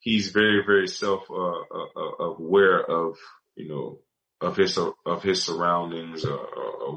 he's 0.00 0.30
very 0.30 0.62
very 0.66 0.88
self 0.88 1.30
uh, 1.30 1.34
uh, 1.34 1.86
uh, 1.96 2.24
aware 2.24 2.84
of 2.84 3.16
you 3.56 3.68
know 3.68 3.98
of 4.40 4.56
his 4.56 4.78
of 4.78 5.22
his 5.22 5.42
surroundings 5.42 6.24
uh, 6.24 6.36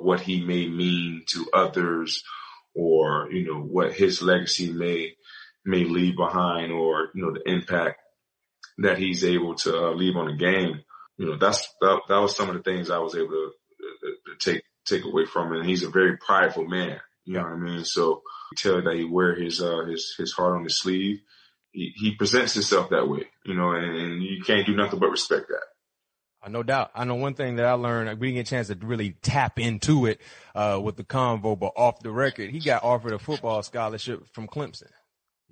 what 0.01 0.21
he 0.21 0.41
may 0.45 0.67
mean 0.67 1.23
to 1.27 1.49
others 1.53 2.23
or 2.75 3.29
you 3.31 3.45
know 3.45 3.61
what 3.61 3.93
his 3.93 4.21
legacy 4.21 4.71
may 4.71 5.13
may 5.65 5.85
leave 5.85 6.15
behind 6.15 6.71
or 6.71 7.09
you 7.15 7.23
know 7.23 7.33
the 7.33 7.49
impact 7.49 7.99
that 8.79 8.97
he's 8.97 9.23
able 9.23 9.55
to 9.55 9.75
uh, 9.75 9.91
leave 9.91 10.15
on 10.15 10.27
the 10.27 10.37
game. 10.37 10.81
You 11.17 11.27
know 11.27 11.37
that's 11.37 11.67
that, 11.81 12.01
that 12.07 12.17
was 12.19 12.35
some 12.35 12.49
of 12.49 12.55
the 12.55 12.63
things 12.63 12.89
I 12.89 12.99
was 12.99 13.15
able 13.15 13.29
to, 13.29 13.51
to 14.01 14.51
take 14.51 14.63
take 14.85 15.05
away 15.05 15.25
from 15.25 15.53
it 15.53 15.59
and 15.59 15.69
he's 15.69 15.83
a 15.83 15.89
very 15.89 16.17
prideful 16.17 16.65
man. 16.65 16.99
You 17.25 17.35
know 17.35 17.43
what 17.43 17.53
I 17.53 17.57
mean? 17.57 17.85
So 17.85 18.21
tell 18.57 18.81
that 18.81 18.95
he 18.95 19.03
wear 19.05 19.35
his 19.35 19.61
uh 19.61 19.85
his 19.85 20.13
his 20.17 20.33
heart 20.33 20.57
on 20.57 20.63
his 20.63 20.79
sleeve. 20.79 21.19
He, 21.71 21.93
he 21.95 22.15
presents 22.15 22.55
himself 22.55 22.89
that 22.89 23.07
way 23.07 23.27
you 23.45 23.53
know 23.53 23.73
and, 23.73 23.95
and 23.95 24.23
you 24.23 24.41
can't 24.43 24.65
do 24.65 24.75
nothing 24.75 24.99
but 24.99 25.11
respect 25.11 25.49
that 25.49 25.61
no 26.51 26.63
doubt. 26.63 26.91
I 26.95 27.05
know 27.05 27.15
one 27.15 27.33
thing 27.33 27.55
that 27.57 27.65
I 27.65 27.73
learned, 27.73 28.19
we 28.19 28.27
didn't 28.27 28.35
get 28.35 28.47
a 28.47 28.49
chance 28.49 28.67
to 28.67 28.75
really 28.75 29.11
tap 29.21 29.59
into 29.59 30.05
it, 30.05 30.19
uh, 30.55 30.79
with 30.83 30.97
the 30.97 31.03
convo, 31.03 31.57
but 31.57 31.73
off 31.75 31.99
the 32.01 32.11
record, 32.11 32.49
he 32.49 32.59
got 32.59 32.83
offered 32.83 33.13
a 33.13 33.19
football 33.19 33.63
scholarship 33.63 34.23
from 34.33 34.47
Clemson. 34.47 34.89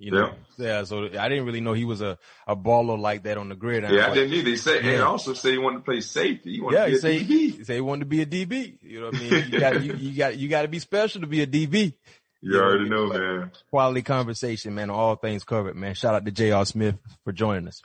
You 0.00 0.12
know, 0.12 0.32
yeah. 0.58 0.84
So 0.84 1.06
I 1.18 1.28
didn't 1.28 1.44
really 1.44 1.60
know 1.60 1.72
he 1.72 1.84
was 1.84 2.00
a, 2.00 2.18
a 2.46 2.54
baller 2.54 2.96
like 2.96 3.24
that 3.24 3.36
on 3.36 3.48
the 3.48 3.56
grid. 3.56 3.82
Yeah, 3.82 4.10
I 4.10 4.14
didn't 4.14 4.32
either. 4.32 4.50
He 4.50 4.56
said, 4.56 4.84
Yeah. 4.84 4.92
and 4.92 5.02
also 5.02 5.34
say 5.34 5.50
he 5.50 5.58
wanted 5.58 5.78
to 5.78 5.82
play 5.82 6.00
safety. 6.00 6.52
He 6.52 6.60
wanted 6.60 6.76
Yeah, 6.76 6.84
to 6.84 6.90
he 6.90 6.94
be 6.94 7.00
say, 7.00 7.16
a 7.16 7.20
DB. 7.20 7.66
he 7.66 7.74
he 7.74 7.80
wanted 7.80 8.00
to 8.00 8.06
be 8.06 8.22
a 8.22 8.26
DB. 8.26 8.78
You 8.80 9.00
know 9.00 9.06
what 9.06 9.16
I 9.16 9.18
mean? 9.18 9.44
You 9.50 9.58
got, 9.58 9.82
you, 9.82 9.94
you 9.94 10.16
got, 10.16 10.38
you 10.38 10.48
got 10.48 10.62
to 10.62 10.68
be 10.68 10.78
special 10.78 11.22
to 11.22 11.26
be 11.26 11.42
a 11.42 11.48
DB. 11.48 11.94
You 12.40 12.60
already 12.60 12.88
know, 12.88 13.06
man. 13.08 13.50
Quality 13.70 14.02
conversation, 14.02 14.72
man, 14.76 14.88
all 14.90 15.16
things 15.16 15.42
covered, 15.42 15.74
man. 15.74 15.94
Shout 15.94 16.14
out 16.14 16.24
to 16.26 16.30
J.R. 16.30 16.64
Smith 16.64 16.94
for 17.24 17.32
joining 17.32 17.66
us. 17.66 17.82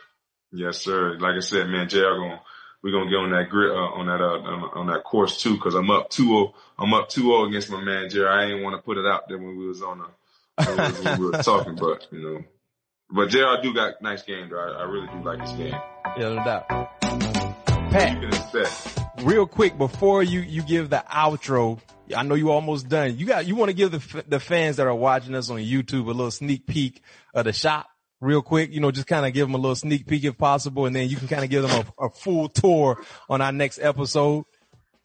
Yes, 0.52 0.78
sir. 0.78 1.18
Like 1.20 1.34
I 1.38 1.40
said, 1.40 1.68
man, 1.68 1.90
JR 1.90 2.02
going 2.02 2.38
we're 2.84 2.92
gonna 2.92 3.10
get 3.10 3.16
on 3.18 3.32
that 3.32 3.50
grid 3.50 3.72
uh, 3.72 3.76
on 3.76 4.06
that 4.08 4.22
uh, 4.22 4.80
on, 4.80 4.88
that 4.88 5.04
course 5.04 5.42
too, 5.42 5.54
because 5.56 5.74
I'm 5.74 5.90
up 5.90 6.10
2-0. 6.12 6.54
I'm 6.78 6.94
up 6.94 7.10
2-0 7.10 7.48
against 7.48 7.70
my 7.72 7.82
man 7.82 8.10
Jerry. 8.10 8.28
I 8.28 8.52
ain't 8.54 8.64
want 8.64 8.76
to 8.76 8.82
put 8.82 8.98
it 8.98 9.06
out 9.06 9.28
there 9.30 9.38
when 9.38 9.58
we 9.58 9.66
was 9.68 9.82
on 9.82 10.02
a 10.02 10.64
when 10.66 10.78
we, 10.78 10.84
was- 10.84 11.00
when 11.04 11.20
we 11.20 11.26
were 11.28 11.32
talking, 11.44 11.76
but 11.76 12.08
you 12.12 12.22
know, 12.22 12.44
but 13.10 13.30
Jerry 13.30 13.46
I 13.58 13.62
do 13.62 13.74
got 13.74 14.02
nice 14.02 14.22
game 14.24 14.50
though. 14.50 14.60
I, 14.60 14.82
I 14.82 14.84
really 14.84 15.08
do 15.08 15.24
like 15.24 15.42
his 15.42 15.52
game. 15.54 15.76
Yeah, 16.18 16.34
no 16.34 16.36
doubt. 16.44 16.68
Pat, 17.92 19.24
real 19.24 19.46
quick 19.48 19.78
before 19.78 20.24
you 20.24 20.40
you 20.42 20.62
give 20.64 20.90
the 20.90 21.04
outro 21.10 21.80
i 22.18 22.24
know 22.24 22.36
you 22.36 22.50
almost 22.52 22.90
done 22.90 23.18
you 23.18 23.26
got 23.26 23.46
you 23.46 23.56
want 23.56 23.70
to 23.70 23.74
give 23.74 23.92
the 23.92 24.24
the 24.28 24.40
fans 24.40 24.78
that 24.78 24.88
are 24.88 24.96
watching 24.96 25.36
us 25.36 25.50
on 25.50 25.60
youtube 25.60 26.04
a 26.06 26.12
little 26.12 26.32
sneak 26.32 26.66
peek 26.66 27.02
of 27.34 27.46
the 27.46 27.54
shop 27.54 27.88
real 28.24 28.42
quick 28.42 28.72
you 28.72 28.80
know 28.80 28.90
just 28.92 29.08
kind 29.08 29.26
of 29.26 29.34
give 29.34 29.48
them 29.48 29.56
a 29.56 29.58
little 29.58 29.76
sneak 29.76 30.08
peek 30.08 30.24
if 30.24 30.38
possible 30.38 30.86
and 30.86 30.96
then 30.96 31.08
you 31.10 31.16
can 31.18 31.28
kind 31.28 31.44
of 31.44 31.50
give 31.50 31.68
them 31.68 31.86
a, 32.00 32.06
a 32.06 32.10
full 32.10 32.48
tour 32.50 33.02
on 33.30 33.42
our 33.42 33.52
next 33.52 33.80
episode 33.80 34.46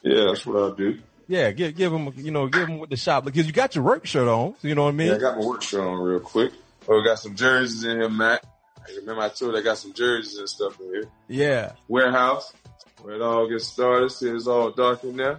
Yeah, 0.03 0.27
that's 0.27 0.47
what 0.47 0.57
I'll 0.57 0.75
do. 0.75 0.99
yeah 1.27 1.51
give 1.51 1.75
give 1.77 1.93
them 1.93 2.13
you 2.17 2.31
know 2.31 2.47
give 2.49 2.67
them 2.69 2.79
with 2.79 2.91
the 2.91 2.97
shop 2.97 3.25
because 3.25 3.47
you 3.47 3.53
got 3.53 3.75
your 3.75 3.85
work 3.85 4.07
shirt 4.07 4.29
on 4.29 4.55
you 4.63 4.75
know 4.75 4.85
what 4.85 4.91
i 4.91 4.93
mean 4.93 5.09
Yeah, 5.09 5.15
I 5.17 5.19
got 5.19 5.39
my 5.39 5.45
work 5.47 5.63
shirt 5.63 5.81
on 5.81 5.99
real 6.01 6.21
quick. 6.21 6.53
Oh, 6.89 6.97
we 6.99 7.05
got 7.05 7.19
some 7.19 7.35
jerseys 7.35 7.85
in 7.85 7.99
here, 8.01 8.09
Matt. 8.09 8.47
I 8.81 8.93
remember 8.97 9.21
I 9.23 9.29
told 9.29 9.53
you 9.53 9.59
I 9.59 9.63
got 9.63 9.77
some 9.79 9.93
jerseys 9.93 10.39
and 10.39 10.49
stuff 10.49 10.81
in 10.81 10.87
here. 10.87 11.05
yeah 11.29 11.73
warehouse 11.89 12.53
where 13.03 13.15
it 13.15 13.23
all 13.23 13.47
gets 13.49 13.67
started. 13.67 14.11
See, 14.11 14.29
it's 14.29 14.47
all 14.47 14.71
dark 14.71 15.05
in 15.05 15.17
there. 15.17 15.39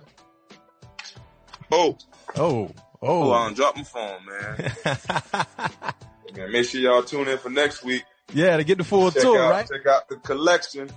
Oh, 1.72 1.98
oh 2.36 2.72
oh, 2.72 2.74
oh 3.02 3.32
I 3.32 3.46
done 3.46 3.54
dropped 3.56 3.78
my 3.78 3.84
phone, 3.84 4.20
man. 4.26 4.72
man. 6.36 6.52
Make 6.52 6.66
sure 6.66 6.82
y'all 6.82 7.04
tune 7.04 7.28
in 7.28 7.38
for 7.38 7.50
next 7.50 7.84
week. 7.84 8.04
yeah 8.34 8.58
to 8.58 8.64
get 8.64 8.78
the 8.78 8.84
full 8.84 9.12
Check 9.12 9.22
tour 9.24 9.42
out, 9.42 9.52
right 9.52 9.68
check 9.68 9.86
out 9.88 10.08
the 10.10 10.18
collection. 10.18 10.90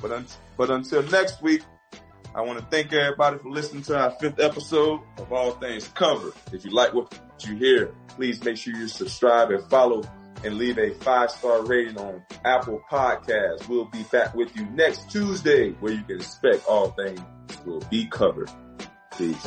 But 0.00 0.12
un- 0.12 0.26
but 0.56 0.70
until 0.70 1.02
next 1.04 1.42
week, 1.42 1.62
I 2.34 2.42
want 2.42 2.58
to 2.58 2.64
thank 2.66 2.92
everybody 2.92 3.38
for 3.38 3.50
listening 3.50 3.82
to 3.84 3.96
our 3.96 4.10
fifth 4.10 4.40
episode 4.40 5.00
of 5.18 5.32
All 5.32 5.52
Things 5.52 5.86
Covered. 5.88 6.32
If 6.52 6.64
you 6.64 6.72
like 6.72 6.92
what 6.92 7.16
you 7.40 7.56
hear, 7.56 7.94
please 8.08 8.42
make 8.44 8.56
sure 8.56 8.74
you 8.74 8.88
subscribe 8.88 9.50
and 9.50 9.62
follow 9.70 10.02
and 10.42 10.58
leave 10.58 10.78
a 10.78 10.92
five 10.94 11.30
star 11.30 11.64
rating 11.64 11.96
on 11.98 12.22
Apple 12.44 12.82
Podcasts. 12.90 13.68
We'll 13.68 13.86
be 13.86 14.02
back 14.04 14.34
with 14.34 14.54
you 14.56 14.66
next 14.66 15.10
Tuesday 15.10 15.70
where 15.80 15.92
you 15.92 16.02
can 16.02 16.16
expect 16.16 16.66
all 16.66 16.90
things 16.90 17.20
will 17.64 17.80
be 17.90 18.06
covered. 18.06 18.50
Peace. 19.16 19.46